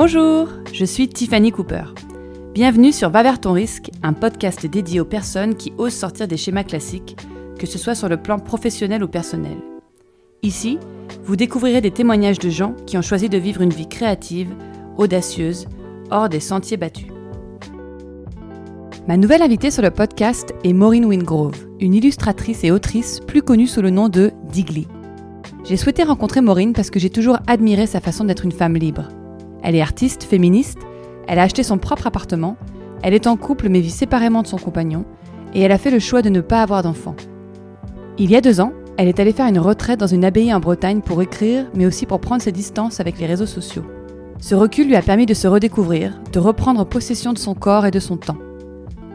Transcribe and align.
Bonjour, 0.00 0.46
je 0.72 0.84
suis 0.84 1.08
Tiffany 1.08 1.50
Cooper. 1.50 1.82
Bienvenue 2.54 2.92
sur 2.92 3.10
Va 3.10 3.24
vers 3.24 3.40
ton 3.40 3.52
risque, 3.52 3.90
un 4.04 4.12
podcast 4.12 4.64
dédié 4.64 5.00
aux 5.00 5.04
personnes 5.04 5.56
qui 5.56 5.72
osent 5.76 5.92
sortir 5.92 6.28
des 6.28 6.36
schémas 6.36 6.62
classiques, 6.62 7.16
que 7.58 7.66
ce 7.66 7.78
soit 7.78 7.96
sur 7.96 8.08
le 8.08 8.16
plan 8.16 8.38
professionnel 8.38 9.02
ou 9.02 9.08
personnel. 9.08 9.56
Ici, 10.44 10.78
vous 11.24 11.34
découvrirez 11.34 11.80
des 11.80 11.90
témoignages 11.90 12.38
de 12.38 12.48
gens 12.48 12.76
qui 12.86 12.96
ont 12.96 13.02
choisi 13.02 13.28
de 13.28 13.38
vivre 13.38 13.60
une 13.60 13.72
vie 13.72 13.88
créative, 13.88 14.54
audacieuse, 14.98 15.66
hors 16.12 16.28
des 16.28 16.38
sentiers 16.38 16.76
battus. 16.76 17.08
Ma 19.08 19.16
nouvelle 19.16 19.42
invitée 19.42 19.72
sur 19.72 19.82
le 19.82 19.90
podcast 19.90 20.54
est 20.62 20.74
Maureen 20.74 21.06
Wingrove, 21.06 21.66
une 21.80 21.94
illustratrice 21.94 22.62
et 22.62 22.70
autrice 22.70 23.18
plus 23.26 23.42
connue 23.42 23.66
sous 23.66 23.82
le 23.82 23.90
nom 23.90 24.08
de 24.08 24.30
Digly. 24.52 24.86
J'ai 25.64 25.76
souhaité 25.76 26.04
rencontrer 26.04 26.40
Maureen 26.40 26.72
parce 26.72 26.90
que 26.90 27.00
j'ai 27.00 27.10
toujours 27.10 27.40
admiré 27.48 27.88
sa 27.88 27.98
façon 27.98 28.24
d'être 28.24 28.44
une 28.44 28.52
femme 28.52 28.76
libre. 28.76 29.08
Elle 29.62 29.74
est 29.74 29.82
artiste, 29.82 30.24
féministe, 30.24 30.78
elle 31.26 31.38
a 31.38 31.42
acheté 31.42 31.62
son 31.62 31.78
propre 31.78 32.06
appartement, 32.06 32.56
elle 33.02 33.14
est 33.14 33.26
en 33.26 33.36
couple 33.36 33.68
mais 33.68 33.80
vit 33.80 33.90
séparément 33.90 34.42
de 34.42 34.46
son 34.46 34.58
compagnon, 34.58 35.04
et 35.54 35.60
elle 35.60 35.72
a 35.72 35.78
fait 35.78 35.90
le 35.90 35.98
choix 35.98 36.22
de 36.22 36.28
ne 36.28 36.40
pas 36.40 36.62
avoir 36.62 36.82
d'enfant. 36.82 37.14
Il 38.18 38.30
y 38.30 38.36
a 38.36 38.40
deux 38.40 38.60
ans, 38.60 38.72
elle 38.96 39.08
est 39.08 39.20
allée 39.20 39.32
faire 39.32 39.46
une 39.46 39.60
retraite 39.60 40.00
dans 40.00 40.06
une 40.06 40.24
abbaye 40.24 40.52
en 40.52 40.58
Bretagne 40.58 41.00
pour 41.00 41.22
écrire, 41.22 41.66
mais 41.74 41.86
aussi 41.86 42.04
pour 42.04 42.20
prendre 42.20 42.42
ses 42.42 42.52
distances 42.52 42.98
avec 42.98 43.18
les 43.18 43.26
réseaux 43.26 43.46
sociaux. 43.46 43.84
Ce 44.40 44.54
recul 44.54 44.86
lui 44.86 44.96
a 44.96 45.02
permis 45.02 45.26
de 45.26 45.34
se 45.34 45.48
redécouvrir, 45.48 46.20
de 46.32 46.38
reprendre 46.38 46.84
possession 46.84 47.32
de 47.32 47.38
son 47.38 47.54
corps 47.54 47.86
et 47.86 47.90
de 47.90 48.00
son 48.00 48.16
temps. 48.16 48.38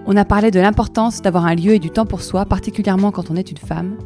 On 0.06 0.18
a 0.18 0.26
parlé 0.26 0.52
de 0.52 0.60
l'importance 0.60 1.22
d'avoir 1.22 1.46
un 1.46 1.56
lieu 1.56 1.74
et 1.74 1.80
du 1.80 1.90
temps 1.90 2.06
pour 2.06 2.22
soi, 2.22 2.46
particulièrement 2.46 3.12
quand 3.12 3.32
on 3.32 3.38
est 3.38 3.52
une 3.52 3.58
femme. 3.58 3.98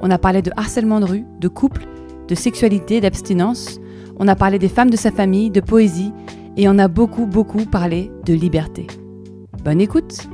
On 0.00 0.10
a 0.10 0.18
parlé 0.18 0.42
de 0.42 0.52
harcèlement 0.56 1.00
de 1.00 1.06
rue, 1.06 1.24
de 1.40 1.48
couple, 1.48 1.86
de 2.28 2.34
sexualité, 2.34 3.00
d'abstinence. 3.00 3.80
On 4.22 4.28
a 4.28 4.36
parlé 4.36 4.58
des 4.58 4.68
femmes 4.68 4.90
de 4.90 4.98
sa 4.98 5.10
famille, 5.10 5.50
de 5.50 5.62
poésie, 5.62 6.12
et 6.58 6.68
on 6.68 6.78
a 6.78 6.88
beaucoup, 6.88 7.24
beaucoup 7.24 7.64
parlé 7.64 8.10
de 8.26 8.34
liberté. 8.34 8.86
Bonne 9.64 9.80
écoute 9.80 10.28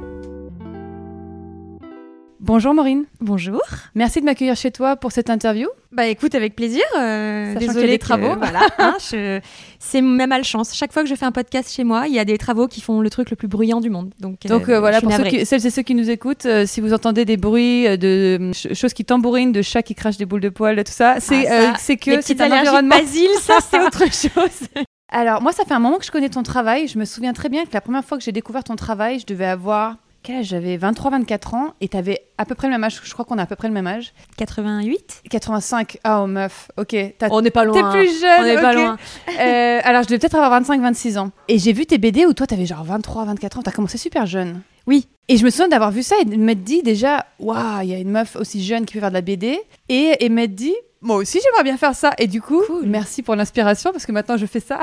Bonjour 2.47 2.75
Maureen. 2.75 3.07
Bonjour. 3.21 3.61
Merci 3.97 4.21
de 4.21 4.25
m'accueillir 4.25 4.55
chez 4.55 4.71
toi 4.71 4.95
pour 4.95 5.11
cette 5.11 5.31
interview. 5.31 5.67
Bah 5.91 6.07
écoute, 6.07 6.33
avec 6.37 6.55
plaisir. 6.55 6.83
Euh, 6.97 7.55
Sachant 7.55 7.81
y 7.81 7.85
a 7.85 7.89
que- 7.89 7.97
travaux. 7.97 8.37
voilà, 8.37 8.61
hein, 8.79 8.95
je- 9.11 9.41
c'est 9.81 10.01
ma 10.01 10.29
malchance. 10.29 10.73
Chaque 10.73 10.93
fois 10.93 11.03
que 11.03 11.09
je 11.09 11.15
fais 11.17 11.25
un 11.25 11.33
podcast 11.33 11.75
chez 11.75 11.83
moi, 11.83 12.07
il 12.07 12.15
y 12.15 12.21
a 12.21 12.25
des 12.25 12.39
travaux 12.39 12.69
qui 12.69 12.81
font 12.81 13.01
le 13.01 13.11
truc 13.11 13.31
le 13.31 13.37
plus 13.37 13.49
bruyant 13.49 13.81
du 13.81 13.91
monde. 13.91 14.13
Donc, 14.21 14.47
Donc 14.47 14.69
euh, 14.69 14.75
euh, 14.75 14.81
voilà, 14.81 15.01
pour 15.01 15.13
ceux 15.13 15.25
qui- 15.25 15.45
celles 15.45 15.67
et 15.67 15.71
ceux 15.71 15.83
qui 15.83 15.97
nous 15.97 16.09
écoutent, 16.09 16.47
euh, 16.47 16.67
si 16.67 16.81
vous 16.81 16.93
entendez 16.93 17.25
des 17.25 17.37
bruits 17.37 17.89
euh, 17.89 17.97
de 17.97 18.39
euh, 18.41 18.53
ch- 18.53 18.75
choses 18.79 18.93
qui 18.95 19.05
tambourinent, 19.05 19.51
de 19.53 19.63
chats 19.63 19.83
qui 19.83 19.97
crachent 19.97 20.19
des 20.19 20.27
boules 20.27 20.41
de 20.41 20.49
poils, 20.51 20.77
tout 20.85 20.93
ça, 20.93 21.17
c'est 21.19 21.49
Ah, 21.49 21.71
euh, 21.71 21.97
que 21.97 22.21
c'est 22.21 22.41
un 22.41 22.53
environnement. 22.53 22.95
basil, 22.97 23.29
ça 23.41 23.55
c'est 23.71 23.81
autre 23.85 24.05
chose. 24.05 24.69
Alors 25.11 25.43
moi, 25.43 25.51
ça 25.53 25.65
fait 25.65 25.75
un 25.75 25.81
moment 25.81 25.99
que 25.99 26.05
je 26.05 26.13
connais 26.13 26.29
ton 26.29 26.45
travail. 26.45 26.87
Je 26.87 26.97
me 26.99 27.05
souviens 27.07 27.33
très 27.33 27.49
bien 27.49 27.65
que 27.65 27.71
la 27.73 27.81
première 27.81 28.05
fois 28.05 28.17
que 28.19 28.23
j'ai 28.25 28.33
découvert 28.33 28.63
ton 28.63 28.77
travail, 28.77 29.19
je 29.19 29.27
devais 29.27 29.47
avoir 29.47 29.97
quel 30.27 30.37
âge 30.39 30.47
J'avais? 30.47 30.77
23-24 30.77 31.55
ans 31.55 31.75
et 31.81 31.87
tu 31.89 31.97
avais 31.97 32.27
à 32.37 32.45
peu 32.45 32.57
près 32.57 32.67
le 32.67 32.73
même 32.73 32.83
âge. 32.83 33.01
Je 33.03 33.13
crois 33.13 33.25
qu'on 33.25 33.39
a 33.39 33.43
à 33.43 33.47
peu 33.47 33.55
près 33.55 33.69
le 33.69 33.75
même 33.75 33.87
âge. 33.87 34.13
88 34.39 35.23
85. 35.31 35.99
Oh 36.05 36.27
meuf, 36.27 36.69
ok. 36.77 36.97
On 37.31 37.41
n'est 37.43 37.51
pas 37.51 37.61
T'es 37.61 37.81
loin. 37.81 37.93
plus 37.93 38.21
jeune. 38.21 38.41
On 38.41 38.45
n'est 38.45 38.61
pas 38.61 38.73
ok. 38.73 38.77
loin. 38.77 38.97
Euh, 39.39 39.81
alors 39.85 40.03
je 40.03 40.09
devais 40.09 40.19
peut-être 40.19 40.35
avoir 40.37 40.61
25-26 40.63 41.19
ans. 41.19 41.31
Et 41.49 41.59
j'ai 41.59 41.73
vu 41.75 41.85
tes 41.85 41.99
BD 41.99 42.25
où 42.25 42.33
toi 42.33 42.47
t'avais 42.47 42.67
genre 42.67 42.85
23-24 42.87 43.59
ans. 43.59 43.63
T'as 43.63 43.71
commencé 43.71 43.99
super 43.99 44.27
jeune. 44.27 44.63
Oui. 44.87 45.07
Et 45.29 45.37
je 45.37 45.45
me 45.45 45.51
souviens 45.51 45.69
d'avoir 45.69 45.91
vu 45.91 46.03
ça 46.03 46.17
et 46.21 46.25
de 46.25 46.37
m'être 46.37 46.65
dit 46.65 46.83
déjà, 46.83 47.27
waouh, 47.39 47.83
il 47.83 47.89
y 47.91 47.95
a 47.95 47.99
une 47.99 48.11
meuf 48.11 48.35
aussi 48.37 48.65
jeune 48.65 48.87
qui 48.87 48.95
peut 48.95 49.01
faire 49.01 49.11
de 49.11 49.15
la 49.15 49.21
BD. 49.21 49.61
Et, 49.89 50.17
et 50.25 50.29
m'être 50.31 50.55
dit, 50.55 50.75
moi 51.03 51.17
aussi 51.17 51.39
j'aimerais 51.43 51.65
bien 51.65 51.77
faire 51.77 51.95
ça. 51.95 52.13
Et 52.19 52.27
du 52.27 52.41
coup, 52.41 52.63
Cool. 52.67 52.87
merci 52.87 53.23
pour 53.23 53.37
l'inspiration 53.37 53.93
parce 53.93 54.07
que 54.07 54.13
maintenant 54.13 54.37
je 54.37 54.47
fais 54.47 54.61
ça. 54.61 54.81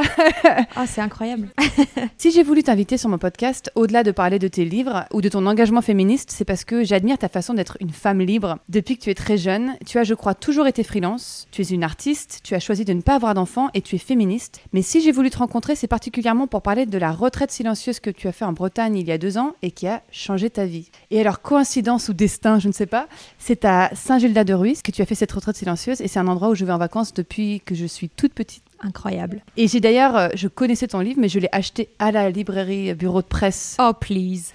Ah, 0.76 0.86
c'est 0.88 1.02
incroyable. 1.02 1.50
Si 2.18 2.32
j'ai 2.32 2.44
voulu 2.44 2.64
t'inviter 2.64 2.98
sur 2.98 3.10
mon 3.10 3.18
podcast, 3.18 3.70
au-delà 3.76 4.04
de 4.04 4.12
parler 4.12 4.40
de 4.40 4.48
tes 4.48 4.64
livres 4.64 5.06
ou 5.12 5.22
de 5.22 5.28
ton 5.30 5.46
engagement 5.46 5.82
féministe, 5.82 6.32
c'est 6.32 6.46
parce 6.46 6.64
que 6.64 6.84
j'admire 6.84 7.18
ta 7.18 7.28
façon 7.28 7.54
d'être 7.54 7.76
une 7.82 7.90
femme 7.92 8.20
libre. 8.22 8.60
Depuis 8.70 8.98
que 8.98 9.04
tu 9.04 9.10
es 9.10 9.14
très 9.16 9.38
jeune, 9.38 9.76
tu 9.86 9.98
as, 10.00 10.04
je 10.04 10.14
crois, 10.14 10.34
toujours 10.34 10.68
été 10.68 10.84
freelance. 10.84 11.48
Tu 11.52 11.62
es 11.62 11.66
une 11.66 11.84
artiste, 11.84 12.40
tu 12.44 12.56
as 12.56 12.60
choisi 12.62 12.86
de 12.86 12.94
ne 12.94 13.02
pas 13.02 13.16
avoir 13.16 13.34
d'enfants 13.34 13.70
et 13.74 13.82
tu 13.82 13.96
es 13.96 14.00
féministe. 14.00 14.62
Mais 14.72 14.82
si 14.82 15.02
j'ai 15.02 15.12
voulu 15.12 15.30
te 15.32 15.38
rencontrer, 15.38 15.76
c'est 15.76 15.88
particulièrement 15.88 16.48
pour 16.48 16.62
parler 16.62 16.86
de 16.86 16.98
la 16.98 17.12
retraite 17.12 17.52
silencieuse 17.52 18.00
que 18.00 18.10
tu 18.10 18.28
as 18.28 18.32
fait 18.32 18.46
en 18.46 18.54
Bretagne 18.54 18.96
il 18.96 19.08
y 19.08 19.12
a 19.12 19.18
deux 19.18 19.38
ans 19.38 19.54
et 19.62 19.72
qui 19.72 19.88
a 19.88 20.02
changé 20.12 20.50
ta 20.50 20.66
vie. 20.66 20.90
Et 21.14 21.22
alors, 21.22 21.44
coïncidence 21.44 22.10
ou 22.10 22.14
destin, 22.14 22.58
je 22.58 22.68
ne 22.68 22.74
sais 22.74 22.88
pas, 22.88 23.08
c'est 23.38 23.66
à 23.66 23.92
Saint-Gildas-de-Ruisse 23.94 24.82
que 24.82 24.90
tu 24.90 25.00
as 25.04 25.06
fait 25.06 25.14
cette 25.14 25.32
retraite 25.32 25.56
silencieuse 25.56 26.02
et 26.02 26.08
c'est 26.08 26.18
un 26.18 26.28
endroit 26.28 26.50
où 26.50 26.56
je 26.56 26.66
vais 26.66 26.72
en 26.72 26.80
vacances 26.80 27.14
depuis 27.14 27.62
que 27.64 27.76
je 27.76 27.86
suis 27.86 28.10
toute 28.10 28.34
petite. 28.34 28.64
Incroyable. 28.84 29.44
Et 29.58 29.68
j'ai 29.68 29.80
d'ailleurs, 29.80 30.16
euh, 30.18 30.28
je 30.36 30.48
connaissais 30.48 30.88
ton 30.88 31.00
livre, 31.00 31.20
mais 31.20 31.30
je 31.30 31.40
l'ai 31.40 31.50
acheté 31.52 31.90
à 32.00 32.12
la 32.12 32.30
librairie 32.30 32.92
euh, 32.92 32.96
Bureau 32.96 33.22
de 33.22 33.28
Presse 33.28 33.78
Oh, 33.80 33.94
please. 34.00 34.54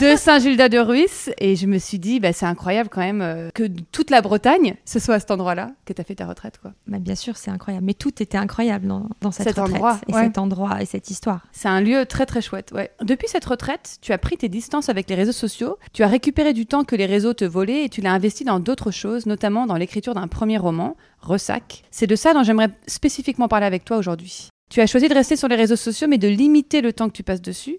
de 0.00 0.16
Saint-Gildas-de-Ruisse. 0.16 1.30
Et 1.38 1.56
je 1.56 1.66
me 1.66 1.78
suis 1.78 1.98
dit, 1.98 2.20
bah, 2.20 2.32
c'est 2.32 2.46
incroyable 2.46 2.88
quand 2.90 3.00
même 3.00 3.22
euh, 3.22 3.50
que 3.54 3.64
toute 3.92 4.10
la 4.10 4.20
Bretagne, 4.20 4.76
ce 4.84 4.98
soit 4.98 5.14
à 5.14 5.20
cet 5.20 5.30
endroit-là 5.30 5.70
que 5.86 5.92
tu 5.92 6.00
as 6.00 6.04
fait 6.04 6.14
ta 6.16 6.26
retraite. 6.26 6.58
Quoi. 6.60 6.72
Bah, 6.86 6.98
bien 6.98 7.14
sûr, 7.14 7.36
c'est 7.36 7.50
incroyable. 7.50 7.86
Mais 7.86 7.94
tout 7.94 8.22
était 8.22 8.38
incroyable 8.38 8.86
dans, 8.86 9.08
dans 9.20 9.30
cette 9.32 9.46
Cet 9.48 9.56
retraite. 9.58 9.74
endroit, 9.76 9.98
et 10.08 10.12
ouais. 10.12 10.24
cet 10.24 10.38
endroit 10.38 10.82
et 10.82 10.86
cette 10.86 11.10
histoire. 11.10 11.46
C'est 11.52 11.68
un 11.68 11.80
lieu 11.80 12.04
très 12.06 12.26
très 12.26 12.42
chouette. 12.42 12.72
Ouais. 12.74 12.90
Depuis 13.02 13.28
cette 13.28 13.44
retraite, 13.44 13.98
tu 14.02 14.12
as 14.12 14.18
pris 14.18 14.36
tes 14.36 14.48
distances 14.48 14.88
avec 14.88 15.08
les 15.08 15.14
réseaux 15.14 15.32
sociaux, 15.32 15.78
tu 15.92 16.02
as 16.02 16.08
récupéré 16.08 16.52
du 16.52 16.66
temps 16.66 16.84
que 16.84 16.96
les 16.96 17.06
réseaux 17.06 17.34
te 17.34 17.44
volaient 17.44 17.84
et 17.84 17.88
tu 17.88 18.00
l'as 18.00 18.12
investi 18.12 18.44
dans 18.44 18.60
d'autres 18.60 18.90
choses, 18.90 19.26
notamment 19.26 19.66
dans 19.66 19.76
l'écriture 19.76 20.14
d'un 20.14 20.28
premier 20.28 20.58
roman, 20.58 20.96
Ressac. 21.20 21.82
C'est 21.90 22.06
de 22.06 22.16
ça 22.16 22.34
dont 22.34 22.42
j'aimerais 22.42 22.70
spécifiquement 22.86 23.48
parler 23.48 23.66
avec 23.66 23.84
toi 23.84 23.96
aujourd'hui. 23.96 24.48
Tu 24.70 24.80
as 24.80 24.86
choisi 24.86 25.08
de 25.08 25.14
rester 25.14 25.36
sur 25.36 25.48
les 25.48 25.56
réseaux 25.56 25.76
sociaux 25.76 26.08
mais 26.08 26.18
de 26.18 26.28
limiter 26.28 26.80
le 26.80 26.92
temps 26.92 27.08
que 27.08 27.16
tu 27.16 27.22
passes 27.22 27.42
dessus. 27.42 27.78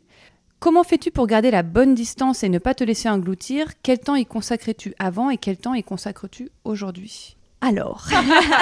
Comment 0.60 0.84
fais-tu 0.84 1.10
pour 1.10 1.26
garder 1.26 1.50
la 1.50 1.64
bonne 1.64 1.96
distance 1.96 2.44
et 2.44 2.50
ne 2.50 2.60
pas 2.60 2.76
te 2.76 2.84
laisser 2.84 3.10
engloutir? 3.10 3.68
Quel 3.82 4.00
temps 4.00 4.16
y 4.16 4.26
consacrais-tu 4.26 4.94
avant 5.00 5.30
et 5.32 5.38
quel 5.38 5.58
temps 5.58 5.74
y 5.74 5.84
consacres-tu 5.84 6.50
aujourd'hui? 6.66 7.36
Alors. 7.62 8.08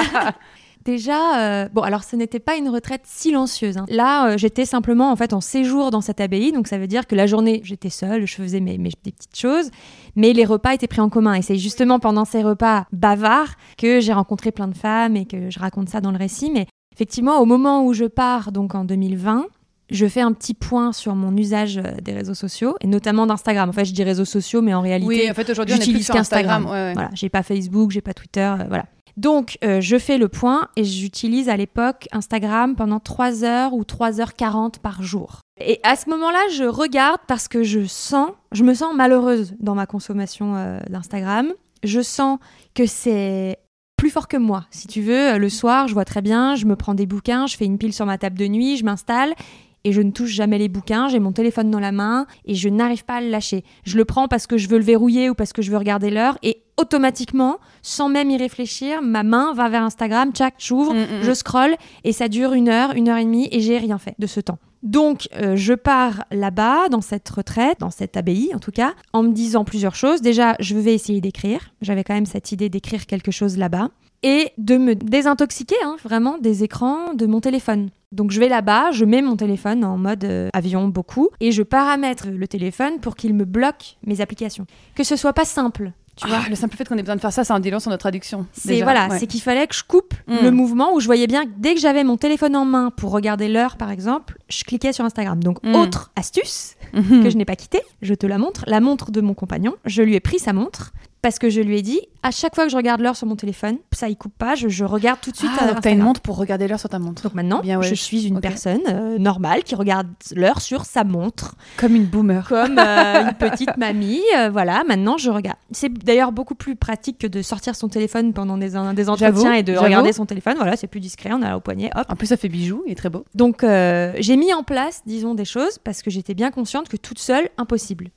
Déjà, 0.85 1.40
euh, 1.66 1.69
bon, 1.73 1.81
alors 1.81 2.03
ce 2.03 2.16
n'était 2.16 2.40
pas 2.40 2.56
une 2.56 2.69
retraite 2.69 3.01
silencieuse. 3.06 3.78
hein. 3.78 3.85
Là, 3.90 4.29
euh, 4.31 4.38
j'étais 4.38 4.66
simplement 4.66 5.12
en 5.12 5.16
fait 5.16 5.34
en 5.34 5.41
séjour 5.41 5.91
dans 5.91 6.01
cette 6.01 6.22
abbaye, 6.22 6.51
donc 6.51 6.67
ça 6.67 6.78
veut 6.78 6.88
dire 6.88 7.06
que 7.06 7.16
la 7.16 7.28
journée, 7.28 7.62
j'étais 7.63 7.90
seule, 7.90 8.25
je 8.25 8.35
faisais 8.35 8.59
mes, 8.59 8.78
mes- 8.78 8.91
des 9.03 9.12
petites 9.12 9.35
choses, 9.38 9.69
mais 10.16 10.34
les 10.34 10.45
repas 10.45 10.73
étaient 10.73 10.88
pris 10.88 11.01
en 11.01 11.09
commun. 11.09 11.34
Et 11.34 11.41
c'est 11.41 11.57
justement 11.57 12.00
pendant 12.00 12.25
ces 12.25 12.41
repas 12.44 12.85
bavards 12.94 13.53
que 13.78 14.00
j'ai 14.00 14.13
rencontré 14.13 14.51
plein 14.51 14.67
de 14.67 14.78
femmes 14.78 15.16
et 15.16 15.25
que 15.25 15.50
je 15.50 15.59
raconte 15.59 15.90
ça 15.90 16.01
dans 16.01 16.12
le 16.12 16.17
récit. 16.17 16.50
Mais 16.51 16.66
effectivement, 16.96 17.40
au 17.40 17.46
moment 17.46 17.85
où 17.85 17.94
je 17.94 18.06
pars, 18.06 18.51
donc 18.51 18.73
en 18.73 18.85
2020, 18.85 19.46
je 19.91 20.06
fais 20.06 20.22
un 20.22 20.31
petit 20.34 20.53
point 20.53 20.94
sur 20.94 21.16
mon 21.16 21.35
usage 21.35 21.78
euh, 21.79 21.81
des 22.03 22.13
réseaux 22.13 22.35
sociaux, 22.35 22.75
et 22.79 22.85
notamment 22.88 23.25
d'Instagram. 23.25 23.69
En 23.69 23.73
fait, 23.73 23.85
je 23.85 23.94
dis 23.94 24.03
réseaux 24.03 24.23
sociaux, 24.25 24.61
mais 24.61 24.73
en 24.75 24.81
réalité, 24.81 25.29
en 25.31 25.34
fait 25.34 25.50
aujourd'hui 25.50 25.73
on 25.73 25.78
est 25.78 25.79
plus 25.79 25.85
j'utilise 25.85 26.06
sur 26.06 26.16
Instagram. 26.16 26.63
qu'Instagram. 26.63 26.66
Ouais, 26.66 26.88
ouais. 26.90 26.94
voilà, 26.94 27.09
j'ai 27.16 27.29
pas 27.29 27.41
Facebook, 27.41 27.90
j'ai 27.90 28.01
pas 28.01 28.13
Twitter, 28.13 28.41
euh, 28.59 28.66
voilà. 28.67 28.85
Donc, 29.19 29.57
euh, 29.66 29.81
je 29.81 29.97
fais 29.97 30.18
le 30.18 30.30
point 30.30 30.69
et 30.78 30.85
j'utilise 30.85 31.50
à 31.50 31.57
l'époque 31.57 32.07
Instagram 32.13 32.78
pendant 32.78 33.02
3 33.02 33.44
heures 33.44 33.74
ou 33.74 33.84
3h40 33.84 34.80
par 34.80 35.03
jour. 35.03 35.41
Et 35.59 35.81
à 35.84 35.97
ce 35.97 36.09
moment-là, 36.09 36.40
je 36.53 36.63
regarde 36.63 37.19
parce 37.28 37.50
que 37.50 37.62
je 37.62 37.84
sens, 37.84 38.31
je 38.53 38.63
me 38.63 38.74
sens 38.74 38.96
malheureuse 38.96 39.56
dans 39.59 39.75
ma 39.75 39.85
consommation 39.85 40.56
euh, 40.56 40.79
d'Instagram. 40.90 41.52
Je 41.84 42.00
sens 42.00 42.40
que 42.74 42.85
c'est 42.85 43.59
plus 43.97 44.09
fort 44.09 44.29
que 44.29 44.38
moi. 44.38 44.68
Si 44.72 44.88
tu 44.88 45.02
veux, 45.02 45.38
le 45.38 45.50
soir, 45.50 45.90
je 45.90 45.94
vois 45.94 46.06
très 46.06 46.22
bien, 46.22 46.56
je 46.56 46.66
me 46.66 46.78
prends 46.78 46.94
des 46.94 47.06
bouquins, 47.06 47.46
je 47.46 47.58
fais 47.58 47.66
une 47.66 47.78
pile 47.78 47.94
sur 47.94 48.06
ma 48.06 48.18
table 48.18 48.38
de 48.38 48.47
nuit, 48.47 48.78
je 48.78 48.85
m'installe 48.85 49.35
et 49.84 49.91
je 49.91 50.01
ne 50.01 50.12
touche 50.12 50.31
jamais 50.31 50.57
les 50.57 50.69
bouquins, 50.69 51.07
j'ai 51.07 51.19
mon 51.19 51.31
téléphone 51.31 51.72
dans 51.72 51.79
la 51.79 51.91
main 51.91 52.28
et 52.45 52.56
je 52.56 52.69
n'arrive 52.69 53.06
pas 53.06 53.16
à 53.16 53.22
le 53.22 53.29
lâcher. 53.29 53.63
Je 53.84 53.97
le 53.97 54.06
prends 54.06 54.28
parce 54.28 54.47
que 54.47 54.57
je 54.57 54.67
veux 54.67 54.78
le 54.78 54.84
verrouiller 54.84 55.29
ou 55.29 55.35
parce 55.35 55.53
que 55.53 55.61
je 55.61 55.72
veux 55.72 55.78
regarder 55.78 56.09
l'heure 56.09 56.37
et 56.43 56.64
automatiquement, 56.78 57.58
sans 57.81 58.09
même 58.09 58.29
y 58.29 58.37
réfléchir, 58.37 59.02
ma 59.02 59.23
main 59.23 59.53
va 59.53 59.70
vers 59.70 59.84
Instagram, 59.84 60.31
tchac, 60.31 60.55
j'ouvre, 60.58 60.93
Mm, 60.93 61.20
mm, 61.20 61.23
je 61.23 61.34
scrolle 61.34 61.76
et 62.03 62.14
ça 62.14 62.28
dure 62.28 62.53
une 62.53 62.70
heure, 62.70 62.91
une 62.96 63.09
heure 63.09 63.17
et 63.17 63.26
demie 63.26 63.47
et 63.52 63.59
j'ai 63.59 63.78
rien 63.78 63.97
fait 63.97 64.16
de 64.20 64.28
ce 64.28 64.40
temps. 64.40 64.59
Donc, 64.81 65.28
euh, 65.35 65.58
je 65.58 65.73
pars 65.73 66.23
là-bas, 66.31 66.87
dans 66.90 67.02
cette 67.02 67.28
retraite, 67.29 67.79
dans 67.79 67.90
cette 67.90 68.16
abbaye 68.16 68.52
en 68.55 68.59
tout 68.59 68.72
cas, 68.72 68.93
en 69.11 69.23
me 69.23 69.34
disant 69.34 69.66
plusieurs 69.66 69.96
choses. 69.96 70.22
Déjà, 70.22 70.55
je 70.59 70.76
vais 70.76 70.93
essayer 70.93 71.20
d'écrire. 71.20 71.72
J'avais 71.81 72.03
quand 72.03 72.14
même 72.14 72.26
cette 72.26 72.52
idée 72.52 72.70
d'écrire 72.70 73.05
quelque 73.05 73.31
chose 73.31 73.58
là-bas. 73.58 73.90
Et 74.23 74.52
de 74.58 74.78
me 74.78 74.96
désintoxiquer, 74.96 75.76
hein, 75.84 75.96
vraiment, 76.03 76.37
des 76.37 76.64
écrans 76.64 77.14
de 77.14 77.26
mon 77.26 77.40
téléphone. 77.40 77.90
Donc, 78.11 78.32
je 78.32 78.40
vais 78.40 78.50
là-bas, 78.50 78.91
je 78.91 79.06
mets 79.06 79.22
mon 79.22 79.35
téléphone 79.35 79.85
en 79.85 79.97
mode 79.97 80.23
euh, 80.23 80.50
avion 80.53 80.88
beaucoup, 80.88 81.29
et 81.40 81.52
je 81.52 81.61
paramètre 81.64 82.28
le 82.28 82.47
téléphone 82.47 83.00
pour 83.00 83.16
qu'il 83.16 83.34
me 83.35 83.46
bloque 83.46 83.97
mes 84.06 84.20
applications. 84.22 84.66
Que 84.96 85.03
ce 85.03 85.16
soit 85.16 85.34
pas 85.34 85.46
simple. 85.46 85.91
Tu 86.16 86.28
vois, 86.28 86.40
Ah, 86.46 86.50
le 86.50 86.56
simple 86.56 86.76
fait 86.76 86.84
qu'on 86.85 86.97
ait 86.97 87.02
besoin 87.03 87.16
de 87.16 87.22
faire 87.22 87.32
ça, 87.32 87.44
en 87.53 87.59
dit 87.59 87.70
long 87.72 87.79
sur 87.79 87.91
notre 87.91 88.02
traduction. 88.02 88.46
c'est 88.52 88.82
voilà, 88.82 89.08
Ouais. 89.08 89.20
c'est 89.20 89.28
qu'il 89.28 89.41
fallait 89.41 89.67
que 89.67 89.76
je 89.76 89.84
coupe 89.84 90.14
Mm. 90.28 90.38
le 90.44 90.52
mouvement 90.52 90.94
où 90.94 91.00
je 91.00 91.06
voyais 91.06 91.28
bien 91.28 91.46
que 91.46 91.52
dès 91.58 91.76
que 91.76 91.79
j'avais 91.79 92.03
mon 92.03 92.17
téléphone 92.17 92.58
en 92.58 92.66
main 92.66 92.91
pour 92.97 93.11
regarder 93.11 93.47
l'heure 93.47 93.78
par 93.78 93.90
exemple, 93.90 94.38
je 94.50 94.64
cliquais 94.66 94.91
sur 94.91 95.05
Instagram. 95.05 95.41
Donc 95.41 95.64
Mm. 95.64 95.76
autre 95.76 96.12
astuce 96.17 96.76
que 96.94 97.29
je 97.29 97.38
n'ai 97.38 97.46
pas 97.46 97.55
quittée, 97.55 97.79
je 98.02 98.14
te 98.16 98.26
la 98.28 98.38
montre, 98.38 98.66
la 98.67 98.82
montre 98.82 99.12
de 99.12 99.22
mon 99.22 99.34
compagnon. 99.34 99.76
Je 99.85 100.02
lui 100.02 100.16
ai 100.16 100.20
pris 100.20 100.40
sa 100.40 100.52
montre 100.52 100.91
parce 101.21 101.39
que 101.39 101.49
je 101.49 101.61
lui 101.61 101.77
ai 101.77 101.81
dit 101.81 101.99
À 102.23 102.31
chaque 102.31 102.55
fois 102.55 102.66
que 102.66 102.71
je 102.71 102.75
regarde 102.77 103.01
l'heure 103.01 103.16
sur 103.16 103.27
mon 103.27 103.35
téléphone, 103.35 103.77
ça 103.91 104.09
y 104.09 104.16
coupe 104.16 104.33
pas, 104.37 104.55
je, 104.55 104.67
je 104.69 104.83
regarde 104.85 105.19
tout 105.21 105.31
de 105.31 105.35
suite. 105.37 105.49
Ah, 105.59 105.69
euh, 105.69 105.73
t'as 105.81 105.91
une 105.91 106.01
montre 106.01 106.21
pour 106.21 106.37
regarder 106.37 106.67
l'heure 106.67 106.79
sur 106.79 106.89
ta 106.89 106.99
montre. 106.99 107.23
Donc 107.23 107.33
maintenant, 107.33 107.59
Bien, 107.61 107.79
ouais. 107.79 107.87
je 107.87 107.95
suis 107.95 108.27
une 108.27 108.39
personne 108.41 108.81
euh, 108.89 109.17
normale 109.17 109.63
qui 109.63 109.75
regarde 109.75 110.07
l'heure 110.35 110.61
sur 110.61 110.85
sa 110.85 111.03
montre, 111.03 111.55
Comme 111.77 111.95
une 111.95 112.05
boomer. 112.05 112.47
comme 112.47 112.77
euh, 112.79 113.23
une 113.29 113.33
petite 113.33 113.75
mamie. 113.77 114.21
euh, 114.37 114.49
voilà, 114.49 114.83
maintenant 114.87 115.17
je 115.17 115.29
regarde. 115.29 115.57
C'est 115.71 115.91
d'ailleurs 115.93 116.31
beaucoup 116.31 116.55
plus 116.55 116.75
pratique 116.75 117.17
que 117.19 117.27
de 117.27 117.41
sortir 117.41 117.75
son 117.75 117.87
téléphone 117.89 118.33
pendant 118.33 118.57
des, 118.57 118.69
des 118.93 119.09
entretiens 119.09 119.53
et 119.53 119.63
de 119.63 119.75
regarder 119.75 120.13
son 120.13 120.25
téléphone. 120.25 120.55
Voilà, 120.57 120.75
c'est 120.77 120.87
plus 120.87 120.99
discret, 120.99 121.31
on 121.33 121.41
a 121.41 121.55
au 121.55 121.59
poignet, 121.59 121.89
hop. 121.95 122.05
En 122.09 122.16
plus, 122.16 122.27
ça 122.27 122.37
fait 122.37 122.49
bijou, 122.49 122.83
il 122.85 122.91
est 122.91 122.95
très 122.95 123.09
beau. 123.09 123.25
Donc 123.35 123.61
j'ai 123.63 124.37
mis 124.37 124.53
en 124.53 124.63
place, 124.63 125.01
disons, 125.05 125.35
des 125.35 125.45
choses 125.45 125.77
parce 125.83 126.01
que 126.01 126.09
j'étais 126.09 126.33
bien 126.33 126.51
consciente 126.51 126.89
que 126.89 126.97
toute 126.97 127.19
seule, 127.19 127.49
impossible. 127.57 128.09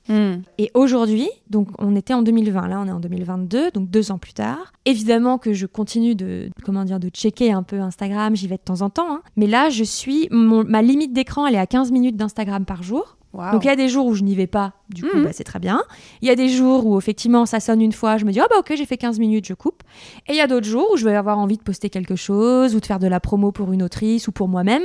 Et 0.59 0.71
aujourd'hui, 0.75 1.29
donc 1.51 1.69
on 1.79 1.95
était 1.97 2.15
en 2.15 2.23
2020, 2.23 2.69
là 2.69 2.81
on 2.81 2.87
est 2.89 2.92
en 2.93 3.01
2022, 3.01 3.71
donc 3.73 3.91
deux 3.91 4.13
ans 4.13 4.19
plus 4.19 4.33
tard. 4.35 4.73
Évidemment 4.85 5.39
que 5.39 5.53
je 5.53 5.67
continue 5.67 6.15
de, 6.15 6.51
comment 6.65 6.85
dire, 6.85 7.01
de 7.01 7.09
checker 7.09 7.53
un 7.53 7.63
peu 7.63 7.81
Instagram, 7.81 8.37
j'y 8.37 8.47
vais 8.49 8.57
de 8.57 8.63
temps 8.63 8.83
en 8.83 8.91
temps. 8.91 9.11
hein. 9.13 9.23
Mais 9.37 9.47
là, 9.47 9.71
je 9.71 9.85
suis, 9.85 10.29
mon- 10.31 10.65
ma 10.65 10.83
limite 10.83 11.13
d'écran, 11.13 11.47
elle 11.47 11.55
est 11.55 11.59
à 11.59 11.67
15 11.67 11.91
minutes 11.93 12.17
d'Instagram 12.17 12.65
par 12.65 12.83
jour. 12.83 13.17
Donc 13.53 13.65
il 13.65 13.69
y 13.69 13.71
a 13.71 13.77
des 13.77 13.89
jours 13.89 14.07
où 14.07 14.15
je 14.15 14.23
n'y 14.23 14.35
vais 14.35 14.47
pas, 14.47 14.75
du 14.91 15.03
coup 15.03 15.17
Mhm. 15.17 15.25
bah, 15.25 15.31
c'est 15.33 15.45
très 15.45 15.59
bien. 15.59 15.83
Il 16.21 16.29
y 16.29 16.31
a 16.31 16.37
des 16.37 16.49
jours 16.51 16.87
où 16.87 16.99
effectivement 16.99 17.47
ça 17.47 17.61
sonne 17.61 17.81
une 17.81 17.93
fois, 17.93 18.19
je 18.19 18.25
me 18.27 18.33
dis 18.33 18.41
oh 18.43 18.47
bah 18.51 18.57
ok 18.59 18.73
j'ai 18.77 18.85
fait 18.85 18.99
15 18.99 19.19
minutes, 19.19 19.47
je 19.47 19.55
coupe. 19.55 19.83
Et 20.29 20.33
il 20.33 20.37
y 20.37 20.41
a 20.41 20.47
d'autres 20.47 20.67
jours 20.67 20.87
où 20.93 20.97
je 20.99 21.05
vais 21.07 21.17
avoir 21.17 21.39
envie 21.39 21.57
de 21.57 21.63
poster 21.63 21.89
quelque 21.89 22.15
chose 22.17 22.75
ou 22.75 22.81
de 22.81 22.85
faire 22.87 22.99
de 22.99 23.07
la 23.07 23.21
promo 23.21 23.51
pour 23.53 23.73
une 23.73 23.83
autrice 23.83 24.29
ou 24.29 24.33
pour 24.33 24.49
moi-même. 24.49 24.83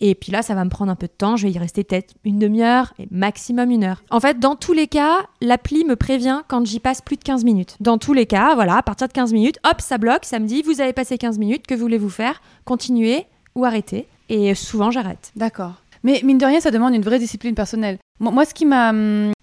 Et 0.00 0.14
puis 0.14 0.32
là 0.32 0.40
ça 0.42 0.54
va 0.54 0.64
me 0.64 0.70
prendre 0.70 0.90
un 0.90 0.96
peu 0.96 1.08
de 1.08 1.12
temps, 1.12 1.36
je 1.36 1.46
vais 1.46 1.52
y 1.52 1.58
rester 1.58 1.84
peut-être 1.84 2.14
une 2.24 2.38
demi-heure 2.38 2.94
et 2.98 3.06
maximum 3.10 3.70
une 3.70 3.84
heure. 3.84 4.02
En 4.10 4.20
fait 4.20 4.38
dans 4.40 4.56
tous 4.56 4.72
les 4.72 4.86
cas, 4.86 5.26
l'appli 5.42 5.84
me 5.84 5.96
prévient 5.96 6.40
quand 6.48 6.64
j'y 6.64 6.80
passe 6.80 7.02
plus 7.02 7.16
de 7.16 7.22
15 7.24 7.44
minutes. 7.44 7.76
Dans 7.80 7.98
tous 7.98 8.14
les 8.14 8.24
cas, 8.26 8.54
voilà, 8.54 8.76
à 8.78 8.82
partir 8.82 9.08
de 9.08 9.12
15 9.12 9.32
minutes, 9.34 9.58
hop 9.70 9.80
ça 9.80 9.98
bloque, 9.98 10.24
ça 10.24 10.38
me 10.38 10.46
dit 10.46 10.62
vous 10.62 10.80
avez 10.80 10.92
passé 10.94 11.18
15 11.18 11.38
minutes, 11.38 11.66
que 11.66 11.74
voulez-vous 11.74 12.08
faire? 12.08 12.40
Continuer 12.64 13.26
ou 13.54 13.64
arrêter 13.64 14.06
Et 14.28 14.54
souvent 14.54 14.90
j'arrête. 14.90 15.32
D'accord. 15.36 15.79
Mais 16.02 16.20
mine 16.24 16.38
de 16.38 16.46
rien, 16.46 16.60
ça 16.60 16.70
demande 16.70 16.94
une 16.94 17.02
vraie 17.02 17.18
discipline 17.18 17.54
personnelle. 17.54 17.98
Moi, 18.20 18.44
ce 18.44 18.54
qui 18.54 18.66
m'a, 18.66 18.92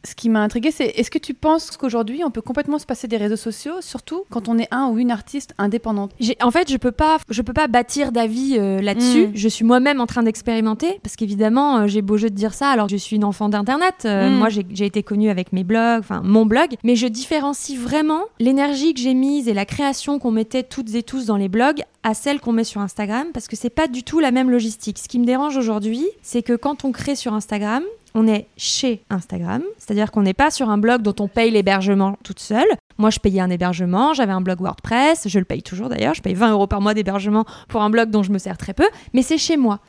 ce 0.03 0.15
qui 0.15 0.29
m'a 0.29 0.41
intrigué, 0.41 0.71
c'est 0.71 0.85
est-ce 0.85 1.09
que 1.09 1.17
tu 1.17 1.33
penses 1.33 1.75
qu'aujourd'hui, 1.77 2.23
on 2.23 2.31
peut 2.31 2.41
complètement 2.41 2.77
se 2.77 2.85
passer 2.85 3.07
des 3.07 3.17
réseaux 3.17 3.35
sociaux, 3.35 3.81
surtout 3.81 4.23
quand 4.29 4.47
on 4.47 4.57
est 4.57 4.67
un 4.71 4.87
ou 4.87 4.99
une 4.99 5.11
artiste 5.11 5.53
indépendante? 5.57 6.11
En 6.41 6.51
fait, 6.51 6.71
je 6.71 6.77
peux 6.77 6.91
pas, 6.91 7.17
je 7.29 7.41
peux 7.41 7.53
pas 7.53 7.67
bâtir 7.67 8.11
d'avis 8.11 8.57
euh, 8.57 8.79
là-dessus. 8.81 9.27
Mm. 9.27 9.31
Je 9.33 9.47
suis 9.47 9.65
moi-même 9.65 9.99
en 9.99 10.05
train 10.05 10.23
d'expérimenter 10.23 10.99
parce 11.01 11.15
qu'évidemment, 11.15 11.77
euh, 11.77 11.87
j'ai 11.87 12.01
beau 12.01 12.17
jeu 12.17 12.29
de 12.29 12.35
dire 12.35 12.53
ça. 12.53 12.69
Alors, 12.69 12.85
que 12.87 12.91
je 12.91 12.97
suis 12.97 13.15
une 13.15 13.25
enfant 13.25 13.49
d'internet. 13.49 13.95
Euh, 14.05 14.27
Mm. 14.27 14.37
Moi, 14.37 14.49
j'ai 14.49 14.65
j'ai 14.73 14.85
été 14.85 15.03
connue 15.03 15.29
avec 15.29 15.53
mes 15.53 15.63
blogs, 15.63 15.99
enfin 15.99 16.21
mon 16.23 16.45
blog, 16.45 16.75
mais 16.83 16.95
je 16.95 17.07
différencie 17.07 17.77
vraiment 17.77 18.23
l'énergie 18.39 18.93
que 18.93 18.99
j'ai 18.99 19.13
mise 19.13 19.47
et 19.47 19.53
la 19.53 19.65
création 19.65 20.19
qu'on 20.19 20.31
mettait 20.31 20.63
toutes 20.63 20.93
et 20.95 21.03
tous 21.03 21.25
dans 21.25 21.37
les 21.37 21.49
blogs 21.49 21.81
à 22.03 22.13
celle 22.13 22.39
qu'on 22.39 22.53
met 22.53 22.63
sur 22.63 22.81
Instagram 22.81 23.27
parce 23.33 23.47
que 23.47 23.55
c'est 23.55 23.69
pas 23.69 23.87
du 23.87 24.03
tout 24.03 24.19
la 24.19 24.31
même 24.31 24.49
logistique. 24.49 24.97
Ce 24.97 25.07
qui 25.07 25.19
me 25.19 25.25
dérange 25.25 25.57
aujourd'hui, 25.57 26.05
c'est 26.21 26.41
que 26.41 26.53
quand 26.53 26.85
on 26.85 26.91
crée 26.91 27.15
sur 27.15 27.33
Instagram, 27.33 27.83
on 28.17 28.27
est 28.27 28.47
chez 28.57 29.03
Instagram, 29.11 29.61
c'est-à-dire 29.77 30.09
qu'on 30.09 30.23
n'est 30.23 30.33
pas 30.33 30.49
sur 30.49 30.71
un 30.71 30.79
blog 30.79 31.03
dont 31.03 31.13
on 31.19 31.27
paye 31.27 31.51
l'hébergement 31.51 32.17
toute 32.23 32.39
seule. 32.39 32.67
Moi, 32.97 33.11
je 33.11 33.19
payais 33.19 33.41
un 33.41 33.49
hébergement, 33.51 34.15
j'avais 34.15 34.31
un 34.31 34.41
blog 34.41 34.59
WordPress, 34.59 35.27
je 35.27 35.37
le 35.37 35.45
paye 35.45 35.61
toujours 35.61 35.87
d'ailleurs, 35.87 36.15
je 36.15 36.23
paye 36.23 36.33
20 36.33 36.51
euros 36.51 36.65
par 36.65 36.81
mois 36.81 36.95
d'hébergement 36.95 37.45
pour 37.67 37.83
un 37.83 37.91
blog 37.91 38.09
dont 38.09 38.23
je 38.23 38.31
me 38.31 38.39
sers 38.39 38.57
très 38.57 38.73
peu, 38.73 38.87
mais 39.13 39.21
c'est 39.21 39.37
chez 39.37 39.55
moi. 39.55 39.79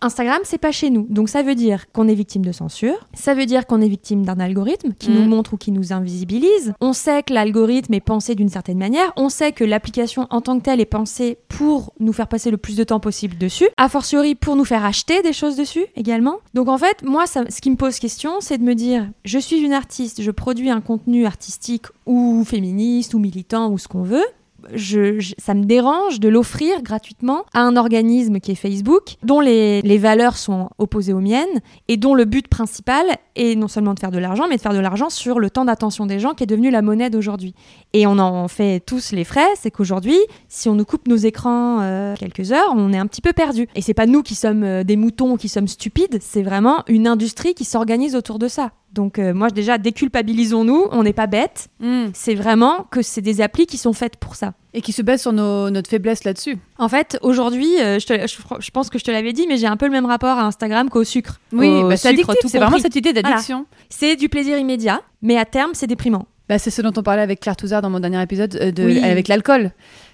Instagram, 0.00 0.40
c'est 0.44 0.58
pas 0.58 0.72
chez 0.72 0.90
nous. 0.90 1.06
Donc 1.08 1.28
ça 1.28 1.42
veut 1.42 1.54
dire 1.54 1.90
qu'on 1.92 2.08
est 2.08 2.14
victime 2.14 2.44
de 2.44 2.52
censure. 2.52 2.94
Ça 3.14 3.34
veut 3.34 3.46
dire 3.46 3.66
qu'on 3.66 3.80
est 3.80 3.88
victime 3.88 4.24
d'un 4.24 4.38
algorithme 4.40 4.92
qui 4.98 5.10
Mhm. 5.10 5.16
nous 5.16 5.24
montre 5.28 5.54
ou 5.54 5.56
qui 5.56 5.72
nous 5.72 5.92
invisibilise. 5.92 6.74
On 6.80 6.92
sait 6.92 7.22
que 7.22 7.32
l'algorithme 7.32 7.94
est 7.94 8.00
pensé 8.00 8.34
d'une 8.34 8.48
certaine 8.48 8.78
manière. 8.78 9.12
On 9.16 9.28
sait 9.28 9.52
que 9.52 9.64
l'application 9.64 10.26
en 10.30 10.40
tant 10.40 10.58
que 10.58 10.64
telle 10.64 10.80
est 10.80 10.84
pensée 10.84 11.38
pour 11.48 11.92
nous 12.00 12.12
faire 12.12 12.28
passer 12.28 12.50
le 12.50 12.56
plus 12.56 12.76
de 12.76 12.84
temps 12.84 13.00
possible 13.00 13.38
dessus. 13.38 13.68
A 13.76 13.88
fortiori 13.88 14.34
pour 14.34 14.56
nous 14.56 14.64
faire 14.64 14.84
acheter 14.84 15.22
des 15.22 15.32
choses 15.32 15.56
dessus 15.56 15.86
également. 15.96 16.36
Donc 16.54 16.68
en 16.68 16.78
fait, 16.78 17.02
moi, 17.02 17.26
ça- 17.26 17.44
ce 17.48 17.60
qui 17.60 17.70
me 17.70 17.76
pose 17.76 17.98
question, 17.98 18.32
c'est 18.40 18.58
de 18.58 18.62
me 18.64 18.74
dire, 18.74 19.08
je 19.24 19.38
suis 19.38 19.60
une 19.60 19.72
artiste, 19.72 20.20
je 20.22 20.30
produis 20.30 20.70
un 20.70 20.80
contenu 20.80 21.24
artistique 21.26 21.86
ou 22.06 22.44
féministe 22.44 23.14
ou 23.14 23.18
militant 23.18 23.70
ou 23.70 23.78
ce 23.78 23.88
qu'on 23.88 24.02
veut 24.02 24.24
je, 24.72 25.34
ça 25.38 25.54
me 25.54 25.64
dérange 25.64 26.20
de 26.20 26.28
l'offrir 26.28 26.82
gratuitement 26.82 27.44
à 27.52 27.60
un 27.60 27.76
organisme 27.76 28.40
qui 28.40 28.52
est 28.52 28.56
Facebook, 28.56 29.16
dont 29.22 29.40
les, 29.40 29.98
valeurs 29.98 30.36
sont 30.36 30.70
opposées 30.78 31.12
aux 31.12 31.20
miennes 31.20 31.60
et 31.88 31.96
dont 31.96 32.14
le 32.14 32.24
but 32.24 32.48
principal 32.48 33.04
est 33.36 33.54
non 33.54 33.68
seulement 33.68 33.94
de 33.94 34.00
faire 34.00 34.10
de 34.10 34.18
l'argent, 34.18 34.46
mais 34.48 34.56
de 34.56 34.60
faire 34.60 34.74
de 34.74 34.78
l'argent 34.78 35.08
sur 35.08 35.38
le 35.38 35.50
temps 35.50 35.64
d'attention 35.64 36.06
des 36.06 36.18
gens 36.18 36.34
qui 36.34 36.42
est 36.44 36.46
devenu 36.46 36.70
la 36.70 36.82
monnaie 36.82 37.10
d'aujourd'hui. 37.10 37.54
Et 37.92 38.06
on 38.06 38.18
en 38.18 38.48
fait 38.48 38.80
tous 38.80 39.12
les 39.12 39.24
frais, 39.24 39.48
c'est 39.56 39.70
qu'aujourd'hui, 39.70 40.18
si 40.48 40.68
on 40.68 40.74
nous 40.74 40.84
coupe 40.84 41.08
nos 41.08 41.16
écrans 41.16 41.80
euh, 41.80 42.14
quelques 42.16 42.52
heures, 42.52 42.72
on 42.74 42.92
est 42.92 42.98
un 42.98 43.06
petit 43.06 43.22
peu 43.22 43.32
perdu. 43.32 43.68
Et 43.74 43.82
c'est 43.82 43.94
pas 43.94 44.06
nous 44.06 44.22
qui 44.22 44.34
sommes 44.34 44.64
euh, 44.64 44.84
des 44.84 44.96
moutons 44.96 45.32
ou 45.32 45.36
qui 45.36 45.48
sommes 45.48 45.68
stupides, 45.68 46.18
c'est 46.20 46.42
vraiment 46.42 46.82
une 46.88 47.06
industrie 47.06 47.54
qui 47.54 47.64
s'organise 47.64 48.16
autour 48.16 48.38
de 48.38 48.48
ça. 48.48 48.72
Donc 48.94 49.18
euh, 49.18 49.34
moi 49.34 49.50
déjà 49.50 49.76
déculpabilisons-nous, 49.76 50.86
on 50.92 51.02
n'est 51.02 51.12
pas 51.12 51.26
bêtes, 51.26 51.68
c'est 52.12 52.34
vraiment 52.34 52.86
que 52.90 53.02
c'est 53.02 53.20
des 53.20 53.40
applis 53.40 53.66
qui 53.66 53.76
sont 53.76 53.92
faites 53.92 54.16
pour 54.16 54.36
ça. 54.36 54.54
Et 54.72 54.80
qui 54.80 54.92
se 54.92 55.02
base 55.02 55.20
sur 55.22 55.32
nos, 55.32 55.70
notre 55.70 55.88
faiblesse 55.90 56.24
là-dessus. 56.24 56.58
En 56.78 56.88
fait, 56.88 57.18
aujourd'hui, 57.22 57.80
euh, 57.80 57.98
je, 58.00 58.06
te- 58.06 58.26
je, 58.26 58.36
je 58.58 58.70
pense 58.70 58.90
que 58.90 58.98
je 58.98 59.04
te 59.04 59.10
l'avais 59.10 59.32
dit, 59.32 59.46
mais 59.48 59.56
j'ai 59.56 59.66
un 59.68 59.76
peu 59.76 59.86
le 59.86 59.92
même 59.92 60.06
rapport 60.06 60.36
à 60.38 60.42
Instagram 60.44 60.90
qu'au 60.90 61.04
sucre. 61.04 61.40
Oui, 61.52 61.82
bah, 61.82 61.96
c'est 61.96 62.14
C'est 62.46 62.58
vraiment 62.58 62.78
cette 62.78 62.96
idée 62.96 63.12
d'addiction. 63.12 63.66
C'est 63.88 64.16
du 64.16 64.28
plaisir 64.28 64.58
immédiat, 64.58 65.00
mais 65.22 65.36
à 65.36 65.44
terme, 65.44 65.70
c'est 65.74 65.86
déprimant. 65.86 66.26
Bah, 66.48 66.58
c'est 66.58 66.70
ce 66.70 66.82
dont 66.82 66.92
on 66.96 67.02
parlait 67.02 67.22
avec 67.22 67.40
Claire 67.40 67.56
Touzard 67.56 67.82
dans 67.82 67.88
mon 67.90 68.00
dernier 68.00 68.20
épisode 68.22 68.56
euh, 68.60 68.70
de, 68.72 68.84
Oui. 68.84 68.98
avec 69.02 69.28
l'alcool. 69.28 69.70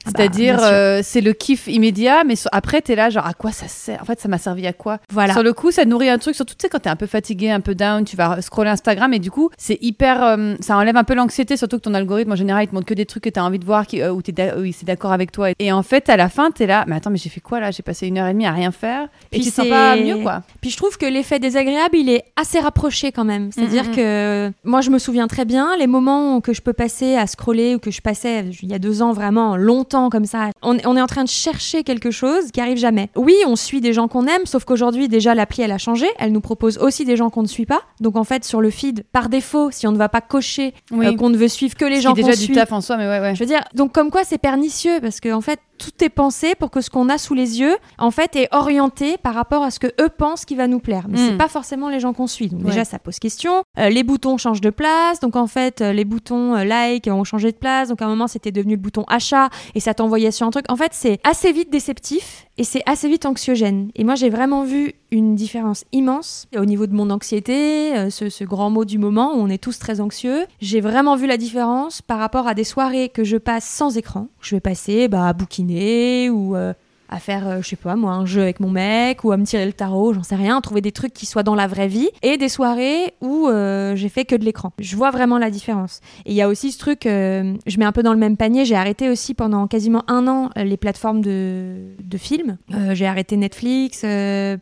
Ah 0.07 0.11
bah, 0.13 0.23
C'est-à-dire, 0.23 0.59
euh, 0.63 1.01
c'est 1.05 1.21
le 1.21 1.35
kiff 1.35 1.67
immédiat, 1.67 2.25
mais 2.25 2.35
so- 2.35 2.49
après, 2.53 2.81
t'es 2.81 2.95
là, 2.95 3.11
genre, 3.11 3.27
à 3.27 3.35
quoi 3.35 3.53
ça 3.53 3.69
sert? 3.69 4.01
En 4.01 4.07
fait, 4.07 4.19
ça 4.19 4.29
m'a 4.29 4.39
servi 4.39 4.67
à 4.67 4.73
quoi? 4.73 4.99
Voilà. 5.13 5.35
Sur 5.35 5.43
le 5.43 5.53
coup, 5.53 5.71
ça 5.71 5.85
nourrit 5.85 6.09
un 6.09 6.17
truc, 6.17 6.35
surtout, 6.35 6.55
tu 6.55 6.63
sais, 6.63 6.69
quand 6.71 6.79
t'es 6.79 6.89
un 6.89 6.97
peu 6.97 7.07
fatigué, 7.07 7.51
un 7.51 7.61
peu 7.61 7.75
down, 7.75 8.05
tu 8.05 8.17
vas 8.17 8.41
scroller 8.41 8.71
Instagram, 8.71 9.13
et 9.13 9.19
du 9.19 9.31
coup, 9.31 9.51
c'est 9.59 9.77
hyper. 9.83 10.23
euh, 10.25 10.55
ça 10.61 10.77
enlève 10.79 10.97
un 10.97 11.05
peu 11.05 11.15
l'anxiété, 11.15 11.59
surtout 11.59 11.77
que 11.77 11.83
ton 11.83 11.93
algorithme, 11.93 12.33
en 12.33 12.37
général, 12.37 12.65
il 12.65 12.69
te 12.69 12.75
montre 12.75 12.87
que 12.87 12.95
des 12.95 13.05
trucs 13.05 13.25
que 13.25 13.29
t'as 13.29 13.43
envie 13.43 13.59
de 13.59 13.65
voir, 13.67 13.87
qui, 13.87 14.01
euh, 14.01 14.11
où, 14.11 14.23
d'a- 14.23 14.57
où 14.59 14.65
il 14.65 14.73
c'est 14.73 14.87
d'accord 14.87 15.13
avec 15.13 15.33
toi. 15.33 15.49
Et 15.59 15.71
en 15.71 15.83
fait, 15.83 16.09
à 16.09 16.17
la 16.17 16.31
fin, 16.31 16.51
t'es 16.51 16.67
là, 16.67 16.85
mais 16.87 16.97
attends, 16.97 17.11
mais 17.11 17.19
j'ai 17.19 17.29
fait 17.29 17.41
quoi 17.41 17.61
là? 17.61 17.71
J'ai 17.71 17.83
passé 17.83 18.07
une 18.07 18.17
heure 18.17 18.27
et 18.27 18.33
demie 18.33 18.47
à 18.47 18.53
rien 18.53 18.71
faire, 18.73 19.03
et 19.33 19.37
Puis 19.37 19.41
tu 19.43 19.51
te 19.51 19.55
sens 19.57 19.69
pas 19.69 19.97
mieux, 19.97 20.17
quoi. 20.23 20.43
Puis 20.63 20.71
je 20.71 20.79
trouve 20.79 20.97
que 20.97 21.05
l'effet 21.07 21.39
désagréable, 21.39 21.97
il 21.99 22.09
est 22.09 22.25
assez 22.41 22.59
rapproché 22.59 23.13
quand 23.13 23.25
même. 23.25 23.51
C'est-à-dire 23.53 23.91
que 23.91 24.51
moi, 24.65 24.81
je 24.81 24.89
me 24.89 24.99
souviens 24.99 25.27
très 25.29 25.45
bien 25.45 25.77
les 25.77 25.87
moments 25.87 26.41
que 26.41 26.55
je 26.55 26.63
peux 26.63 26.73
passer 26.73 27.17
à 27.17 27.27
scroller 27.27 27.75
ou 27.75 27.79
que 27.79 27.91
je 27.91 28.01
passais 28.01 28.47
il 28.63 28.69
y 28.71 28.75
a 28.75 28.79
deux 28.79 29.03
ans 29.03 29.13
vraiment 29.13 29.57
longtemps 29.59 29.90
comme 30.11 30.25
ça. 30.25 30.51
On, 30.63 30.77
est- 30.79 30.87
on 30.87 30.97
est 30.97 31.01
en 31.03 31.07
train 31.07 31.25
de 31.25 31.29
chercher 31.29 31.83
quelque 31.85 32.11
chose 32.11 32.51
qui 32.53 32.61
arrive 32.61 32.77
jamais. 32.79 33.11
Oui, 33.17 33.35
on 33.47 33.57
suit 33.57 33.81
des 33.81 33.93
gens 33.93 34.09
qu'on 34.09 34.27
aime, 34.27 34.45
sauf 34.47 34.65
qu'aujourd'hui, 34.65 35.09
déjà, 35.09 35.35
l'appli, 35.35 35.63
elle 35.63 35.73
a 35.73 35.79
changé. 35.79 36.07
Elle 36.19 36.33
nous 36.33 36.41
propose 36.41 36.79
aussi 36.79 37.05
des 37.05 37.17
gens 37.17 37.31
qu'on 37.31 37.43
ne 37.43 37.49
suit 37.49 37.67
pas. 37.67 37.81
Donc 38.01 38.17
en 38.17 38.25
fait, 38.25 38.45
sur 38.45 38.61
le 38.61 38.71
feed, 38.71 39.05
par 39.13 39.29
défaut, 39.29 39.71
si 39.71 39.87
on 39.87 39.93
ne 39.93 39.99
va 39.99 40.09
pas 40.09 40.21
cocher 40.21 40.75
Oui. 40.93 41.07
euh, 41.07 41.17
qu'on 41.17 41.31
ne 41.31 41.37
veut 41.37 41.49
suivre 41.49 41.75
que 41.77 41.85
les 41.85 41.97
Ce 41.97 42.03
gens 42.03 42.11
qu'on 42.11 42.17
déjà 42.23 42.33
du 42.37 42.45
suit, 42.45 42.55
taf 42.55 42.73
en 42.73 42.81
soi, 42.81 42.97
mais 42.97 43.07
ouais, 43.09 43.21
ouais. 43.21 43.35
je 43.35 43.41
veux 43.41 43.47
dire, 43.47 43.63
donc 43.75 43.93
comme 43.93 44.11
quoi 44.11 44.23
c'est 44.25 44.39
pernicieux 44.39 45.01
parce 45.01 45.21
qu'en 45.21 45.35
en 45.39 45.41
fait 45.41 45.59
tout 45.81 46.05
est 46.05 46.11
pensé 46.11 46.55
pour 46.55 46.71
que 46.71 46.81
ce 46.83 46.91
qu'on 46.91 47.09
a 47.09 47.17
sous 47.19 47.35
les 47.35 47.59
yeux 47.59 47.77
en 47.99 48.11
fait 48.11 48.37
est 48.37 48.49
orienté 48.53 49.17
par 49.17 49.35
rapport 49.35 49.63
à 49.63 49.71
ce 49.71 49.81
que 49.81 49.87
eux 50.01 50.11
pensent 50.11 50.45
qui 50.45 50.55
va 50.55 50.67
nous 50.69 50.79
plaire. 50.79 51.07
Mais 51.09 51.19
Mm. 51.19 51.27
c'est 51.31 51.37
pas 51.39 51.49
forcément 51.49 51.89
les 51.89 51.99
gens 52.01 52.13
qu'on 52.13 52.27
suit. 52.27 52.49
Donc 52.49 52.61
Ouais. 52.61 52.67
déjà 52.67 52.85
ça 52.85 52.99
pose 52.99 53.19
question. 53.19 53.63
Euh, 53.79 53.89
les 53.89 54.03
boutons 54.05 54.37
changent 54.37 54.61
de 54.61 54.71
place, 54.71 55.21
donc 55.21 55.35
en 55.37 55.47
fait 55.47 55.81
euh, 55.81 55.93
les 55.93 56.05
boutons 56.05 56.55
euh, 56.57 56.65
like 56.65 57.07
ont 57.09 57.25
changé 57.25 57.51
de 57.51 57.57
place. 57.57 57.89
Donc 57.89 58.03
à 58.03 58.05
un 58.05 58.09
moment 58.09 58.27
c'était 58.29 58.53
devenu 58.53 58.75
le 58.75 58.81
bouton 58.81 59.05
achat 59.09 59.49
et 59.75 59.81
ça 59.81 59.95
t'envoyait 59.95 60.31
sur 60.31 60.47
un 60.47 60.51
truc. 60.51 60.67
En 60.69 60.77
fait 60.77 60.93
c'est 60.93 61.19
assez 61.25 61.51
vite 61.53 61.71
déceptif 61.71 62.47
et 62.59 62.65
c'est 62.65 62.83
assez 62.87 63.09
vite 63.09 63.25
anxiogène. 63.27 63.91
Et 63.97 64.05
moi 64.05 64.15
j'ai 64.17 64.29
vraiment 64.31 64.63
vu 64.65 64.93
une 65.11 65.35
différence 65.35 65.85
immense 65.93 66.47
au 66.57 66.65
niveau 66.65 66.87
de 66.87 66.95
mon 66.95 67.11
anxiété, 67.11 67.97
euh, 67.97 68.11
ce, 68.11 68.29
ce 68.29 68.45
grand 68.45 68.71
mot 68.71 68.85
du 68.85 68.99
moment 68.99 69.35
où 69.35 69.39
on 69.39 69.49
est 69.49 69.63
tous 69.63 69.79
très 69.79 70.01
anxieux. 70.01 70.47
J'ai 70.61 70.81
vraiment 70.81 71.17
vu 71.17 71.27
la 71.27 71.37
différence 71.37 72.03
par 72.03 72.19
rapport 72.19 72.47
à 72.47 72.55
des 72.55 72.65
soirées 72.65 73.09
que 73.09 73.25
je 73.25 73.37
passe 73.37 73.65
sans 73.65 73.97
écran. 73.97 74.29
Je 74.41 74.57
vais 74.57 74.61
passer 74.61 75.09
bah, 75.09 75.27
à 75.27 75.33
bouquiner 75.33 76.31
ou 76.31 76.57
euh, 76.57 76.73
à 77.11 77.19
faire, 77.19 77.47
euh, 77.47 77.59
je 77.61 77.69
sais 77.69 77.77
pas 77.77 77.97
moi, 77.97 78.13
un 78.13 78.25
jeu 78.25 78.43
avec 78.43 78.61
mon 78.61 78.71
mec 78.71 79.25
ou 79.25 79.33
à 79.33 79.37
me 79.37 79.45
tirer 79.45 79.67
le 79.67 79.73
tarot, 79.73 80.15
j'en 80.15 80.23
sais 80.23 80.37
rien, 80.37 80.61
trouver 80.61 80.81
des 80.81 80.93
trucs 80.93 81.13
qui 81.13 81.27
soient 81.27 81.43
dans 81.43 81.57
la 81.57 81.67
vraie 81.67 81.89
vie 81.89 82.09
et 82.23 82.37
des 82.37 82.49
soirées 82.49 83.15
où 83.21 83.49
euh, 83.49 83.97
j'ai 83.97 84.09
fait 84.09 84.25
que 84.25 84.37
de 84.37 84.45
l'écran. 84.45 84.73
Je 84.79 84.97
vois 84.97 85.11
vraiment 85.11 85.39
la 85.39 85.51
différence. 85.51 86.01
Et 86.25 86.31
il 86.31 86.37
y 86.37 86.43
a 86.43 86.49
aussi 86.49 86.71
ce 86.71 86.79
truc, 86.79 87.07
euh, 87.07 87.55
je 87.67 87.79
mets 87.79 87.85
un 87.85 87.93
peu 87.93 88.05
dans 88.05 88.13
le 88.13 88.19
même 88.19 88.37
panier, 88.37 88.65
j'ai 88.65 88.77
arrêté 88.77 89.11
aussi 89.11 89.35
pendant 89.35 89.67
quasiment 89.67 90.05
un 90.09 90.29
an 90.29 90.51
les 90.57 90.77
plateformes 90.77 91.21
de, 91.21 91.97
films. 92.17 92.59
J'ai 92.93 93.07
arrêté 93.07 93.37
Netflix, 93.37 94.01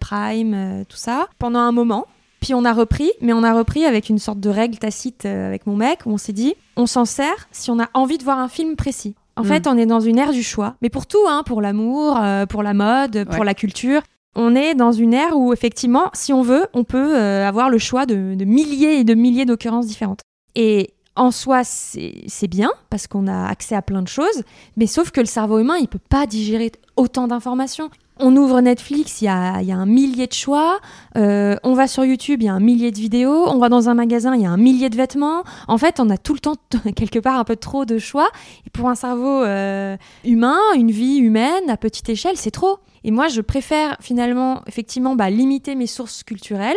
Prime, 0.01 0.85
tout 0.89 0.97
ça, 0.97 1.29
pendant 1.39 1.59
un 1.59 1.73
moment. 1.73 2.07
Puis 2.41 2.55
on 2.55 2.65
a 2.65 2.73
repris, 2.73 3.11
mais 3.21 3.33
on 3.33 3.43
a 3.43 3.53
repris 3.53 3.85
avec 3.85 4.09
une 4.09 4.19
sorte 4.19 4.39
de 4.39 4.49
règle 4.49 4.79
tacite 4.79 5.27
avec 5.27 5.67
mon 5.67 5.75
mec 5.75 6.07
où 6.07 6.11
on 6.11 6.19
s'est 6.19 6.33
dit, 6.33 6.55
on 6.77 6.87
s'en 6.87 7.05
sert 7.05 7.49
si 7.51 7.71
on 7.71 7.81
a 7.81 7.89
envie 7.95 8.17
de 8.17 8.23
voir 8.23 8.39
un 8.39 8.49
film 8.49 8.77
précis. 8.77 9.17
En 9.39 9.43
Mm. 9.43 9.47
fait, 9.47 9.67
on 9.67 9.79
est 9.79 9.87
dans 9.87 10.01
une 10.01 10.19
ère 10.19 10.33
du 10.33 10.43
choix, 10.43 10.75
mais 10.83 10.91
pour 10.91 11.07
tout, 11.07 11.25
hein, 11.29 11.43
pour 11.47 11.63
l'amour, 11.63 12.19
euh, 12.21 12.45
pour 12.47 12.63
la 12.63 12.75
mode, 12.75 13.25
pour 13.31 13.45
la 13.45 13.55
culture. 13.55 14.03
On 14.35 14.55
est 14.55 14.75
dans 14.75 14.93
une 14.93 15.15
ère 15.15 15.37
où 15.37 15.53
effectivement, 15.53 16.11
si 16.13 16.33
on 16.33 16.43
veut, 16.43 16.67
on 16.75 16.85
peut 16.85 17.17
euh, 17.17 17.47
avoir 17.49 17.71
le 17.71 17.79
choix 17.79 18.05
de, 18.07 18.35
de 18.35 18.45
milliers 18.45 18.99
et 19.01 19.05
de 19.05 19.15
milliers 19.15 19.47
d'occurrences 19.47 19.87
différentes. 19.87 20.21
Et 20.55 20.91
en 21.17 21.31
soi, 21.33 21.63
c'est 21.65 22.47
bien 22.49 22.71
parce 22.91 23.07
qu'on 23.09 23.27
a 23.27 23.49
accès 23.49 23.75
à 23.75 23.83
plein 23.83 24.03
de 24.03 24.09
choses, 24.09 24.43
mais 24.77 24.87
sauf 24.87 25.11
que 25.11 25.21
le 25.21 25.27
cerveau 25.27 25.59
humain, 25.59 25.77
il 25.81 25.89
peut 25.89 25.99
pas 26.09 26.27
digérer 26.27 26.71
autant 26.99 27.29
d'informations. 27.29 27.91
On 28.21 28.37
ouvre 28.37 28.61
Netflix, 28.61 29.23
il 29.23 29.27
y 29.27 29.29
a, 29.29 29.55
un 29.55 29.87
millier 29.87 30.27
de 30.27 30.33
choix. 30.33 30.81
Euh, 31.17 31.55
on 31.63 31.75
va 31.75 31.87
sur 31.87 32.05
YouTube, 32.05 32.43
il 32.43 32.47
y 32.47 32.49
a 32.49 32.53
un 32.53 32.61
millier 32.61 32.91
de 32.91 32.99
vidéos. 32.99 33.49
On 33.49 33.59
va 33.59 33.69
dans 33.69 33.89
un 33.89 33.95
magasin, 33.95 34.35
il 34.35 34.43
y 34.43 34.47
a 34.47 34.51
un 34.51 34.57
millier 34.57 34.91
de 34.91 34.97
vêtements. 34.97 35.45
En 35.69 35.79
fait, 35.79 36.01
on 36.01 36.11
a 36.11 36.17
tout 36.17 36.35
le 36.35 36.41
temps, 36.41 36.57
quelque 36.97 37.21
part, 37.21 37.39
un 37.39 37.45
peu 37.45 37.55
trop 37.55 37.85
de 37.85 37.99
choix. 37.99 38.29
Et 38.67 38.71
pour 38.71 38.89
un 38.89 38.97
cerveau 38.97 39.45
euh, 39.45 39.97
humain, 40.25 40.59
une 40.75 40.91
vie 40.91 41.19
humaine 41.19 41.71
à 41.71 41.77
petite 41.77 42.09
échelle, 42.09 42.37
c'est 42.37 42.51
trop. 42.51 42.79
Et 43.05 43.13
moi, 43.13 43.29
je 43.29 43.41
préfère 43.41 43.97
finalement, 44.01 44.63
effectivement, 44.67 45.15
bah, 45.15 45.31
limiter 45.31 45.77
mes 45.77 45.87
sources 45.87 46.25
culturelles 46.25 46.77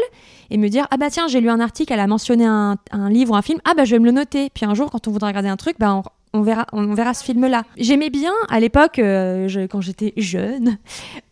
et 0.52 0.58
me 0.58 0.70
dire 0.70 0.88
ah 0.92 0.98
bah 0.98 1.10
tiens, 1.10 1.28
j'ai 1.28 1.42
lu 1.42 1.50
un 1.50 1.60
article, 1.60 1.92
elle 1.92 2.00
a 2.00 2.08
mentionné 2.08 2.46
un, 2.46 2.78
livre 3.10 3.34
ou 3.34 3.36
un 3.36 3.42
film, 3.42 3.60
ah 3.66 3.74
bah 3.76 3.86
je 3.86 3.96
vais 3.96 4.00
me 4.00 4.06
le 4.06 4.12
noter. 4.12 4.52
Puis 4.54 4.66
un 4.66 4.76
jour, 4.76 4.92
quand 4.92 5.08
on 5.08 5.12
voudra 5.12 5.30
regarder 5.30 5.50
un 5.50 5.58
truc, 5.58 5.78
bah 5.80 5.96
on, 5.96 6.04
verra, 6.42 6.66
on 6.72 6.94
verra 6.94 7.14
ce 7.14 7.24
film-là. 7.26 7.64
J'aimais 7.78 8.10
bien 8.10 8.32
à 8.50 8.60
l'époque, 8.60 9.00
euh, 9.00 9.68
quand 9.70 9.82
j'étais 9.82 10.14
jeune, 10.16 10.78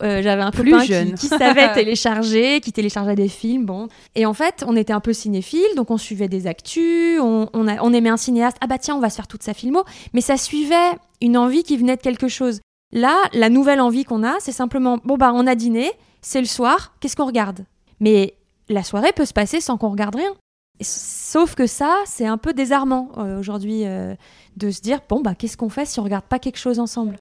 euh, 0.03 0.21
j'avais 0.21 0.41
un 0.41 0.51
Plus 0.51 0.71
copain 0.71 0.83
jeune. 0.83 1.13
Qui, 1.13 1.27
savait 1.27 1.71
télécharger, 1.73 2.59
qui 2.59 2.73
téléchargeait 2.73 3.15
des 3.15 3.29
films. 3.29 3.65
Bon, 3.65 3.87
et 4.15 4.25
en 4.25 4.33
fait, 4.33 4.63
on 4.67 4.75
était 4.75 4.93
un 4.93 4.99
peu 4.99 5.13
cinéphile, 5.13 5.75
donc 5.77 5.89
on 5.91 5.97
suivait 5.97 6.27
des 6.27 6.47
actus, 6.47 7.19
on, 7.21 7.47
on 7.53 7.93
aimait 7.93 8.09
un 8.09 8.17
cinéaste. 8.17 8.57
Ah 8.59 8.67
bah 8.67 8.77
tiens, 8.77 8.95
on 8.95 8.99
va 8.99 9.09
se 9.09 9.15
faire 9.15 9.27
toute 9.27 9.43
sa 9.43 9.53
filmo, 9.53 9.83
mais 10.13 10.21
ça 10.21 10.35
suivait 10.35 10.97
une 11.21 11.37
envie 11.37 11.63
qui 11.63 11.77
venait 11.77 11.95
de 11.95 12.01
quelque 12.01 12.27
chose. 12.27 12.59
Là, 12.91 13.15
la 13.33 13.49
nouvelle 13.49 13.81
envie 13.81 14.03
qu'on 14.03 14.23
a, 14.23 14.35
c'est 14.39 14.51
simplement 14.51 14.97
bon 15.03 15.15
bah 15.15 15.31
on 15.33 15.45
a 15.45 15.55
dîné, 15.55 15.91
c'est 16.21 16.41
le 16.41 16.47
soir, 16.47 16.95
qu'est-ce 16.99 17.15
qu'on 17.15 17.27
regarde? 17.27 17.65
Mais 17.99 18.33
la 18.67 18.83
soirée 18.83 19.11
peut 19.15 19.25
se 19.25 19.33
passer 19.33 19.61
sans 19.61 19.77
qu'on 19.77 19.89
regarde 19.89 20.15
rien. 20.15 20.33
Sauf 20.81 21.55
que 21.55 21.67
ça, 21.67 21.95
c'est 22.05 22.25
un 22.25 22.37
peu 22.37 22.53
désarmant 22.53 23.09
euh, 23.17 23.39
aujourd'hui 23.39 23.85
euh, 23.85 24.15
de 24.55 24.71
se 24.71 24.81
dire 24.81 24.99
bon 25.09 25.21
bah 25.21 25.35
qu'est-ce 25.35 25.57
qu'on 25.57 25.69
fait 25.69 25.85
si 25.85 25.99
on 25.99 26.03
regarde 26.03 26.23
pas 26.23 26.39
quelque 26.39 26.57
chose 26.57 26.79
ensemble? 26.79 27.17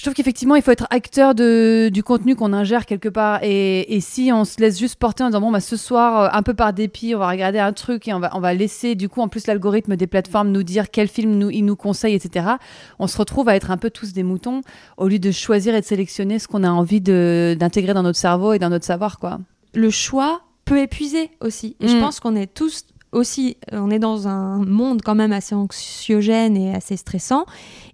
Je 0.00 0.06
trouve 0.06 0.14
qu'effectivement, 0.14 0.56
il 0.56 0.62
faut 0.62 0.70
être 0.70 0.86
acteur 0.88 1.34
de, 1.34 1.90
du 1.92 2.02
contenu 2.02 2.34
qu'on 2.34 2.54
ingère 2.54 2.86
quelque 2.86 3.10
part. 3.10 3.40
Et, 3.42 3.94
et, 3.94 4.00
si 4.00 4.30
on 4.32 4.46
se 4.46 4.58
laisse 4.58 4.78
juste 4.78 4.96
porter 4.96 5.24
en 5.24 5.26
disant, 5.26 5.42
bon, 5.42 5.50
bah, 5.50 5.60
ce 5.60 5.76
soir, 5.76 6.22
euh, 6.22 6.28
un 6.32 6.42
peu 6.42 6.54
par 6.54 6.72
dépit, 6.72 7.14
on 7.14 7.18
va 7.18 7.28
regarder 7.28 7.58
un 7.58 7.74
truc 7.74 8.08
et 8.08 8.14
on 8.14 8.18
va, 8.18 8.30
on 8.34 8.40
va 8.40 8.54
laisser, 8.54 8.94
du 8.94 9.10
coup, 9.10 9.20
en 9.20 9.28
plus, 9.28 9.46
l'algorithme 9.46 9.96
des 9.96 10.06
plateformes 10.06 10.52
nous 10.52 10.62
dire 10.62 10.90
quel 10.90 11.06
film 11.06 11.36
nous, 11.36 11.50
il 11.50 11.66
nous 11.66 11.76
conseille, 11.76 12.14
etc., 12.14 12.46
on 12.98 13.08
se 13.08 13.18
retrouve 13.18 13.50
à 13.50 13.56
être 13.56 13.70
un 13.70 13.76
peu 13.76 13.90
tous 13.90 14.14
des 14.14 14.22
moutons 14.22 14.62
au 14.96 15.06
lieu 15.06 15.18
de 15.18 15.30
choisir 15.30 15.74
et 15.74 15.82
de 15.82 15.86
sélectionner 15.86 16.38
ce 16.38 16.48
qu'on 16.48 16.64
a 16.64 16.70
envie 16.70 17.02
d'intégrer 17.02 17.92
dans 17.92 18.02
notre 18.02 18.18
cerveau 18.18 18.54
et 18.54 18.58
dans 18.58 18.70
notre 18.70 18.86
savoir, 18.86 19.18
quoi. 19.18 19.38
Le 19.74 19.90
choix 19.90 20.40
peut 20.70 20.78
épuiser 20.78 21.30
aussi. 21.40 21.76
Et 21.80 21.88
je 21.88 21.96
mm. 21.96 22.00
pense 22.00 22.20
qu'on 22.20 22.36
est 22.36 22.46
tous 22.46 22.84
aussi, 23.10 23.56
euh, 23.72 23.80
on 23.80 23.90
est 23.90 23.98
dans 23.98 24.28
un 24.28 24.64
monde 24.64 25.02
quand 25.04 25.16
même 25.16 25.32
assez 25.32 25.52
anxiogène 25.52 26.56
et 26.56 26.72
assez 26.72 26.96
stressant. 26.96 27.44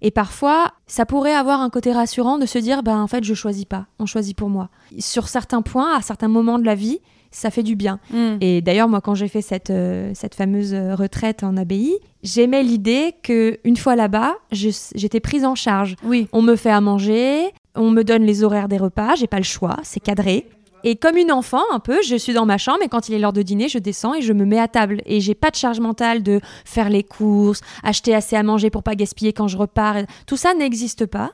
Et 0.03 0.11
parfois, 0.11 0.73
ça 0.85 1.07
pourrait 1.07 1.33
avoir 1.33 1.61
un 1.61 1.71
côté 1.71 1.91
rassurant 1.91 2.37
de 2.37 2.45
se 2.45 2.59
dire, 2.59 2.83
ben 2.83 3.01
en 3.01 3.07
fait, 3.07 3.23
je 3.23 3.33
choisis 3.33 3.65
pas, 3.65 3.87
on 3.97 4.05
choisit 4.05 4.37
pour 4.37 4.49
moi. 4.49 4.69
Sur 4.99 5.27
certains 5.27 5.63
points, 5.63 5.97
à 5.97 6.03
certains 6.03 6.27
moments 6.27 6.59
de 6.59 6.65
la 6.65 6.75
vie, 6.75 6.99
ça 7.31 7.49
fait 7.49 7.63
du 7.63 7.75
bien. 7.75 7.99
Mm. 8.11 8.37
Et 8.41 8.61
d'ailleurs, 8.61 8.89
moi, 8.89 9.01
quand 9.01 9.15
j'ai 9.15 9.27
fait 9.27 9.41
cette, 9.41 9.71
euh, 9.71 10.11
cette 10.13 10.35
fameuse 10.35 10.75
retraite 10.75 11.43
en 11.43 11.57
abbaye, 11.57 11.97
j'aimais 12.21 12.61
l'idée 12.61 13.15
que 13.23 13.57
une 13.63 13.75
fois 13.75 13.95
là-bas, 13.95 14.35
j'étais 14.51 15.19
prise 15.19 15.45
en 15.45 15.55
charge. 15.55 15.95
Oui. 16.03 16.27
On 16.31 16.43
me 16.43 16.55
fait 16.55 16.69
à 16.69 16.79
manger, 16.79 17.49
on 17.73 17.89
me 17.89 18.03
donne 18.03 18.21
les 18.21 18.43
horaires 18.43 18.67
des 18.67 18.77
repas, 18.77 19.15
j'ai 19.15 19.27
pas 19.27 19.39
le 19.39 19.43
choix, 19.43 19.77
c'est 19.81 19.99
cadré. 19.99 20.47
Et 20.89 20.95
comme 20.95 21.17
une 21.17 21.33
enfant, 21.33 21.63
un 21.73 21.79
peu, 21.79 22.01
je 22.01 22.15
suis 22.15 22.31
dans 22.31 22.45
ma 22.45 22.57
chambre 22.57 22.81
et 22.81 22.87
quand 22.87 23.09
il 23.09 23.13
est 23.13 23.19
l'heure 23.19 23.33
de 23.33 23.41
dîner, 23.41 23.67
je 23.67 23.77
descends 23.77 24.13
et 24.13 24.21
je 24.21 24.31
me 24.31 24.45
mets 24.45 24.57
à 24.57 24.69
table. 24.69 25.01
Et 25.05 25.19
j'ai 25.19 25.35
pas 25.35 25.49
de 25.49 25.57
charge 25.57 25.81
mentale 25.81 26.23
de 26.23 26.39
faire 26.63 26.89
les 26.89 27.03
courses, 27.03 27.59
acheter 27.83 28.15
assez 28.15 28.37
à 28.37 28.43
manger 28.43 28.69
pour 28.69 28.83
pas 28.83 28.95
gaspiller 28.95 29.33
quand 29.33 29.49
je 29.49 29.57
repars. 29.57 29.97
Tout 30.27 30.37
ça 30.37 30.53
n'existe 30.53 31.05
pas 31.05 31.33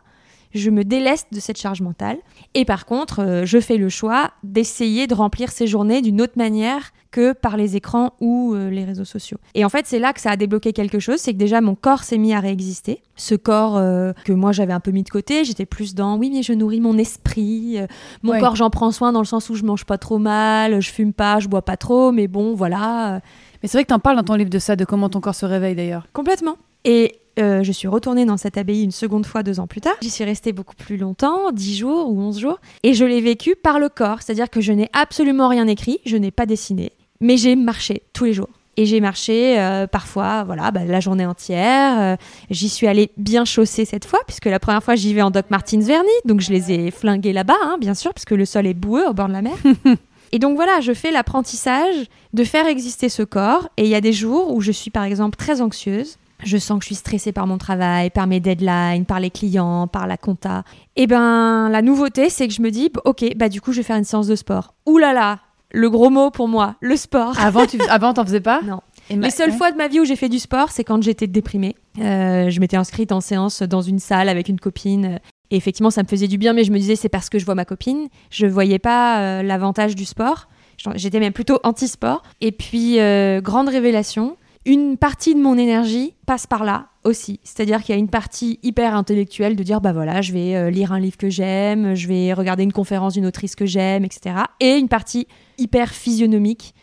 je 0.54 0.70
me 0.70 0.84
déleste 0.84 1.28
de 1.32 1.40
cette 1.40 1.58
charge 1.58 1.82
mentale. 1.82 2.18
Et 2.54 2.66
par 2.66 2.86
contre, 2.86 3.22
euh, 3.22 3.46
je 3.46 3.60
fais 3.60 3.78
le 3.78 3.90
choix 3.90 4.32
d'essayer 4.44 5.08
de 5.08 5.14
remplir 5.14 5.52
ces 5.52 5.68
journées 5.68 6.02
d'une 6.02 6.22
autre 6.22 6.34
manière 6.36 6.92
que 7.12 7.34
par 7.34 7.58
les 7.58 7.76
écrans 7.76 8.14
ou 8.22 8.54
euh, 8.54 8.70
les 8.70 8.86
réseaux 8.86 9.06
sociaux. 9.06 9.38
Et 9.54 9.66
en 9.66 9.70
fait, 9.70 9.86
c'est 9.86 10.00
là 10.00 10.14
que 10.14 10.22
ça 10.22 10.32
a 10.32 10.36
débloqué 10.36 10.74
quelque 10.74 11.00
chose, 11.00 11.20
c'est 11.20 11.34
que 11.34 11.38
déjà 11.38 11.62
mon 11.62 11.76
corps 11.76 12.04
s'est 12.04 12.18
mis 12.18 12.34
à 12.34 12.40
réexister. 12.40 13.02
Ce 13.16 13.36
corps 13.36 13.78
euh, 13.78 14.14
que 14.26 14.34
moi 14.34 14.52
j'avais 14.52 14.74
un 14.74 14.80
peu 14.80 14.92
mis 14.92 15.04
de 15.04 15.10
côté, 15.10 15.44
j'étais 15.44 15.66
plus 15.66 15.94
dans 15.94 16.18
oui, 16.18 16.32
mais 16.34 16.42
je 16.42 16.54
nourris 16.54 16.82
mon 16.82 16.98
esprit. 16.98 17.78
mon 18.24 18.40
corps, 18.40 18.56
j'en 18.56 18.70
prends 18.70 18.92
soin 18.92 19.12
dans 19.12 19.22
le 19.22 19.26
sens 19.26 19.50
où 19.50 19.56
je 19.56 19.64
mange 19.64 19.86
pas 19.86 19.98
trop 19.98 20.18
mal, 20.18 20.82
je 20.82 20.90
fume 20.90 21.14
pas, 21.14 21.40
je 21.40 21.48
bois 21.48 21.62
pas 21.62 21.78
trop, 21.78 22.12
mais 22.12 22.28
bon, 22.28 22.56
voilà. 22.56 23.22
Mais 23.62 23.70
c'est 23.70 23.78
vrai 23.78 23.84
que 23.84 23.90
tu 23.90 23.94
en 23.94 24.00
parles 24.00 24.18
dans 24.18 24.24
ton 24.24 24.36
livre 24.36 24.50
de 24.50 24.60
ça, 24.60 24.76
de 24.76 24.86
comment 24.86 25.10
ton 25.10 25.22
corps 25.22 25.36
se 25.36 25.46
réveille 25.46 25.76
d'ailleurs. 25.76 26.08
Complètement. 26.14 26.58
Et 26.84 27.20
euh, 27.40 27.64
je 27.64 27.72
suis 27.72 27.88
retournée 27.88 28.26
dans 28.26 28.38
cette 28.38 28.58
abbaye 28.58 28.84
une 28.84 28.92
seconde 28.92 29.26
fois 29.26 29.44
deux 29.44 29.60
ans 29.60 29.68
plus 29.68 29.82
tard. 29.82 29.96
J'y 30.02 30.10
suis 30.10 30.24
restée 30.24 30.52
beaucoup 30.52 30.76
plus 30.76 30.98
longtemps, 30.98 31.52
dix 31.52 31.78
jours 31.78 32.10
ou 32.10 32.22
onze 32.22 32.40
jours, 32.40 32.60
et 32.84 32.94
je 32.94 33.06
l'ai 33.06 33.22
vécu 33.22 33.56
par 33.56 33.80
le 33.80 33.90
corps, 33.90 34.22
c'est-à-dire 34.22 34.50
que 34.50 34.62
je 34.62 34.72
n'ai 34.72 34.90
absolument 34.94 35.48
rien 35.48 35.68
écrit, 35.68 36.00
je 36.06 36.18
n'ai 36.18 36.32
pas 36.32 36.46
dessiné, 36.46 36.92
mais 37.22 37.38
j'ai 37.38 37.56
marché 37.56 38.04
tous 38.14 38.26
les 38.26 38.34
jours. 38.34 38.50
Et 38.76 38.88
j'ai 38.88 39.02
marché 39.02 39.60
euh, 39.60 39.86
parfois, 39.86 40.44
voilà, 40.44 40.72
bah, 40.72 40.84
la 40.84 41.00
journée 41.00 41.28
entière. 41.28 42.02
Euh, 42.02 42.16
j'y 42.50 42.70
suis 42.70 42.88
allée 42.88 43.12
bien 43.18 43.46
chaussée 43.46 43.86
cette 43.86 44.06
fois, 44.06 44.20
puisque 44.26 44.46
la 44.46 44.60
première 44.60 44.82
fois 44.82 44.96
j'y 44.96 45.14
vais 45.14 45.22
en 45.22 45.30
Doc 45.30 45.46
Martens 45.52 45.86
Vernis, 45.86 46.10
donc 46.26 46.42
je 46.42 46.52
les 46.52 46.72
ai 46.72 46.90
flingués 46.90 47.34
là-bas, 47.34 47.54
hein, 47.64 47.78
bien 47.80 47.94
sûr, 47.94 48.14
puisque 48.16 48.32
le 48.32 48.46
sol 48.46 48.66
est 48.66 48.74
boueux 48.74 49.08
au 49.08 49.14
bord 49.14 49.28
de 49.28 49.34
la 49.34 49.44
mer. 49.44 49.54
Et 50.34 50.40
donc 50.40 50.56
voilà, 50.56 50.82
je 50.82 50.94
fais 50.94 51.12
l'apprentissage 51.12 52.08
de 52.34 52.44
faire 52.44 52.66
exister 52.66 53.08
ce 53.08 53.22
corps. 53.22 53.70
Et 53.78 53.84
il 53.84 53.90
y 53.90 53.96
a 53.96 54.02
des 54.02 54.14
jours 54.14 54.52
où 54.52 54.62
je 54.62 54.72
suis 54.72 54.90
par 54.90 55.04
exemple 55.04 55.38
très 55.38 55.62
anxieuse 55.62 56.18
je 56.44 56.58
sens 56.58 56.80
que 56.80 56.84
je 56.84 56.88
suis 56.88 56.96
stressée 56.96 57.32
par 57.32 57.48
mon 57.48 57.58
travail, 57.58 58.10
par 58.10 58.28
mes 58.28 58.40
deadlines, 58.40 59.06
par 59.06 59.20
les 59.20 59.30
clients, 59.30 59.88
par 59.88 60.08
la 60.08 60.18
compta. 60.18 60.64
Et 60.96 61.04
eh 61.04 61.08
ben 61.08 61.70
la 61.70 61.82
nouveauté, 61.82 62.30
c'est 62.30 62.48
que 62.48 62.54
je 62.54 62.62
me 62.62 62.70
dis, 62.70 62.92
ok, 63.06 63.26
bah 63.36 63.50
du 63.50 63.62
coup, 63.62 63.72
je 63.72 63.78
vais 63.78 63.84
faire 63.84 63.98
une 63.98 64.04
séance 64.04 64.28
de 64.28 64.36
sport. 64.36 64.74
Ouh 64.86 64.98
là 64.98 65.14
là, 65.14 65.40
le 65.72 65.90
gros 65.90 66.10
mot 66.10 66.30
pour 66.30 66.48
moi, 66.48 66.76
le 66.82 66.96
sport. 66.96 67.40
Avant, 67.40 67.66
tu 67.66 67.80
avant, 67.90 68.14
t'en 68.14 68.26
faisais 68.26 68.42
pas 68.42 68.62
Non. 68.66 68.82
Les 69.10 69.32
seules 69.32 69.52
fois 69.52 69.72
de 69.72 69.78
ma 69.78 69.88
vie 69.88 70.00
où 70.00 70.06
j'ai 70.06 70.16
fait 70.16 70.30
du 70.30 70.40
sport, 70.40 70.72
c'est 70.72 70.84
quand 70.84 71.02
j'étais 71.04 71.28
déprimée. 71.28 71.76
Euh, 72.00 72.50
je 72.50 72.60
m'étais 72.60 72.78
inscrite 72.78 73.12
en 73.12 73.20
séance 73.20 73.62
dans 73.62 73.82
une 73.82 74.00
salle 74.00 74.30
avec 74.30 74.48
une 74.48 74.60
copine. 74.60 75.20
Et 75.52 75.58
effectivement, 75.58 75.90
ça 75.90 76.04
me 76.04 76.08
faisait 76.08 76.28
du 76.28 76.38
bien, 76.38 76.54
mais 76.54 76.64
je 76.64 76.72
me 76.72 76.78
disais, 76.78 76.96
c'est 76.96 77.10
parce 77.10 77.30
que 77.30 77.38
je 77.38 77.46
vois 77.46 77.56
ma 77.56 77.66
copine. 77.66 78.08
Je 78.30 78.46
voyais 78.46 78.80
pas 78.80 79.20
euh, 79.20 79.44
l'avantage 79.44 79.96
du 79.96 80.06
sport. 80.06 80.48
J'étais 80.96 81.20
même 81.20 81.34
plutôt 81.34 81.60
anti-sport. 81.64 82.24
Et 82.42 82.52
puis, 82.52 83.00
euh, 83.00 83.42
grande 83.42 83.70
révélation, 83.70 84.38
une 84.66 84.98
partie 84.98 85.36
de 85.36 85.42
mon 85.42 85.58
énergie 85.58 86.16
passe 86.26 86.48
par 86.48 86.64
là 86.64 86.88
aussi. 87.04 87.40
C'est-à-dire 87.44 87.84
qu'il 87.84 87.94
y 87.94 87.98
a 87.98 88.00
une 88.00 88.10
partie 88.10 88.60
hyper 88.64 88.96
intellectuelle 88.96 89.56
de 89.56 89.64
dire 89.64 89.82
bah 89.82 89.92
voilà, 89.92 90.22
je 90.22 90.32
vais 90.32 90.56
euh, 90.56 90.70
lire 90.70 90.94
un 90.94 91.00
livre 91.00 91.18
que 91.18 91.30
j'aime, 91.30 91.96
je 91.96 92.08
vais 92.08 92.34
regarder 92.34 92.64
une 92.64 92.72
conférence 92.72 93.14
d'une 93.14 93.26
autrice 93.26 93.56
que 93.56 93.66
j'aime, 93.66 94.06
etc. 94.06 94.36
Et 94.60 94.78
une 94.78 94.88
partie 94.88 95.28
hyper 95.58 95.90
physionomique. 95.90 96.74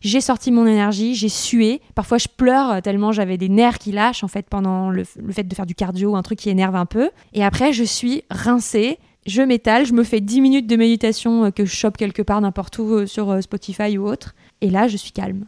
J'ai 0.00 0.20
sorti 0.20 0.52
mon 0.52 0.66
énergie, 0.66 1.14
j'ai 1.14 1.28
sué. 1.28 1.80
Parfois, 1.94 2.18
je 2.18 2.28
pleure 2.28 2.82
tellement 2.82 3.10
j'avais 3.10 3.36
des 3.36 3.48
nerfs 3.48 3.78
qui 3.78 3.90
lâchent 3.90 4.22
en 4.22 4.28
fait 4.28 4.46
pendant 4.48 4.90
le, 4.90 5.02
fait 5.04 5.42
de 5.42 5.54
faire 5.54 5.66
du 5.66 5.74
cardio, 5.74 6.14
un 6.14 6.22
truc 6.22 6.38
qui 6.38 6.50
énerve 6.50 6.76
un 6.76 6.86
peu. 6.86 7.10
Et 7.32 7.44
après, 7.44 7.72
je 7.72 7.84
suis 7.84 8.22
rincée 8.30 8.98
je 9.26 9.42
m'étale, 9.42 9.84
je 9.84 9.92
me 9.92 10.04
fais 10.04 10.22
10 10.22 10.40
minutes 10.40 10.66
de 10.66 10.76
méditation 10.76 11.44
euh, 11.44 11.50
que 11.50 11.66
je 11.66 11.74
chope 11.74 11.98
quelque 11.98 12.22
part 12.22 12.40
n'importe 12.40 12.78
où 12.78 12.94
euh, 12.94 13.06
sur 13.06 13.42
Spotify 13.42 13.98
ou 13.98 14.08
autre. 14.08 14.34
Et 14.62 14.70
là, 14.70 14.88
je 14.88 14.96
suis 14.96 15.12
calme. 15.12 15.44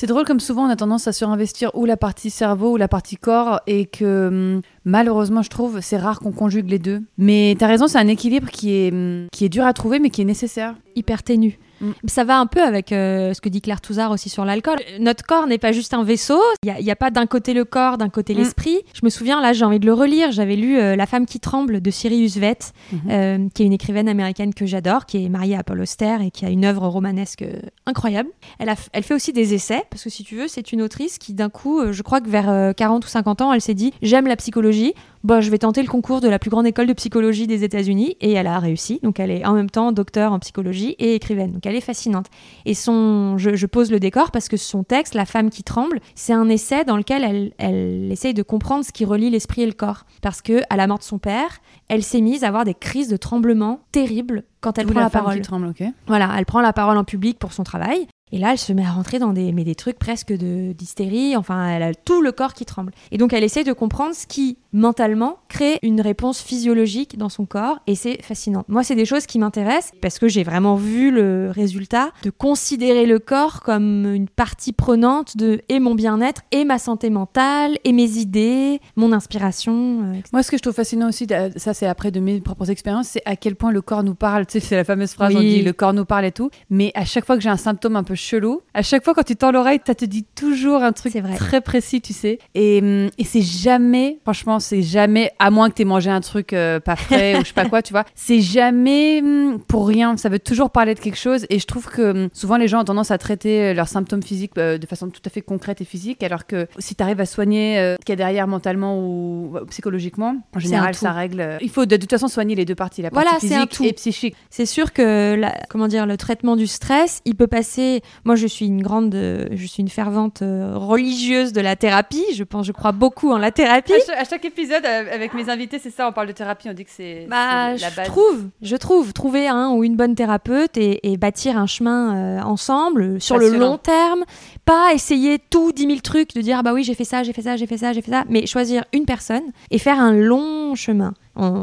C'est 0.00 0.06
drôle 0.06 0.24
comme 0.24 0.38
souvent 0.38 0.66
on 0.66 0.70
a 0.70 0.76
tendance 0.76 1.08
à 1.08 1.12
surinvestir 1.12 1.72
ou 1.74 1.84
la 1.84 1.96
partie 1.96 2.30
cerveau 2.30 2.74
ou 2.74 2.76
la 2.76 2.86
partie 2.86 3.16
corps 3.16 3.60
et 3.66 3.84
que 3.84 4.28
hum, 4.28 4.62
malheureusement 4.84 5.42
je 5.42 5.50
trouve 5.50 5.80
c'est 5.80 5.96
rare 5.96 6.20
qu'on 6.20 6.30
conjugue 6.30 6.70
les 6.70 6.78
deux. 6.78 7.02
Mais 7.16 7.56
tu 7.58 7.64
as 7.64 7.66
raison, 7.66 7.88
c'est 7.88 7.98
un 7.98 8.06
équilibre 8.06 8.48
qui 8.48 8.74
est, 8.74 8.92
hum, 8.92 9.26
qui 9.32 9.44
est 9.44 9.48
dur 9.48 9.64
à 9.64 9.72
trouver 9.72 9.98
mais 9.98 10.10
qui 10.10 10.22
est 10.22 10.24
nécessaire. 10.24 10.76
Hyper 10.94 11.24
ténu. 11.24 11.58
Mm. 11.80 11.90
Ça 12.06 12.24
va 12.24 12.38
un 12.38 12.46
peu 12.46 12.62
avec 12.62 12.92
euh, 12.92 13.34
ce 13.34 13.40
que 13.40 13.48
dit 13.48 13.60
Claire 13.60 13.80
Touzard 13.80 14.10
aussi 14.10 14.28
sur 14.28 14.44
l'alcool. 14.44 14.78
Notre 15.00 15.24
corps 15.24 15.46
n'est 15.46 15.58
pas 15.58 15.72
juste 15.72 15.94
un 15.94 16.04
vaisseau. 16.04 16.40
Il 16.62 16.84
n'y 16.84 16.90
a, 16.90 16.96
pas 16.96 17.10
d'un 17.10 17.26
côté 17.26 17.54
le 17.54 17.64
corps, 17.64 17.98
d'un 17.98 18.08
côté 18.08 18.34
mm. 18.34 18.38
l'esprit. 18.38 18.78
Je 18.94 19.00
me 19.04 19.10
souviens, 19.10 19.40
là, 19.40 19.52
j'ai 19.52 19.64
envie 19.64 19.78
de 19.78 19.86
le 19.86 19.92
relire. 19.92 20.32
J'avais 20.32 20.56
lu 20.56 20.78
euh, 20.78 20.96
La 20.96 21.06
femme 21.06 21.26
qui 21.26 21.40
tremble 21.40 21.80
de 21.80 21.90
Sirius 21.90 22.36
Vett, 22.36 22.72
mhm. 22.92 23.00
euh, 23.10 23.48
qui 23.54 23.62
est 23.62 23.66
une 23.66 23.72
écrivaine 23.72 24.08
américaine 24.08 24.54
que 24.54 24.66
j'adore, 24.66 25.06
qui 25.06 25.24
est 25.24 25.28
mariée 25.28 25.56
à 25.56 25.62
Paul 25.62 25.80
Auster 25.80 26.16
et 26.22 26.30
qui 26.30 26.44
a 26.44 26.50
une 26.50 26.64
œuvre 26.64 26.86
romanesque 26.88 27.44
incroyable. 27.86 28.30
Elle, 28.58 28.68
a, 28.68 28.74
elle 28.92 29.02
fait 29.02 29.14
aussi 29.14 29.32
des 29.32 29.54
essais, 29.54 29.82
parce 29.90 30.04
que 30.04 30.10
si 30.10 30.24
tu 30.24 30.36
veux, 30.36 30.48
c'est 30.48 30.72
une 30.72 30.82
autrice 30.82 31.18
qui, 31.18 31.34
d'un 31.34 31.48
coup, 31.48 31.92
je 31.92 32.02
crois 32.02 32.20
que 32.20 32.28
vers 32.28 32.74
40 32.74 33.04
ou 33.04 33.08
50 33.08 33.40
ans, 33.42 33.52
elle 33.52 33.60
s'est 33.60 33.74
dit 33.74 33.92
J'aime 34.02 34.26
la 34.26 34.36
psychologie, 34.36 34.94
bah, 35.24 35.40
je 35.40 35.50
vais 35.50 35.58
tenter 35.58 35.82
le 35.82 35.88
concours 35.88 36.20
de 36.20 36.28
la 36.28 36.38
plus 36.38 36.50
grande 36.50 36.66
école 36.66 36.86
de 36.86 36.92
psychologie 36.92 37.46
des 37.46 37.64
États-Unis 37.64 38.16
et 38.20 38.32
elle 38.32 38.46
a 38.46 38.58
réussi. 38.58 39.00
Donc 39.02 39.20
elle 39.20 39.30
est 39.30 39.44
en 39.44 39.54
même 39.54 39.70
temps 39.70 39.92
docteur 39.92 40.32
en 40.32 40.38
psychologie 40.38 40.94
et 40.98 41.14
écrivaine. 41.14 41.52
Donc 41.52 41.66
elle 41.66 41.74
est 41.74 41.80
fascinante. 41.80 42.26
Et 42.64 42.74
son, 42.74 43.36
je, 43.38 43.66
pose 43.66 43.90
le 43.90 44.00
décor 44.00 44.30
parce 44.30 44.48
que 44.48 44.56
son 44.56 44.84
texte, 44.84 45.14
La 45.14 45.26
femme 45.26 45.50
qui 45.50 45.62
tremble, 45.62 46.00
c'est 46.14 46.32
un 46.32 46.48
essai 46.48 46.84
dans 46.84 46.96
lequel 46.96 47.24
elle, 47.24 47.52
elle 47.58 48.10
essaye 48.12 48.34
de 48.34 48.42
comprendre 48.42 48.84
ce 48.84 48.92
qui 48.92 49.04
relie 49.04 49.30
l'esprit 49.30 49.62
et 49.62 49.66
le 49.66 49.72
corps. 49.72 50.04
Parce 50.22 50.42
que 50.42 50.62
à 50.70 50.76
la 50.76 50.86
mort 50.86 50.98
de 50.98 51.04
son 51.04 51.18
père, 51.18 51.58
elle 51.88 52.02
s'est 52.02 52.20
mise 52.20 52.44
à 52.44 52.48
avoir 52.48 52.64
des 52.64 52.74
crises 52.74 53.08
de 53.08 53.16
tremblement 53.16 53.80
terribles 53.92 54.44
quand 54.60 54.78
elle 54.78 54.86
prend 54.86 55.00
la, 55.00 55.10
parole. 55.10 55.40
Tremble, 55.40 55.72
Voilà, 56.06 56.34
elle 56.36 56.46
prend 56.46 56.60
la 56.60 56.72
parole 56.72 56.96
en 56.96 57.04
public 57.04 57.38
pour 57.38 57.52
son 57.52 57.62
travail. 57.62 58.08
Et 58.32 58.38
là, 58.38 58.52
elle 58.52 58.58
se 58.58 58.72
met 58.72 58.84
à 58.84 58.90
rentrer 58.90 59.18
dans 59.18 59.32
des, 59.32 59.52
mais 59.52 59.64
des 59.64 59.74
trucs 59.74 59.98
presque 59.98 60.32
de 60.32 60.72
d'hystérie. 60.72 61.36
Enfin, 61.36 61.68
elle 61.68 61.82
a 61.82 61.94
tout 61.94 62.20
le 62.20 62.32
corps 62.32 62.54
qui 62.54 62.66
tremble. 62.66 62.92
Et 63.10 63.18
donc, 63.18 63.32
elle 63.32 63.44
essaie 63.44 63.64
de 63.64 63.72
comprendre 63.72 64.14
ce 64.14 64.26
qui, 64.26 64.58
mentalement, 64.72 65.38
crée 65.48 65.78
une 65.82 66.00
réponse 66.00 66.40
physiologique 66.40 67.16
dans 67.18 67.28
son 67.28 67.46
corps. 67.46 67.78
Et 67.86 67.94
c'est 67.94 68.22
fascinant. 68.22 68.64
Moi, 68.68 68.82
c'est 68.82 68.94
des 68.94 69.04
choses 69.04 69.26
qui 69.26 69.38
m'intéressent 69.38 69.92
parce 70.00 70.18
que 70.18 70.28
j'ai 70.28 70.42
vraiment 70.44 70.76
vu 70.76 71.10
le 71.10 71.50
résultat 71.50 72.10
de 72.22 72.30
considérer 72.30 73.06
le 73.06 73.18
corps 73.18 73.60
comme 73.62 74.06
une 74.14 74.28
partie 74.28 74.72
prenante 74.72 75.36
de 75.36 75.60
et 75.68 75.80
mon 75.80 75.94
bien-être 75.94 76.42
et 76.52 76.64
ma 76.64 76.78
santé 76.78 77.10
mentale 77.10 77.78
et 77.84 77.92
mes 77.92 78.18
idées, 78.18 78.80
mon 78.96 79.12
inspiration. 79.12 80.02
euh, 80.02 80.12
etc. 80.12 80.28
Moi, 80.32 80.42
ce 80.42 80.50
que 80.50 80.56
je 80.56 80.62
trouve 80.62 80.74
fascinant 80.74 81.08
aussi, 81.08 81.26
euh, 81.30 81.50
ça 81.56 81.74
c'est 81.74 81.86
après 81.86 82.10
de 82.10 82.20
mes 82.20 82.40
propres 82.40 82.70
expériences, 82.70 83.08
c'est 83.08 83.22
à 83.24 83.36
quel 83.36 83.56
point 83.56 83.72
le 83.72 83.82
corps 83.82 84.02
nous 84.02 84.14
parle. 84.14 84.46
Tu 84.46 84.60
sais, 84.60 84.60
c'est 84.60 84.76
la 84.76 84.84
fameuse 84.84 85.12
phrase, 85.12 85.34
on 85.34 85.40
dit 85.40 85.62
le 85.62 85.72
corps 85.72 85.92
nous 85.92 86.04
parle 86.04 86.26
et 86.26 86.32
tout. 86.32 86.50
Mais 86.70 86.92
à 86.94 87.04
chaque 87.04 87.24
fois 87.24 87.36
que 87.36 87.42
j'ai 87.42 87.48
un 87.48 87.56
symptôme 87.56 87.96
un 87.96 88.04
peu 88.04 88.14
chelou, 88.14 88.60
à 88.74 88.82
chaque 88.82 89.04
fois 89.04 89.14
quand 89.14 89.22
tu 89.24 89.36
tends 89.36 89.52
l'oreille, 89.52 89.80
ça 89.86 89.94
te 89.94 90.04
dit 90.04 90.24
toujours 90.34 90.82
un 90.82 90.92
truc 90.92 91.14
vrai. 91.16 91.36
très 91.36 91.60
précis, 91.60 92.00
tu 92.00 92.12
sais. 92.12 92.38
Et, 92.54 92.80
hum, 92.82 93.10
et 93.18 93.24
c'est 93.24 93.42
jamais, 93.42 94.18
franchement, 94.22 94.57
c'est 94.60 94.82
jamais, 94.82 95.32
à 95.38 95.50
moins 95.50 95.70
que 95.70 95.74
tu 95.76 95.82
aies 95.82 95.84
mangé 95.84 96.10
un 96.10 96.20
truc 96.20 96.52
euh, 96.52 96.80
pas 96.80 96.96
frais 96.96 97.36
ou 97.36 97.40
je 97.40 97.46
sais 97.48 97.52
pas 97.54 97.66
quoi, 97.68 97.82
tu 97.82 97.92
vois, 97.92 98.04
c'est 98.14 98.40
jamais 98.40 99.20
hum, 99.22 99.58
pour 99.66 99.86
rien. 99.88 100.16
Ça 100.16 100.28
veut 100.28 100.38
toujours 100.38 100.70
parler 100.70 100.94
de 100.94 101.00
quelque 101.00 101.18
chose. 101.18 101.46
Et 101.50 101.58
je 101.58 101.66
trouve 101.66 101.86
que 101.86 102.24
hum, 102.24 102.28
souvent 102.32 102.56
les 102.56 102.68
gens 102.68 102.80
ont 102.80 102.84
tendance 102.84 103.10
à 103.10 103.18
traiter 103.18 103.62
euh, 103.62 103.74
leurs 103.74 103.88
symptômes 103.88 104.22
physiques 104.22 104.52
euh, 104.58 104.78
de 104.78 104.86
façon 104.86 105.08
tout 105.10 105.20
à 105.24 105.30
fait 105.30 105.40
concrète 105.42 105.80
et 105.80 105.84
physique, 105.84 106.22
alors 106.22 106.46
que 106.46 106.66
si 106.78 106.94
tu 106.94 107.02
arrives 107.02 107.20
à 107.20 107.26
soigner 107.26 107.78
euh, 107.78 107.96
ce 108.00 108.04
qu'il 108.04 108.12
y 108.12 108.14
a 108.14 108.16
derrière 108.16 108.46
mentalement 108.48 108.98
ou 108.98 109.56
psychologiquement, 109.70 110.36
en 110.54 110.58
général, 110.58 110.94
ça 110.94 111.12
règle. 111.12 111.58
Il 111.60 111.70
faut 111.70 111.86
de, 111.86 111.96
de 111.96 112.00
toute 112.00 112.10
façon 112.10 112.28
soigner 112.28 112.54
les 112.54 112.64
deux 112.64 112.74
parties, 112.74 113.02
la 113.02 113.10
partie 113.10 113.24
Voilà, 113.26 113.40
c'est 113.40 113.54
un 113.54 113.66
physique 113.66 113.70
tout. 113.72 113.84
et 113.84 113.92
psychique. 113.92 114.36
C'est 114.50 114.66
sûr 114.66 114.92
que 114.92 115.34
la- 115.34 115.54
comment 115.68 115.88
dire 115.88 116.06
le 116.06 116.16
traitement 116.16 116.56
du 116.56 116.66
stress, 116.66 117.20
il 117.24 117.34
peut 117.34 117.46
passer. 117.46 118.02
Moi, 118.24 118.36
je 118.36 118.46
suis 118.46 118.66
une 118.66 118.82
grande, 118.82 119.14
je 119.14 119.66
suis 119.66 119.82
une 119.82 119.88
fervente 119.88 120.42
religieuse 120.42 121.52
de 121.52 121.60
la 121.60 121.76
thérapie. 121.76 122.24
Je 122.34 122.44
pense, 122.44 122.66
je 122.66 122.72
crois 122.72 122.92
beaucoup 122.92 123.30
en 123.32 123.38
la 123.38 123.50
thérapie. 123.50 123.92
À 123.92 123.98
chaque, 124.06 124.18
à 124.18 124.24
chaque 124.24 124.44
épisode, 124.48 124.84
avec 124.84 125.32
mes 125.34 125.48
invités, 125.48 125.78
c'est 125.78 125.90
ça, 125.90 126.08
on 126.08 126.12
parle 126.12 126.26
de 126.26 126.32
thérapie, 126.32 126.68
on 126.68 126.72
dit 126.72 126.84
que 126.84 126.90
c'est 126.90 127.26
Bah, 127.28 127.70
la 127.70 127.76
je 127.76 127.96
base. 127.96 128.06
trouve, 128.06 128.48
je 128.60 128.76
trouve, 128.76 129.12
trouver 129.12 129.46
un 129.48 129.70
ou 129.70 129.84
une 129.84 129.96
bonne 129.96 130.14
thérapeute 130.14 130.76
et, 130.76 131.10
et 131.12 131.16
bâtir 131.16 131.56
un 131.56 131.66
chemin 131.66 132.16
euh, 132.16 132.42
ensemble 132.42 133.02
euh, 133.02 133.20
sur 133.20 133.38
le 133.38 133.50
long 133.56 133.78
terme. 133.78 134.24
Pas 134.64 134.92
essayer 134.92 135.38
tout 135.38 135.72
10 135.72 135.86
000 135.86 135.98
trucs 136.00 136.34
de 136.34 136.40
dire 136.40 136.58
ah 136.58 136.62
bah 136.62 136.72
oui 136.74 136.82
j'ai 136.84 136.94
fait 136.94 137.04
ça, 137.04 137.22
j'ai 137.22 137.32
fait 137.32 137.42
ça, 137.42 137.56
j'ai 137.56 137.66
fait 137.66 137.78
ça, 137.78 137.92
j'ai 137.92 138.02
fait 138.02 138.10
ça, 138.10 138.24
mais 138.28 138.46
choisir 138.46 138.84
une 138.92 139.04
personne 139.04 139.44
et 139.70 139.78
faire 139.78 139.98
un 140.00 140.12
long 140.12 140.74
chemin. 140.74 141.14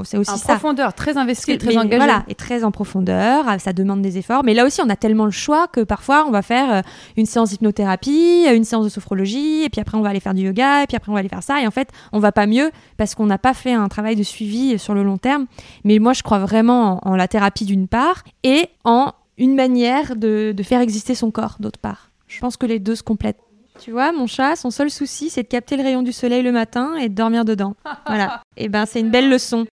C'est 0.05 0.17
aussi 0.17 0.31
En 0.31 0.37
ça. 0.37 0.53
profondeur, 0.53 0.93
très 0.93 1.17
investi, 1.17 1.57
que- 1.57 1.63
très 1.63 1.71
mais 1.73 1.77
engagé. 1.79 1.97
Voilà, 1.97 2.23
et 2.27 2.35
très 2.35 2.63
en 2.63 2.71
profondeur, 2.71 3.43
ah, 3.47 3.59
ça 3.59 3.73
demande 3.73 4.01
des 4.01 4.17
efforts. 4.17 4.43
Mais 4.43 4.53
là 4.53 4.65
aussi, 4.65 4.81
on 4.81 4.89
a 4.89 4.95
tellement 4.95 5.25
le 5.25 5.31
choix 5.31 5.67
que 5.67 5.81
parfois, 5.81 6.25
on 6.27 6.31
va 6.31 6.41
faire 6.41 6.73
euh, 6.73 6.81
une 7.17 7.25
séance 7.25 7.49
d'hypnothérapie, 7.49 8.45
euh, 8.47 8.55
une 8.55 8.63
séance 8.63 8.85
de 8.85 8.89
sophrologie, 8.89 9.63
et 9.63 9.69
puis 9.69 9.81
après, 9.81 9.97
on 9.97 10.01
va 10.01 10.09
aller 10.09 10.19
faire 10.19 10.33
du 10.33 10.43
yoga, 10.43 10.83
et 10.83 10.87
puis 10.87 10.95
après, 10.95 11.09
on 11.11 11.13
va 11.13 11.19
aller 11.19 11.29
faire 11.29 11.43
ça. 11.43 11.61
Et 11.61 11.67
en 11.67 11.71
fait, 11.71 11.89
on 12.13 12.19
va 12.19 12.31
pas 12.31 12.47
mieux 12.47 12.71
parce 12.97 13.15
qu'on 13.15 13.25
n'a 13.25 13.37
pas 13.37 13.53
fait 13.53 13.73
un 13.73 13.87
travail 13.89 14.15
de 14.15 14.23
suivi 14.23 14.79
sur 14.79 14.93
le 14.93 15.03
long 15.03 15.17
terme. 15.17 15.45
Mais 15.83 15.99
moi, 15.99 16.13
je 16.13 16.23
crois 16.23 16.39
vraiment 16.39 17.01
en, 17.05 17.11
en 17.11 17.15
la 17.15 17.27
thérapie 17.27 17.65
d'une 17.65 17.87
part 17.87 18.23
et 18.43 18.67
en 18.83 19.11
une 19.37 19.55
manière 19.55 20.15
de, 20.15 20.53
de 20.55 20.63
faire 20.63 20.79
exister 20.81 21.15
son 21.15 21.31
corps 21.31 21.57
d'autre 21.59 21.79
part. 21.79 22.11
Je 22.27 22.39
pense 22.39 22.55
que 22.57 22.65
les 22.65 22.79
deux 22.79 22.95
se 22.95 23.03
complètent. 23.03 23.39
Tu 23.79 23.91
vois, 23.91 24.11
mon 24.11 24.27
chat, 24.27 24.55
son 24.55 24.71
seul 24.71 24.89
souci, 24.89 25.29
c'est 25.29 25.43
de 25.43 25.47
capter 25.47 25.77
le 25.77 25.83
rayon 25.83 26.01
du 26.01 26.13
soleil 26.13 26.41
le 26.41 26.51
matin 26.51 26.95
et 26.95 27.09
de 27.09 27.15
dormir 27.15 27.45
dedans. 27.45 27.75
Voilà. 28.07 28.41
Et 28.55 28.69
ben, 28.69 28.85
c'est 28.85 28.99
une 28.99 29.09
belle 29.09 29.29
leçon. 29.29 29.65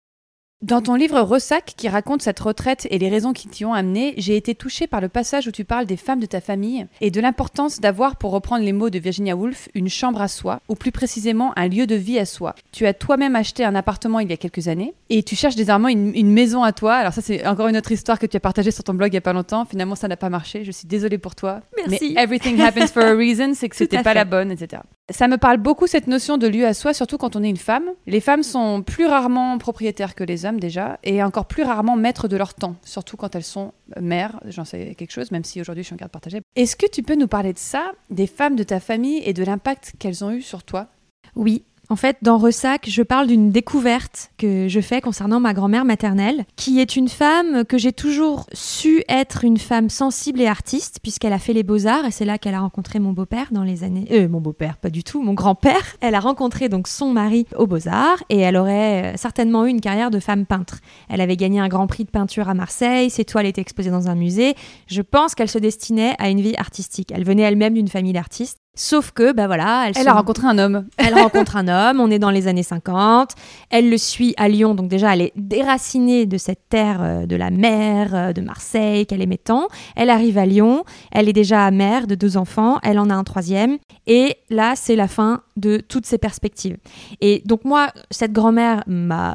Dans 0.62 0.80
ton 0.80 0.94
livre 0.94 1.20
Ressac, 1.20 1.74
qui 1.76 1.88
raconte 1.88 2.22
cette 2.22 2.38
retraite 2.38 2.86
et 2.88 2.98
les 3.00 3.08
raisons 3.08 3.32
qui 3.32 3.48
t'y 3.48 3.64
ont 3.64 3.74
amené, 3.74 4.14
j'ai 4.16 4.36
été 4.36 4.54
touchée 4.54 4.86
par 4.86 5.00
le 5.00 5.08
passage 5.08 5.48
où 5.48 5.50
tu 5.50 5.64
parles 5.64 5.86
des 5.86 5.96
femmes 5.96 6.20
de 6.20 6.26
ta 6.26 6.40
famille 6.40 6.86
et 7.00 7.10
de 7.10 7.20
l'importance 7.20 7.80
d'avoir, 7.80 8.14
pour 8.14 8.30
reprendre 8.30 8.64
les 8.64 8.72
mots 8.72 8.88
de 8.88 9.00
Virginia 9.00 9.34
Woolf, 9.34 9.68
une 9.74 9.88
chambre 9.88 10.22
à 10.22 10.28
soi, 10.28 10.60
ou 10.68 10.76
plus 10.76 10.92
précisément 10.92 11.52
un 11.56 11.66
lieu 11.66 11.88
de 11.88 11.96
vie 11.96 12.16
à 12.20 12.24
soi. 12.26 12.54
Tu 12.70 12.86
as 12.86 12.94
toi-même 12.94 13.34
acheté 13.34 13.64
un 13.64 13.74
appartement 13.74 14.20
il 14.20 14.30
y 14.30 14.32
a 14.32 14.36
quelques 14.36 14.68
années 14.68 14.94
et 15.10 15.24
tu 15.24 15.34
cherches 15.34 15.56
désormais 15.56 15.90
une, 15.90 16.14
une 16.14 16.30
maison 16.30 16.62
à 16.62 16.72
toi. 16.72 16.94
Alors 16.94 17.12
ça, 17.12 17.22
c'est 17.22 17.44
encore 17.44 17.66
une 17.66 17.76
autre 17.76 17.90
histoire 17.90 18.20
que 18.20 18.26
tu 18.26 18.36
as 18.36 18.40
partagée 18.40 18.70
sur 18.70 18.84
ton 18.84 18.94
blog 18.94 19.10
il 19.12 19.14
y 19.14 19.18
a 19.18 19.20
pas 19.20 19.32
longtemps. 19.32 19.64
Finalement, 19.64 19.96
ça 19.96 20.06
n'a 20.06 20.16
pas 20.16 20.30
marché. 20.30 20.64
Je 20.64 20.70
suis 20.70 20.86
désolée 20.86 21.18
pour 21.18 21.34
toi. 21.34 21.62
Merci. 21.76 22.12
Mais 22.14 22.22
everything 22.22 22.60
happens 22.60 22.86
for 22.92 23.02
a 23.02 23.14
reason, 23.16 23.54
c'est 23.54 23.68
que 23.68 23.74
c'était 23.82 23.96
pas 23.96 24.10
fait. 24.10 24.14
la 24.14 24.24
bonne, 24.24 24.52
etc. 24.52 24.82
Ça 25.10 25.26
me 25.26 25.38
parle 25.38 25.56
beaucoup 25.56 25.88
cette 25.88 26.06
notion 26.06 26.38
de 26.38 26.46
lieu 26.46 26.64
à 26.64 26.72
soi, 26.72 26.94
surtout 26.94 27.18
quand 27.18 27.34
on 27.34 27.42
est 27.42 27.50
une 27.50 27.56
femme. 27.56 27.90
Les 28.06 28.20
femmes 28.20 28.44
sont 28.44 28.82
plus 28.82 29.06
rarement 29.06 29.58
propriétaires 29.58 30.14
que 30.14 30.22
les 30.22 30.46
hommes 30.46 30.51
déjà, 30.60 30.98
et 31.02 31.22
encore 31.22 31.46
plus 31.46 31.62
rarement 31.62 31.96
maîtres 31.96 32.28
de 32.28 32.36
leur 32.36 32.54
temps, 32.54 32.76
surtout 32.84 33.16
quand 33.16 33.34
elles 33.34 33.44
sont 33.44 33.72
mères. 34.00 34.40
J'en 34.46 34.64
sais 34.64 34.94
quelque 34.94 35.12
chose, 35.12 35.30
même 35.30 35.44
si 35.44 35.60
aujourd'hui 35.60 35.82
je 35.82 35.86
suis 35.86 35.94
en 35.94 35.96
garde 35.96 36.12
partagée. 36.12 36.40
Est-ce 36.56 36.76
que 36.76 36.86
tu 36.86 37.02
peux 37.02 37.14
nous 37.14 37.28
parler 37.28 37.52
de 37.52 37.58
ça, 37.58 37.92
des 38.10 38.26
femmes 38.26 38.56
de 38.56 38.62
ta 38.62 38.80
famille 38.80 39.22
et 39.24 39.32
de 39.32 39.44
l'impact 39.44 39.94
qu'elles 39.98 40.24
ont 40.24 40.30
eu 40.30 40.42
sur 40.42 40.62
toi? 40.62 40.88
Oui. 41.34 41.64
En 41.88 41.96
fait, 41.96 42.16
dans 42.22 42.38
Ressac, 42.38 42.88
je 42.88 43.02
parle 43.02 43.26
d'une 43.26 43.50
découverte 43.50 44.30
que 44.38 44.66
je 44.68 44.80
fais 44.80 45.00
concernant 45.00 45.40
ma 45.40 45.52
grand-mère 45.52 45.84
maternelle, 45.84 46.44
qui 46.56 46.80
est 46.80 46.96
une 46.96 47.08
femme 47.08 47.64
que 47.64 47.76
j'ai 47.76 47.92
toujours 47.92 48.46
su 48.52 49.02
être 49.08 49.44
une 49.44 49.58
femme 49.58 49.90
sensible 49.90 50.40
et 50.40 50.46
artiste, 50.46 51.00
puisqu'elle 51.02 51.32
a 51.32 51.38
fait 51.38 51.52
les 51.52 51.64
beaux-arts, 51.64 52.06
et 52.06 52.10
c'est 52.10 52.24
là 52.24 52.38
qu'elle 52.38 52.54
a 52.54 52.60
rencontré 52.60 52.98
mon 52.98 53.12
beau-père 53.12 53.48
dans 53.50 53.64
les 53.64 53.84
années... 53.84 54.06
Euh, 54.12 54.28
mon 54.28 54.40
beau-père, 54.40 54.78
pas 54.78 54.90
du 54.90 55.02
tout, 55.02 55.22
mon 55.22 55.34
grand-père. 55.34 55.96
Elle 56.00 56.14
a 56.14 56.20
rencontré 56.20 56.68
donc 56.68 56.86
son 56.88 57.12
mari 57.12 57.46
aux 57.56 57.66
beaux-arts, 57.66 58.22
et 58.30 58.38
elle 58.38 58.56
aurait 58.56 59.14
euh, 59.14 59.16
certainement 59.16 59.66
eu 59.66 59.70
une 59.70 59.80
carrière 59.80 60.10
de 60.10 60.20
femme 60.20 60.46
peintre. 60.46 60.78
Elle 61.08 61.20
avait 61.20 61.36
gagné 61.36 61.58
un 61.60 61.68
grand 61.68 61.88
prix 61.88 62.04
de 62.04 62.10
peinture 62.10 62.48
à 62.48 62.54
Marseille, 62.54 63.10
ses 63.10 63.24
toiles 63.24 63.46
étaient 63.46 63.60
exposées 63.60 63.90
dans 63.90 64.08
un 64.08 64.14
musée. 64.14 64.54
Je 64.86 65.02
pense 65.02 65.34
qu'elle 65.34 65.50
se 65.50 65.58
destinait 65.58 66.14
à 66.18 66.30
une 66.30 66.40
vie 66.40 66.54
artistique. 66.56 67.12
Elle 67.12 67.24
venait 67.24 67.42
elle-même 67.42 67.74
d'une 67.74 67.88
famille 67.88 68.12
d'artistes. 68.12 68.61
Sauf 68.74 69.10
que, 69.10 69.34
bah 69.34 69.46
voilà, 69.46 69.88
elle, 69.88 69.92
Elle 69.96 70.08
a 70.08 70.14
rencontré 70.14 70.46
un 70.46 70.56
homme. 70.58 70.86
elle 70.96 71.12
rencontre 71.12 71.56
un 71.56 71.68
homme, 71.68 72.00
on 72.00 72.10
est 72.10 72.18
dans 72.18 72.30
les 72.30 72.48
années 72.48 72.62
50, 72.62 73.32
elle 73.68 73.90
le 73.90 73.98
suit 73.98 74.32
à 74.38 74.48
Lyon, 74.48 74.74
donc 74.74 74.88
déjà 74.88 75.12
elle 75.12 75.20
est 75.20 75.32
déracinée 75.36 76.24
de 76.24 76.38
cette 76.38 76.70
terre 76.70 77.00
euh, 77.02 77.26
de 77.26 77.36
la 77.36 77.50
mer, 77.50 78.14
euh, 78.14 78.32
de 78.32 78.40
Marseille 78.40 79.04
qu'elle 79.04 79.20
aimait 79.20 79.36
tant. 79.36 79.68
Elle 79.94 80.08
arrive 80.08 80.38
à 80.38 80.46
Lyon, 80.46 80.84
elle 81.10 81.28
est 81.28 81.34
déjà 81.34 81.70
mère 81.70 82.06
de 82.06 82.14
deux 82.14 82.38
enfants, 82.38 82.78
elle 82.82 82.98
en 82.98 83.10
a 83.10 83.14
un 83.14 83.24
troisième, 83.24 83.76
et 84.06 84.36
là 84.48 84.72
c'est 84.74 84.96
la 84.96 85.06
fin 85.06 85.42
de 85.56 85.76
toutes 85.76 86.06
ses 86.06 86.16
perspectives. 86.16 86.78
Et 87.20 87.42
donc 87.44 87.66
moi, 87.66 87.88
cette 88.10 88.32
grand-mère, 88.32 88.84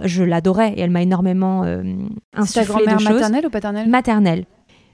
je 0.03 0.23
l'adorais 0.23 0.73
et 0.73 0.81
elle 0.81 0.89
m'a 0.89 1.03
énormément 1.03 1.63
euh, 1.63 1.83
insufflé 2.33 2.65
grand-mère 2.65 2.97
de 2.97 3.01
choses 3.01 3.13
maternelle 3.13 3.45
ou 3.45 3.49
paternelle? 3.51 3.87
Maternelle. 3.87 4.45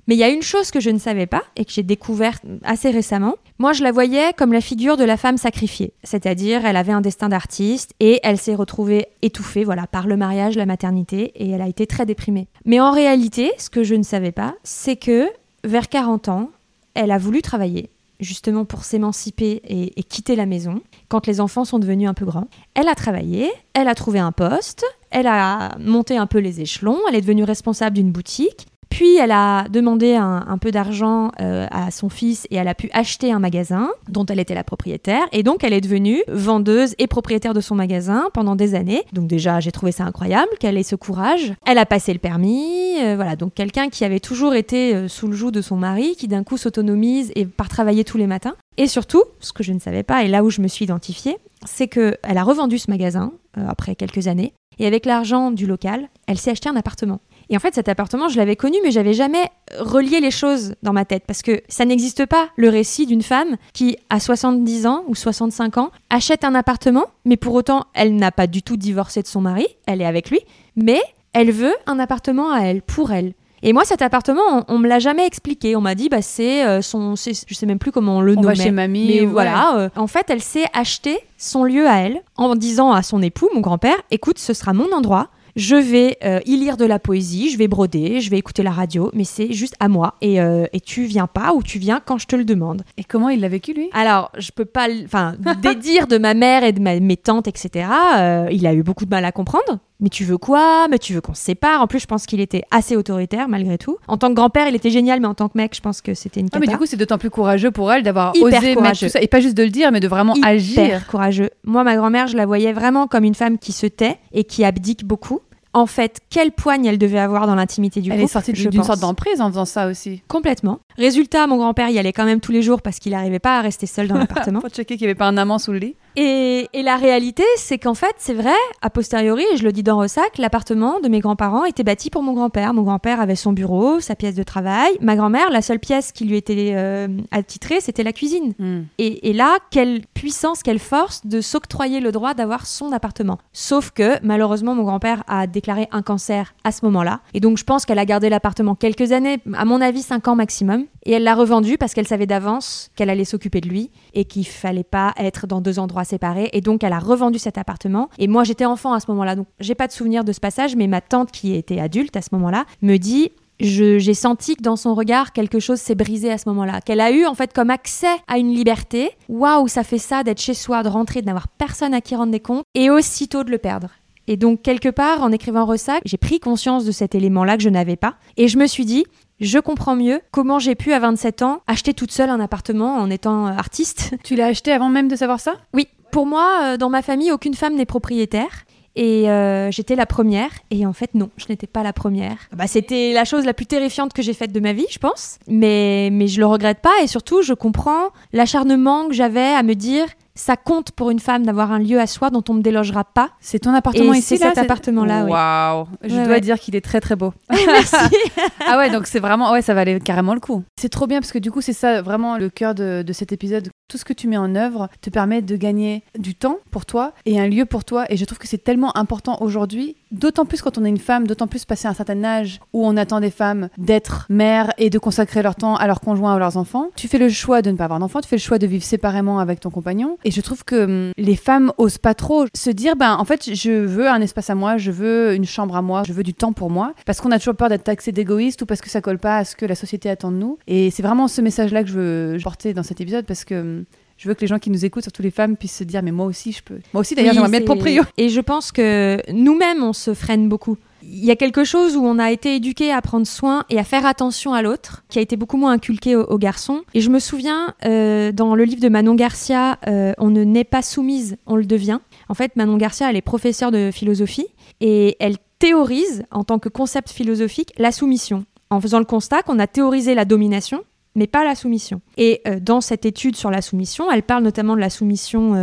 Mais 0.07 0.15
il 0.15 0.17
y 0.17 0.23
a 0.23 0.29
une 0.29 0.41
chose 0.41 0.71
que 0.71 0.79
je 0.79 0.89
ne 0.89 0.99
savais 0.99 1.27
pas 1.27 1.43
et 1.55 1.65
que 1.65 1.71
j'ai 1.71 1.83
découverte 1.83 2.43
assez 2.63 2.89
récemment. 2.91 3.35
Moi, 3.57 3.73
je 3.73 3.83
la 3.83 3.91
voyais 3.91 4.33
comme 4.33 4.51
la 4.51 4.61
figure 4.61 4.97
de 4.97 5.03
la 5.03 5.17
femme 5.17 5.37
sacrifiée. 5.37 5.93
C'est-à-dire, 6.03 6.65
elle 6.65 6.75
avait 6.75 6.91
un 6.91 7.01
destin 7.01 7.29
d'artiste 7.29 7.93
et 7.99 8.19
elle 8.23 8.37
s'est 8.37 8.55
retrouvée 8.55 9.07
étouffée, 9.21 9.63
voilà, 9.63 9.87
par 9.87 10.07
le 10.07 10.17
mariage, 10.17 10.55
la 10.55 10.65
maternité 10.65 11.31
et 11.35 11.49
elle 11.51 11.61
a 11.61 11.67
été 11.67 11.87
très 11.87 12.05
déprimée. 12.05 12.47
Mais 12.65 12.79
en 12.79 12.91
réalité, 12.91 13.51
ce 13.57 13.69
que 13.69 13.83
je 13.83 13.95
ne 13.95 14.03
savais 14.03 14.31
pas, 14.31 14.55
c'est 14.63 14.97
que 14.97 15.29
vers 15.63 15.87
40 15.87 16.29
ans, 16.29 16.49
elle 16.95 17.11
a 17.11 17.17
voulu 17.17 17.41
travailler 17.41 17.89
justement 18.19 18.65
pour 18.65 18.83
s'émanciper 18.83 19.61
et, 19.67 19.99
et 19.99 20.03
quitter 20.03 20.35
la 20.35 20.45
maison 20.45 20.81
quand 21.09 21.27
les 21.27 21.41
enfants 21.41 21.65
sont 21.65 21.79
devenus 21.79 22.07
un 22.07 22.13
peu 22.13 22.25
grands. 22.25 22.47
Elle 22.73 22.87
a 22.87 22.95
travaillé, 22.95 23.51
elle 23.73 23.87
a 23.87 23.95
trouvé 23.95 24.19
un 24.19 24.31
poste, 24.31 24.85
elle 25.11 25.27
a 25.27 25.77
monté 25.79 26.17
un 26.17 26.25
peu 26.25 26.39
les 26.39 26.61
échelons, 26.61 26.99
elle 27.07 27.15
est 27.15 27.21
devenue 27.21 27.43
responsable 27.43 27.95
d'une 27.95 28.11
boutique. 28.11 28.67
Puis 28.93 29.17
elle 29.17 29.31
a 29.31 29.67
demandé 29.69 30.13
un, 30.13 30.57
peu 30.59 30.69
d'argent 30.69 31.31
euh, 31.41 31.65
à 31.71 31.89
son 31.89 32.09
fils 32.09 32.45
et 32.51 32.57
elle 32.57 32.67
a 32.67 32.75
pu 32.75 32.91
acheter 32.93 33.31
un 33.31 33.39
magasin 33.39 33.89
dont 34.07 34.23
elle 34.27 34.39
était 34.39 34.53
la 34.53 34.63
propriétaire. 34.63 35.23
Et 35.31 35.41
donc 35.41 35.63
elle 35.63 35.73
est 35.73 35.81
devenue 35.81 36.21
vendeuse 36.27 36.93
et 36.99 37.07
propriétaire 37.07 37.55
de 37.55 37.59
son 37.59 37.73
magasin 37.73 38.25
pendant 38.35 38.55
des 38.55 38.75
années. 38.75 39.01
Donc 39.11 39.25
déjà 39.25 39.59
j'ai 39.59 39.71
trouvé 39.71 39.91
ça 39.91 40.03
incroyable 40.03 40.51
qu'elle 40.59 40.77
ait 40.77 40.83
ce 40.83 40.95
courage? 40.95 41.55
Elle 41.65 41.79
a 41.79 41.87
passé 41.87 42.13
le 42.13 42.19
permis. 42.19 42.97
euh, 43.01 43.15
voilà, 43.15 43.35
donc 43.35 43.55
quelqu'un 43.55 43.89
qui 43.89 44.05
avait 44.05 44.19
toujours 44.19 44.53
été 44.53 44.93
euh, 44.93 45.07
sous 45.07 45.27
le 45.27 45.33
joug 45.33 45.49
de 45.49 45.63
son 45.63 45.75
mari, 45.75 46.15
qui 46.15 46.27
d'un 46.27 46.43
coup 46.43 46.57
s'autonomise 46.57 47.31
et 47.35 47.45
part 47.45 47.69
travailler 47.69 48.03
tous 48.03 48.19
les 48.19 48.27
matins. 48.27 48.53
Et 48.77 48.85
surtout, 48.85 49.23
ce 49.39 49.53
que 49.53 49.63
je 49.63 49.73
ne 49.73 49.79
savais 49.79 50.03
pas 50.03 50.23
et 50.23 50.27
là 50.27 50.43
où 50.43 50.51
je 50.51 50.61
me 50.61 50.67
suis 50.67 50.85
identifiée, 50.85 51.37
c'est 51.65 51.87
qu'elle 51.87 52.17
a 52.23 52.43
revendu 52.43 52.77
ce 52.77 52.91
magasin 52.91 53.31
après 53.55 53.95
quelques 53.95 54.27
années. 54.27 54.53
Et 54.79 54.85
avec 54.85 55.05
l'argent 55.05 55.51
du 55.51 55.65
local, 55.65 56.09
elle 56.27 56.37
s'est 56.37 56.51
acheté 56.51 56.69
un 56.69 56.75
appartement. 56.75 57.19
Et 57.49 57.57
en 57.57 57.59
fait, 57.59 57.75
cet 57.75 57.89
appartement, 57.89 58.29
je 58.29 58.37
l'avais 58.37 58.55
connu, 58.55 58.77
mais 58.83 58.91
j'avais 58.91 59.13
jamais 59.13 59.45
relié 59.79 60.19
les 60.19 60.31
choses 60.31 60.75
dans 60.83 60.93
ma 60.93 61.05
tête 61.05 61.23
parce 61.27 61.41
que 61.41 61.61
ça 61.67 61.85
n'existe 61.85 62.25
pas 62.25 62.49
le 62.55 62.69
récit 62.69 63.05
d'une 63.05 63.21
femme 63.21 63.57
qui, 63.73 63.97
à 64.09 64.19
70 64.19 64.87
ans 64.87 65.03
ou 65.07 65.15
65 65.15 65.77
ans, 65.77 65.91
achète 66.09 66.43
un 66.43 66.55
appartement, 66.55 67.05
mais 67.25 67.37
pour 67.37 67.53
autant, 67.53 67.85
elle 67.93 68.15
n'a 68.15 68.31
pas 68.31 68.47
du 68.47 68.61
tout 68.61 68.77
divorcé 68.77 69.21
de 69.21 69.27
son 69.27 69.41
mari, 69.41 69.67
elle 69.85 70.01
est 70.01 70.05
avec 70.05 70.29
lui, 70.29 70.39
mais 70.75 71.01
elle 71.33 71.51
veut 71.51 71.73
un 71.87 71.99
appartement 71.99 72.51
à 72.51 72.61
elle, 72.61 72.81
pour 72.81 73.11
elle. 73.11 73.33
Et 73.65 73.71
moi, 73.71 73.83
cet 73.85 74.01
appartement, 74.01 74.41
on, 74.51 74.75
on 74.75 74.77
me 74.77 74.89
l'a 74.89 74.99
jamais 74.99 75.25
expliqué. 75.25 75.77
On 75.77 75.81
m'a 75.81 75.95
dit, 75.95 76.09
bah, 76.09 76.21
c'est 76.21 76.65
euh, 76.65 76.81
son, 76.81 77.15
je 77.15 77.53
sais 77.53 77.65
même 77.65 77.79
plus 77.79 77.93
comment 77.93 78.17
on 78.17 78.21
le 78.21 78.33
On 78.33 78.41
nommait. 78.41 78.55
va 78.55 78.63
chez 78.63 78.71
mamie. 78.71 79.07
Mais 79.07 79.21
ouais. 79.21 79.25
voilà, 79.25 79.77
euh, 79.77 79.89
en 79.95 80.07
fait, 80.07 80.25
elle 80.29 80.41
s'est 80.41 80.65
acheté 80.73 81.17
son 81.37 81.63
lieu 81.63 81.87
à 81.87 81.99
elle 81.99 82.21
en 82.35 82.55
disant 82.55 82.91
à 82.91 83.01
son 83.03 83.21
époux, 83.21 83.47
mon 83.55 83.61
grand-père, 83.61 83.95
écoute, 84.11 84.37
ce 84.37 84.53
sera 84.53 84.73
mon 84.73 84.91
endroit 84.91 85.29
je 85.55 85.75
vais 85.75 86.17
euh, 86.23 86.39
y 86.45 86.57
lire 86.57 86.77
de 86.77 86.85
la 86.85 86.99
poésie, 86.99 87.49
je 87.51 87.57
vais 87.57 87.67
broder, 87.67 88.21
je 88.21 88.29
vais 88.29 88.37
écouter 88.37 88.63
la 88.63 88.71
radio, 88.71 89.11
mais 89.13 89.23
c'est 89.23 89.53
juste 89.53 89.75
à 89.79 89.87
moi. 89.87 90.15
Et, 90.21 90.41
euh, 90.41 90.65
et 90.73 90.79
tu 90.79 91.03
viens 91.03 91.27
pas 91.27 91.53
ou 91.53 91.61
tu 91.61 91.77
viens 91.79 91.99
quand 92.03 92.17
je 92.17 92.25
te 92.27 92.35
le 92.35 92.43
demande. 92.45 92.83
Et 92.97 93.03
comment 93.03 93.29
il 93.29 93.39
l'a 93.39 93.49
vécu, 93.49 93.73
lui? 93.73 93.89
Alors, 93.93 94.31
je 94.37 94.51
peux 94.51 94.65
pas, 94.65 94.87
enfin, 95.05 95.35
des 95.61 95.75
dires 95.75 96.07
de 96.07 96.17
ma 96.17 96.33
mère 96.33 96.63
et 96.63 96.71
de 96.71 96.79
ma- 96.81 96.99
mes 96.99 97.17
tantes, 97.17 97.47
etc. 97.47 97.87
euh, 98.17 98.47
il 98.51 98.65
a 98.65 98.73
eu 98.73 98.83
beaucoup 98.83 99.05
de 99.05 99.09
mal 99.11 99.25
à 99.25 99.31
comprendre. 99.31 99.79
Mais 100.03 100.09
tu 100.09 100.25
veux 100.25 100.37
quoi? 100.37 100.87
Mais 100.91 100.99
tu 100.99 101.13
veux 101.13 101.21
qu'on 101.21 101.33
se 101.33 101.41
sépare? 101.41 101.81
En 101.81 101.87
plus, 101.87 101.99
je 101.99 102.05
pense 102.05 102.25
qu'il 102.25 102.39
était 102.41 102.63
assez 102.71 102.95
autoritaire 102.95 103.47
malgré 103.47 103.77
tout. 103.77 103.97
En 104.07 104.17
tant 104.17 104.27
que 104.29 104.33
grand-père, 104.33 104.67
il 104.67 104.75
était 104.75 104.89
génial, 104.89 105.19
mais 105.21 105.27
en 105.27 105.33
tant 105.33 105.47
que 105.49 105.57
mec, 105.57 105.73
je 105.75 105.79
pense 105.81 106.01
que 106.01 106.13
c'était 106.13 106.41
une 106.41 106.49
Ah, 106.51 106.59
mais 106.59 106.65
cata. 106.65 106.73
du 106.73 106.77
coup, 106.77 106.85
c'est 106.85 106.97
d'autant 106.97 107.17
plus 107.17 107.29
courageux 107.29 107.71
pour 107.71 107.91
elle 107.91 108.03
d'avoir 108.03 108.33
osé 108.35 108.43
mettre 108.59 108.73
courageux. 108.75 109.07
tout 109.07 109.11
ça. 109.13 109.21
Et 109.21 109.27
pas 109.27 109.39
juste 109.39 109.55
de 109.57 109.63
le 109.63 109.69
dire, 109.69 109.91
mais 109.93 110.01
de 110.01 110.07
vraiment 110.09 110.35
hyper 110.35 110.49
agir. 110.49 111.07
courageux. 111.07 111.49
Moi, 111.63 111.83
ma 111.85 111.95
grand-mère, 111.95 112.27
je 112.27 112.35
la 112.35 112.45
voyais 112.45 112.73
vraiment 112.73 113.07
comme 113.07 113.23
une 113.23 113.33
femme 113.33 113.57
qui 113.57 113.71
se 113.71 113.87
tait 113.87 114.17
et 114.33 114.43
qui 114.43 114.65
abdique 114.65 115.05
beaucoup. 115.05 115.39
En 115.75 115.87
fait, 115.87 116.19
quelle 116.29 116.51
poigne 116.51 116.85
elle 116.85 116.99
devait 116.99 117.17
avoir 117.17 117.47
dans 117.47 117.55
l'intimité 117.55 117.99
du 118.01 118.11
Elle 118.11 118.17
couple 118.17 118.25
est 118.25 118.33
sortie 118.33 118.53
d'une 118.53 118.83
sorte 118.83 118.99
d'emprise 118.99 119.41
en 119.41 119.49
faisant 119.49 119.65
ça 119.65 119.87
aussi. 119.87 120.21
Complètement. 120.27 120.79
Résultat, 120.97 121.47
mon 121.47 121.57
grand-père 121.57 121.89
y 121.89 121.97
allait 121.97 122.13
quand 122.13 122.25
même 122.25 122.41
tous 122.41 122.51
les 122.51 122.61
jours 122.61 122.83
parce 122.83 122.99
qu'il 122.99 123.13
n'arrivait 123.13 123.39
pas 123.39 123.57
à 123.57 123.61
rester 123.61 123.87
seul 123.87 124.07
dans 124.07 124.15
l'appartement. 124.19 124.59
Pour 124.59 124.69
checker 124.69 124.97
qu'il 124.97 125.05
n'y 125.07 125.11
avait 125.11 125.17
pas 125.17 125.27
un 125.27 125.35
amant 125.37 125.57
sous 125.57 125.71
le 125.71 125.79
lit. 125.79 125.95
Et, 126.15 126.69
et 126.73 126.83
la 126.83 126.95
réalité, 126.95 127.43
c'est 127.57 127.77
qu'en 127.77 127.93
fait, 127.93 128.15
c'est 128.17 128.33
vrai, 128.33 128.53
a 128.81 128.89
posteriori, 128.89 129.43
et 129.53 129.57
je 129.57 129.63
le 129.63 129.71
dis 129.71 129.83
dans 129.83 129.97
Ressac, 129.97 130.37
l'appartement 130.37 130.99
de 130.99 131.09
mes 131.09 131.19
grands-parents 131.19 131.65
était 131.65 131.83
bâti 131.83 132.09
pour 132.09 132.23
mon 132.23 132.33
grand-père. 132.33 132.73
Mon 132.73 132.83
grand-père 132.83 133.19
avait 133.19 133.35
son 133.35 133.53
bureau, 133.53 133.99
sa 133.99 134.15
pièce 134.15 134.35
de 134.35 134.43
travail. 134.43 134.91
Ma 135.01 135.15
grand-mère, 135.15 135.49
la 135.49 135.61
seule 135.61 135.79
pièce 135.79 136.11
qui 136.11 136.25
lui 136.25 136.37
était 136.37 136.73
euh, 136.75 137.07
attitrée, 137.31 137.81
c'était 137.81 138.03
la 138.03 138.13
cuisine. 138.13 138.53
Hmm. 138.59 138.81
Et, 138.97 139.29
et 139.29 139.33
là, 139.33 139.57
quelle 139.71 140.01
puissance, 140.13 140.63
quelle 140.63 140.79
force 140.79 141.25
de 141.25 141.41
s'octroyer 141.41 141.99
le 141.99 142.11
droit 142.11 142.33
d'avoir 142.33 142.65
son 142.65 142.91
appartement. 142.91 143.39
Sauf 143.51 143.91
que, 143.91 144.23
malheureusement, 144.23 144.75
mon 144.75 144.83
grand-père 144.83 145.23
a 145.27 145.47
déclaré 145.47 145.87
un 145.91 146.01
cancer 146.01 146.53
à 146.63 146.71
ce 146.71 146.85
moment-là. 146.85 147.21
Et 147.33 147.39
donc, 147.39 147.57
je 147.57 147.63
pense 147.63 147.85
qu'elle 147.85 147.99
a 147.99 148.05
gardé 148.05 148.29
l'appartement 148.29 148.75
quelques 148.75 149.11
années, 149.11 149.39
à 149.53 149.65
mon 149.65 149.81
avis, 149.81 150.01
cinq 150.01 150.27
ans 150.27 150.35
maximum. 150.35 150.85
Et 151.05 151.13
elle 151.13 151.23
l'a 151.23 151.35
revendu 151.35 151.77
parce 151.77 151.93
qu'elle 151.93 152.07
savait 152.07 152.25
d'avance 152.25 152.91
qu'elle 152.95 153.09
allait 153.09 153.25
s'occuper 153.25 153.59
de 153.59 153.67
lui 153.67 153.91
et 154.13 154.25
qu'il 154.25 154.45
fallait 154.45 154.83
pas 154.83 155.13
être 155.17 155.47
dans 155.47 155.61
deux 155.61 155.79
endroits 155.79 156.03
séparés. 156.03 156.49
Et 156.53 156.61
donc, 156.61 156.83
elle 156.83 156.93
a 156.93 156.99
revendu 156.99 157.39
cet 157.39 157.57
appartement. 157.57 158.09
Et 158.17 158.27
moi, 158.27 158.43
j'étais 158.43 158.65
enfant 158.65 158.93
à 158.93 158.99
ce 158.99 159.09
moment-là, 159.11 159.35
donc 159.35 159.47
j'ai 159.59 159.75
pas 159.75 159.87
de 159.87 159.91
souvenir 159.91 160.23
de 160.23 160.31
ce 160.31 160.39
passage, 160.39 160.75
mais 160.75 160.87
ma 160.87 161.01
tante, 161.01 161.31
qui 161.31 161.55
était 161.55 161.79
adulte 161.79 162.15
à 162.15 162.21
ce 162.21 162.29
moment-là, 162.33 162.65
me 162.81 162.97
dit 162.97 163.31
j'ai 163.59 164.13
senti 164.13 164.55
que 164.55 164.61
dans 164.61 164.75
son 164.75 164.93
regard, 164.95 165.31
quelque 165.31 165.59
chose 165.59 165.79
s'est 165.79 165.95
brisé 165.95 166.31
à 166.31 166.37
ce 166.37 166.49
moment-là. 166.49 166.81
Qu'elle 166.81 166.99
a 166.99 167.11
eu, 167.11 167.25
en 167.25 167.35
fait, 167.35 167.53
comme 167.53 167.69
accès 167.69 168.07
à 168.27 168.37
une 168.37 168.53
liberté. 168.53 169.11
Waouh, 169.29 169.67
ça 169.67 169.83
fait 169.83 169.99
ça 169.99 170.23
d'être 170.23 170.41
chez 170.41 170.53
soi, 170.53 170.83
de 170.83 170.89
rentrer, 170.89 171.21
de 171.21 171.27
n'avoir 171.27 171.47
personne 171.47 171.93
à 171.93 172.01
qui 172.01 172.15
rendre 172.15 172.31
des 172.31 172.39
comptes, 172.39 172.65
et 172.75 172.89
aussitôt 172.89 173.43
de 173.43 173.51
le 173.51 173.57
perdre. 173.57 173.89
Et 174.27 174.37
donc, 174.37 174.61
quelque 174.61 174.89
part, 174.89 175.21
en 175.21 175.31
écrivant 175.31 175.65
Ressac, 175.65 176.01
j'ai 176.05 176.17
pris 176.17 176.39
conscience 176.39 176.85
de 176.85 176.91
cet 176.91 177.13
élément-là 177.13 177.57
que 177.57 177.63
je 177.63 177.69
n'avais 177.69 177.97
pas. 177.97 178.15
Et 178.37 178.47
je 178.47 178.57
me 178.57 178.67
suis 178.67 178.85
dit, 178.85 179.05
je 179.43 179.59
comprends 179.59 179.95
mieux 179.95 180.21
comment 180.31 180.59
j'ai 180.59 180.75
pu, 180.75 180.93
à 180.93 180.99
27 180.99 181.41
ans, 181.41 181.61
acheter 181.67 181.93
toute 181.93 182.11
seule 182.11 182.29
un 182.29 182.39
appartement 182.39 182.95
en 182.95 183.09
étant 183.09 183.47
euh, 183.47 183.51
artiste. 183.51 184.15
Tu 184.23 184.35
l'as 184.35 184.47
acheté 184.47 184.71
avant 184.71 184.89
même 184.89 185.07
de 185.07 185.15
savoir 185.15 185.39
ça? 185.39 185.53
Oui, 185.73 185.87
pour 186.11 186.25
moi, 186.25 186.59
euh, 186.63 186.77
dans 186.77 186.89
ma 186.89 187.01
famille, 187.01 187.31
aucune 187.31 187.53
femme 187.53 187.75
n'est 187.75 187.85
propriétaire. 187.85 188.65
Et 188.95 189.29
euh, 189.29 189.71
j'étais 189.71 189.95
la 189.95 190.05
première. 190.05 190.51
Et 190.69 190.85
en 190.85 190.93
fait, 190.93 191.15
non, 191.15 191.29
je 191.37 191.45
n'étais 191.49 191.67
pas 191.67 191.81
la 191.83 191.93
première. 191.93 192.37
Bah, 192.55 192.67
c'était 192.67 193.11
la 193.11 193.25
chose 193.25 193.43
la 193.43 193.53
plus 193.53 193.65
terrifiante 193.65 194.13
que 194.13 194.21
j'ai 194.21 194.33
faite 194.33 194.51
de 194.51 194.59
ma 194.59 194.73
vie, 194.73 194.85
je 194.89 194.99
pense. 194.99 195.39
Mais, 195.47 196.09
mais 196.11 196.27
je 196.27 196.39
le 196.39 196.45
regrette 196.45 196.79
pas. 196.79 196.93
Et 197.01 197.07
surtout, 197.07 197.41
je 197.41 197.53
comprends 197.53 198.09
l'acharnement 198.33 199.07
que 199.07 199.13
j'avais 199.13 199.41
à 199.41 199.63
me 199.63 199.73
dire 199.73 200.05
ça 200.35 200.55
compte 200.57 200.91
pour 200.91 201.09
une 201.11 201.19
femme 201.19 201.45
d'avoir 201.45 201.71
un 201.71 201.79
lieu 201.79 201.99
à 201.99 202.07
soi 202.07 202.29
dont 202.29 202.43
on 202.49 202.53
ne 202.53 202.57
me 202.59 202.63
délogera 202.63 203.03
pas. 203.03 203.29
C'est 203.39 203.59
ton 203.59 203.73
appartement 203.73 204.13
Et 204.13 204.17
ici 204.17 204.37
c'est 204.37 204.43
là 204.45 204.51
cet 204.55 204.63
appartement-là, 204.65 205.25
oui. 205.25 205.31
Waouh 205.31 205.87
Je 206.03 206.15
Ouais, 206.15 206.23
dois 206.23 206.33
ouais. 206.35 206.41
dire 206.41 206.59
qu'il 206.59 206.75
est 206.75 206.81
très 206.81 207.01
très 207.01 207.15
beau. 207.15 207.33
Merci. 207.51 207.95
ah 208.67 208.77
ouais, 208.77 208.89
donc 208.89 209.07
c'est 209.07 209.19
vraiment, 209.19 209.51
ouais, 209.51 209.61
ça 209.61 209.73
valait 209.73 209.99
carrément 209.99 210.33
le 210.33 210.39
coup. 210.39 210.63
C'est 210.79 210.89
trop 210.89 211.07
bien 211.07 211.19
parce 211.19 211.31
que 211.31 211.39
du 211.39 211.51
coup, 211.51 211.61
c'est 211.61 211.73
ça 211.73 212.01
vraiment 212.01 212.37
le 212.37 212.49
cœur 212.49 212.73
de, 212.75 213.03
de 213.05 213.13
cet 213.13 213.31
épisode. 213.31 213.69
Tout 213.89 213.97
ce 213.97 214.05
que 214.05 214.13
tu 214.13 214.27
mets 214.27 214.37
en 214.37 214.55
œuvre 214.55 214.87
te 215.01 215.09
permet 215.11 215.41
de 215.43 215.55
gagner 215.55 216.03
du 216.17 216.33
temps 216.35 216.57
pour 216.71 216.85
toi 216.85 217.13
et 217.25 217.39
un 217.39 217.47
lieu 217.47 217.65
pour 217.65 217.83
toi. 217.85 218.05
Et 218.09 218.17
je 218.17 218.25
trouve 218.25 218.39
que 218.39 218.47
c'est 218.47 218.63
tellement 218.63 218.95
important 218.97 219.37
aujourd'hui, 219.41 219.97
d'autant 220.11 220.45
plus 220.45 220.61
quand 220.61 220.77
on 220.79 220.85
est 220.85 220.89
une 220.89 220.97
femme, 220.97 221.27
d'autant 221.27 221.45
plus 221.47 221.65
passé 221.65 221.87
un 221.87 221.93
certain 221.93 222.23
âge 222.23 222.59
où 222.73 222.85
on 222.87 222.97
attend 222.97 223.19
des 223.19 223.29
femmes 223.29 223.69
d'être 223.77 224.25
mères 224.29 224.71
et 224.79 224.89
de 224.89 224.97
consacrer 224.97 225.43
leur 225.43 225.55
temps 225.55 225.75
à 225.75 225.85
leurs 225.85 225.99
conjoints 226.01 226.33
ou 226.33 226.35
à 226.37 226.39
leurs 226.39 226.57
enfants. 226.57 226.87
Tu 226.95 227.07
fais 227.07 227.19
le 227.19 227.29
choix 227.29 227.61
de 227.61 227.69
ne 227.69 227.77
pas 227.77 227.83
avoir 227.83 227.99
d'enfant, 227.99 228.21
tu 228.21 228.27
fais 228.29 228.37
le 228.37 228.41
choix 228.41 228.57
de 228.57 228.65
vivre 228.65 228.83
séparément 228.83 229.37
avec 229.39 229.59
ton 229.59 229.69
compagnon. 229.69 230.17
Et 230.25 230.31
je 230.31 230.41
trouve 230.41 230.63
que 230.63 230.83
hum, 230.83 231.11
les 231.17 231.35
femmes 231.35 231.71
osent 231.77 231.97
pas 231.97 232.13
trop 232.13 232.45
se 232.55 232.69
dire, 232.69 232.95
ben 232.95 233.15
en 233.19 233.25
fait, 233.25 233.53
je 233.53 233.71
veux 233.71 234.07
un 234.07 234.21
espace 234.21 234.49
à 234.49 234.55
moi, 234.55 234.77
je 234.77 234.91
veux 234.91 235.33
une 235.33 235.45
chambre 235.45 235.75
à 235.75 235.81
moi, 235.81 236.03
je 236.07 236.13
veux 236.13 236.23
du 236.23 236.33
temps 236.33 236.53
pour 236.53 236.69
moi, 236.69 236.93
parce 237.05 237.21
qu'on 237.21 237.31
a 237.31 237.39
toujours 237.39 237.55
peur 237.55 237.69
d'être 237.69 237.83
taxé 237.83 238.11
d'égoïste 238.11 238.61
ou 238.61 238.65
parce 238.65 238.81
que 238.81 238.89
ça 238.89 239.01
colle 239.01 239.19
pas 239.19 239.37
à 239.37 239.45
ce 239.45 239.55
que 239.55 239.65
la 239.65 239.75
société 239.75 240.09
attend 240.09 240.31
de 240.31 240.37
nous. 240.37 240.57
Et 240.67 240.91
c'est 240.91 241.03
vraiment 241.03 241.27
ce 241.27 241.41
message-là 241.41 241.83
que 241.83 241.89
je 241.89 241.99
veux 241.99 242.37
porter 242.43 242.73
dans 242.73 242.83
cet 242.83 243.01
épisode 243.01 243.25
parce 243.25 243.45
que 243.45 243.55
hum, 243.55 243.85
je 244.17 244.27
veux 244.29 244.35
que 244.35 244.41
les 244.41 244.47
gens 244.47 244.59
qui 244.59 244.69
nous 244.69 244.85
écoutent, 244.85 245.03
surtout 245.03 245.21
les 245.21 245.31
femmes, 245.31 245.57
puissent 245.57 245.77
se 245.77 245.83
dire, 245.83 246.01
mais 246.03 246.11
moi 246.11 246.25
aussi, 246.25 246.51
je 246.51 246.63
peux. 246.63 246.79
Moi 246.93 247.01
aussi, 247.01 247.15
d'ailleurs, 247.15 247.31
Oui, 247.31 247.35
j'aimerais 247.35 247.49
bien 247.49 247.59
être 247.59 247.65
proprio. 247.65 248.03
Et 248.17 248.29
je 248.29 248.39
pense 248.39 248.71
que 248.71 249.19
nous-mêmes, 249.31 249.83
on 249.83 249.93
se 249.93 250.13
freine 250.13 250.47
beaucoup. 250.47 250.77
Il 251.15 251.23
y 251.23 251.29
a 251.29 251.35
quelque 251.35 251.63
chose 251.63 251.95
où 251.95 252.03
on 252.03 252.17
a 252.17 252.31
été 252.31 252.55
éduqué 252.55 252.91
à 252.91 252.99
prendre 253.03 253.27
soin 253.27 253.65
et 253.69 253.77
à 253.77 253.83
faire 253.83 254.03
attention 254.03 254.55
à 254.55 254.63
l'autre, 254.63 255.03
qui 255.09 255.19
a 255.19 255.21
été 255.21 255.35
beaucoup 255.35 255.57
moins 255.57 255.73
inculqué 255.73 256.15
aux, 256.15 256.37
garçons. 256.39 256.81
Et 256.95 257.01
je 257.01 257.11
me 257.11 257.19
souviens, 257.19 257.75
euh, 257.85 258.31
dans 258.31 258.55
le 258.55 258.63
livre 258.63 258.81
de 258.81 258.89
Manon 258.89 259.13
Garcia, 259.13 259.77
euh, 259.85 260.13
On 260.17 260.31
ne 260.31 260.43
naît 260.43 260.63
pas 260.63 260.81
soumise, 260.81 261.37
on 261.45 261.55
le 261.55 261.65
devient. 261.65 261.99
En 262.29 262.33
fait, 262.33 262.55
Manon 262.55 262.77
Garcia, 262.77 263.11
elle 263.11 263.15
est 263.15 263.21
professeure 263.21 263.69
de 263.69 263.91
philosophie 263.93 264.47
et 264.81 265.15
elle 265.19 265.35
théorise, 265.59 266.23
en 266.31 266.43
tant 266.43 266.57
que 266.57 266.67
concept 266.67 267.11
philosophique, 267.11 267.73
la 267.77 267.91
soumission, 267.91 268.45
en 268.71 268.81
faisant 268.81 268.97
le 268.97 269.05
constat 269.05 269.43
qu'on 269.43 269.59
a 269.59 269.67
théorisé 269.67 270.15
la 270.15 270.25
domination, 270.25 270.83
mais 271.13 271.27
pas 271.27 271.43
la 271.43 271.53
soumission. 271.53 272.01
Et 272.17 272.41
euh, 272.47 272.59
dans 272.59 272.81
cette 272.81 273.05
étude 273.05 273.35
sur 273.35 273.51
la 273.51 273.61
soumission, 273.61 274.11
elle 274.11 274.23
parle 274.23 274.43
notamment 274.43 274.75
de 274.75 274.81
la 274.81 274.89
soumission 274.89 275.53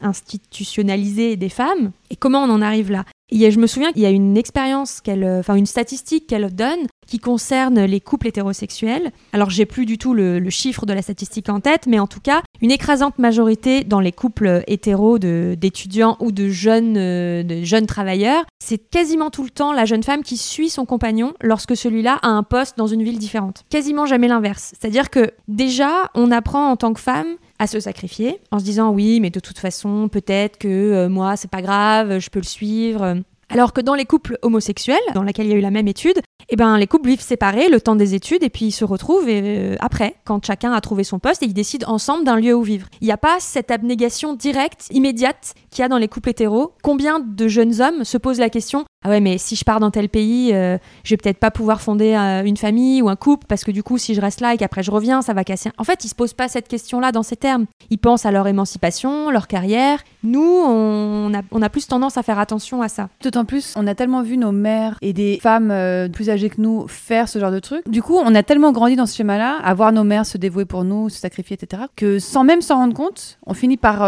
institutionnalisée 0.00 1.34
des 1.34 1.48
femmes 1.48 1.90
et 2.10 2.16
comment 2.16 2.44
on 2.44 2.50
en 2.50 2.62
arrive 2.62 2.92
là? 2.92 3.04
Et 3.42 3.50
je 3.50 3.58
me 3.58 3.66
souviens 3.66 3.92
qu'il 3.92 4.02
y 4.02 4.06
a 4.06 4.10
une 4.10 4.36
expérience, 4.36 5.00
qu'elle, 5.00 5.24
euh, 5.24 5.40
enfin 5.40 5.56
une 5.56 5.66
statistique 5.66 6.28
qu'elle 6.28 6.54
donne 6.54 6.86
qui 7.06 7.18
concerne 7.18 7.84
les 7.84 8.00
couples 8.00 8.28
hétérosexuels. 8.28 9.10
Alors 9.32 9.50
j'ai 9.50 9.66
plus 9.66 9.86
du 9.86 9.98
tout 9.98 10.14
le, 10.14 10.48
chiffre 10.50 10.86
de 10.86 10.92
la 10.92 11.02
statistique 11.02 11.48
en 11.48 11.60
tête, 11.60 11.86
mais 11.86 11.98
en 11.98 12.06
tout 12.06 12.20
cas 12.20 12.42
une 12.62 12.70
écrasante 12.70 13.18
majorité 13.18 13.82
dans 13.84 14.00
les 14.00 14.12
couples 14.12 14.62
hétéros 14.66 15.18
d'étudiants 15.18 16.16
ou 16.20 16.32
de 16.32 16.48
jeunes, 16.48 16.96
euh, 16.96 17.42
de 17.42 17.64
jeunes 17.64 17.86
travailleurs, 17.86 18.44
c'est 18.58 18.78
quasiment 18.78 19.30
tout 19.30 19.42
le 19.42 19.50
temps 19.50 19.72
la 19.72 19.84
jeune 19.84 20.04
femme 20.04 20.22
qui 20.22 20.36
suit 20.36 20.70
son 20.70 20.86
compagnon 20.86 21.34
lorsque 21.42 21.76
celui-là 21.76 22.20
a 22.22 22.28
un 22.28 22.44
poste 22.44 22.78
dans 22.78 22.86
une 22.86 23.02
ville 23.02 23.18
différente. 23.18 23.64
Quasiment 23.68 24.06
jamais 24.06 24.28
l'inverse. 24.28 24.72
C'est-à-dire 24.78 25.10
que 25.10 25.32
déjà 25.48 26.10
on 26.14 26.30
apprend 26.30 26.70
en 26.70 26.76
tant 26.76 26.94
que 26.94 27.00
femme 27.00 27.36
à 27.58 27.66
se 27.66 27.80
sacrifier 27.80 28.40
en 28.50 28.58
se 28.58 28.64
disant 28.64 28.90
oui 28.90 29.20
mais 29.20 29.30
de 29.30 29.40
toute 29.40 29.58
façon 29.58 30.08
peut-être 30.08 30.58
que 30.58 30.68
euh, 30.68 31.08
moi 31.08 31.36
c'est 31.36 31.50
pas 31.50 31.62
grave 31.62 32.18
je 32.18 32.30
peux 32.30 32.40
le 32.40 32.44
suivre. 32.44 33.16
Alors 33.50 33.72
que 33.72 33.80
dans 33.80 33.94
les 33.94 34.06
couples 34.06 34.38
homosexuels 34.42 34.96
dans 35.14 35.22
lesquels 35.22 35.46
il 35.46 35.50
y 35.50 35.54
a 35.54 35.58
eu 35.58 35.60
la 35.60 35.70
même 35.70 35.88
étude 35.88 36.20
eh 36.50 36.56
ben 36.56 36.76
les 36.76 36.86
couples 36.86 37.08
vivent 37.08 37.20
séparés 37.20 37.68
le 37.68 37.80
temps 37.80 37.96
des 37.96 38.14
études 38.14 38.42
et 38.42 38.50
puis 38.50 38.66
ils 38.66 38.72
se 38.72 38.84
retrouvent 38.84 39.26
euh, 39.28 39.76
après 39.80 40.16
quand 40.24 40.44
chacun 40.44 40.72
a 40.72 40.80
trouvé 40.80 41.04
son 41.04 41.18
poste 41.18 41.42
et 41.42 41.46
ils 41.46 41.54
décident 41.54 41.88
ensemble 41.90 42.24
d'un 42.24 42.36
lieu 42.36 42.54
où 42.54 42.62
vivre. 42.62 42.88
Il 43.00 43.06
n'y 43.06 43.12
a 43.12 43.16
pas 43.16 43.36
cette 43.40 43.70
abnégation 43.70 44.34
directe 44.34 44.88
immédiate 44.90 45.54
qu'il 45.70 45.82
y 45.82 45.84
a 45.84 45.88
dans 45.88 45.98
les 45.98 46.08
couples 46.08 46.30
hétéros. 46.30 46.72
Combien 46.82 47.20
de 47.20 47.48
jeunes 47.48 47.80
hommes 47.80 48.04
se 48.04 48.18
posent 48.18 48.38
la 48.38 48.50
question 48.50 48.84
ah 49.04 49.10
ouais 49.10 49.20
mais 49.20 49.38
si 49.38 49.56
je 49.56 49.64
pars 49.64 49.80
dans 49.80 49.90
tel 49.90 50.08
pays 50.08 50.52
euh, 50.52 50.78
je 51.04 51.10
vais 51.10 51.16
peut-être 51.16 51.38
pas 51.38 51.50
pouvoir 51.50 51.80
fonder 51.80 52.14
euh, 52.14 52.42
une 52.44 52.56
famille 52.56 53.02
ou 53.02 53.08
un 53.08 53.16
couple 53.16 53.46
parce 53.46 53.64
que 53.64 53.70
du 53.70 53.82
coup 53.82 53.98
si 53.98 54.14
je 54.14 54.20
reste 54.20 54.40
là 54.40 54.54
et 54.54 54.56
qu'après 54.56 54.82
je 54.82 54.90
reviens 54.90 55.22
ça 55.22 55.34
va 55.34 55.44
casser 55.44 55.70
en 55.78 55.84
fait 55.84 56.04
ils 56.04 56.08
se 56.08 56.14
posent 56.14 56.34
pas 56.34 56.48
cette 56.48 56.68
question 56.68 57.00
là 57.00 57.12
dans 57.12 57.22
ces 57.22 57.36
termes 57.36 57.66
ils 57.90 57.98
pensent 57.98 58.26
à 58.26 58.32
leur 58.32 58.46
émancipation 58.46 59.30
leur 59.30 59.46
carrière 59.46 60.00
nous 60.22 60.64
on 60.66 61.32
a, 61.32 61.68
plus 61.68 61.86
tendance 61.86 62.16
à 62.16 62.22
faire 62.22 62.38
attention 62.38 62.82
à 62.82 62.88
ça 62.88 63.08
D'autant 63.22 63.44
plus, 63.44 63.74
on 63.76 63.86
a 63.86 63.94
tellement 63.94 64.22
vu 64.22 64.36
nos 64.36 64.52
mères 64.52 64.98
et 65.02 65.12
des 65.12 65.38
femmes 65.40 65.70
euh, 65.70 66.08
plus 66.08 66.30
âgées 66.30 66.50
que 66.50 66.60
nous 66.60 66.86
faire 66.88 67.28
ce 67.28 67.38
genre 67.38 67.50
de 67.50 67.58
truc. 67.58 67.88
Du 67.88 68.02
coup, 68.02 68.16
on 68.16 68.34
a 68.34 68.42
tellement 68.42 68.72
grandi 68.72 68.96
dans 68.96 69.06
ce 69.06 69.16
schéma-là, 69.16 69.58
à 69.62 69.74
voir 69.74 69.92
nos 69.92 70.04
mères 70.04 70.26
se 70.26 70.38
dévouer 70.38 70.64
pour 70.64 70.84
nous, 70.84 71.08
se 71.08 71.18
sacrifier, 71.18 71.56
etc., 71.60 71.84
que 71.96 72.18
sans 72.18 72.44
même 72.44 72.62
s'en 72.62 72.76
rendre 72.76 72.94
compte, 72.94 73.38
on 73.46 73.54
finit 73.54 73.76
par 73.76 74.00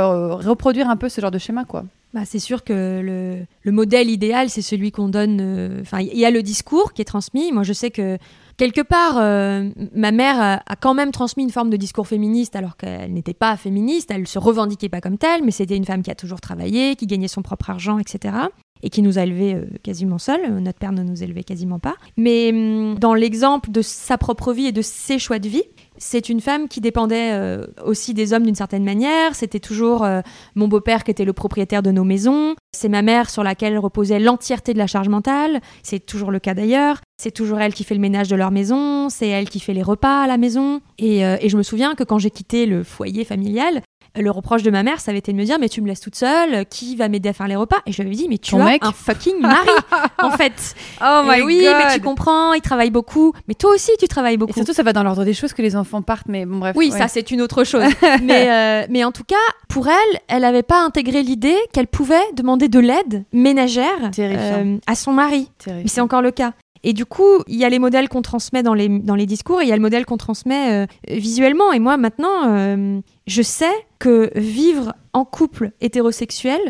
reproduire 0.45 0.89
un 0.89 0.97
peu 0.97 1.09
ce 1.09 1.21
genre 1.21 1.31
de 1.31 1.39
schéma, 1.39 1.65
quoi. 1.65 1.85
Bah, 2.17 2.23
c'est 2.25 2.39
sûr 2.39 2.65
que 2.65 3.03
le, 3.05 3.45
le 3.61 3.73
modèle 3.73 4.09
idéal, 4.09 4.49
c'est 4.49 4.63
celui 4.63 4.91
qu'on 4.91 5.11
donne. 5.11 5.39
euh, 5.43 5.83
Enfin, 5.83 6.01
il 6.01 6.17
y 6.17 6.25
a 6.25 6.31
le 6.31 6.43
discours 6.43 6.95
qui 6.95 7.03
est 7.03 7.05
transmis. 7.05 7.53
Moi, 7.53 7.63
je 7.63 7.75
sais 7.75 7.91
que 7.91 8.17
quelque 8.57 8.81
part, 8.81 9.19
euh, 9.19 9.69
ma 9.95 10.13
mère 10.13 10.41
a, 10.41 10.63
a 10.67 10.77
quand 10.77 10.95
même 10.95 11.13
transmis 11.13 11.43
une 11.45 11.51
forme 11.51 11.69
de 11.69 11.77
discours 11.77 12.09
féministe, 12.09 12.57
alors 12.57 12.79
qu'elle 12.79 13.13
n'était 13.13 13.35
pas 13.35 13.55
féministe. 13.59 14.11
Elle 14.11 14.27
se 14.27 14.39
revendiquait 14.39 14.89
pas 14.89 15.03
comme 15.03 15.19
telle, 15.19 15.45
mais 15.45 15.51
c'était 15.51 15.77
une 15.77 15.85
femme 15.85 16.03
qui 16.03 16.11
a 16.11 16.15
toujours 16.15 16.41
travaillé, 16.41 16.97
qui 16.97 17.07
gagnait 17.07 17.29
son 17.29 17.43
propre 17.43 17.69
argent, 17.69 17.99
etc. 17.99 18.35
et 18.83 18.89
qui 18.89 19.03
nous 19.03 19.19
a 19.19 19.23
élevés 19.25 19.55
euh, 19.55 19.67
quasiment 19.83 20.17
seuls. 20.17 20.59
Notre 20.63 20.79
père 20.79 20.93
ne 20.93 21.03
nous 21.03 21.23
élevait 21.23 21.45
quasiment 21.45 21.79
pas. 21.79 21.97
Mais 22.17 22.49
hum, 22.51 22.99
dans 22.99 23.13
l'exemple 23.13 23.71
de 23.71 23.83
sa 23.83 24.17
propre 24.17 24.55
vie 24.55 24.69
et 24.69 24.73
de 24.73 24.81
ses 24.81 25.19
choix 25.19 25.39
de 25.39 25.51
vie, 25.51 25.65
c'est 25.99 26.29
une 26.29 26.41
femme 26.41 26.69
qui 26.69 26.81
dépendait 26.81 27.33
euh, 27.33 27.67
aussi 27.85 28.15
des 28.15 28.33
hommes 28.33 28.45
d'une 28.45 28.55
certaine 28.55 28.85
manière. 28.85 29.35
C'était 29.35 29.61
toujours 29.61 30.05
euh, 30.05 30.21
mon 30.55 30.69
beau-père 30.69 31.05
qui 31.05 31.11
était 31.11 31.25
le 31.25 31.33
propriétaire 31.33 31.83
de 31.83 31.91
nos 31.91 32.05
maisons. 32.05 32.55
C'est 32.77 32.89
ma 32.89 33.03
mère 33.03 33.31
sur 33.31 33.43
laquelle 33.43 33.79
reposait 33.79 34.19
l'entièreté 34.19 34.73
de 34.73 34.79
la 34.79 34.87
charge 34.87 35.09
mentale. 35.09 35.61
C'est 35.83 36.05
toujours 36.05 36.31
le 36.31 36.39
cas 36.39 36.55
d'ailleurs. 36.55 37.01
C'est 37.21 37.31
toujours 37.31 37.61
elle 37.61 37.73
qui 37.73 37.85
fait 37.85 37.95
le 37.95 38.01
ménage 38.01 38.29
de 38.29 38.37
leur 38.37 38.51
maison. 38.51 39.09
C'est 39.09 39.29
elle 39.29 39.49
qui 39.49 39.61
fait 39.61 39.73
les 39.75 39.83
repas 39.83 40.23
à 40.23 40.27
la 40.27 40.37
maison. 40.37 40.81
Et, 40.99 41.25
euh, 41.25 41.37
et 41.41 41.49
je 41.49 41.57
me 41.57 41.63
souviens 41.63 41.95
que 41.95 42.05
quand 42.05 42.19
j'ai 42.19 42.31
quitté 42.31 42.67
le 42.67 42.83
foyer 42.83 43.25
familial, 43.25 43.83
le 44.17 44.31
reproche 44.31 44.63
de 44.63 44.71
ma 44.71 44.83
mère, 44.83 45.01
ça 45.01 45.11
avait 45.11 45.19
été 45.19 45.33
de 45.33 45.37
me 45.37 45.45
dire 45.45 45.59
mais 45.59 45.69
tu 45.69 45.81
me 45.81 45.87
laisses 45.87 46.01
toute 46.01 46.15
seule, 46.17 46.67
qui 46.67 46.97
va 46.97 47.09
m'aider 47.09 47.29
à 47.29 47.33
faire 47.33 47.49
les 47.49 47.57
repas? 47.57 47.77
Et 47.87 47.93
je 47.93 48.03
lui 48.03 48.09
avais 48.09 48.17
dit 48.17 48.27
mais 48.29 48.39
tu 48.39 48.53
Ton 48.53 48.61
as 48.61 48.71
mec? 48.71 48.85
un 48.85 48.93
fucking 48.93 49.41
mari 49.41 49.69
en 50.23 50.31
fait. 50.31 50.75
Oh 51.03 51.23
Et 51.37 51.43
oui, 51.43 51.63
mais 51.67 51.95
tu 51.95 52.01
comprends, 52.01 52.53
il 52.53 52.61
travaille 52.61 52.91
beaucoup. 52.91 53.33
Mais 53.49 53.55
toi 53.55 53.73
aussi 53.75 53.91
tu 53.99 54.09
travailles 54.09 54.35
Et 54.35 54.37
beaucoup. 54.39 54.53
surtout, 54.55 54.73
ça 54.73 54.83
va 54.83 54.93
dans 54.93 55.03
l'ordre 55.03 55.25
des 55.25 55.35
choses 55.35 55.53
que 55.53 55.63
les 55.63 55.77
enfants 55.77 56.03
partent, 56.03 56.29
mais 56.29 56.47
bon, 56.47 56.59
bref. 56.59 56.75
Oui, 56.77 56.91
ouais. 56.93 56.99
ça 56.99 57.09
c'est 57.09 57.31
une 57.31 57.43
autre 57.43 57.65
chose. 57.65 57.85
mais, 58.23 58.51
euh, 58.51 58.87
mais 58.91 59.05
en 59.05 59.13
tout 59.13 59.25
cas, 59.25 59.35
pour 59.69 59.89
elle, 59.89 60.21
elle 60.29 60.43
n'avait 60.43 60.63
pas 60.63 60.83
intégré 60.83 61.23
l'idée 61.23 61.57
qu'elle 61.73 61.87
pouvait 61.87 62.15
demander 62.35 62.69
de 62.69 62.79
l'aide 62.79 63.25
ménagère 63.33 64.11
euh, 64.19 64.77
à 64.87 64.95
son 64.95 65.13
mari. 65.13 65.51
Mais 65.67 65.89
c'est 65.89 66.01
encore 66.01 66.23
le 66.23 66.31
cas. 66.31 66.53
Et 66.89 66.93
du 66.93 67.05
coup, 67.05 67.43
il 67.49 67.57
y 67.57 67.65
a 67.65 67.69
les 67.69 67.81
modèles 67.81 68.09
qu'on 68.09 68.23
transmet 68.23 68.63
dans 68.63 68.73
les, 68.73 68.89
dans 68.89 69.17
les 69.17 69.27
discours 69.27 69.61
et 69.61 69.65
il 69.65 69.69
y 69.69 69.73
a 69.73 69.77
le 69.77 69.83
modèle 69.83 70.07
qu'on 70.07 70.19
transmet 70.19 70.85
euh, 70.85 70.87
visuellement. 71.09 71.73
Et 71.73 71.81
moi, 71.81 71.97
maintenant, 71.97 72.45
euh, 72.47 73.01
je 73.27 73.43
sais 73.43 73.73
que 73.99 74.31
vivre 74.37 74.95
en 75.13 75.25
couple 75.25 75.73
hétérosexuel, 75.81 76.61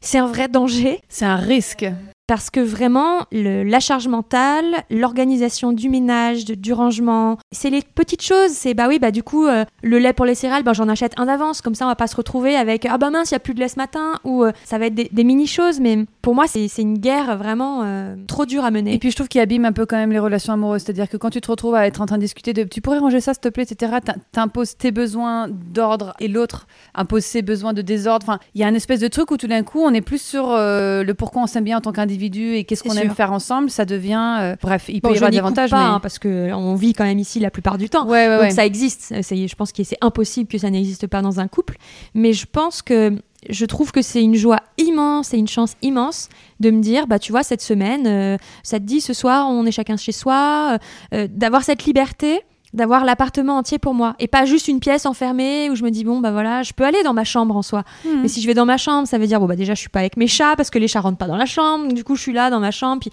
c'est 0.00 0.18
un 0.18 0.28
vrai 0.28 0.46
danger 0.46 1.00
C'est 1.08 1.24
un 1.24 1.34
risque. 1.34 1.86
Parce 2.26 2.48
que 2.48 2.60
vraiment, 2.60 3.26
la 3.32 3.80
charge 3.80 4.08
mentale, 4.08 4.64
l'organisation 4.90 5.72
du 5.72 5.90
ménage, 5.90 6.46
du 6.46 6.72
rangement, 6.72 7.38
c'est 7.52 7.68
les 7.68 7.82
petites 7.82 8.22
choses. 8.22 8.50
C'est 8.52 8.72
bah 8.72 8.86
oui, 8.88 8.98
bah 8.98 9.10
du 9.10 9.22
coup, 9.22 9.46
euh, 9.46 9.64
le 9.82 9.98
lait 9.98 10.14
pour 10.14 10.24
les 10.24 10.34
céréales, 10.34 10.62
bah, 10.62 10.72
j'en 10.72 10.88
achète 10.88 11.12
un 11.18 11.26
d'avance. 11.26 11.60
Comme 11.60 11.74
ça, 11.74 11.84
on 11.84 11.88
va 11.88 11.96
pas 11.96 12.06
se 12.06 12.16
retrouver 12.16 12.56
avec 12.56 12.86
ah 12.86 12.96
bah 12.96 13.10
mince, 13.10 13.30
il 13.30 13.34
y 13.34 13.36
a 13.36 13.40
plus 13.40 13.52
de 13.52 13.60
lait 13.60 13.68
ce 13.68 13.76
matin. 13.76 14.14
Ou 14.24 14.44
euh, 14.44 14.52
ça 14.64 14.78
va 14.78 14.86
être 14.86 14.94
des, 14.94 15.24
mini-choses. 15.24 15.80
Mais 15.80 16.06
pour 16.22 16.34
moi, 16.34 16.46
c'est 16.46 16.66
une 16.78 16.98
guerre 16.98 17.36
vraiment 17.36 17.82
euh, 17.84 18.16
trop 18.26 18.46
dure 18.46 18.64
à 18.64 18.70
mener. 18.70 18.94
Et 18.94 18.98
puis 18.98 19.10
je 19.10 19.16
trouve 19.16 19.28
qu'il 19.28 19.42
abîme 19.42 19.66
un 19.66 19.72
peu 19.72 19.84
quand 19.84 19.96
même 19.96 20.12
les 20.12 20.18
relations 20.18 20.54
amoureuses. 20.54 20.82
C'est-à-dire 20.82 21.10
que 21.10 21.18
quand 21.18 21.30
tu 21.30 21.42
te 21.42 21.50
retrouves 21.50 21.74
à 21.74 21.86
être 21.86 22.00
en 22.00 22.06
train 22.06 22.16
de 22.16 22.22
discuter 22.22 22.54
de 22.54 22.62
tu 22.62 22.80
pourrais 22.80 22.98
ranger 22.98 23.20
ça 23.20 23.34
s'il 23.34 23.42
te 23.42 23.48
plaît, 23.48 23.64
etc., 23.64 23.96
t'im- 24.02 24.14
t'imposes 24.32 24.78
tes 24.78 24.92
besoins 24.92 25.48
d'ordre 25.50 26.14
et 26.20 26.28
l'autre 26.28 26.66
impose 26.94 27.24
ses 27.24 27.42
besoins 27.42 27.74
de 27.74 27.82
désordre. 27.82 28.24
Enfin, 28.26 28.38
il 28.54 28.62
y 28.62 28.64
a 28.64 28.66
un 28.66 28.74
espèce 28.74 29.00
de 29.00 29.08
truc 29.08 29.30
où 29.30 29.36
tout 29.36 29.46
d'un 29.46 29.62
coup 29.62 29.80
on 29.80 29.92
est 29.92 30.00
plus 30.00 30.22
sur 30.22 30.54
le 30.54 31.12
pourquoi 31.12 31.42
on 31.42 31.46
s'aime 31.46 31.64
bien 31.64 31.76
en 31.78 31.80
tant 31.80 31.92
qu'individu 31.92 32.13
et 32.22 32.64
qu'est-ce 32.64 32.82
qu'on 32.82 32.94
aime 32.94 33.14
faire 33.14 33.32
ensemble. 33.32 33.70
Ça 33.70 33.84
devient. 33.84 34.36
euh, 34.40 34.56
bref, 34.62 34.86
il 34.88 35.00
peut 35.00 35.08
Bon, 35.08 35.14
y 35.14 35.16
avoir 35.16 35.30
des 35.30 35.38
avantages, 35.38 35.70
pas, 35.70 35.78
mais. 35.78 35.94
hein, 35.94 36.00
parce 36.00 36.18
que 36.18 36.52
on 36.52 36.74
vit 36.74 36.92
quand 36.92 37.04
même 37.04 37.18
ici 37.18 37.40
la 37.40 37.50
plupart 37.50 37.78
du 37.78 37.88
temps. 37.88 38.06
Ouais, 38.06 38.26
ouais, 38.28 38.34
Donc 38.36 38.40
ouais. 38.44 38.50
ça 38.50 38.64
existe. 38.66 39.14
C'est- 39.22 39.48
je 39.48 39.54
pense 39.56 39.72
que 39.72 39.82
c'est 39.84 39.98
impossible 40.00 40.48
que 40.48 40.58
ça 40.58 40.70
n'existe 40.70 41.06
pas 41.06 41.22
dans 41.22 41.40
un 41.40 41.48
couple. 41.48 41.76
Mais 42.14 42.32
je 42.32 42.46
pense 42.50 42.82
que 42.82 43.18
je 43.50 43.64
trouve 43.66 43.92
que 43.92 44.00
c'est 44.02 44.22
une 44.22 44.36
joie 44.36 44.60
immense 44.78 45.34
et 45.34 45.36
une 45.38 45.48
chance 45.48 45.74
immense 45.82 46.28
de 46.60 46.70
me 46.70 46.80
dire, 46.80 47.06
bah 47.06 47.18
tu 47.18 47.30
vois, 47.32 47.42
cette 47.42 47.60
semaine, 47.60 48.06
euh, 48.06 48.36
ça 48.62 48.78
te 48.78 48.84
dit 48.84 49.00
ce 49.02 49.12
soir, 49.12 49.48
on 49.50 49.66
est 49.66 49.70
chacun 49.72 49.96
chez 49.98 50.12
soi, 50.12 50.78
euh, 51.12 51.18
euh, 51.24 51.28
d'avoir 51.30 51.62
cette 51.62 51.84
liberté 51.84 52.40
d'avoir 52.74 53.04
l'appartement 53.06 53.56
entier 53.56 53.78
pour 53.78 53.94
moi 53.94 54.14
et 54.18 54.28
pas 54.28 54.44
juste 54.44 54.68
une 54.68 54.80
pièce 54.80 55.06
enfermée 55.06 55.70
où 55.70 55.76
je 55.76 55.82
me 55.84 55.90
dis 55.90 56.04
bon 56.04 56.20
bah 56.20 56.32
voilà 56.32 56.62
je 56.62 56.72
peux 56.74 56.84
aller 56.84 57.02
dans 57.02 57.14
ma 57.14 57.24
chambre 57.24 57.56
en 57.56 57.62
soi 57.62 57.84
Mhm. 58.04 58.20
mais 58.22 58.28
si 58.28 58.42
je 58.42 58.46
vais 58.46 58.54
dans 58.54 58.66
ma 58.66 58.76
chambre 58.76 59.08
ça 59.08 59.16
veut 59.16 59.26
dire 59.26 59.40
bon 59.40 59.46
bah 59.46 59.56
déjà 59.56 59.74
je 59.74 59.80
suis 59.80 59.88
pas 59.88 60.00
avec 60.00 60.16
mes 60.16 60.26
chats 60.26 60.54
parce 60.56 60.68
que 60.70 60.78
les 60.78 60.88
chats 60.88 61.00
rentrent 61.00 61.16
pas 61.18 61.26
dans 61.28 61.36
la 61.36 61.46
chambre 61.46 61.92
du 61.92 62.04
coup 62.04 62.16
je 62.16 62.20
suis 62.22 62.32
là 62.32 62.50
dans 62.50 62.60
ma 62.60 62.70
chambre 62.72 63.00
puis 63.00 63.10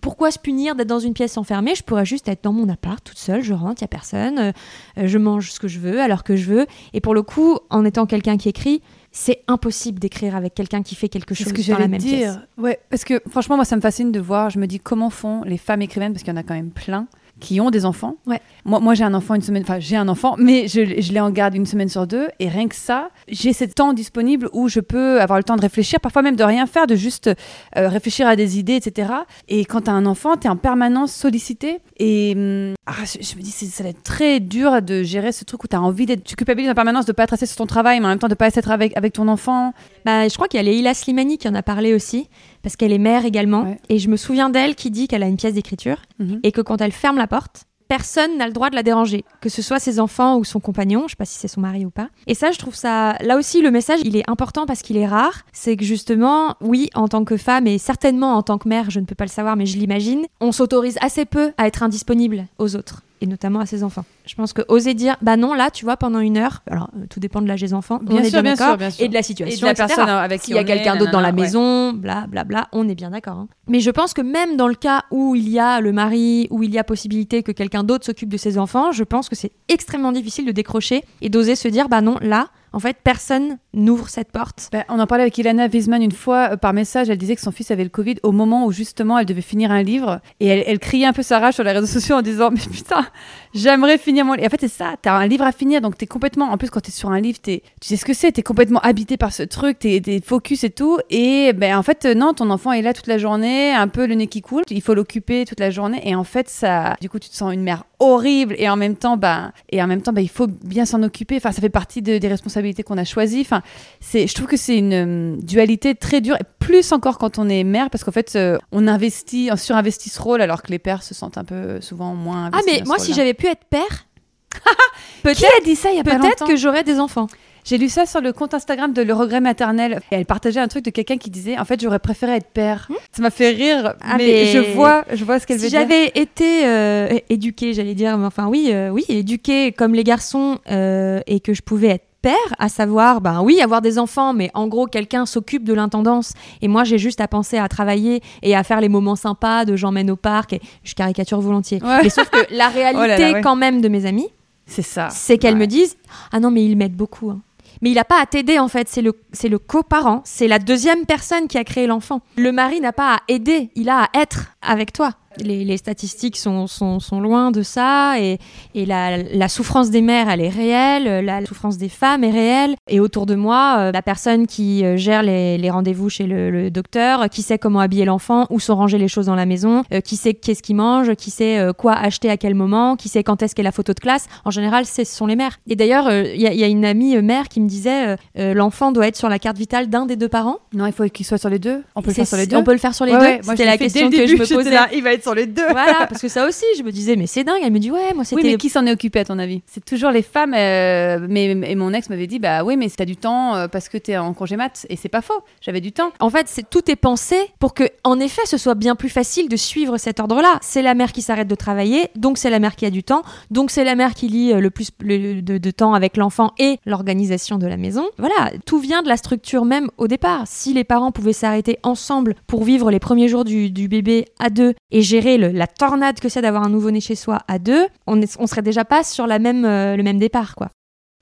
pourquoi 0.00 0.30
se 0.30 0.38
punir 0.38 0.74
d'être 0.74 0.88
dans 0.88 1.00
une 1.00 1.12
pièce 1.12 1.36
enfermée? 1.36 1.74
Je 1.74 1.82
pourrais 1.82 2.06
juste 2.06 2.26
être 2.26 2.42
dans 2.44 2.52
mon 2.54 2.66
appart 2.70 3.04
toute 3.04 3.18
seule, 3.18 3.42
je 3.42 3.52
rentre, 3.52 3.82
il 3.82 3.84
y 3.84 3.84
a 3.84 3.88
personne, 3.88 4.38
euh, 4.38 4.52
euh, 4.96 5.06
je 5.06 5.18
mange 5.18 5.50
ce 5.52 5.60
que 5.60 5.68
je 5.68 5.78
veux, 5.80 6.00
à 6.00 6.08
l'heure 6.08 6.24
que 6.24 6.34
je 6.34 6.46
veux. 6.50 6.66
Et 6.94 7.02
pour 7.02 7.12
le 7.14 7.22
coup, 7.22 7.58
en 7.68 7.84
étant 7.84 8.06
quelqu'un 8.06 8.38
qui 8.38 8.48
écrit, 8.48 8.80
c'est 9.10 9.42
impossible 9.48 9.98
d'écrire 9.98 10.34
avec 10.34 10.54
quelqu'un 10.54 10.82
qui 10.82 10.94
fait 10.94 11.10
quelque 11.10 11.34
chose 11.34 11.52
que 11.52 11.70
dans 11.70 11.76
la 11.76 11.88
même 11.88 12.00
dire. 12.00 12.16
pièce. 12.18 12.38
Ouais, 12.56 12.80
parce 12.88 13.04
que 13.04 13.20
franchement, 13.28 13.56
moi, 13.56 13.66
ça 13.66 13.76
me 13.76 13.82
fascine 13.82 14.12
de 14.12 14.18
voir. 14.18 14.48
Je 14.48 14.58
me 14.58 14.66
dis 14.66 14.80
comment 14.80 15.10
font 15.10 15.42
les 15.44 15.58
femmes 15.58 15.82
écrivaines, 15.82 16.14
parce 16.14 16.22
qu'il 16.22 16.32
y 16.32 16.36
en 16.36 16.40
a 16.40 16.42
quand 16.42 16.54
même 16.54 16.70
plein 16.70 17.06
qui 17.42 17.60
ont 17.60 17.70
des 17.70 17.84
enfants. 17.84 18.16
Ouais. 18.26 18.40
Moi, 18.64 18.78
moi 18.80 18.94
j'ai 18.94 19.04
un 19.04 19.14
enfant 19.14 19.34
une 19.34 19.42
semaine, 19.42 19.62
enfin, 19.62 19.80
j'ai 19.80 19.96
un 19.96 20.08
enfant, 20.08 20.36
mais 20.38 20.68
je, 20.68 21.00
je 21.00 21.12
l'ai 21.12 21.20
en 21.20 21.30
garde 21.30 21.54
une 21.54 21.66
semaine 21.66 21.88
sur 21.88 22.06
deux. 22.06 22.28
Et 22.38 22.48
rien 22.48 22.68
que 22.68 22.76
ça, 22.76 23.10
j'ai 23.28 23.52
ce 23.52 23.64
temps 23.64 23.92
disponible 23.92 24.48
où 24.52 24.68
je 24.68 24.80
peux 24.80 25.20
avoir 25.20 25.38
le 25.38 25.42
temps 25.42 25.56
de 25.56 25.60
réfléchir, 25.60 26.00
parfois 26.00 26.22
même 26.22 26.36
de 26.36 26.44
rien 26.44 26.66
faire, 26.66 26.86
de 26.86 26.94
juste 26.94 27.28
euh, 27.76 27.88
réfléchir 27.88 28.26
à 28.28 28.36
des 28.36 28.58
idées, 28.58 28.76
etc. 28.76 29.12
Et 29.48 29.64
quand 29.64 29.82
tu 29.82 29.90
as 29.90 29.92
un 29.92 30.06
enfant, 30.06 30.36
tu 30.36 30.46
es 30.46 30.50
en 30.50 30.56
permanence 30.56 31.12
sollicité. 31.12 31.80
Et 31.98 32.34
hum, 32.36 32.74
ah, 32.86 33.04
je, 33.04 33.26
je 33.26 33.36
me 33.36 33.42
dis, 33.42 33.50
ça 33.50 33.82
va 33.82 33.90
être 33.90 34.02
très 34.04 34.38
dur 34.38 34.80
de 34.80 35.02
gérer 35.02 35.32
ce 35.32 35.44
truc 35.44 35.64
où 35.64 35.68
tu 35.68 35.76
as 35.76 35.82
envie 35.82 36.06
d'être. 36.06 36.22
Tu 36.22 36.36
culpabilises 36.36 36.70
en 36.70 36.74
permanence 36.74 37.06
de 37.06 37.12
pas 37.12 37.24
être 37.24 37.34
assez 37.34 37.46
sur 37.46 37.56
ton 37.56 37.66
travail, 37.66 37.98
mais 37.98 38.06
en 38.06 38.10
même 38.10 38.18
temps 38.18 38.28
de 38.28 38.34
pas 38.34 38.46
être 38.48 38.70
avec, 38.70 38.96
avec 38.96 39.12
ton 39.12 39.26
enfant. 39.26 39.74
Bah, 40.04 40.28
je 40.28 40.34
crois 40.34 40.46
qu'il 40.46 40.58
y 40.58 40.60
a 40.60 40.70
Leila 40.70 40.94
Slimani 40.94 41.38
qui 41.38 41.48
en 41.48 41.54
a 41.54 41.62
parlé 41.62 41.92
aussi, 41.92 42.28
parce 42.62 42.76
qu'elle 42.76 42.92
est 42.92 42.98
mère 42.98 43.24
également. 43.24 43.62
Ouais. 43.64 43.78
Et 43.88 43.98
je 43.98 44.08
me 44.08 44.16
souviens 44.16 44.50
d'elle 44.50 44.74
qui 44.74 44.90
dit 44.90 45.08
qu'elle 45.08 45.22
a 45.22 45.28
une 45.28 45.36
pièce 45.36 45.54
d'écriture 45.54 46.02
Mhm. 46.18 46.40
et 46.42 46.52
que 46.52 46.60
quand 46.60 46.80
elle 46.80 46.92
ferme 46.92 47.16
la 47.18 47.26
porte, 47.26 47.64
personne 47.88 48.38
n'a 48.38 48.46
le 48.46 48.52
droit 48.54 48.70
de 48.70 48.74
la 48.74 48.82
déranger, 48.82 49.22
que 49.42 49.50
ce 49.50 49.60
soit 49.60 49.78
ses 49.78 50.00
enfants 50.00 50.38
ou 50.38 50.44
son 50.44 50.60
compagnon, 50.60 51.02
je 51.06 51.10
sais 51.10 51.16
pas 51.16 51.26
si 51.26 51.38
c'est 51.38 51.48
son 51.48 51.60
mari 51.60 51.84
ou 51.84 51.90
pas. 51.90 52.08
Et 52.26 52.34
ça, 52.34 52.50
je 52.50 52.58
trouve 52.58 52.74
ça, 52.74 53.16
là 53.20 53.36
aussi, 53.36 53.60
le 53.60 53.70
message, 53.70 54.00
il 54.04 54.16
est 54.16 54.22
important 54.30 54.64
parce 54.64 54.80
qu'il 54.80 54.96
est 54.96 55.06
rare. 55.06 55.42
C'est 55.52 55.76
que 55.76 55.84
justement, 55.84 56.54
oui, 56.62 56.88
en 56.94 57.06
tant 57.08 57.24
que 57.24 57.36
femme 57.36 57.66
et 57.66 57.76
certainement 57.76 58.32
en 58.34 58.42
tant 58.42 58.56
que 58.56 58.66
mère, 58.66 58.88
je 58.90 58.98
ne 59.00 59.04
peux 59.04 59.14
pas 59.14 59.24
le 59.26 59.30
savoir, 59.30 59.56
mais 59.56 59.66
je 59.66 59.76
l'imagine, 59.76 60.22
on 60.40 60.52
s'autorise 60.52 60.96
assez 61.02 61.26
peu 61.26 61.52
à 61.58 61.66
être 61.66 61.82
indisponible 61.82 62.46
aux 62.58 62.76
autres 62.76 63.02
et 63.22 63.26
notamment 63.26 63.60
à 63.60 63.66
ses 63.66 63.84
enfants. 63.84 64.04
Je 64.26 64.34
pense 64.34 64.52
que 64.52 64.62
oser 64.68 64.94
dire, 64.94 65.16
bah 65.22 65.36
non, 65.36 65.54
là, 65.54 65.70
tu 65.70 65.84
vois, 65.84 65.96
pendant 65.96 66.18
une 66.18 66.36
heure, 66.36 66.62
alors 66.68 66.90
euh, 66.96 67.06
tout 67.08 67.20
dépend 67.20 67.40
de 67.40 67.46
l'âge 67.46 67.60
des 67.60 67.72
enfants, 67.72 68.00
Bien 68.02 68.16
on 68.16 68.18
est 68.20 68.30
sûr, 68.30 68.42
bien 68.42 68.54
bien 68.54 68.66
sûr, 68.66 68.76
bien 68.76 68.90
sûr. 68.90 69.04
et 69.04 69.08
de 69.08 69.14
la 69.14 69.22
situation, 69.22 69.56
Et 69.56 69.60
de 69.60 69.64
la 69.64 69.72
etc. 69.72 69.86
personne 69.86 70.08
avec 70.08 70.40
qui 70.40 70.46
S'il 70.46 70.56
y 70.56 70.58
a 70.58 70.64
quelqu'un 70.64 70.96
est, 70.96 70.98
d'autre 70.98 71.12
dans 71.12 71.20
la 71.20 71.28
ouais. 71.28 71.32
maison, 71.40 71.92
bla 71.92 72.26
bla 72.26 72.42
bla, 72.44 72.68
on 72.72 72.88
est 72.88 72.94
bien 72.96 73.10
d'accord. 73.10 73.36
hein. 73.38 73.48
Mais 73.68 73.80
je 73.80 73.90
pense 73.90 74.12
que 74.12 74.20
même 74.22 74.56
dans 74.56 74.68
le 74.68 74.74
cas 74.74 75.02
où 75.12 75.34
il 75.36 75.48
y 75.48 75.58
a 75.60 75.80
le 75.80 75.92
mari, 75.92 76.48
où 76.50 76.62
il 76.64 76.72
y 76.74 76.78
a 76.78 76.84
possibilité 76.84 77.42
que 77.44 77.52
quelqu'un 77.52 77.84
d'autre 77.84 78.04
s'occupe 78.04 78.28
de 78.28 78.36
ses 78.36 78.58
enfants, 78.58 78.90
je 78.92 79.04
pense 79.04 79.28
que 79.28 79.36
c'est 79.36 79.52
extrêmement 79.68 80.12
difficile 80.12 80.44
de 80.44 80.52
décrocher 80.52 81.04
et 81.20 81.28
d'oser 81.28 81.54
se 81.54 81.68
dire, 81.68 81.88
bah 81.88 82.00
non, 82.00 82.16
là, 82.20 82.48
en 82.72 82.78
fait, 82.78 82.96
personne 83.02 83.58
n'ouvre 83.74 84.08
cette 84.08 84.32
porte. 84.32 84.68
Ben, 84.72 84.84
on 84.88 84.98
en 84.98 85.06
parlait 85.06 85.22
avec 85.22 85.36
Ilana 85.36 85.66
Wiesman 85.66 86.02
une 86.02 86.12
fois 86.12 86.52
euh, 86.52 86.56
par 86.56 86.72
message. 86.72 87.10
Elle 87.10 87.18
disait 87.18 87.36
que 87.36 87.42
son 87.42 87.52
fils 87.52 87.70
avait 87.70 87.84
le 87.84 87.90
Covid 87.90 88.16
au 88.22 88.32
moment 88.32 88.66
où 88.66 88.72
justement 88.72 89.18
elle 89.18 89.26
devait 89.26 89.42
finir 89.42 89.70
un 89.70 89.82
livre. 89.82 90.20
Et 90.40 90.46
elle, 90.46 90.64
elle 90.66 90.78
criait 90.78 91.06
un 91.06 91.12
peu 91.12 91.22
sa 91.22 91.38
rage 91.38 91.54
sur 91.54 91.64
les 91.64 91.72
réseaux 91.72 91.86
sociaux 91.86 92.16
en 92.16 92.22
disant 92.22 92.50
Mais 92.50 92.60
putain, 92.60 93.06
j'aimerais 93.54 93.98
finir 93.98 94.24
mon 94.24 94.32
livre. 94.32 94.44
Et 94.44 94.46
en 94.46 94.50
fait, 94.50 94.60
c'est 94.60 94.68
ça. 94.68 94.94
T'as 95.02 95.12
un 95.14 95.26
livre 95.26 95.44
à 95.44 95.52
finir. 95.52 95.80
Donc 95.80 95.96
t'es 95.98 96.06
complètement. 96.06 96.46
En 96.50 96.56
plus, 96.58 96.70
quand 96.70 96.80
t'es 96.80 96.90
sur 96.92 97.10
un 97.10 97.20
livre, 97.20 97.38
t'es- 97.40 97.62
tu 97.80 97.88
sais 97.88 97.96
ce 97.96 98.04
que 98.04 98.14
c'est. 98.14 98.32
T'es 98.32 98.42
complètement 98.42 98.80
habité 98.80 99.16
par 99.16 99.32
ce 99.32 99.42
truc. 99.42 99.78
T'es 99.80 100.00
t'es 100.02 100.20
focus 100.24 100.64
et 100.64 100.70
tout. 100.70 100.98
Et 101.10 101.52
ben, 101.52 101.76
en 101.76 101.82
fait, 101.82 102.04
non, 102.04 102.34
ton 102.34 102.50
enfant 102.50 102.72
est 102.72 102.82
là 102.82 102.92
toute 102.94 103.06
la 103.06 103.18
journée, 103.18 103.72
un 103.72 103.88
peu 103.88 104.06
le 104.06 104.14
nez 104.14 104.26
qui 104.26 104.42
coule. 104.42 104.64
Il 104.70 104.82
faut 104.82 104.94
l'occuper 104.94 105.44
toute 105.44 105.60
la 105.60 105.70
journée. 105.70 106.00
Et 106.04 106.14
en 106.14 106.24
fait, 106.24 106.48
ça. 106.48 106.96
Du 107.00 107.08
coup, 107.08 107.18
tu 107.18 107.28
te 107.28 107.34
sens 107.36 107.52
une 107.52 107.62
mère 107.62 107.84
horrible. 108.00 108.54
Et 108.58 108.68
en 108.68 108.76
même 108.76 108.96
temps, 108.96 109.16
ben, 109.16 109.52
et 109.70 109.82
en 109.82 109.86
même 109.86 110.02
temps, 110.02 110.12
ben, 110.12 110.22
il 110.22 110.28
faut 110.30 110.46
bien 110.48 110.84
s'en 110.84 111.02
occuper. 111.02 111.36
Enfin, 111.36 111.52
ça 111.52 111.60
fait 111.60 111.68
partie 111.68 112.02
de- 112.02 112.18
des 112.18 112.28
responsabilités 112.28 112.82
qu'on 112.82 112.98
a 112.98 113.04
choisies. 113.04 113.42
Enfin, 113.42 113.62
c'est, 114.00 114.26
je 114.26 114.34
trouve 114.34 114.46
que 114.48 114.56
c'est 114.56 114.76
une 114.76 114.92
euh, 114.92 115.36
dualité 115.42 115.94
très 115.94 116.20
dure, 116.20 116.36
et 116.36 116.44
plus 116.58 116.92
encore 116.92 117.18
quand 117.18 117.38
on 117.38 117.48
est 117.48 117.64
mère, 117.64 117.90
parce 117.90 118.02
qu'en 118.04 118.12
fait, 118.12 118.32
euh, 118.36 118.58
on 118.72 118.88
investit, 118.88 119.50
on 119.52 119.56
surinvestit 119.56 120.10
ce 120.10 120.20
rôle, 120.20 120.40
alors 120.42 120.62
que 120.62 120.70
les 120.70 120.78
pères 120.78 121.02
se 121.02 121.14
sentent 121.14 121.38
un 121.38 121.44
peu 121.44 121.80
souvent 121.80 122.14
moins 122.14 122.50
Ah, 122.52 122.60
mais 122.66 122.82
moi, 122.86 122.98
si 122.98 123.12
j'avais 123.14 123.34
pu 123.42 123.48
être 123.48 123.64
père, 123.64 124.06
Qui 124.52 125.22
peut-être 125.22 125.44
a 125.60 125.64
dit 125.64 125.74
ça 125.76 125.90
il 125.90 125.96
y 125.96 126.00
a 126.00 126.04
pas 126.04 126.18
peut-être 126.18 126.46
que 126.46 126.56
j'aurais 126.56 126.84
des 126.84 127.00
enfants. 127.00 127.26
J'ai 127.64 127.78
lu 127.78 127.88
ça 127.88 128.06
sur 128.06 128.20
le 128.20 128.32
compte 128.32 128.54
Instagram 128.54 128.92
de 128.92 129.02
Le 129.02 129.14
Regret 129.14 129.40
Maternel. 129.40 130.00
Et 130.10 130.16
elle 130.16 130.26
partageait 130.26 130.58
un 130.58 130.66
truc 130.66 130.84
de 130.84 130.90
quelqu'un 130.90 131.16
qui 131.16 131.30
disait 131.30 131.56
En 131.58 131.64
fait, 131.64 131.80
j'aurais 131.80 132.00
préféré 132.00 132.32
être 132.32 132.50
père. 132.52 132.88
Ça 133.16 133.22
m'a 133.22 133.30
fait 133.30 133.50
rire, 133.50 133.94
Ah, 134.02 134.16
mais, 134.18 134.26
mais- 134.26 134.46
je, 134.46 134.58
vois, 134.74 135.04
je 135.12 135.24
vois 135.24 135.38
ce 135.38 135.46
qu'elle 135.46 135.58
Si 135.58 135.64
veut 135.66 135.70
dire. 135.70 135.80
j'avais 135.80 136.08
été 136.16 136.66
euh, 136.66 137.18
éduquée, 137.30 137.72
j'allais 137.72 137.94
dire, 137.94 138.18
mais 138.18 138.26
enfin 138.26 138.48
oui, 138.48 138.70
euh, 138.72 138.88
oui, 138.90 139.04
éduquée 139.08 139.70
comme 139.72 139.94
les 139.94 140.02
garçons 140.04 140.58
euh, 140.70 141.20
et 141.28 141.38
que 141.38 141.54
je 141.54 141.62
pouvais 141.62 141.88
être 141.88 142.04
père, 142.22 142.54
à 142.58 142.68
savoir, 142.68 143.20
ben 143.20 143.42
oui, 143.42 143.60
avoir 143.60 143.82
des 143.82 143.98
enfants, 143.98 144.32
mais 144.32 144.50
en 144.54 144.68
gros, 144.68 144.86
quelqu'un 144.86 145.26
s'occupe 145.26 145.64
de 145.64 145.74
l'intendance 145.74 146.32
et 146.62 146.68
moi, 146.68 146.84
j'ai 146.84 146.98
juste 146.98 147.20
à 147.20 147.28
penser 147.28 147.58
à 147.58 147.68
travailler 147.68 148.22
et 148.42 148.54
à 148.56 148.62
faire 148.62 148.80
les 148.80 148.88
moments 148.88 149.16
sympas 149.16 149.64
de 149.64 149.76
j'emmène 149.76 150.10
au 150.10 150.16
parc 150.16 150.52
et 150.54 150.60
je 150.84 150.94
caricature 150.94 151.40
volontiers. 151.40 151.82
Ouais. 151.82 152.02
Mais 152.04 152.08
sauf 152.08 152.30
que 152.30 152.38
la 152.54 152.68
réalité 152.68 153.02
Oh 153.04 153.06
là 153.06 153.18
là, 153.18 153.32
ouais. 153.34 153.40
quand 153.42 153.56
même 153.56 153.80
de 153.80 153.88
mes 153.88 154.06
amis, 154.06 154.28
C'est 154.66 154.82
ça. 154.82 155.08
c'est 155.10 155.36
qu'elles 155.38 155.54
Ouais. 155.54 155.60
me 155.60 155.66
disent 155.66 155.96
ah 156.30 156.38
non 156.40 156.50
mais 156.50 156.64
il 156.64 156.76
m'aide 156.76 156.94
beaucoup 156.94 157.30
hein. 157.30 157.40
mais 157.82 157.90
il 157.90 157.94
n'a 157.94 158.04
pas 158.04 158.20
à 158.22 158.26
t'aider 158.26 158.58
en 158.60 158.68
fait 158.68 158.88
c'est 158.88 159.02
le 159.02 159.12
c'est 159.32 159.48
le 159.48 159.58
coparent 159.58 160.20
c'est 160.24 160.46
la 160.48 160.58
deuxième 160.60 161.04
personne 161.04 161.48
qui 161.48 161.58
a 161.58 161.64
créé 161.64 161.86
l'enfant 161.88 162.20
le 162.36 162.52
mari 162.52 162.80
n'a 162.80 162.92
pas 162.92 163.16
à 163.16 163.18
aider 163.28 163.70
il 163.74 163.88
a 163.90 164.04
à 164.04 164.08
être 164.20 164.51
avec 164.62 164.92
toi 164.92 165.12
Les, 165.38 165.76
statistiques 165.76 166.36
sont, 166.36 166.66
sont, 166.66 167.00
sont, 167.00 167.20
loin 167.20 167.50
de 167.50 167.62
ça 167.62 168.20
et, 168.20 168.38
et 168.74 168.86
la, 168.86 169.16
la, 169.16 169.48
souffrance 169.48 169.90
des 169.90 170.02
mères, 170.02 170.28
elle 170.28 170.40
est 170.40 170.48
réelle, 170.48 171.24
la 171.24 171.44
souffrance 171.44 171.78
des 171.78 171.88
femmes 171.88 172.22
est 172.22 172.30
réelle. 172.30 172.74
Et 172.88 173.00
autour 173.00 173.26
de 173.26 173.34
moi, 173.34 173.76
euh, 173.78 173.92
la 173.92 174.02
personne 174.02 174.46
qui 174.46 174.84
euh, 174.84 174.96
gère 174.96 175.22
les, 175.22 175.56
les 175.58 175.70
rendez-vous 175.70 176.08
chez 176.10 176.26
le, 176.26 176.70
docteur, 176.70 177.28
qui 177.30 177.42
sait 177.42 177.58
comment 177.58 177.80
habiller 177.80 178.04
l'enfant, 178.04 178.46
où 178.50 178.60
sont 178.60 178.76
rangées 178.76 178.98
les 178.98 179.08
choses 179.08 179.26
dans 179.26 179.34
la 179.34 179.46
maison, 179.46 179.82
euh, 179.92 180.00
qui 180.00 180.16
sait 180.16 180.34
qu'est-ce 180.34 180.62
qu'il 180.62 180.76
mange, 180.76 181.14
qui 181.14 181.30
sait 181.30 181.66
quoi 181.76 181.94
acheter 181.94 182.30
à 182.30 182.36
quel 182.36 182.54
moment, 182.54 182.96
qui 182.96 183.08
sait 183.08 183.22
quand 183.22 183.42
est-ce 183.42 183.54
qu'est 183.54 183.62
la 183.62 183.72
photo 183.72 183.94
de 183.94 184.00
classe. 184.00 184.26
En 184.44 184.50
général, 184.50 184.86
ce 184.86 185.04
sont 185.04 185.26
les 185.26 185.36
mères. 185.36 185.58
Et 185.68 185.76
d'ailleurs, 185.76 186.10
il 186.12 186.40
y, 186.40 186.44
y, 186.44 186.64
a 186.64 186.68
une 186.68 186.84
amie 186.84 187.20
mère 187.22 187.48
qui 187.48 187.60
me 187.60 187.68
disait 187.68 188.16
l'enfant 188.36 188.92
doit 188.92 189.08
être 189.08 189.16
sur 189.16 189.28
la 189.28 189.38
carte 189.38 189.56
vitale 189.56 189.88
d'un 189.88 190.06
des 190.06 190.16
deux 190.16 190.28
parents. 190.28 190.58
Non, 190.72 190.86
il 190.86 190.92
faut 190.92 191.04
qu'il 191.04 191.26
soit 191.26 191.38
sur 191.38 191.48
les 191.48 191.58
deux. 191.58 191.82
On 191.94 192.02
peut 192.02 192.10
le 192.10 192.14
faire 192.14 192.26
sur 192.26 192.36
les 192.36 192.46
deux. 192.46 192.56
On 192.56 192.64
peut 192.64 192.72
le 192.72 192.78
faire 192.78 192.94
sur 192.94 193.04
les 193.04 193.12
deux. 193.12 193.38
C'était 193.42 193.64
la 193.64 193.78
question 193.78 194.10
que 194.10 194.26
je 194.26 194.36
me 194.36 194.44
il 194.92 195.02
va 195.02 195.12
être 195.12 195.22
sur 195.22 195.34
les 195.34 195.46
deux. 195.46 195.66
Voilà, 195.70 196.06
parce 196.08 196.20
que 196.20 196.28
ça 196.28 196.46
aussi, 196.46 196.64
je 196.76 196.82
me 196.82 196.90
disais, 196.90 197.16
mais 197.16 197.26
c'est 197.26 197.44
dingue. 197.44 197.60
Elle 197.62 197.72
me 197.72 197.78
dit, 197.78 197.90
ouais, 197.90 198.14
moi 198.14 198.24
c'était. 198.24 198.42
Oui, 198.42 198.50
mais 198.52 198.56
qui 198.56 198.68
s'en 198.68 198.86
est 198.86 198.92
occupé 198.92 199.20
à 199.20 199.24
ton 199.24 199.38
avis? 199.38 199.62
C'est 199.66 199.84
toujours 199.84 200.10
les 200.10 200.22
femmes. 200.22 200.54
Euh, 200.54 201.26
mais 201.28 201.46
et 201.46 201.74
mon 201.74 201.92
ex 201.92 202.08
m'avait 202.10 202.26
dit, 202.26 202.38
bah 202.38 202.64
oui, 202.64 202.76
mais 202.76 202.88
t'as 202.88 203.04
du 203.04 203.16
temps 203.16 203.54
euh, 203.54 203.68
parce 203.68 203.88
que 203.88 203.98
t'es 203.98 204.16
en 204.16 204.34
congé 204.34 204.56
mat. 204.56 204.86
Et 204.88 204.96
c'est 204.96 205.08
pas 205.08 205.22
faux. 205.22 205.42
J'avais 205.60 205.80
du 205.80 205.92
temps. 205.92 206.12
En 206.20 206.30
fait, 206.30 206.46
c'est 206.48 206.68
tout 206.68 206.90
est 206.90 206.96
pensé 206.96 207.36
pour 207.58 207.74
que, 207.74 207.84
en 208.04 208.20
effet, 208.20 208.42
ce 208.46 208.56
soit 208.56 208.74
bien 208.74 208.94
plus 208.94 209.08
facile 209.08 209.48
de 209.48 209.56
suivre 209.56 209.98
cet 209.98 210.20
ordre-là. 210.20 210.58
C'est 210.60 210.82
la 210.82 210.94
mère 210.94 211.12
qui 211.12 211.22
s'arrête 211.22 211.48
de 211.48 211.54
travailler, 211.54 212.08
donc 212.16 212.38
c'est 212.38 212.50
la 212.50 212.58
mère 212.58 212.76
qui 212.76 212.86
a 212.86 212.90
du 212.90 213.02
temps, 213.02 213.22
donc 213.50 213.70
c'est 213.70 213.84
la 213.84 213.94
mère 213.94 214.14
qui 214.14 214.28
lit 214.28 214.52
euh, 214.52 214.60
le 214.60 214.70
plus 214.70 214.90
de, 215.00 215.58
de 215.58 215.70
temps 215.70 215.94
avec 215.94 216.16
l'enfant 216.16 216.52
et 216.58 216.78
l'organisation 216.86 217.58
de 217.58 217.66
la 217.66 217.76
maison. 217.76 218.06
Voilà, 218.18 218.52
tout 218.66 218.78
vient 218.78 219.02
de 219.02 219.08
la 219.08 219.16
structure 219.16 219.64
même 219.64 219.88
au 219.98 220.08
départ. 220.08 220.44
Si 220.46 220.72
les 220.72 220.84
parents 220.84 221.12
pouvaient 221.12 221.32
s'arrêter 221.32 221.78
ensemble 221.82 222.34
pour 222.46 222.64
vivre 222.64 222.90
les 222.90 222.98
premiers 222.98 223.28
jours 223.28 223.44
du, 223.44 223.70
du 223.70 223.88
bébé 223.88 224.26
à 224.42 224.50
deux 224.50 224.74
et 224.90 225.02
gérer 225.02 225.38
la 225.38 225.66
tornade 225.66 226.20
que 226.20 226.28
c'est 226.28 226.42
d'avoir 226.42 226.64
un 226.64 226.68
nouveau-né 226.68 227.00
chez 227.00 227.14
soi 227.14 227.38
à 227.48 227.58
deux, 227.58 227.86
on, 228.06 228.20
on 228.38 228.46
serait 228.46 228.62
déjà 228.62 228.84
pas 228.84 229.04
sur 229.04 229.26
la 229.26 229.38
même, 229.38 229.64
euh, 229.64 229.96
le 229.96 230.02
même 230.02 230.18
départ, 230.18 230.54
quoi. 230.54 230.68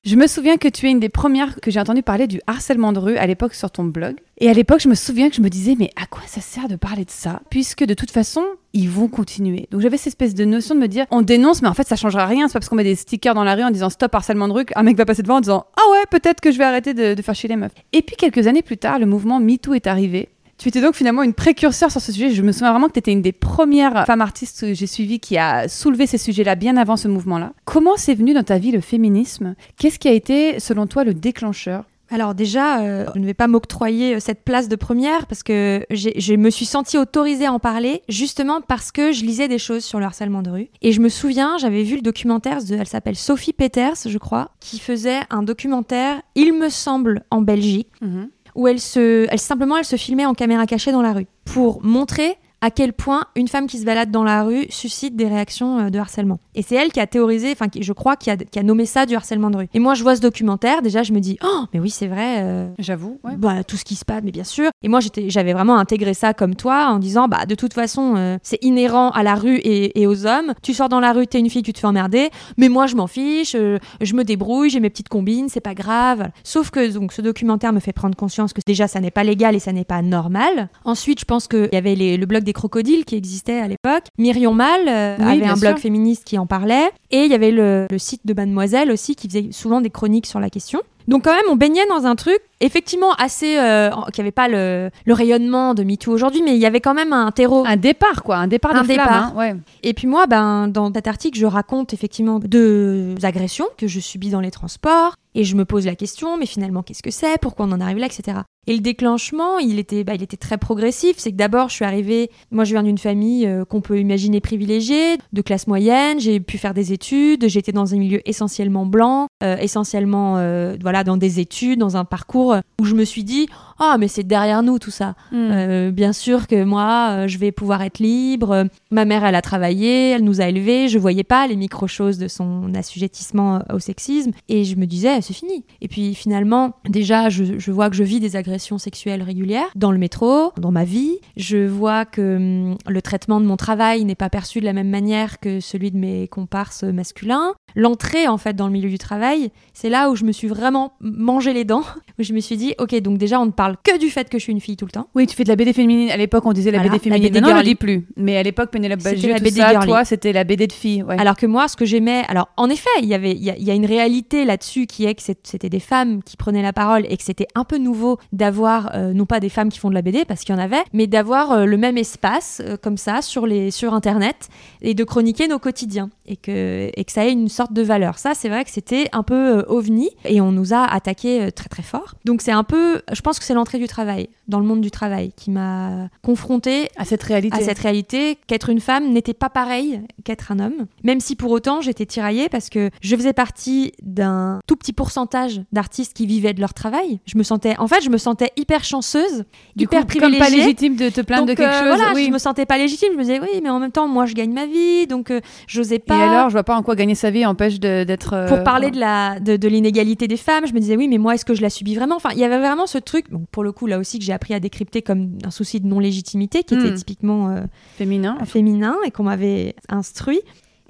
Je 0.03 0.15
me 0.15 0.25
souviens 0.25 0.57
que 0.57 0.67
tu 0.67 0.87
es 0.87 0.91
une 0.91 0.99
des 0.99 1.09
premières 1.09 1.61
que 1.61 1.69
j'ai 1.69 1.79
entendu 1.79 2.01
parler 2.01 2.25
du 2.25 2.41
harcèlement 2.47 2.91
de 2.91 2.97
rue 2.97 3.17
à 3.17 3.27
l'époque 3.27 3.53
sur 3.53 3.69
ton 3.69 3.83
blog. 3.83 4.15
Et 4.39 4.49
à 4.49 4.53
l'époque, 4.53 4.79
je 4.79 4.89
me 4.89 4.95
souviens 4.95 5.29
que 5.29 5.35
je 5.35 5.41
me 5.41 5.49
disais, 5.49 5.75
mais 5.77 5.91
à 5.95 6.07
quoi 6.07 6.23
ça 6.25 6.41
sert 6.41 6.67
de 6.67 6.75
parler 6.75 7.05
de 7.05 7.11
ça? 7.11 7.39
Puisque 7.51 7.83
de 7.83 7.93
toute 7.93 8.09
façon, 8.09 8.43
ils 8.73 8.89
vont 8.89 9.07
continuer. 9.07 9.67
Donc 9.69 9.81
j'avais 9.81 9.97
cette 9.97 10.07
espèce 10.07 10.33
de 10.33 10.43
notion 10.43 10.73
de 10.73 10.79
me 10.79 10.87
dire, 10.87 11.05
on 11.11 11.21
dénonce, 11.21 11.61
mais 11.61 11.67
en 11.67 11.75
fait, 11.75 11.87
ça 11.87 11.95
changera 11.95 12.25
rien. 12.25 12.47
C'est 12.47 12.53
pas 12.53 12.59
parce 12.61 12.69
qu'on 12.69 12.77
met 12.77 12.83
des 12.83 12.95
stickers 12.95 13.35
dans 13.35 13.43
la 13.43 13.53
rue 13.53 13.61
en 13.61 13.69
disant 13.69 13.91
stop 13.91 14.15
harcèlement 14.15 14.47
de 14.47 14.53
rue 14.53 14.65
un 14.75 14.81
mec 14.81 14.97
va 14.97 15.05
passer 15.05 15.21
devant 15.21 15.35
en 15.35 15.41
disant, 15.41 15.67
ah 15.77 15.91
ouais, 15.91 16.05
peut-être 16.09 16.41
que 16.41 16.51
je 16.51 16.57
vais 16.57 16.63
arrêter 16.63 16.95
de, 16.95 17.13
de 17.13 17.21
faire 17.21 17.35
chier 17.35 17.49
les 17.49 17.55
meufs. 17.55 17.71
Et 17.93 18.01
puis 18.01 18.15
quelques 18.15 18.47
années 18.47 18.63
plus 18.63 18.77
tard, 18.77 18.97
le 18.97 19.05
mouvement 19.05 19.39
MeToo 19.39 19.75
est 19.75 19.85
arrivé. 19.85 20.29
Tu 20.61 20.67
étais 20.67 20.81
donc 20.81 20.93
finalement 20.93 21.23
une 21.23 21.33
précurseur 21.33 21.89
sur 21.89 21.99
ce 22.01 22.11
sujet. 22.11 22.29
Je 22.29 22.43
me 22.43 22.51
souviens 22.51 22.69
vraiment 22.69 22.87
que 22.87 22.93
tu 22.93 22.99
étais 22.99 23.11
une 23.11 23.23
des 23.23 23.31
premières 23.31 24.05
femmes 24.05 24.21
artistes 24.21 24.61
que 24.61 24.75
j'ai 24.75 24.85
suivies 24.85 25.19
qui 25.19 25.39
a 25.39 25.67
soulevé 25.67 26.05
ces 26.05 26.19
sujets-là 26.19 26.53
bien 26.53 26.77
avant 26.77 26.97
ce 26.97 27.07
mouvement-là. 27.07 27.53
Comment 27.65 27.97
c'est 27.97 28.13
venu 28.13 28.35
dans 28.35 28.43
ta 28.43 28.59
vie 28.59 28.69
le 28.69 28.79
féminisme? 28.79 29.55
Qu'est-ce 29.79 29.97
qui 29.97 30.07
a 30.07 30.11
été, 30.11 30.59
selon 30.59 30.85
toi, 30.85 31.03
le 31.03 31.15
déclencheur? 31.15 31.85
Alors 32.11 32.35
déjà, 32.35 32.81
euh, 32.81 33.07
je 33.15 33.19
ne 33.19 33.25
vais 33.25 33.33
pas 33.33 33.47
m'octroyer 33.47 34.15
euh, 34.15 34.19
cette 34.19 34.43
place 34.43 34.69
de 34.69 34.75
première 34.75 35.25
parce 35.25 35.41
que 35.41 35.83
je 35.89 36.35
me 36.35 36.51
suis 36.51 36.65
sentie 36.67 36.99
autorisée 36.99 37.47
à 37.47 37.53
en 37.53 37.59
parler 37.59 38.03
justement 38.07 38.61
parce 38.61 38.91
que 38.91 39.13
je 39.13 39.25
lisais 39.25 39.47
des 39.47 39.57
choses 39.57 39.83
sur 39.83 39.97
le 39.97 40.05
harcèlement 40.05 40.43
de 40.43 40.51
rue. 40.51 40.69
Et 40.83 40.91
je 40.91 41.01
me 41.01 41.09
souviens, 41.09 41.57
j'avais 41.57 41.81
vu 41.81 41.95
le 41.95 42.01
documentaire, 42.03 42.63
de, 42.63 42.75
elle 42.75 42.85
s'appelle 42.85 43.15
Sophie 43.15 43.53
Peters, 43.53 43.95
je 44.05 44.17
crois, 44.19 44.51
qui 44.59 44.77
faisait 44.77 45.21
un 45.31 45.41
documentaire, 45.41 46.21
il 46.35 46.53
me 46.53 46.69
semble, 46.69 47.23
en 47.31 47.41
Belgique. 47.41 47.87
Mhm 48.01 48.29
où 48.55 48.67
elle 48.67 48.79
se, 48.79 49.27
elle 49.29 49.39
simplement, 49.39 49.77
elle 49.77 49.85
se 49.85 49.95
filmait 49.95 50.25
en 50.25 50.33
caméra 50.33 50.65
cachée 50.65 50.91
dans 50.91 51.01
la 51.01 51.13
rue 51.13 51.27
pour 51.45 51.83
montrer 51.83 52.37
à 52.61 52.69
quel 52.69 52.93
point 52.93 53.25
une 53.35 53.47
femme 53.47 53.67
qui 53.67 53.79
se 53.79 53.85
balade 53.85 54.11
dans 54.11 54.23
la 54.23 54.43
rue 54.43 54.67
suscite 54.69 55.15
des 55.15 55.27
réactions 55.27 55.79
euh, 55.79 55.89
de 55.89 55.97
harcèlement. 55.97 56.39
Et 56.53 56.61
c'est 56.61 56.75
elle 56.75 56.91
qui 56.91 56.99
a 56.99 57.07
théorisé, 57.07 57.51
enfin, 57.51 57.67
je 57.79 57.93
crois, 57.93 58.15
qui 58.15 58.29
a, 58.29 58.37
qui 58.37 58.59
a, 58.59 58.63
nommé 58.63 58.85
ça 58.85 59.05
du 59.05 59.15
harcèlement 59.15 59.49
de 59.49 59.57
rue. 59.57 59.67
Et 59.73 59.79
moi, 59.79 59.95
je 59.95 60.03
vois 60.03 60.15
ce 60.15 60.21
documentaire, 60.21 60.81
déjà, 60.81 61.01
je 61.01 61.11
me 61.11 61.19
dis, 61.19 61.37
oh, 61.43 61.63
mais 61.73 61.79
oui, 61.79 61.89
c'est 61.89 62.07
vrai. 62.07 62.43
Euh, 62.43 62.67
J'avoue. 62.77 63.19
Ouais. 63.23 63.35
Bah, 63.35 63.63
tout 63.63 63.77
ce 63.77 63.83
qui 63.83 63.95
se 63.95 64.05
passe, 64.05 64.21
mais 64.23 64.31
bien 64.31 64.43
sûr. 64.43 64.69
Et 64.83 64.87
moi, 64.87 64.99
j'avais 65.27 65.53
vraiment 65.53 65.77
intégré 65.77 66.13
ça 66.13 66.33
comme 66.33 66.55
toi, 66.55 66.87
en 66.89 66.99
disant, 66.99 67.27
bah, 67.27 67.45
de 67.47 67.55
toute 67.55 67.73
façon, 67.73 68.13
euh, 68.15 68.37
c'est 68.43 68.63
inhérent 68.63 69.09
à 69.09 69.23
la 69.23 69.35
rue 69.35 69.57
et, 69.57 69.99
et, 69.99 70.05
aux 70.05 70.27
hommes. 70.27 70.53
Tu 70.61 70.73
sors 70.73 70.89
dans 70.89 70.99
la 70.99 71.13
rue, 71.13 71.25
t'es 71.25 71.39
une 71.39 71.49
fille, 71.49 71.63
tu 71.63 71.73
te 71.73 71.79
fais 71.79 71.87
emmerder. 71.87 72.29
Mais 72.57 72.69
moi, 72.69 72.85
je 72.85 72.95
m'en 72.95 73.07
fiche, 73.07 73.53
je 73.53 74.13
me 74.13 74.23
débrouille, 74.23 74.69
j'ai 74.69 74.79
mes 74.79 74.89
petites 74.89 75.09
combines, 75.09 75.49
c'est 75.49 75.61
pas 75.61 75.73
grave. 75.73 76.29
Sauf 76.43 76.69
que, 76.69 76.91
donc, 76.91 77.11
ce 77.13 77.21
documentaire 77.21 77.73
me 77.73 77.79
fait 77.79 77.93
prendre 77.93 78.15
conscience 78.15 78.53
que 78.53 78.61
déjà, 78.65 78.87
ça 78.87 78.99
n'est 78.99 79.11
pas 79.11 79.23
légal 79.23 79.55
et 79.55 79.59
ça 79.59 79.71
n'est 79.71 79.85
pas 79.85 80.01
normal. 80.01 80.69
Ensuite, 80.85 81.19
je 81.21 81.25
pense 81.25 81.47
qu'il 81.47 81.69
y 81.71 81.77
avait 81.77 81.95
les, 81.95 82.17
le 82.17 82.25
blog 82.25 82.43
des 82.43 82.50
crocodiles 82.53 83.05
qui 83.05 83.15
existait 83.15 83.59
à 83.59 83.67
l'époque. 83.67 84.05
Myrion 84.17 84.53
Mal 84.53 84.87
euh, 84.87 85.17
avait 85.17 85.45
un 85.45 85.55
blog 85.55 85.77
féministe 85.77 86.23
qui 86.23 86.37
en 86.37 86.45
parlait. 86.45 86.89
Et 87.11 87.23
il 87.25 87.31
y 87.31 87.35
avait 87.35 87.51
le, 87.51 87.87
le 87.89 87.97
site 87.97 88.21
de 88.25 88.33
Mademoiselle 88.33 88.91
aussi 88.91 89.15
qui 89.15 89.27
faisait 89.27 89.49
souvent 89.51 89.81
des 89.81 89.89
chroniques 89.89 90.25
sur 90.25 90.39
la 90.39 90.49
question. 90.49 90.81
Donc 91.07 91.23
quand 91.23 91.33
même, 91.33 91.45
on 91.49 91.55
baignait 91.55 91.85
dans 91.87 92.05
un 92.05 92.15
truc 92.15 92.39
effectivement 92.61 93.13
assez 93.13 93.57
euh, 93.57 93.89
qui 94.13 94.21
avait 94.21 94.31
pas 94.31 94.47
le, 94.47 94.89
le, 95.05 95.13
rayonnement 95.13 95.73
de 95.73 95.83
MeToo 95.83 96.11
aujourd'hui, 96.11 96.41
mais 96.41 96.55
il 96.55 96.61
y 96.61 96.65
avait 96.65 96.79
quand 96.79 96.93
même 96.93 97.11
un 97.11 97.31
terreau, 97.31 97.63
un 97.65 97.75
départ 97.75 98.23
quoi, 98.23 98.37
un 98.37 98.47
départ 98.47 98.75
un 98.75 98.83
départ. 98.83 99.11
Hein, 99.11 99.33
ouais. 99.35 99.55
Et 99.83 99.93
puis 99.93 100.07
moi, 100.07 100.27
ben 100.27 100.67
dans 100.67 100.93
cet 100.93 101.07
article, 101.07 101.37
je 101.37 101.45
raconte 101.45 101.93
effectivement 101.93 102.39
deux 102.39 103.15
agressions 103.23 103.67
que 103.77 103.87
je 103.87 103.99
subis 103.99 104.29
dans 104.29 104.41
les 104.41 104.51
transports, 104.51 105.15
et 105.33 105.43
je 105.43 105.55
me 105.55 105.65
pose 105.65 105.85
la 105.85 105.95
question, 105.95 106.37
mais 106.37 106.45
finalement, 106.45 106.83
qu'est-ce 106.83 107.03
que 107.03 107.11
c'est? 107.11 107.39
Pourquoi 107.39 107.65
on 107.65 107.71
en 107.71 107.79
arrive 107.79 107.97
là, 107.97 108.07
etc. 108.07 108.39
Et 108.67 108.73
le 108.73 108.81
déclenchement, 108.81 109.59
il 109.59 109.79
était, 109.79 110.03
bah, 110.03 110.13
il 110.13 110.21
était 110.21 110.37
très 110.37 110.57
progressif. 110.57 111.15
C'est 111.17 111.31
que 111.31 111.37
d'abord, 111.37 111.69
je 111.69 111.75
suis 111.75 111.85
arrivée, 111.85 112.29
moi 112.51 112.63
je 112.63 112.73
viens 112.73 112.83
d'une 112.83 112.97
famille 112.97 113.47
euh, 113.47 113.65
qu'on 113.65 113.81
peut 113.81 113.99
imaginer 113.99 114.39
privilégiée, 114.39 115.17
de 115.31 115.41
classe 115.41 115.67
moyenne, 115.67 116.19
j'ai 116.19 116.39
pu 116.39 116.57
faire 116.57 116.73
des 116.73 116.93
études, 116.93 117.47
j'étais 117.47 117.71
dans 117.71 117.95
un 117.95 117.97
milieu 117.97 118.21
essentiellement 118.29 118.85
blanc, 118.85 119.27
euh, 119.41 119.57
essentiellement 119.57 120.37
euh, 120.37 120.75
voilà, 120.81 121.03
dans 121.03 121.17
des 121.17 121.39
études, 121.39 121.79
dans 121.79 121.97
un 121.97 122.05
parcours 122.05 122.50
où 122.79 122.85
je 122.85 122.95
me 122.95 123.05
suis 123.05 123.23
dit, 123.23 123.47
ah, 123.83 123.97
mais 123.97 124.07
c'est 124.07 124.21
derrière 124.21 124.61
nous 124.61 124.77
tout 124.77 124.91
ça. 124.91 125.15
Hmm. 125.31 125.49
Euh, 125.51 125.91
bien 125.91 126.13
sûr 126.13 126.45
que 126.45 126.63
moi, 126.63 127.09
euh, 127.09 127.27
je 127.27 127.39
vais 127.39 127.51
pouvoir 127.51 127.81
être 127.81 127.97
libre. 127.97 128.67
Ma 128.91 129.05
mère, 129.05 129.25
elle 129.25 129.33
a 129.33 129.41
travaillé, 129.41 130.11
elle 130.11 130.23
nous 130.23 130.39
a 130.39 130.47
élevés. 130.49 130.87
Je 130.87 130.99
voyais 130.99 131.23
pas 131.23 131.47
les 131.47 131.55
micro-choses 131.55 132.19
de 132.19 132.27
son 132.27 132.75
assujettissement 132.75 133.55
euh, 133.55 133.75
au 133.75 133.79
sexisme. 133.79 134.33
Et 134.49 134.65
je 134.65 134.75
me 134.75 134.85
disais, 134.85 135.19
c'est 135.21 135.33
fini. 135.33 135.65
Et 135.81 135.87
puis 135.87 136.13
finalement, 136.13 136.75
déjà, 136.87 137.29
je, 137.29 137.71
vois 137.71 137.89
que 137.89 137.95
je 137.95 138.03
vis 138.03 138.19
des 138.19 138.35
agressions 138.35 138.77
sexuelles 138.77 139.23
régulières 139.23 139.69
dans 139.73 139.91
le 139.91 139.97
métro, 139.97 140.51
dans 140.57 140.71
ma 140.71 140.83
vie. 140.83 141.17
Je 141.35 141.65
vois 141.65 142.05
que 142.05 142.35
hum, 142.35 142.77
le 142.87 143.01
traitement 143.01 143.41
de 143.41 143.47
mon 143.47 143.57
travail 143.57 144.05
n'est 144.05 144.13
pas 144.13 144.29
perçu 144.29 144.59
de 144.59 144.65
la 144.65 144.73
même 144.73 144.89
manière 144.89 145.39
que 145.39 145.59
celui 145.59 145.89
de 145.89 145.97
mes 145.97 146.27
comparses 146.27 146.83
masculins. 146.83 147.53
L'entrée, 147.75 148.27
en 148.27 148.37
fait, 148.37 148.55
dans 148.55 148.67
le 148.67 148.73
milieu 148.73 148.89
du 148.89 148.99
travail, 148.99 149.49
c'est 149.73 149.89
là 149.89 150.11
où 150.11 150.15
je 150.15 150.23
me 150.25 150.31
suis 150.31 150.47
vraiment 150.47 150.93
mangé 150.99 151.53
les 151.53 151.63
dents, 151.63 151.83
où 152.19 152.23
je 152.23 152.33
me 152.33 152.39
suis 152.39 152.57
dit, 152.57 152.75
ok, 152.77 152.93
donc 153.01 153.17
déjà, 153.17 153.39
on 153.39 153.47
ne 153.47 153.51
parle 153.51 153.70
que 153.83 153.97
du 153.97 154.09
fait 154.09 154.29
que 154.29 154.37
je 154.37 154.43
suis 154.43 154.51
une 154.51 154.61
fille 154.61 154.77
tout 154.77 154.85
le 154.85 154.91
temps. 154.91 155.07
Oui, 155.15 155.27
tu 155.27 155.35
fais 155.35 155.43
de 155.43 155.49
la 155.49 155.55
BD 155.55 155.73
féminine. 155.73 156.09
À 156.11 156.17
l'époque, 156.17 156.45
on 156.45 156.53
disait 156.53 156.71
la 156.71 156.79
BD 156.79 156.99
féminine. 156.99 157.39
non, 157.39 157.51
on 157.53 157.61
lit 157.61 157.75
plus. 157.75 158.07
Mais 158.17 158.37
à 158.37 158.43
l'époque, 158.43 158.71
Pénélope 158.71 159.01
Bagieux, 159.01 159.33
tout 159.35 159.49
ça, 159.49 159.79
toi, 159.85 160.05
c'était 160.05 160.33
la 160.33 160.43
BD 160.43 160.67
de 160.67 160.73
filles. 160.73 161.03
Alors 161.09 161.35
que 161.35 161.45
moi, 161.45 161.67
ce 161.67 161.75
que 161.75 161.85
j'aimais, 161.85 162.23
alors 162.27 162.49
en 162.57 162.69
effet, 162.69 162.89
il 163.01 163.07
y 163.07 163.13
avait, 163.13 163.31
il 163.31 163.43
y, 163.43 163.71
a 163.71 163.73
une 163.73 163.85
réalité 163.85 164.45
là-dessus 164.45 164.85
qui 164.85 165.05
est 165.05 165.15
que 165.15 165.21
c'était 165.21 165.69
des 165.69 165.79
femmes 165.79 166.23
qui 166.23 166.37
prenaient 166.37 166.61
la 166.61 166.73
parole 166.73 167.05
et 167.09 167.17
que 167.17 167.23
c'était 167.23 167.47
un 167.55 167.63
peu 167.63 167.77
nouveau 167.77 168.19
d'avoir 168.31 168.91
euh, 168.95 169.13
non 169.13 169.25
pas 169.25 169.39
des 169.39 169.49
femmes 169.49 169.69
qui 169.69 169.79
font 169.79 169.89
de 169.89 169.93
la 169.93 170.01
BD 170.01 170.25
parce 170.25 170.41
qu'il 170.41 170.55
y 170.55 170.57
en 170.57 170.61
avait, 170.61 170.83
mais 170.93 171.07
d'avoir 171.07 171.51
euh, 171.51 171.65
le 171.65 171.77
même 171.77 171.97
espace 171.97 172.61
euh, 172.65 172.77
comme 172.77 172.97
ça 172.97 173.21
sur 173.21 173.45
les 173.45 173.71
sur 173.71 173.93
Internet 173.93 174.49
et 174.81 174.93
de 174.93 175.03
chroniquer 175.03 175.47
nos 175.47 175.59
quotidiens 175.59 176.09
et 176.31 176.37
que 176.37 176.89
et 176.95 177.03
que 177.03 177.11
ça 177.11 177.25
ait 177.25 177.31
une 177.31 177.49
sorte 177.49 177.73
de 177.73 177.81
valeur. 177.81 178.17
Ça, 178.17 178.33
c'est 178.33 178.49
vrai 178.49 178.63
que 178.63 178.71
c'était 178.71 179.07
un 179.11 179.23
peu 179.23 179.63
ovni 179.67 180.09
et 180.25 180.41
on 180.41 180.51
nous 180.51 180.73
a 180.73 180.83
attaqué 180.83 181.51
très 181.51 181.69
très 181.69 181.83
fort. 181.83 182.15
Donc 182.25 182.41
c'est 182.41 182.51
un 182.51 182.63
peu, 182.63 183.01
je 183.11 183.21
pense 183.21 183.39
que 183.39 183.45
c'est 183.45 183.53
l'entrée 183.53 183.79
du 183.79 183.87
travail, 183.87 184.29
dans 184.47 184.59
le 184.59 184.65
monde 184.65 184.81
du 184.81 184.91
travail, 184.91 185.31
qui 185.35 185.51
m'a 185.51 186.09
confrontée 186.21 186.89
à 186.97 187.05
cette 187.05 187.23
réalité. 187.23 187.57
À 187.57 187.61
cette 187.61 187.79
réalité 187.79 188.37
qu'être 188.47 188.69
une 188.69 188.79
femme 188.79 189.11
n'était 189.11 189.33
pas 189.33 189.49
pareil 189.49 190.01
qu'être 190.23 190.51
un 190.51 190.59
homme. 190.59 190.85
Même 191.03 191.19
si 191.19 191.35
pour 191.35 191.51
autant 191.51 191.81
j'étais 191.81 192.05
tiraillée 192.05 192.49
parce 192.49 192.69
que 192.69 192.89
je 193.01 193.15
faisais 193.15 193.33
partie 193.33 193.93
d'un 194.01 194.59
tout 194.67 194.75
petit 194.75 194.93
pourcentage 194.93 195.61
d'artistes 195.71 196.13
qui 196.13 196.25
vivaient 196.25 196.53
de 196.53 196.61
leur 196.61 196.73
travail. 196.73 197.19
Je 197.25 197.37
me 197.37 197.43
sentais, 197.43 197.77
en 197.77 197.87
fait, 197.87 198.01
je 198.03 198.09
me 198.09 198.17
sentais 198.17 198.51
hyper 198.55 198.83
chanceuse, 198.83 199.45
du 199.75 199.85
hyper 199.85 200.01
coup, 200.01 200.07
privilégiée. 200.07 200.39
Comme 200.39 200.47
pas 200.47 200.55
légitime 200.55 200.95
de 200.95 201.09
te 201.09 201.21
plaindre 201.21 201.47
de 201.47 201.53
quelque 201.53 201.69
euh, 201.69 201.89
chose. 201.91 201.97
Voilà, 201.97 202.13
oui. 202.13 202.25
je 202.27 202.31
me 202.31 202.37
sentais 202.37 202.65
pas 202.65 202.77
légitime. 202.77 203.09
Je 203.13 203.17
me 203.17 203.23
disais 203.23 203.39
oui, 203.39 203.61
mais 203.63 203.69
en 203.69 203.79
même 203.79 203.91
temps, 203.91 204.07
moi, 204.07 204.25
je 204.25 204.33
gagne 204.33 204.53
ma 204.53 204.65
vie, 204.65 205.07
donc 205.07 205.31
euh, 205.31 205.41
j'osais 205.67 205.99
pas. 205.99 206.17
Et 206.17 206.20
alors, 206.21 206.49
je 206.49 206.53
vois 206.53 206.63
pas 206.63 206.75
en 206.75 206.83
quoi 206.83 206.95
gagner 206.95 207.15
sa 207.15 207.31
vie 207.31 207.45
empêche 207.45 207.79
d'être. 207.79 208.33
Euh, 208.33 208.47
pour 208.47 208.63
parler 208.63 208.91
de 208.91 208.99
la 208.99 209.39
de, 209.39 209.57
de 209.57 209.67
l'inégalité 209.67 210.27
des 210.27 210.37
femmes, 210.37 210.65
je 210.67 210.73
me 210.73 210.79
disais 210.79 210.95
oui, 210.95 211.07
mais 211.07 211.17
moi, 211.17 211.35
est-ce 211.35 211.45
que 211.45 211.53
je 211.53 211.61
la 211.61 211.69
subis 211.69 211.95
vraiment? 211.95 212.15
Enfin, 212.15 212.29
il 212.33 212.39
y 212.39 212.43
avait 212.43 212.59
vraiment 212.59 212.87
ce 212.87 212.97
truc. 212.97 213.31
Bon, 213.31 213.45
pour 213.51 213.63
le 213.63 213.71
coup, 213.71 213.87
là 213.87 213.99
aussi, 213.99 214.19
que 214.19 214.25
j'ai 214.25 214.33
appris 214.33 214.53
à 214.53 214.59
décrypter 214.59 215.01
comme 215.01 215.37
un 215.45 215.51
souci 215.51 215.79
de 215.79 215.87
non-légitimité 215.87 216.63
qui 216.63 216.75
était 216.75 216.91
hmm. 216.91 216.95
typiquement 216.95 217.49
euh, 217.49 217.61
féminin. 217.95 218.37
féminin 218.45 218.95
et 219.05 219.11
qu'on 219.11 219.23
m'avait 219.23 219.75
instruit. 219.89 220.41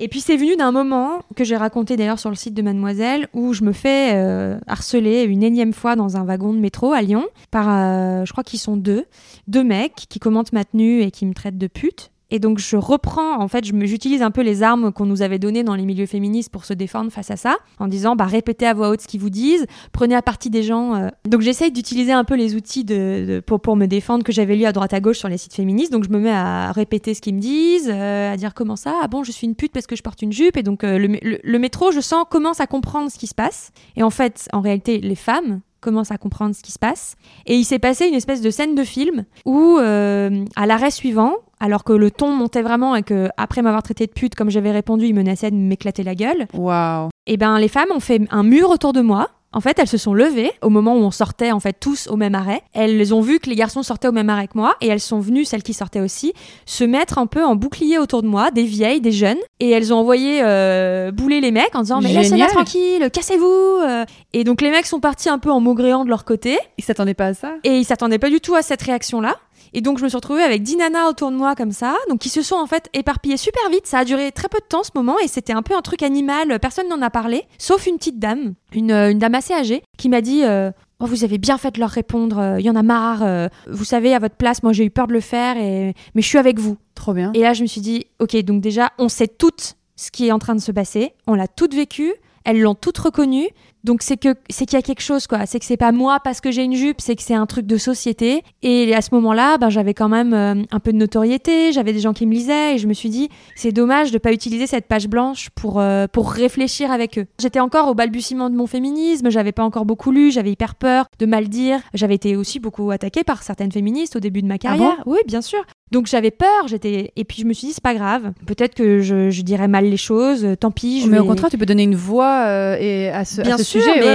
Et 0.03 0.07
puis 0.07 0.19
c'est 0.19 0.35
venu 0.35 0.55
d'un 0.55 0.71
moment 0.71 1.21
que 1.35 1.43
j'ai 1.43 1.55
raconté 1.55 1.95
d'ailleurs 1.95 2.17
sur 2.17 2.31
le 2.31 2.35
site 2.35 2.55
de 2.55 2.63
Mademoiselle 2.63 3.27
où 3.33 3.53
je 3.53 3.63
me 3.63 3.71
fais 3.71 4.15
euh, 4.15 4.57
harceler 4.65 5.23
une 5.25 5.43
énième 5.43 5.73
fois 5.73 5.95
dans 5.95 6.17
un 6.17 6.23
wagon 6.23 6.53
de 6.53 6.59
métro 6.59 6.91
à 6.91 7.03
Lyon 7.03 7.27
par, 7.51 7.67
euh, 7.69 8.25
je 8.25 8.31
crois 8.31 8.43
qu'ils 8.43 8.57
sont 8.57 8.77
deux, 8.77 9.05
deux 9.47 9.63
mecs 9.63 10.07
qui 10.09 10.17
commentent 10.17 10.53
ma 10.53 10.65
tenue 10.65 11.01
et 11.01 11.11
qui 11.11 11.27
me 11.27 11.35
traitent 11.35 11.59
de 11.59 11.67
pute. 11.67 12.09
Et 12.31 12.39
donc 12.39 12.59
je 12.59 12.77
reprends, 12.77 13.39
en 13.39 13.47
fait, 13.49 13.65
j'utilise 13.65 14.21
un 14.21 14.31
peu 14.31 14.41
les 14.41 14.63
armes 14.63 14.91
qu'on 14.93 15.05
nous 15.05 15.21
avait 15.21 15.37
données 15.37 15.63
dans 15.63 15.75
les 15.75 15.85
milieux 15.85 16.05
féministes 16.05 16.49
pour 16.49 16.63
se 16.63 16.73
défendre 16.73 17.11
face 17.11 17.29
à 17.29 17.35
ça, 17.35 17.57
en 17.77 17.87
disant 17.87 18.15
bah 18.15 18.25
répétez 18.25 18.65
à 18.65 18.73
voix 18.73 18.89
haute 18.89 19.01
ce 19.01 19.07
qu'ils 19.07 19.19
vous 19.19 19.29
disent, 19.29 19.65
prenez 19.91 20.15
à 20.15 20.21
partie 20.21 20.49
des 20.49 20.63
gens. 20.63 20.95
euh. 20.95 21.09
Donc 21.27 21.41
j'essaye 21.41 21.71
d'utiliser 21.71 22.13
un 22.13 22.23
peu 22.23 22.35
les 22.35 22.55
outils 22.55 22.85
de, 22.85 23.43
pour, 23.45 23.59
pour 23.59 23.75
me 23.75 23.85
défendre 23.85 24.23
que 24.23 24.31
j'avais 24.31 24.55
lu 24.55 24.65
à 24.65 24.71
droite 24.71 24.93
à 24.93 25.01
gauche 25.01 25.17
sur 25.17 25.27
les 25.27 25.37
sites 25.37 25.53
féministes. 25.53 25.91
Donc 25.91 26.05
je 26.05 26.09
me 26.09 26.19
mets 26.19 26.31
à 26.31 26.71
répéter 26.71 27.13
ce 27.13 27.21
qu'ils 27.21 27.35
me 27.35 27.41
disent, 27.41 27.91
euh, 27.93 28.33
à 28.33 28.37
dire 28.37 28.53
comment 28.53 28.77
ça, 28.77 28.95
ah 29.03 29.07
bon 29.07 29.23
je 29.23 29.31
suis 29.31 29.45
une 29.45 29.55
pute 29.55 29.73
parce 29.73 29.85
que 29.85 29.97
je 29.97 30.01
porte 30.01 30.21
une 30.21 30.31
jupe. 30.31 30.55
Et 30.55 30.63
donc 30.63 30.85
euh, 30.85 30.97
le, 30.97 31.59
métro, 31.59 31.91
je 31.91 31.99
sens 31.99 32.23
commence 32.29 32.61
à 32.61 32.67
comprendre 32.67 33.11
ce 33.11 33.19
qui 33.19 33.27
se 33.27 33.35
passe. 33.35 33.71
Et 33.97 34.03
en 34.03 34.09
fait, 34.09 34.47
en 34.53 34.61
réalité, 34.61 34.99
les 34.99 35.15
femmes 35.15 35.59
commencent 35.81 36.11
à 36.11 36.17
comprendre 36.17 36.55
ce 36.55 36.61
qui 36.61 36.71
se 36.71 36.79
passe. 36.79 37.15
Et 37.45 37.55
il 37.55 37.65
s'est 37.65 37.79
passé 37.79 38.07
une 38.07 38.13
espèce 38.13 38.41
de 38.41 38.51
scène 38.51 38.75
de 38.75 38.83
film 38.83 39.25
où, 39.45 39.77
à 39.77 40.65
l'arrêt 40.67 40.91
suivant, 40.91 41.33
alors 41.61 41.83
que 41.85 41.93
le 41.93 42.11
ton 42.11 42.31
montait 42.31 42.63
vraiment 42.63 42.95
et 42.95 43.03
que 43.03 43.29
après 43.37 43.61
m'avoir 43.61 43.83
traité 43.83 44.07
de 44.07 44.11
pute, 44.11 44.35
comme 44.35 44.49
j'avais 44.49 44.71
répondu, 44.71 45.05
il 45.05 45.13
menaçait 45.13 45.51
de 45.51 45.55
m'éclater 45.55 46.03
la 46.03 46.15
gueule, 46.15 46.47
Waouh. 46.53 47.09
et 47.27 47.37
ben 47.37 47.57
les 47.59 47.67
femmes 47.69 47.89
ont 47.95 47.99
fait 48.01 48.19
un 48.31 48.43
mur 48.43 48.69
autour 48.69 48.91
de 48.91 49.01
moi. 49.01 49.29
En 49.53 49.59
fait, 49.59 49.77
elles 49.79 49.87
se 49.89 49.97
sont 49.97 50.13
levées 50.13 50.49
au 50.61 50.69
moment 50.69 50.95
où 50.95 50.99
on 50.99 51.11
sortait 51.11 51.51
en 51.51 51.59
fait 51.59 51.75
tous 51.77 52.07
au 52.07 52.15
même 52.15 52.35
arrêt. 52.35 52.61
Elles 52.73 53.13
ont 53.13 53.19
vu 53.19 53.39
que 53.39 53.49
les 53.49 53.57
garçons 53.57 53.83
sortaient 53.83 54.07
au 54.07 54.13
même 54.13 54.29
arrêt 54.29 54.47
que 54.47 54.53
moi 54.55 54.75
et 54.79 54.87
elles 54.87 55.01
sont 55.01 55.19
venues, 55.19 55.43
celles 55.43 55.61
qui 55.61 55.73
sortaient 55.73 55.99
aussi, 55.99 56.31
se 56.65 56.85
mettre 56.85 57.17
un 57.17 57.25
peu 57.25 57.43
en 57.43 57.57
bouclier 57.57 57.97
autour 57.97 58.23
de 58.23 58.29
moi, 58.29 58.49
des 58.51 58.63
vieilles, 58.63 59.01
des 59.01 59.11
jeunes, 59.11 59.39
et 59.59 59.69
elles 59.71 59.93
ont 59.93 59.97
envoyé 59.97 60.39
euh, 60.41 61.11
bouler 61.11 61.41
les 61.41 61.51
mecs 61.51 61.75
en 61.75 61.81
disant 61.81 61.99
mais 61.99 62.13
laissez-la 62.13 62.47
tranquille, 62.47 63.09
cassez-vous. 63.11 63.45
euh. 63.45 64.05
Et 64.31 64.45
donc 64.45 64.61
les 64.61 64.71
mecs 64.71 64.85
sont 64.85 65.01
partis 65.01 65.27
un 65.27 65.37
peu 65.37 65.51
en 65.51 65.59
maugréant 65.59 66.05
de 66.05 66.09
leur 66.09 66.23
côté 66.23 66.57
Ils 66.77 66.83
s'attendaient 66.85 67.13
pas 67.13 67.25
à 67.27 67.33
ça 67.33 67.51
et 67.65 67.77
ils 67.77 67.83
s'attendaient 67.83 68.19
pas 68.19 68.29
du 68.29 68.39
tout 68.39 68.55
à 68.55 68.61
cette 68.61 68.81
réaction-là. 68.81 69.35
Et 69.73 69.81
donc 69.81 69.97
je 69.99 70.03
me 70.03 70.09
suis 70.09 70.15
retrouvée 70.17 70.43
avec 70.43 70.63
10 70.63 70.77
nanas 70.77 71.07
autour 71.09 71.31
de 71.31 71.35
moi 71.37 71.55
comme 71.55 71.71
ça, 71.71 71.95
donc 72.09 72.19
qui 72.19 72.29
se 72.29 72.41
sont 72.41 72.55
en 72.55 72.67
fait 72.67 72.89
éparpillées 72.93 73.37
super 73.37 73.69
vite. 73.69 73.87
Ça 73.87 73.99
a 73.99 74.05
duré 74.05 74.31
très 74.31 74.49
peu 74.49 74.59
de 74.59 74.65
temps 74.67 74.83
ce 74.83 74.91
moment 74.95 75.17
et 75.19 75.27
c'était 75.27 75.53
un 75.53 75.61
peu 75.61 75.75
un 75.75 75.81
truc 75.81 76.03
animal. 76.03 76.59
Personne 76.59 76.89
n'en 76.89 77.01
a 77.01 77.09
parlé, 77.09 77.45
sauf 77.57 77.87
une 77.87 77.97
petite 77.97 78.19
dame, 78.19 78.53
une, 78.73 78.91
euh, 78.91 79.11
une 79.11 79.19
dame 79.19 79.35
assez 79.35 79.53
âgée, 79.53 79.83
qui 79.97 80.09
m'a 80.09 80.21
dit 80.21 80.43
euh, 80.43 80.71
Oh, 80.99 81.05
vous 81.05 81.23
avez 81.23 81.37
bien 81.39 81.57
fait 81.57 81.71
de 81.71 81.79
leur 81.79 81.89
répondre. 81.89 82.37
euh, 82.39 82.59
Il 82.59 82.65
y 82.65 82.69
en 82.69 82.75
a 82.75 82.83
marre. 82.83 83.23
euh, 83.23 83.47
vous 83.67 83.85
savez, 83.85 84.13
à 84.13 84.19
votre 84.19 84.35
place, 84.35 84.61
moi 84.61 84.71
j'ai 84.73 84.85
eu 84.85 84.91
peur 84.91 85.07
de 85.07 85.13
le 85.13 85.19
faire, 85.21 85.57
et... 85.57 85.93
mais 86.15 86.21
je 86.21 86.27
suis 86.27 86.37
avec 86.37 86.59
vous. 86.59 86.77
Trop 86.93 87.13
bien. 87.13 87.31
Et 87.33 87.39
là, 87.41 87.53
je 87.53 87.63
me 87.63 87.67
suis 87.67 87.81
dit, 87.81 88.05
ok, 88.19 88.35
donc 88.43 88.61
déjà, 88.61 88.91
on 88.99 89.09
sait 89.09 89.27
toutes 89.27 89.75
ce 89.95 90.11
qui 90.11 90.27
est 90.27 90.31
en 90.31 90.39
train 90.39 90.53
de 90.55 90.59
se 90.61 90.71
passer, 90.71 91.13
on 91.27 91.33
l'a 91.33 91.47
toutes 91.47 91.73
vécu, 91.75 92.13
elles 92.43 92.59
l'ont 92.59 92.75
toutes 92.75 92.97
reconnu, 92.97 93.47
donc 93.83 94.01
c'est 94.03 94.17
que 94.17 94.35
c'est 94.49 94.65
qu'il 94.65 94.77
y 94.77 94.79
a 94.79 94.83
quelque 94.83 95.01
chose, 95.01 95.27
quoi. 95.27 95.45
C'est 95.45 95.59
que 95.59 95.65
c'est 95.65 95.77
pas 95.77 95.91
moi 95.91 96.19
parce 96.23 96.41
que 96.41 96.51
j'ai 96.51 96.63
une 96.63 96.75
jupe, 96.75 97.01
c'est 97.01 97.15
que 97.15 97.23
c'est 97.23 97.33
un 97.33 97.45
truc 97.45 97.65
de 97.65 97.77
société. 97.77 98.43
Et 98.61 98.93
à 98.93 99.01
ce 99.01 99.09
moment-là, 99.15 99.57
ben, 99.57 99.69
j'avais 99.69 99.93
quand 99.93 100.09
même 100.09 100.33
euh, 100.33 100.55
un 100.71 100.79
peu 100.79 100.91
de 100.93 100.97
notoriété, 100.97 101.71
j'avais 101.71 101.93
des 101.93 101.99
gens 101.99 102.13
qui 102.13 102.25
me 102.27 102.33
lisaient, 102.33 102.75
et 102.75 102.77
je 102.77 102.87
me 102.87 102.93
suis 102.93 103.09
dit, 103.09 103.29
c'est 103.55 103.71
dommage 103.71 104.11
de 104.11 104.17
pas 104.17 104.31
utiliser 104.33 104.67
cette 104.67 104.87
page 104.87 105.07
blanche 105.07 105.49
pour, 105.55 105.79
euh, 105.79 106.07
pour 106.11 106.31
réfléchir 106.31 106.91
avec 106.91 107.17
eux. 107.17 107.25
J'étais 107.39 107.59
encore 107.59 107.87
au 107.87 107.93
balbutiement 107.95 108.49
de 108.49 108.55
mon 108.55 108.67
féminisme, 108.67 109.29
j'avais 109.29 109.51
pas 109.51 109.63
encore 109.63 109.85
beaucoup 109.85 110.11
lu, 110.11 110.31
j'avais 110.31 110.51
hyper 110.51 110.75
peur 110.75 111.05
de 111.19 111.25
mal 111.25 111.47
dire. 111.49 111.79
J'avais 111.93 112.15
été 112.15 112.35
aussi 112.35 112.59
beaucoup 112.59 112.91
attaquée 112.91 113.23
par 113.23 113.43
certaines 113.43 113.71
féministes 113.71 114.15
au 114.15 114.19
début 114.19 114.41
de 114.41 114.47
ma 114.47 114.57
carrière. 114.57 115.01
oui, 115.05 115.19
bien 115.27 115.41
sûr. 115.41 115.59
Donc 115.91 116.07
j'avais 116.07 116.31
peur, 116.31 116.67
j'étais 116.67 117.11
et 117.17 117.25
puis 117.25 117.41
je 117.41 117.45
me 117.45 117.51
suis 117.51 117.67
dit 117.67 117.73
c'est 117.73 117.83
pas 117.83 117.93
grave. 117.93 118.31
Peut-être 118.45 118.75
que 118.75 119.01
je, 119.01 119.29
je 119.29 119.41
dirais 119.41 119.67
mal 119.67 119.83
les 119.89 119.97
choses, 119.97 120.47
tant 120.57 120.71
pis. 120.71 121.01
Je 121.01 121.07
mais 121.07 121.17
vais- 121.17 121.23
au 121.23 121.25
contraire, 121.25 121.49
tu 121.49 121.57
peux 121.57 121.65
donner 121.65 121.83
une 121.83 121.95
voix 121.97 122.45
euh, 122.45 122.77
et 122.79 123.09
à 123.09 123.25
ce, 123.25 123.41
à 123.41 123.43
Bien 123.43 123.57
ce 123.57 123.63
sûr, 123.79 123.81
sujet. 123.93 123.99
mais 123.99 124.05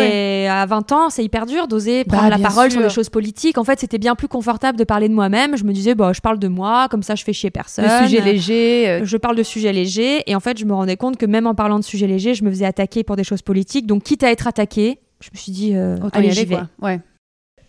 ouais. 0.45 0.49
à 0.49 0.67
20 0.67 0.93
ans, 0.93 1.11
c'est 1.11 1.25
hyper 1.25 1.47
dur 1.47 1.69
d'oser 1.69 2.05
prendre 2.05 2.25
Bah, 2.25 2.31
la 2.31 2.37
bien 2.37 2.47
parole 2.49 2.71
sur 2.71 2.81
les 2.81 2.91
choses 2.91 3.09
politiques. 3.09 3.59
En 3.59 3.65
fait, 3.65 3.81
c'était 3.81 3.99
bien 3.99 4.15
plus 4.15 4.29
confortable 4.29 4.79
de 4.79 4.85
parler 4.85 5.09
de 5.09 5.15
moi-même. 5.15 5.57
Je 5.57 5.65
me 5.65 5.73
disais, 5.73 5.95
bah, 5.95 6.13
je 6.13 6.21
parle 6.21 6.39
de 6.39 6.49
moi, 6.49 6.89
comme 6.91 7.03
ça, 7.03 7.15
je 7.15 7.25
fais 7.25 7.33
chier 7.33 7.51
personne. 7.51 7.85
Le 7.85 8.07
sujet 8.07 8.21
léger. 8.21 8.89
euh, 8.89 9.05
Je 9.05 9.17
parle 9.17 9.37
de 9.37 9.43
sujets 9.43 9.73
légers. 9.73 10.23
Et 10.31 10.35
en 10.37 10.41
fait, 10.41 10.59
je 10.59 10.65
me 10.65 10.73
rendais 10.75 10.97
compte 10.97 11.17
que 11.17 11.27
même 11.27 11.47
en 11.47 11.55
parlant 11.55 11.79
de 11.79 11.85
sujets 11.85 12.07
légers, 12.07 12.35
je 12.35 12.45
me 12.45 12.51
faisais 12.51 12.67
attaquer 12.67 13.03
pour 13.05 13.17
des 13.17 13.25
choses 13.25 13.43
politiques. 13.43 13.87
Donc, 13.87 14.03
quitte 14.03 14.23
à 14.23 14.31
être 14.31 14.47
attaqué, 14.47 14.99
je 15.21 15.31
me 15.33 15.39
suis 15.39 15.53
dit, 15.53 15.75
euh, 15.75 15.97
allez, 16.13 16.29
y 16.29 16.33
j'y 16.33 16.45
vais. 16.45 16.57
quoi. 16.57 16.69
Ouais. 16.83 17.01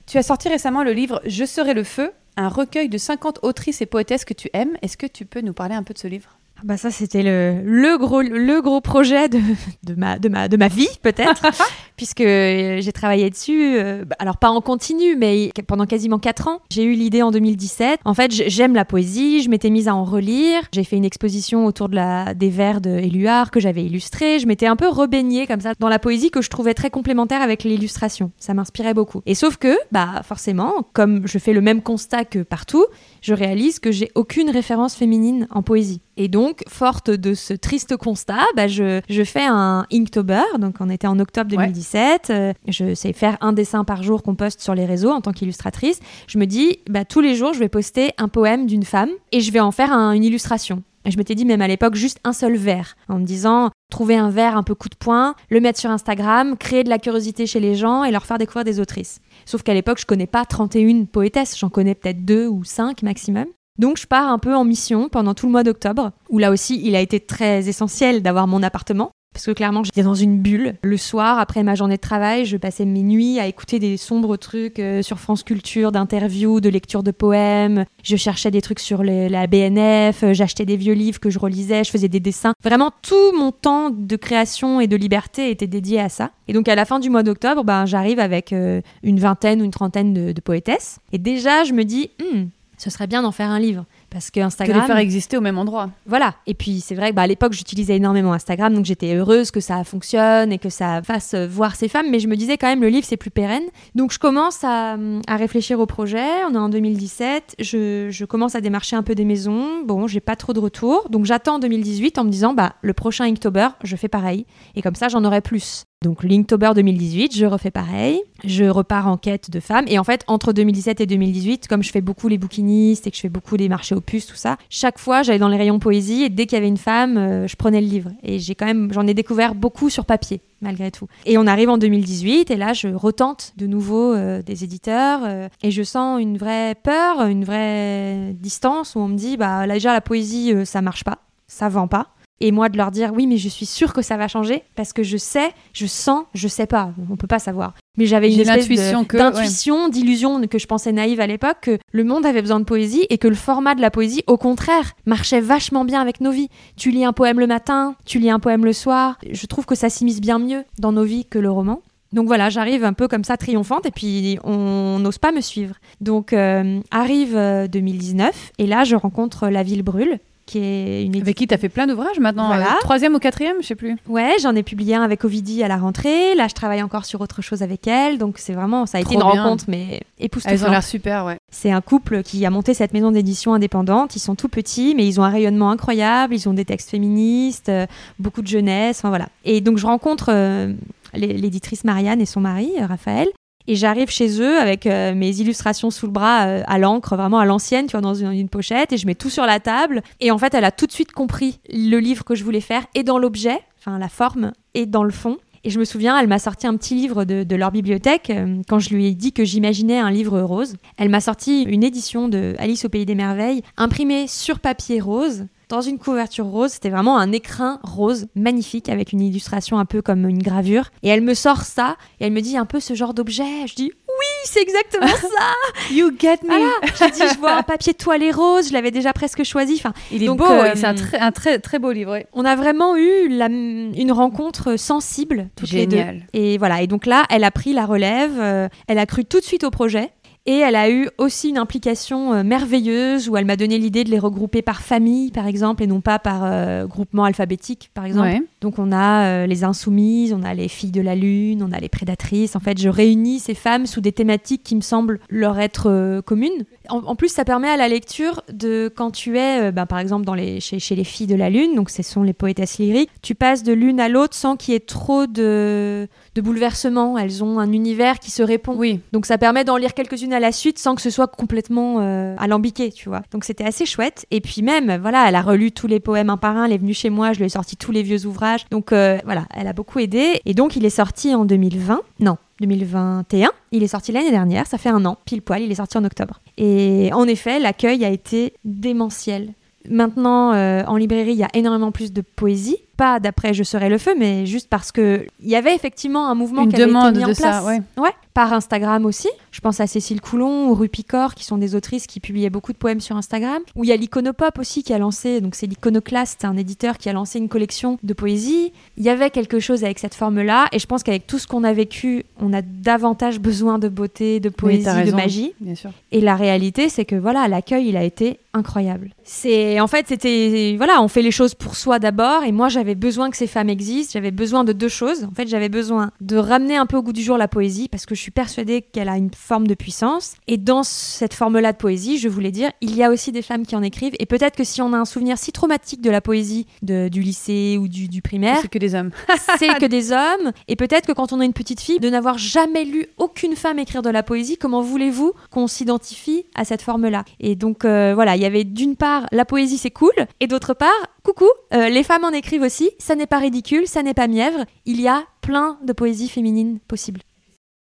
Tu 0.05 0.17
as 0.17 0.23
sorti 0.23 0.49
récemment 0.49 0.83
le 0.83 0.91
livre 0.93 1.21
Je 1.25 1.43
serai 1.45 1.73
le 1.73 1.83
feu, 1.83 2.11
un 2.37 2.47
recueil 2.49 2.87
de 2.89 2.97
50 2.97 3.39
autrices 3.41 3.81
et 3.81 3.85
poétesses 3.85 4.23
que 4.25 4.33
tu 4.33 4.49
aimes. 4.53 4.77
Est-ce 4.81 4.95
que 4.97 5.05
tu 5.07 5.25
peux 5.25 5.41
nous 5.41 5.53
parler 5.53 5.75
un 5.75 5.83
peu 5.83 5.93
de 5.93 5.99
ce 5.99 6.07
livre? 6.07 6.36
Ah 6.59 6.61
Bah 6.63 6.77
ça 6.77 6.89
c'était 6.89 7.21
le, 7.21 7.61
le 7.63 7.97
gros 7.99 8.21
le 8.21 8.61
gros 8.61 8.81
projet 8.81 9.29
de, 9.29 9.39
de 9.83 9.93
ma 9.93 10.17
de 10.17 10.27
ma 10.27 10.47
de 10.47 10.57
ma 10.57 10.67
vie 10.67 10.87
peut-être. 11.03 11.45
Puisque 11.97 12.21
euh, 12.21 12.79
j'ai 12.81 12.91
travaillé 12.91 13.29
dessus 13.29 13.75
euh, 13.77 14.05
bah, 14.05 14.15
alors 14.19 14.37
pas 14.37 14.49
en 14.49 14.61
continu 14.61 15.15
mais 15.15 15.51
pendant 15.67 15.85
quasiment 15.85 16.17
quatre 16.17 16.47
ans. 16.47 16.61
J'ai 16.71 16.83
eu 16.83 16.93
l'idée 16.93 17.21
en 17.21 17.29
2017 17.31 17.99
en 18.05 18.13
fait 18.15 18.31
j'aime 18.31 18.73
la 18.73 18.85
poésie 18.85 19.43
je 19.43 19.49
m'étais 19.49 19.69
mise 19.69 19.87
à 19.87 19.95
en 19.95 20.03
relire. 20.03 20.61
J'ai 20.73 20.83
fait 20.83 20.95
une 20.95 21.05
exposition 21.05 21.65
autour 21.67 21.89
de 21.89 21.95
la 21.95 22.33
des 22.33 22.49
vers 22.49 22.81
de 22.81 22.89
Éluard 22.89 23.51
que 23.51 23.59
j'avais 23.59 23.83
illustré. 23.83 24.39
Je 24.39 24.47
m'étais 24.47 24.67
un 24.67 24.75
peu 24.75 24.87
rebaignée 24.87 25.45
comme 25.45 25.61
ça 25.61 25.73
dans 25.79 25.89
la 25.89 25.99
poésie 25.99 26.31
que 26.31 26.41
je 26.41 26.49
trouvais 26.49 26.73
très 26.73 26.89
complémentaire 26.89 27.41
avec 27.43 27.63
l'illustration. 27.63 28.31
Ça 28.39 28.55
m'inspirait 28.55 28.95
beaucoup. 28.95 29.21
Et 29.27 29.35
sauf 29.35 29.57
que 29.57 29.77
bah 29.91 30.21
forcément 30.23 30.87
comme 30.93 31.27
je 31.27 31.37
fais 31.37 31.53
le 31.53 31.61
même 31.61 31.83
constat 31.83 32.25
que 32.25 32.39
partout 32.39 32.85
je 33.21 33.35
réalise 33.35 33.77
que 33.77 33.91
j'ai 33.91 34.09
aucune 34.15 34.49
référence 34.49 34.95
féminine 34.95 35.47
en 35.51 35.61
poésie. 35.61 36.01
Et 36.17 36.27
donc, 36.27 36.63
forte 36.67 37.11
de 37.11 37.33
ce 37.35 37.53
triste 37.53 37.95
constat, 37.95 38.39
bah, 38.55 38.67
je, 38.67 39.01
je 39.07 39.23
fais 39.23 39.45
un 39.45 39.85
Inktober, 39.93 40.41
donc 40.59 40.75
on 40.79 40.89
était 40.89 41.05
en 41.07 41.19
octobre 41.19 41.49
2017, 41.67 42.29
euh, 42.31 42.53
je 42.67 42.95
sais 42.95 43.13
faire 43.13 43.37
un 43.39 43.53
dessin 43.53 43.83
par 43.83 44.01
jour 44.01 44.23
qu'on 44.23 44.33
poste 44.35 44.59
sur 44.61 44.73
les 44.73 44.85
réseaux 44.85 45.11
en 45.11 45.21
tant 45.21 45.31
qu'illustratrice. 45.31 45.99
Je 46.27 46.39
me 46.39 46.45
dis, 46.45 46.79
bah, 46.89 47.05
tous 47.05 47.21
les 47.21 47.35
jours, 47.35 47.53
je 47.53 47.59
vais 47.59 47.69
poster 47.69 48.11
un 48.17 48.27
poème 48.29 48.65
d'une 48.65 48.83
femme 48.83 49.09
et 49.31 49.41
je 49.41 49.51
vais 49.51 49.59
en 49.59 49.71
faire 49.71 49.93
un- 49.93 50.11
une 50.13 50.23
illustration. 50.23 50.81
Et 51.05 51.11
je 51.11 51.17
m'étais 51.17 51.35
dit 51.35 51.45
même 51.45 51.61
à 51.61 51.67
l'époque 51.69 51.95
juste 51.95 52.19
un 52.25 52.33
seul 52.33 52.57
vers, 52.57 52.97
en 53.07 53.19
me 53.19 53.23
disant 53.23 53.69
trouver 53.89 54.17
un 54.17 54.29
vers 54.29 54.57
un 54.57 54.63
peu 54.63 54.75
coup 54.75 54.89
de 54.89 54.95
poing, 54.95 55.35
le 55.49 55.61
mettre 55.61 55.79
sur 55.79 55.89
Instagram, 55.89 56.57
créer 56.57 56.83
de 56.83 56.89
la 56.89 56.97
curiosité 56.99 57.45
chez 57.45 57.61
les 57.61 57.75
gens 57.75 58.03
et 58.03 58.11
leur 58.11 58.25
faire 58.25 58.37
découvrir 58.37 58.65
des 58.65 58.81
autrices. 58.81 59.19
Sauf 59.45 59.63
qu'à 59.63 59.73
l'époque, 59.73 59.99
je 60.01 60.05
connais 60.05 60.27
pas 60.27 60.43
31 60.43 61.05
poétesses, 61.05 61.57
j'en 61.57 61.69
connais 61.69 61.95
peut-être 61.95 62.25
deux 62.25 62.47
ou 62.47 62.65
cinq 62.65 63.03
maximum. 63.03 63.45
Donc 63.77 63.97
je 63.97 64.07
pars 64.07 64.29
un 64.29 64.39
peu 64.39 64.55
en 64.55 64.65
mission 64.65 65.09
pendant 65.09 65.33
tout 65.33 65.45
le 65.45 65.51
mois 65.51 65.63
d'octobre, 65.63 66.11
où 66.29 66.39
là 66.39 66.51
aussi 66.51 66.81
il 66.83 66.95
a 66.95 67.01
été 67.01 67.19
très 67.19 67.69
essentiel 67.69 68.21
d'avoir 68.21 68.47
mon 68.47 68.63
appartement. 68.63 69.11
Parce 69.33 69.45
que 69.45 69.51
clairement, 69.51 69.83
j'étais 69.83 70.01
dans 70.01 70.15
une 70.15 70.39
bulle. 70.39 70.77
Le 70.81 70.97
soir, 70.97 71.37
après 71.37 71.61
ma 71.61 71.75
journée 71.75 71.97
de 71.97 72.01
travail, 72.01 72.45
je 72.45 72.57
passais 72.57 72.85
mes 72.85 73.03
nuits 73.03 73.39
à 73.39 73.45
écouter 73.45 73.77
des 73.77 73.95
sombres 73.95 74.35
trucs 74.35 74.79
euh, 74.79 75.03
sur 75.03 75.19
France 75.19 75.43
Culture, 75.43 75.91
d'interviews, 75.91 76.59
de 76.59 76.69
lecture 76.69 77.03
de 77.03 77.11
poèmes. 77.11 77.85
Je 78.03 78.15
cherchais 78.15 78.49
des 78.49 78.61
trucs 78.63 78.79
sur 78.79 79.03
la 79.03 79.45
BNF, 79.45 80.23
euh, 80.23 80.33
j'achetais 80.33 80.65
des 80.65 80.75
vieux 80.75 80.95
livres 80.95 81.19
que 81.19 81.29
je 81.29 81.37
relisais, 81.37 81.83
je 81.83 81.91
faisais 81.91 82.07
des 82.07 82.19
dessins. 82.19 82.53
Vraiment, 82.63 82.91
tout 83.03 83.31
mon 83.37 83.51
temps 83.51 83.91
de 83.91 84.15
création 84.15 84.81
et 84.81 84.87
de 84.87 84.95
liberté 84.95 85.51
était 85.51 85.67
dédié 85.67 85.99
à 85.99 86.09
ça. 86.09 86.31
Et 86.47 86.53
donc, 86.53 86.67
à 86.67 86.73
la 86.73 86.85
fin 86.85 86.99
du 86.99 87.11
mois 87.11 87.21
d'octobre, 87.21 87.63
ben, 87.63 87.85
j'arrive 87.85 88.19
avec 88.19 88.53
euh, 88.53 88.81
une 89.03 89.19
vingtaine 89.19 89.61
ou 89.61 89.65
une 89.65 89.71
trentaine 89.71 90.15
de, 90.15 90.31
de 90.31 90.41
poétesses. 90.41 90.97
Et 91.11 91.19
déjà, 91.19 91.63
je 91.63 91.73
me 91.73 91.83
dis, 91.83 92.09
Hmm, 92.19 92.45
ce 92.77 92.89
serait 92.89 93.07
bien 93.07 93.23
d'en 93.23 93.31
faire 93.31 93.49
un 93.49 93.59
livre. 93.59 93.85
Parce 94.09 94.31
que 94.31 94.39
Instagram. 94.39 94.81
les 94.81 94.87
faire 94.87 94.97
exister 94.97 95.35
au 95.35 95.41
même 95.41 95.57
endroit. 95.57 95.89
Voilà. 96.05 96.35
Et 96.45 96.53
puis 96.53 96.79
c'est 96.79 96.95
vrai 96.95 97.09
que 97.09 97.15
bah, 97.15 97.23
à 97.23 97.27
l'époque 97.27 97.53
j'utilisais 97.53 97.95
énormément 97.95 98.33
Instagram, 98.33 98.73
donc 98.73 98.85
j'étais 98.85 99.15
heureuse 99.15 99.51
que 99.51 99.59
ça 99.59 99.83
fonctionne 99.83 100.51
et 100.51 100.59
que 100.59 100.69
ça 100.69 101.01
fasse 101.01 101.33
euh, 101.33 101.47
voir 101.47 101.75
ces 101.75 101.87
femmes. 101.87 102.09
Mais 102.09 102.19
je 102.19 102.27
me 102.27 102.35
disais 102.35 102.57
quand 102.57 102.67
même 102.67 102.81
le 102.81 102.89
livre 102.89 103.05
c'est 103.05 103.17
plus 103.17 103.31
pérenne. 103.31 103.65
Donc 103.95 104.13
je 104.13 104.19
commence 104.19 104.63
à, 104.63 104.97
à 105.27 105.35
réfléchir 105.35 105.79
au 105.79 105.85
projet. 105.85 106.27
On 106.49 106.53
est 106.53 106.59
en 106.59 106.69
2017. 106.69 107.55
Je, 107.59 108.09
je 108.09 108.25
commence 108.25 108.55
à 108.55 108.61
démarcher 108.61 108.95
un 108.95 109.03
peu 109.03 109.15
des 109.15 109.25
maisons. 109.25 109.83
Bon, 109.83 110.07
j'ai 110.07 110.21
pas 110.21 110.35
trop 110.35 110.53
de 110.53 110.59
retours. 110.59 111.09
Donc 111.09 111.25
j'attends 111.25 111.55
en 111.55 111.59
2018 111.59 112.19
en 112.19 112.23
me 112.23 112.29
disant 112.29 112.53
bah 112.53 112.75
le 112.81 112.93
prochain 112.93 113.25
Inktober 113.25 113.69
je 113.83 113.95
fais 113.95 114.07
pareil. 114.07 114.45
Et 114.75 114.81
comme 114.81 114.95
ça 114.95 115.07
j'en 115.07 115.23
aurai 115.25 115.41
plus. 115.41 115.86
Donc 116.03 116.23
l'Inktober 116.23 116.71
2018, 116.75 117.35
je 117.35 117.45
refais 117.47 117.71
pareil, 117.71 118.21
je 118.43 118.65
repars 118.65 119.07
en 119.07 119.17
quête 119.17 119.49
de 119.49 119.59
femmes. 119.59 119.85
Et 119.87 119.97
en 119.97 120.03
fait, 120.03 120.23
entre 120.27 120.53
2017 120.53 121.01
et 121.01 121.07
2018, 121.07 121.67
comme 121.67 121.81
je 121.81 121.89
fais 121.89 122.01
beaucoup 122.01 122.27
les 122.27 122.37
bouquinistes 122.37 123.07
et 123.07 123.11
que 123.11 123.15
je 123.15 123.21
fais 123.21 123.29
beaucoup 123.29 123.55
les 123.55 123.67
marchés 123.67 123.95
aux 123.95 124.01
puces, 124.01 124.27
tout 124.27 124.35
ça, 124.35 124.57
chaque 124.69 124.99
fois 124.99 125.23
j'allais 125.23 125.39
dans 125.39 125.47
les 125.47 125.57
rayons 125.57 125.79
poésie 125.79 126.21
et 126.21 126.29
dès 126.29 126.45
qu'il 126.45 126.55
y 126.55 126.59
avait 126.59 126.67
une 126.67 126.77
femme, 126.77 127.17
euh, 127.17 127.47
je 127.47 127.55
prenais 127.55 127.81
le 127.81 127.87
livre. 127.87 128.11
Et 128.21 128.37
j'ai 128.37 128.53
quand 128.53 128.67
même, 128.67 128.93
j'en 128.93 129.07
ai 129.07 129.15
découvert 129.15 129.55
beaucoup 129.55 129.89
sur 129.89 130.05
papier, 130.05 130.41
malgré 130.61 130.91
tout. 130.91 131.07
Et 131.25 131.39
on 131.39 131.47
arrive 131.47 131.69
en 131.69 131.79
2018 131.79 132.51
et 132.51 132.57
là 132.57 132.73
je 132.73 132.89
retente 132.89 133.53
de 133.57 133.65
nouveau 133.65 134.13
euh, 134.13 134.43
des 134.43 134.63
éditeurs 134.63 135.21
euh, 135.23 135.49
et 135.63 135.71
je 135.71 135.81
sens 135.81 136.21
une 136.21 136.37
vraie 136.37 136.75
peur, 136.75 137.25
une 137.25 137.43
vraie 137.43 138.35
distance 138.39 138.93
où 138.93 138.99
on 138.99 139.07
me 139.07 139.17
dit, 139.17 139.35
bah 139.35 139.65
là 139.65 139.73
déjà 139.73 139.93
la 139.93 140.01
poésie 140.01 140.53
ça 140.63 140.83
marche 140.83 141.03
pas, 141.03 141.23
ça 141.47 141.69
vend 141.69 141.87
pas. 141.87 142.09
Et 142.39 142.51
moi 142.51 142.69
de 142.69 142.77
leur 142.77 142.91
dire 142.91 143.11
oui 143.13 143.27
mais 143.27 143.37
je 143.37 143.49
suis 143.49 143.65
sûre 143.65 143.93
que 143.93 144.01
ça 144.01 144.17
va 144.17 144.27
changer 144.27 144.63
parce 144.75 144.93
que 144.93 145.03
je 145.03 145.17
sais, 145.17 145.51
je 145.73 145.85
sens, 145.85 146.25
je 146.33 146.47
sais 146.47 146.67
pas, 146.67 146.91
on 147.09 147.15
peut 147.15 147.27
pas 147.27 147.39
savoir. 147.39 147.73
Mais 147.97 148.05
j'avais 148.05 148.31
une 148.31 148.39
espèce 148.41 148.67
d'intuition, 149.09 149.89
d'illusion 149.89 150.39
que 150.47 150.59
je 150.59 150.67
pensais 150.67 150.91
naïve 150.91 151.19
à 151.19 151.27
l'époque 151.27 151.57
que 151.61 151.79
le 151.91 152.03
monde 152.03 152.25
avait 152.25 152.41
besoin 152.41 152.59
de 152.59 152.65
poésie 152.65 153.07
et 153.09 153.17
que 153.17 153.27
le 153.27 153.35
format 153.35 153.73
de 153.73 153.81
la 153.81 153.89
poésie 153.89 154.23
au 154.27 154.37
contraire 154.37 154.93
marchait 155.05 155.41
vachement 155.41 155.83
bien 155.83 155.99
avec 155.99 156.21
nos 156.21 156.31
vies. 156.31 156.49
Tu 156.75 156.91
lis 156.91 157.05
un 157.05 157.13
poème 157.13 157.39
le 157.39 157.47
matin, 157.47 157.95
tu 158.05 158.19
lis 158.19 158.29
un 158.29 158.39
poème 158.39 158.65
le 158.65 158.73
soir, 158.73 159.17
je 159.29 159.45
trouve 159.47 159.65
que 159.65 159.75
ça 159.75 159.89
s'immisce 159.89 160.21
bien 160.21 160.37
mieux 160.37 160.63
dans 160.77 160.91
nos 160.91 161.03
vies 161.03 161.25
que 161.25 161.39
le 161.39 161.49
roman. 161.49 161.81
Donc 162.13 162.27
voilà, 162.27 162.49
j'arrive 162.49 162.85
un 162.85 162.93
peu 162.93 163.07
comme 163.07 163.23
ça 163.23 163.35
triomphante 163.35 163.85
et 163.85 163.91
puis 163.91 164.39
on 164.43 164.99
n'ose 164.99 165.17
pas 165.17 165.31
me 165.31 165.41
suivre. 165.41 165.75
Donc 165.99 166.33
euh, 166.33 166.79
arrive 166.91 167.35
euh, 167.35 167.67
2019 167.67 168.53
et 168.59 168.67
là 168.67 168.83
je 168.83 168.95
rencontre 168.95 169.49
La 169.49 169.63
Ville 169.63 169.83
brûle 169.83 170.19
qui 170.47 170.57
est 170.57 171.03
une 171.05 171.15
Avec 171.21 171.37
qui 171.37 171.45
tu 171.45 171.53
as 171.53 171.57
fait 171.59 171.69
plein 171.69 171.85
d'ouvrages 171.85 172.19
maintenant 172.19 172.47
Voilà. 172.47 172.65
euh, 172.65 172.79
Troisième 172.81 173.13
ou 173.13 173.19
quatrième, 173.19 173.57
je 173.61 173.67
sais 173.67 173.75
plus. 173.75 173.95
Ouais, 174.07 174.33
j'en 174.41 174.55
ai 174.55 174.63
publié 174.63 174.95
un 174.95 175.03
avec 175.03 175.23
Ovidie 175.23 175.61
à 175.63 175.67
la 175.67 175.77
rentrée. 175.77 176.33
Là, 176.33 176.47
je 176.47 176.55
travaille 176.55 176.81
encore 176.81 177.05
sur 177.05 177.21
autre 177.21 177.43
chose 177.43 177.61
avec 177.61 177.85
elle. 177.87 178.17
Donc, 178.17 178.39
c'est 178.39 178.53
vraiment, 178.53 178.85
ça 178.87 178.97
a 178.97 179.01
été 179.01 179.13
une 179.13 179.19
bien. 179.19 179.29
rencontre, 179.43 179.65
mais 179.67 179.85
Elles 179.91 179.97
ont 179.99 180.25
époustouflante. 180.25 180.71
l'air 180.71 180.83
super, 180.83 181.25
ouais. 181.25 181.37
C'est 181.51 181.71
un 181.71 181.81
couple 181.81 182.23
qui 182.23 182.43
a 182.45 182.49
monté 182.49 182.73
cette 182.73 182.93
maison 182.93 183.11
d'édition 183.11 183.53
indépendante. 183.53 184.15
Ils 184.15 184.19
sont 184.19 184.33
tout 184.35 184.49
petits, 184.49 184.93
mais 184.95 185.05
ils 185.05 185.19
ont 185.19 185.23
un 185.23 185.29
rayonnement 185.29 185.69
incroyable. 185.69 186.33
Ils 186.33 186.49
ont 186.49 186.53
des 186.53 186.65
textes 186.65 186.89
féministes, 186.89 187.69
euh, 187.69 187.85
beaucoup 188.17 188.41
de 188.41 188.47
jeunesse. 188.47 188.99
Enfin, 188.99 189.09
voilà. 189.09 189.27
Et 189.45 189.61
donc, 189.61 189.77
je 189.77 189.85
rencontre 189.85 190.29
euh, 190.31 190.73
l'é- 191.13 191.33
l'éditrice 191.33 191.83
Marianne 191.83 192.21
et 192.21 192.25
son 192.25 192.39
mari, 192.41 192.71
Raphaël. 192.81 193.27
Et 193.67 193.75
j'arrive 193.75 194.09
chez 194.09 194.41
eux 194.41 194.57
avec 194.57 194.85
euh, 194.85 195.13
mes 195.13 195.39
illustrations 195.39 195.91
sous 195.91 196.05
le 196.05 196.13
bras 196.13 196.45
euh, 196.45 196.63
à 196.67 196.79
l'encre, 196.79 197.17
vraiment 197.17 197.39
à 197.39 197.45
l'ancienne, 197.45 197.85
tu 197.85 197.91
vois, 197.91 198.01
dans 198.01 198.15
une, 198.15 198.47
pochette, 198.47 198.93
et 198.93 198.97
je 198.97 199.05
mets 199.05 199.15
tout 199.15 199.29
sur 199.29 199.45
la 199.45 199.59
table. 199.59 200.01
Et 200.21 200.31
en 200.31 200.37
fait, 200.37 200.53
elle 200.53 200.63
a 200.63 200.71
tout 200.71 200.87
de 200.87 200.91
suite 200.93 201.11
compris 201.11 201.59
le 201.69 201.97
livre 201.97 202.23
que 202.23 202.33
je 202.33 202.45
voulais 202.45 202.61
faire, 202.61 202.85
et 202.95 203.03
dans 203.03 203.17
l'objet, 203.17 203.59
enfin 203.79 203.99
la 203.99 204.07
forme, 204.07 204.53
et 204.73 204.85
dans 204.85 205.03
le 205.03 205.11
fond. 205.11 205.37
Et 205.65 205.69
je 205.69 205.79
me 205.79 205.85
souviens, 205.85 206.17
elle 206.17 206.27
m'a 206.27 206.39
sorti 206.39 206.65
un 206.65 206.77
petit 206.77 206.95
livre 206.95 207.25
de, 207.25 207.43
de 207.43 207.55
leur 207.57 207.71
bibliothèque 207.71 208.29
euh, 208.29 208.61
quand 208.69 208.79
je 208.79 208.95
lui 208.95 209.07
ai 209.07 209.13
dit 209.13 209.33
que 209.33 209.43
j'imaginais 209.43 209.99
un 209.99 210.11
livre 210.11 210.39
rose. 210.39 210.77
Elle 210.95 211.09
m'a 211.09 211.19
sorti 211.19 211.63
une 211.63 211.83
édition 211.83 212.29
de 212.29 212.55
Alice 212.59 212.85
au 212.85 212.89
pays 212.89 213.05
des 213.05 213.15
merveilles, 213.15 213.63
imprimée 213.75 214.27
sur 214.27 214.61
papier 214.61 215.01
rose, 215.01 215.45
dans 215.69 215.81
une 215.81 215.97
couverture 215.99 216.45
rose. 216.45 216.71
C'était 216.71 216.89
vraiment 216.89 217.17
un 217.17 217.31
écrin 217.31 217.79
rose 217.83 218.27
magnifique 218.35 218.89
avec 218.89 219.11
une 219.11 219.21
illustration 219.21 219.77
un 219.79 219.85
peu 219.85 220.01
comme 220.01 220.27
une 220.27 220.41
gravure. 220.41 220.89
Et 221.03 221.09
elle 221.09 221.21
me 221.21 221.33
sort 221.33 221.61
ça 221.63 221.97
et 222.19 222.25
elle 222.27 222.33
me 222.33 222.41
dit 222.41 222.57
un 222.57 222.65
peu 222.65 222.79
ce 222.79 222.93
genre 222.93 223.13
d'objet. 223.13 223.67
Je 223.67 223.75
dis 223.75 223.91
oui, 224.19 224.25
c'est 224.45 224.61
exactement 224.61 225.07
ça. 225.37 225.93
You 225.93 226.11
get 226.19 226.37
me. 226.43 226.47
Voilà. 226.47 226.69
J'ai 226.99 227.11
dit 227.11 227.21
je 227.33 227.37
vois 227.37 227.55
un 227.55 227.61
papier 227.63 227.93
toilé 227.93 228.31
rose. 228.31 228.69
Je 228.69 228.73
l'avais 228.73 228.89
déjà 228.91 229.13
presque 229.13 229.43
choisi. 229.43 229.75
Enfin, 229.75 229.93
Il 230.11 230.23
est 230.23 230.25
Donc, 230.25 230.39
beau, 230.39 230.45
euh, 230.45 230.71
c'est 230.75 230.85
un 230.85 230.95
très, 230.95 231.19
un 231.19 231.31
très, 231.31 231.59
très 231.59 231.77
beau 231.79 231.91
livre. 231.91 232.17
on 232.33 232.43
a 232.45 232.55
vraiment 232.55 232.95
eu 232.95 233.27
la- 233.29 233.45
une 233.47 234.11
rencontre 234.11 234.75
sensible 234.77 235.49
toutes 235.55 235.71
les 235.71 235.85
deux. 235.85 235.97
Et 236.33 236.57
voilà, 236.57 236.81
et 236.81 236.87
donc 236.87 237.05
là, 237.05 237.25
elle 237.29 237.43
a 237.43 237.51
pris 237.51 237.73
la 237.73 237.85
relève, 237.85 238.39
euh, 238.39 238.67
elle 238.87 238.97
a 238.99 239.05
cru 239.05 239.23
tout 239.25 239.39
de 239.39 239.45
suite 239.45 239.63
au 239.63 239.69
projet. 239.69 240.09
Et 240.49 240.59
elle 240.59 240.77
a 240.77 240.89
eu 240.89 241.09
aussi 241.17 241.49
une 241.49 241.57
implication 241.57 242.33
euh, 242.33 242.41
merveilleuse 242.41 243.27
où 243.27 243.35
elle 243.35 243.43
m'a 243.43 243.57
donné 243.57 243.77
l'idée 243.77 244.05
de 244.05 244.09
les 244.09 244.17
regrouper 244.17 244.61
par 244.61 244.81
famille, 244.81 245.29
par 245.29 245.45
exemple, 245.45 245.83
et 245.83 245.87
non 245.87 245.99
pas 245.99 246.19
par 246.19 246.45
euh, 246.45 246.87
groupement 246.87 247.25
alphabétique, 247.25 247.91
par 247.93 248.05
exemple. 248.05 248.29
Ouais. 248.29 248.41
Donc 248.61 248.79
on 248.79 248.93
a 248.93 249.25
euh, 249.25 249.45
les 249.45 249.65
insoumises, 249.65 250.31
on 250.31 250.43
a 250.43 250.53
les 250.53 250.69
filles 250.69 250.91
de 250.91 251.01
la 251.01 251.15
lune, 251.15 251.61
on 251.61 251.73
a 251.73 251.79
les 251.81 251.89
prédatrices. 251.89 252.55
En 252.55 252.61
fait, 252.61 252.79
je 252.79 252.87
réunis 252.87 253.39
ces 253.39 253.55
femmes 253.55 253.85
sous 253.85 253.99
des 253.99 254.13
thématiques 254.13 254.63
qui 254.63 254.77
me 254.77 254.81
semblent 254.81 255.19
leur 255.29 255.59
être 255.59 256.21
communes. 256.21 256.63
En, 256.87 256.99
en 256.99 257.15
plus, 257.17 257.27
ça 257.27 257.43
permet 257.43 257.67
à 257.67 257.75
la 257.75 257.89
lecture 257.89 258.41
de 258.49 258.89
quand 258.95 259.11
tu 259.11 259.37
es, 259.37 259.73
ben, 259.73 259.85
par 259.85 259.99
exemple, 259.99 260.23
dans 260.25 260.33
les, 260.33 260.61
chez, 260.61 260.79
chez 260.79 260.95
les 260.95 261.03
filles 261.03 261.27
de 261.27 261.35
la 261.35 261.49
lune, 261.49 261.75
donc 261.75 261.89
ce 261.89 262.03
sont 262.03 262.23
les 262.23 262.31
poétesses 262.31 262.77
lyriques, 262.77 263.09
tu 263.21 263.35
passes 263.35 263.63
de 263.63 263.73
l'une 263.73 263.99
à 263.99 264.07
l'autre 264.07 264.33
sans 264.33 264.55
qu'il 264.55 264.73
y 264.73 264.77
ait 264.77 264.79
trop 264.79 265.27
de, 265.27 266.07
de 266.35 266.41
bouleversements. 266.41 267.17
Elles 267.17 267.43
ont 267.43 267.59
un 267.59 267.73
univers 267.73 268.19
qui 268.19 268.31
se 268.31 268.43
répond. 268.43 268.75
Oui. 268.77 269.01
Donc 269.11 269.25
ça 269.25 269.37
permet 269.37 269.65
d'en 269.65 269.75
lire 269.75 269.93
quelques-unes 269.93 270.36
à 270.37 270.39
la 270.39 270.51
suite 270.51 270.79
sans 270.79 270.95
que 270.95 271.01
ce 271.01 271.09
soit 271.09 271.27
complètement 271.27 271.97
euh, 271.99 272.35
alambiqué, 272.37 272.91
tu 272.91 273.09
vois. 273.09 273.23
Donc 273.31 273.43
c'était 273.43 273.65
assez 273.65 273.85
chouette. 273.85 274.25
Et 274.31 274.41
puis 274.41 274.61
même, 274.61 274.97
voilà, 275.01 275.27
elle 275.27 275.35
a 275.35 275.41
relu 275.41 275.71
tous 275.71 275.87
les 275.87 275.99
poèmes 275.99 276.29
un 276.29 276.37
par 276.37 276.55
un, 276.55 276.65
elle 276.65 276.73
est 276.73 276.77
venue 276.77 276.93
chez 276.93 277.09
moi, 277.09 277.33
je 277.33 277.39
lui 277.39 277.45
ai 277.45 277.49
sorti 277.49 277.75
tous 277.75 277.91
les 277.91 278.03
vieux 278.03 278.25
ouvrages. 278.25 278.65
Donc 278.71 278.91
euh, 278.91 279.17
voilà, 279.25 279.45
elle 279.53 279.67
a 279.67 279.73
beaucoup 279.73 279.99
aidé. 279.99 280.41
Et 280.45 280.53
donc 280.53 280.75
il 280.75 280.85
est 280.85 280.91
sorti 280.91 281.35
en 281.35 281.45
2020. 281.45 282.01
Non. 282.19 282.37
2021, 282.59 283.51
il 283.71 283.83
est 283.83 283.87
sorti 283.87 284.11
l'année 284.11 284.31
dernière, 284.31 284.65
ça 284.65 284.79
fait 284.79 284.89
un 284.89 285.05
an, 285.05 285.19
pile 285.25 285.43
poil, 285.43 285.61
il 285.61 285.71
est 285.71 285.75
sorti 285.75 285.95
en 285.99 286.03
octobre. 286.03 286.41
Et 286.57 287.11
en 287.13 287.27
effet, 287.27 287.59
l'accueil 287.59 288.03
a 288.03 288.09
été 288.09 288.53
démentiel. 288.65 289.53
Maintenant, 289.87 290.53
euh, 290.53 290.83
en 290.87 290.97
librairie, 290.97 291.33
il 291.33 291.37
y 291.37 291.43
a 291.43 291.49
énormément 291.53 291.91
plus 291.91 292.11
de 292.11 292.21
poésie. 292.21 292.77
Pas 292.97 293.19
d'après 293.19 293.53
Je 293.53 293.63
serai 293.63 293.89
le 293.89 293.97
feu, 293.97 294.15
mais 294.17 294.45
juste 294.45 294.67
parce 294.69 294.91
que 294.91 295.25
il 295.41 295.49
y 295.49 295.55
avait 295.55 295.73
effectivement 295.75 296.29
un 296.29 296.35
mouvement 296.35 296.63
Une 296.63 296.69
qui 296.69 296.75
avait 296.75 296.87
demande 296.87 297.11
été 297.11 297.19
mis 297.19 297.25
en 297.25 297.29
de 297.29 297.33
ça, 297.33 297.61
place. 297.61 297.63
ouais. 297.97 298.11
par 298.33 298.53
Instagram 298.53 299.05
aussi. 299.05 299.29
Je 299.51 299.61
pense 299.61 299.79
à 299.79 299.87
Cécile 299.87 300.21
Coulon 300.21 300.69
ou 300.69 300.75
Rue 300.75 300.89
Picor, 300.89 301.33
qui 301.33 301.43
sont 301.43 301.57
des 301.57 301.73
autrices 301.75 302.05
qui 302.07 302.19
publiaient 302.19 302.49
beaucoup 302.51 302.73
de 302.73 302.77
poèmes 302.77 302.99
sur 303.01 303.15
Instagram. 303.15 303.61
Ou 303.75 303.83
il 303.83 303.87
y 303.87 303.91
a 303.93 303.95
l'Iconopop 303.95 304.59
aussi 304.59 304.83
qui 304.83 304.93
a 304.93 304.97
lancé, 304.99 305.41
donc 305.41 305.55
c'est 305.55 305.65
l'Iconoclaste, 305.65 306.45
un 306.45 306.57
éditeur 306.57 306.97
qui 306.97 307.09
a 307.09 307.13
lancé 307.13 307.39
une 307.39 307.49
collection 307.49 307.97
de 308.03 308.13
poésie. 308.13 308.73
Il 308.97 309.03
y 309.03 309.09
avait 309.09 309.29
quelque 309.31 309.59
chose 309.59 309.83
avec 309.83 309.97
cette 309.99 310.13
forme-là, 310.13 310.67
et 310.71 310.79
je 310.79 310.85
pense 310.85 311.01
qu'avec 311.03 311.25
tout 311.25 311.39
ce 311.39 311.47
qu'on 311.47 311.63
a 311.63 311.73
vécu, 311.73 312.25
on 312.39 312.53
a 312.53 312.61
davantage 312.61 313.39
besoin 313.39 313.79
de 313.79 313.89
beauté, 313.89 314.39
de 314.39 314.49
poésie, 314.49 314.83
de 314.83 315.11
magie. 315.15 315.53
Bien 315.59 315.75
sûr. 315.75 315.91
Et 316.11 316.21
la 316.21 316.35
réalité, 316.35 316.89
c'est 316.89 317.05
que 317.05 317.15
voilà, 317.15 317.47
l'accueil, 317.47 317.89
il 317.89 317.97
a 317.97 318.03
été 318.03 318.39
incroyable. 318.53 319.11
C'est 319.23 319.79
en 319.79 319.87
fait, 319.87 320.07
c'était 320.07 320.75
voilà, 320.77 321.01
on 321.01 321.07
fait 321.07 321.21
les 321.21 321.31
choses 321.31 321.53
pour 321.53 321.75
soi 321.75 321.99
d'abord. 321.99 322.43
Et 322.43 322.51
moi, 322.51 322.69
j'avais 322.69 322.86
besoin 322.95 323.29
que 323.29 323.37
ces 323.37 323.47
femmes 323.47 323.69
existent. 323.69 324.11
J'avais 324.13 324.31
besoin 324.31 324.63
de 324.63 324.73
deux 324.73 324.87
choses. 324.89 325.23
En 325.25 325.33
fait, 325.33 325.47
j'avais 325.47 325.69
besoin 325.69 326.11
de 326.21 326.37
ramener 326.37 326.75
un 326.77 326.85
peu 326.85 326.97
au 326.97 327.03
goût 327.03 327.13
du 327.13 327.21
jour 327.23 327.37
la 327.37 327.47
poésie 327.47 327.87
parce 327.89 328.05
que 328.05 328.15
je 328.15 328.21
suis 328.21 328.31
persuadée 328.31 328.81
qu'elle 328.81 329.09
a 329.09 329.17
une 329.17 329.31
forme 329.33 329.67
de 329.67 329.73
puissance. 329.75 330.33
Et 330.47 330.57
dans 330.57 330.83
cette 330.83 331.33
forme-là 331.33 331.71
de 331.73 331.77
poésie, 331.77 332.17
je 332.17 332.29
voulais 332.29 332.51
dire, 332.51 332.71
il 332.81 332.95
y 332.95 333.03
a 333.03 333.09
aussi 333.11 333.31
des 333.31 333.41
femmes 333.41 333.65
qui 333.65 333.75
en 333.75 333.83
écrivent. 333.83 334.15
Et 334.19 334.25
peut-être 334.25 334.55
que 334.55 334.63
si 334.63 334.81
on 334.81 334.93
a 334.93 334.97
un 334.97 335.05
souvenir 335.05 335.37
si 335.37 335.51
traumatique 335.51 336.01
de 336.01 336.09
la 336.09 336.21
poésie 336.21 336.65
de- 336.81 337.07
du 337.09 337.21
lycée 337.21 337.77
ou 337.79 337.87
du, 337.87 338.07
du 338.07 338.21
primaire, 338.21 338.59
C'est 338.61 338.67
que 338.69 338.79
des 338.79 338.95
hommes. 338.95 339.11
c'est 339.59 339.77
que 339.79 339.85
des 339.85 340.11
hommes. 340.11 340.51
Et 340.67 340.75
peut-être 340.75 341.05
que 341.07 341.11
quand 341.13 341.33
on 341.33 341.39
a 341.39 341.45
une 341.45 341.53
petite 341.53 341.81
fille, 341.81 341.99
de 341.99 342.09
n'avoir 342.09 342.37
jamais 342.37 342.85
lu 342.85 343.05
aucune 343.17 343.55
femme 343.55 343.79
écrire 343.79 344.01
de 344.01 344.09
la 344.09 344.23
poésie, 344.23 344.57
comment 344.57 344.81
voulez-vous 344.81 345.33
qu'on 345.51 345.67
s'identifie 345.67 346.45
à 346.55 346.65
cette 346.65 346.81
forme-là? 346.81 347.23
Et 347.39 347.55
donc 347.55 347.85
euh, 347.85 348.13
voilà, 348.13 348.35
il 348.35 348.41
y 348.41 348.45
avait 348.45 348.63
d'une 348.63 348.95
part 348.95 349.25
la 349.31 349.45
poésie 349.45 349.77
c'est 349.77 349.91
cool, 349.91 350.11
et 350.39 350.47
d'autre 350.47 350.73
part, 350.73 350.89
coucou, 351.27 351.49
euh, 351.73 351.89
les 351.89 352.03
femmes 352.03 352.23
en 352.23 352.29
écrivent 352.29 352.61
aussi, 352.61 352.91
ça 352.99 353.15
n'est 353.15 353.27
pas 353.27 353.39
ridicule, 353.39 353.85
ça 353.85 354.01
n'est 354.01 354.13
pas 354.13 354.27
mièvre, 354.27 354.63
il 354.85 355.01
y 355.01 355.09
a 355.09 355.25
plein 355.41 355.77
de 355.83 355.91
poésie 355.91 356.29
féminine 356.29 356.79
possible. 356.87 357.21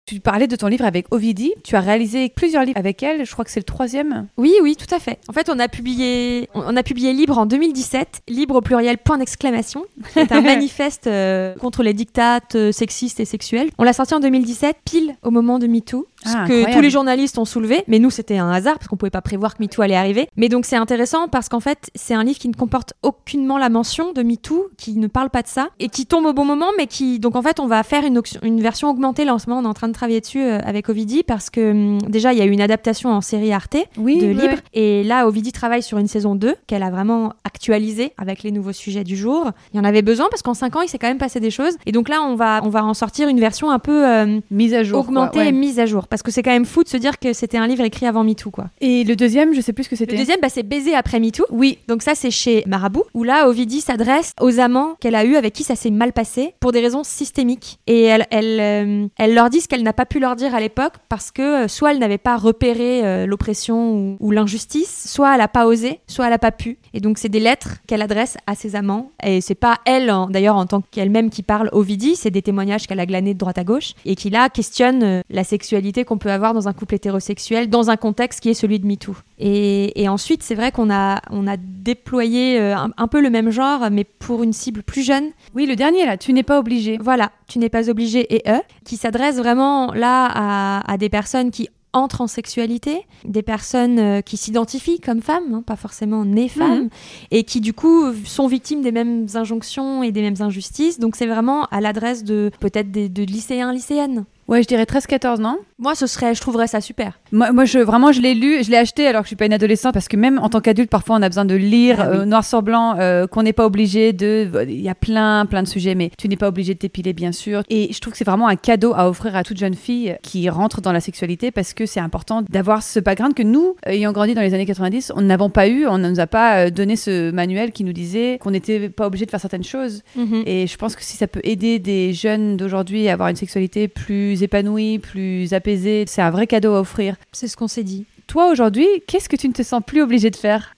Tu 0.06 0.20
parlais 0.20 0.46
de 0.46 0.56
ton 0.56 0.68
livre 0.68 0.86
avec 0.86 1.08
Ovidie. 1.12 1.52
Tu 1.64 1.76
as 1.76 1.80
réalisé 1.80 2.30
plusieurs 2.30 2.64
livres 2.64 2.78
avec 2.78 3.02
elle. 3.02 3.26
Je 3.26 3.32
crois 3.32 3.44
que 3.44 3.50
c'est 3.50 3.60
le 3.60 3.64
troisième. 3.66 4.28
Oui, 4.38 4.54
oui, 4.62 4.76
tout 4.76 4.94
à 4.94 5.00
fait. 5.00 5.18
En 5.28 5.34
fait, 5.34 5.50
on 5.50 5.58
a 5.58 5.68
publié, 5.68 6.48
on 6.54 6.78
a 6.78 6.84
publié 6.84 7.12
Libre 7.12 7.40
en 7.40 7.48
2017, 7.48 8.22
Libre 8.28 8.54
au 8.58 8.62
pluriel 8.62 9.00
point 9.00 9.18
d'exclamation, 9.18 9.84
qui 10.14 10.20
est 10.20 10.32
un 10.32 10.42
manifeste 10.44 11.08
euh, 11.08 11.56
contre 11.56 11.82
les 11.82 11.94
dictates 11.94 12.54
euh, 12.54 12.72
sexistes 12.72 13.20
et 13.20 13.26
sexuels. 13.26 13.70
On 13.80 13.84
l'a 13.84 13.94
sorti 13.94 14.14
en 14.14 14.20
2017, 14.20 14.78
pile 14.86 15.16
au 15.24 15.32
moment 15.32 15.58
de 15.58 15.66
MeToo, 15.66 16.06
ce 16.24 16.30
Ah, 16.30 16.32
que 16.34 16.40
incroyable. 16.54 16.74
tous 16.74 16.82
les 16.82 16.90
journalistes 16.92 17.40
ont 17.40 17.46
soulevé, 17.46 17.84
mais 17.88 17.98
nous 17.98 18.12
c'était 18.12 18.38
un 18.38 18.52
hasard 18.52 18.76
parce 18.76 18.88
qu'on 18.88 18.98
pouvait 18.98 19.10
pas 19.10 19.24
prévoir 19.24 19.56
que 19.58 19.64
MeToo 19.64 19.82
allait 19.82 19.96
arriver. 19.96 20.30
Mais 20.38 20.50
donc 20.50 20.66
c'est 20.68 20.76
intéressant 20.76 21.30
parce 21.30 21.50
qu'en 21.50 21.60
fait 21.60 21.90
c'est 21.96 22.14
un 22.14 22.24
livre 22.24 22.38
qui 22.38 22.48
ne 22.50 22.54
comporte 22.54 22.94
aucunement 23.02 23.58
la 23.58 23.70
mention 23.70 24.14
de 24.14 24.22
MeToo, 24.22 24.68
qui 24.78 24.98
ne 24.98 25.08
parle 25.08 25.32
pas 25.32 25.42
de 25.42 25.48
ça 25.48 25.70
et 25.80 25.90
qui 25.90 26.06
tombe 26.06 26.28
au 26.28 26.34
bon 26.34 26.46
moment, 26.46 26.68
mais 26.78 26.86
qui 26.86 27.18
donc 27.18 27.36
en 27.36 27.42
fait 27.42 27.60
on 27.60 27.66
va 27.66 27.82
faire 27.82 28.06
une, 28.06 28.22
une 28.44 28.62
version 28.62 28.88
augmentée 28.92 29.26
là 29.26 29.34
en 29.34 29.40
ce 29.40 29.50
moment, 29.50 29.62
on 29.62 29.66
est 29.66 29.68
en 29.68 29.74
train 29.74 29.88
de 29.88 29.95
travailler 29.96 30.22
dessus 30.22 30.42
euh, 30.42 30.60
avec 30.64 30.90
Ovidie 30.90 31.24
parce 31.24 31.50
que 31.50 31.72
hum, 31.72 31.98
déjà 32.08 32.32
il 32.34 32.40
y 32.40 32.42
a 32.42 32.46
eu 32.46 32.52
une 32.52 32.62
adaptation 32.62 33.10
en 33.12 33.22
série 33.22 33.52
Arte 33.52 33.78
Oui. 33.98 34.20
de 34.20 34.28
ouais. 34.28 34.34
Libre. 34.34 34.58
Et 34.74 35.04
là, 35.04 35.28
Ovidie 35.28 35.52
travaille 35.52 35.82
sur 35.82 35.98
une 35.98 36.08
saison 36.08 36.36
2 36.36 36.56
qu'elle 36.68 36.84
a 36.84 36.90
vraiment 36.92 37.34
actualisée 37.44 38.12
avec 38.18 38.44
les 38.44 38.52
nouveaux 38.52 38.74
sujets 38.74 39.04
du 39.04 39.16
jour. 39.16 39.52
Il 39.74 39.78
y 39.78 39.80
en 39.80 39.84
avait 39.84 40.02
besoin 40.02 40.28
parce 40.30 40.42
qu'en 40.42 40.54
5 40.54 40.76
ans, 40.76 40.82
il 40.82 40.90
s'est 40.90 40.98
quand 41.00 41.08
même 41.08 41.18
passé 41.18 41.40
des 41.40 41.50
choses. 41.52 41.74
Et 41.86 41.92
donc 41.92 42.10
là, 42.10 42.22
on 42.22 42.36
va, 42.36 42.62
on 42.64 42.70
va 42.70 42.84
en 42.84 42.94
sortir 42.94 43.28
une 43.28 43.40
version 43.40 43.72
un 43.72 43.80
peu 43.80 44.06
euh, 44.08 44.40
Mise 44.52 44.74
à 44.74 44.84
jour. 44.84 45.00
augmentée 45.00 45.32
quoi, 45.34 45.42
ouais. 45.44 45.50
et 45.50 45.52
mise 45.52 45.80
à 45.80 45.86
jour. 45.86 46.08
Parce 46.08 46.22
que 46.22 46.32
c'est 46.32 46.44
quand 46.44 46.52
même 46.52 46.66
fou 46.66 46.84
de 46.84 46.90
se 46.90 46.98
dire 46.98 47.18
que 47.20 47.34
c'était 47.34 47.58
un 47.58 47.68
livre 47.68 47.84
écrit 47.84 48.06
avant 48.06 48.24
MeToo, 48.24 48.52
quoi. 48.52 48.66
Et 48.82 49.04
le 49.04 49.16
deuxième, 49.16 49.54
je 49.54 49.62
sais 49.62 49.74
plus 49.74 49.86
ce 49.86 49.90
que 49.90 49.96
Le 49.96 50.00
c'était. 50.00 50.18
deuxième, 50.18 50.40
bah, 50.42 50.50
c'est 50.50 50.64
Baiser 50.64 50.94
après 50.96 51.20
MeToo. 51.20 51.46
Oui. 51.50 51.78
Donc 51.88 52.02
ça, 52.02 52.16
c'est 52.16 52.32
chez 52.32 52.64
Marabout, 52.68 53.04
où 53.14 53.24
là, 53.24 53.48
Ovidie 53.48 53.82
s'adresse 53.82 54.34
aux 54.42 54.60
amants 54.60 54.96
qu'elle 55.00 55.16
a 55.16 55.24
eus 55.26 55.36
avec 55.36 55.54
qui 55.54 55.64
ça 55.64 55.76
s'est 55.76 55.90
mal 55.92 56.12
passé 56.14 56.54
pour 56.60 56.72
des 56.72 56.82
raisons 56.82 57.04
systémiques. 57.04 57.80
Et 57.88 58.04
elle, 58.04 58.26
elle, 58.32 58.60
euh, 58.60 59.08
elle 59.18 59.34
leur 59.34 59.50
dit 59.50 59.62
ce 59.62 59.68
qu'elle 59.68 59.84
n'a 59.86 59.94
pas 59.94 60.06
pu 60.06 60.20
leur 60.20 60.36
dire 60.36 60.54
à 60.54 60.60
l'époque 60.60 60.96
parce 61.08 61.32
que 61.32 61.64
euh, 61.64 61.68
soit 61.68 61.92
elle 61.92 62.00
n'avait 62.00 62.18
pas 62.18 62.36
repéré 62.36 63.06
euh, 63.06 63.26
l'oppression 63.26 63.94
ou, 63.94 64.18
ou 64.20 64.32
l'injustice, 64.32 65.06
soit 65.08 65.32
elle 65.32 65.40
n'a 65.40 65.48
pas 65.48 65.66
osé, 65.66 66.02
soit 66.08 66.26
elle 66.26 66.32
n'a 66.32 66.38
pas 66.38 66.52
pu. 66.52 66.78
Et 66.94 67.00
donc 67.00 67.18
c'est 67.18 67.30
des 67.30 67.40
lettres 67.40 67.78
qu'elle 67.88 68.02
adresse 68.02 68.38
à 68.48 68.56
ses 68.56 68.76
amants. 68.76 69.12
Et 69.24 69.40
c'est 69.40 69.56
pas 69.56 69.78
elle, 69.86 70.14
d'ailleurs, 70.30 70.58
en 70.58 70.66
tant 70.66 70.82
qu'elle-même 70.82 71.30
qui 71.30 71.44
parle 71.44 71.70
Ovidie, 71.72 72.16
c'est 72.16 72.32
des 72.32 72.42
témoignages 72.42 72.88
qu'elle 72.88 73.00
a 73.00 73.06
glanés 73.06 73.34
de 73.34 73.40
droite 73.40 73.58
à 73.58 73.64
gauche 73.64 73.94
et 74.04 74.16
qui 74.16 74.30
là 74.30 74.50
questionnent 74.50 75.04
euh, 75.04 75.22
la 75.30 75.44
sexualité 75.44 76.04
qu'on 76.04 76.18
peut 76.18 76.32
avoir 76.32 76.54
dans 76.54 76.68
un 76.68 76.74
couple 76.74 76.96
hétérosexuel 76.96 77.70
dans 77.70 77.90
un 77.90 77.96
contexte 77.96 78.42
qui 78.42 78.50
est 78.50 78.54
celui 78.54 78.80
de 78.80 78.86
MeToo. 78.86 79.16
Et, 79.40 80.02
et 80.02 80.10
ensuite, 80.10 80.44
c'est 80.44 80.56
vrai 80.56 80.72
qu'on 80.72 80.92
a, 80.92 81.22
on 81.32 81.48
a 81.48 81.56
déployé 81.58 82.60
un, 82.60 82.90
un 82.98 83.08
peu 83.08 83.22
le 83.22 83.30
même 83.30 83.52
genre, 83.52 83.90
mais 83.92 84.04
pour 84.04 84.44
une 84.44 84.54
cible 84.54 84.84
plus 84.84 85.04
jeune. 85.04 85.30
Oui, 85.54 85.66
le 85.66 85.76
dernier 85.76 86.06
là. 86.06 86.18
Tu 86.18 86.34
n'es 86.34 86.44
pas 86.44 86.60
obligé. 86.60 86.98
Voilà, 87.00 87.32
tu 87.48 87.60
n'es 87.60 87.70
pas 87.70 87.90
obligé 87.90 88.36
et 88.36 88.44
eux, 88.50 88.62
qui 88.84 88.98
s'adresse 88.98 89.38
vraiment 89.38 89.75
là 89.94 90.26
à, 90.34 90.92
à 90.92 90.98
des 90.98 91.10
personnes 91.10 91.52
qui 91.52 91.70
entrent 91.94 92.20
en 92.20 92.28
sexualité, 92.28 93.06
des 93.24 93.42
personnes 93.42 94.00
euh, 94.00 94.20
qui 94.22 94.36
s'identifient 94.36 95.00
comme 95.00 95.22
femmes, 95.22 95.54
hein, 95.54 95.64
pas 95.66 95.78
forcément 95.78 96.26
nées 96.26 96.50
femmes, 96.50 96.84
Mhm. 96.84 96.90
et 97.32 97.44
qui 97.46 97.62
du 97.62 97.72
coup 97.72 98.12
sont 98.26 98.48
victimes 98.48 98.82
des 98.82 98.92
mêmes 98.92 99.28
injonctions 99.36 100.04
et 100.04 100.12
des 100.12 100.22
mêmes 100.22 100.42
injustices. 100.42 101.00
Donc 101.00 101.16
c'est 101.16 101.26
vraiment 101.26 101.64
à 101.72 101.80
l'adresse 101.80 102.26
de 102.26 102.52
peut-être 102.60 102.92
des, 102.92 103.08
de 103.08 103.24
lycéens, 103.24 103.72
lycéennes. 103.72 104.26
Ouais, 104.48 104.62
je 104.62 104.68
dirais 104.68 104.84
13-14, 104.84 105.40
non? 105.42 105.58
Moi, 105.80 105.96
ce 105.96 106.06
serait, 106.06 106.36
je 106.36 106.40
trouverais 106.42 106.68
ça 106.68 106.80
super. 106.80 107.20
Moi, 107.32 107.52
moi 107.52 107.66
je, 107.66 107.80
vraiment, 107.80 108.12
je 108.12 108.22
l'ai 108.22 108.36
lu, 108.36 108.64
je 108.64 108.70
l'ai 108.70 108.78
acheté 108.78 109.08
alors 109.08 109.22
que 109.22 109.26
je 109.26 109.30
suis 109.30 109.36
pas 109.36 109.48
une 109.48 109.54
adolescente 109.54 109.94
parce 109.94 110.08
que 110.08 110.16
même 110.18 110.38
en 110.38 110.50
tant 110.50 110.62
qu'adulte, 110.62 110.90
parfois, 110.90 111.16
on 111.18 111.22
a 111.24 111.28
besoin 111.30 111.46
de 111.46 111.56
lire 111.56 111.98
Ah 112.00 112.10
oui. 112.12 112.18
euh, 112.20 112.26
noir 112.26 112.46
sur 112.46 112.62
blanc, 112.62 112.96
euh, 113.00 113.26
qu'on 113.26 113.42
n'est 113.44 113.54
pas 113.54 113.66
obligé 113.66 114.14
de. 114.14 114.50
Il 114.70 114.80
y 114.82 114.88
a 114.88 114.94
plein, 114.96 115.46
plein 115.48 115.64
de 115.64 115.68
sujets, 115.68 115.96
mais 115.96 116.12
tu 116.18 116.30
n'es 116.30 116.36
pas 116.38 116.48
obligé 116.48 116.76
de 116.76 116.80
t'épiler, 116.80 117.14
bien 117.14 117.32
sûr. 117.32 117.64
Et 117.70 117.92
je 117.92 118.00
trouve 118.00 118.12
que 118.14 118.18
c'est 118.18 118.24
vraiment 118.26 118.48
un 118.48 118.56
cadeau 118.56 118.94
à 118.96 119.10
offrir 119.10 119.36
à 119.36 119.44
toute 119.44 119.58
jeune 119.58 119.74
fille 119.74 120.16
qui 120.22 120.48
rentre 120.50 120.80
dans 120.80 120.92
la 120.92 121.00
sexualité 121.02 121.50
parce 121.50 121.74
que 121.74 121.88
c'est 121.88 122.00
important 122.00 122.44
d'avoir 122.48 122.84
ce 122.84 123.00
background 123.00 123.34
que 123.34 123.44
nous, 123.44 123.76
ayant 123.88 124.12
grandi 124.12 124.36
dans 124.36 124.42
les 124.42 124.54
années 124.54 124.68
90, 124.68 125.12
on 125.16 125.22
n'avons 125.22 125.50
pas 125.50 125.68
eu. 125.68 125.88
On 125.88 125.98
ne 125.98 126.08
nous 126.10 126.20
a 126.20 126.28
pas 126.28 126.66
euh, 126.66 126.70
donné 126.70 126.96
ce 126.96 127.32
manuel 127.32 127.72
qui 127.72 127.84
nous 127.84 127.94
disait 127.94 128.38
qu'on 128.40 128.52
n'était 128.52 128.90
pas 128.90 129.08
obligé 129.08 129.26
de 129.26 129.32
faire 129.32 129.42
certaines 129.42 129.64
choses. 129.64 130.04
Mhm. 130.16 130.44
Et 130.46 130.68
je 130.68 130.78
pense 130.78 130.96
que 130.96 131.04
si 131.04 131.18
ça 131.18 131.26
peut 131.28 131.42
aider 131.44 131.80
des 131.80 132.14
jeunes 132.14 132.58
d'aujourd'hui 132.58 133.10
à 133.10 133.14
avoir 133.14 133.30
une 133.30 133.36
sexualité 133.36 133.88
plus 133.88 134.35
épanouie, 134.44 135.00
plus 135.00 135.54
apaisée, 135.54 136.06
c'est 136.08 136.22
un 136.22 136.32
vrai 136.32 136.48
cadeau 136.48 136.74
à 136.76 136.80
offrir. 136.82 137.16
C'est 137.32 137.48
ce 137.48 137.56
qu'on 137.58 137.68
s'est 137.68 137.84
dit. 137.84 138.06
Toi, 138.28 138.50
aujourd'hui, 138.52 138.88
qu'est-ce 139.08 139.30
que 139.30 139.36
tu 139.36 139.48
ne 139.48 139.54
te 139.54 139.64
sens 139.64 139.82
plus 139.86 140.02
obligé 140.02 140.30
de 140.32 140.36
faire? 140.36 140.76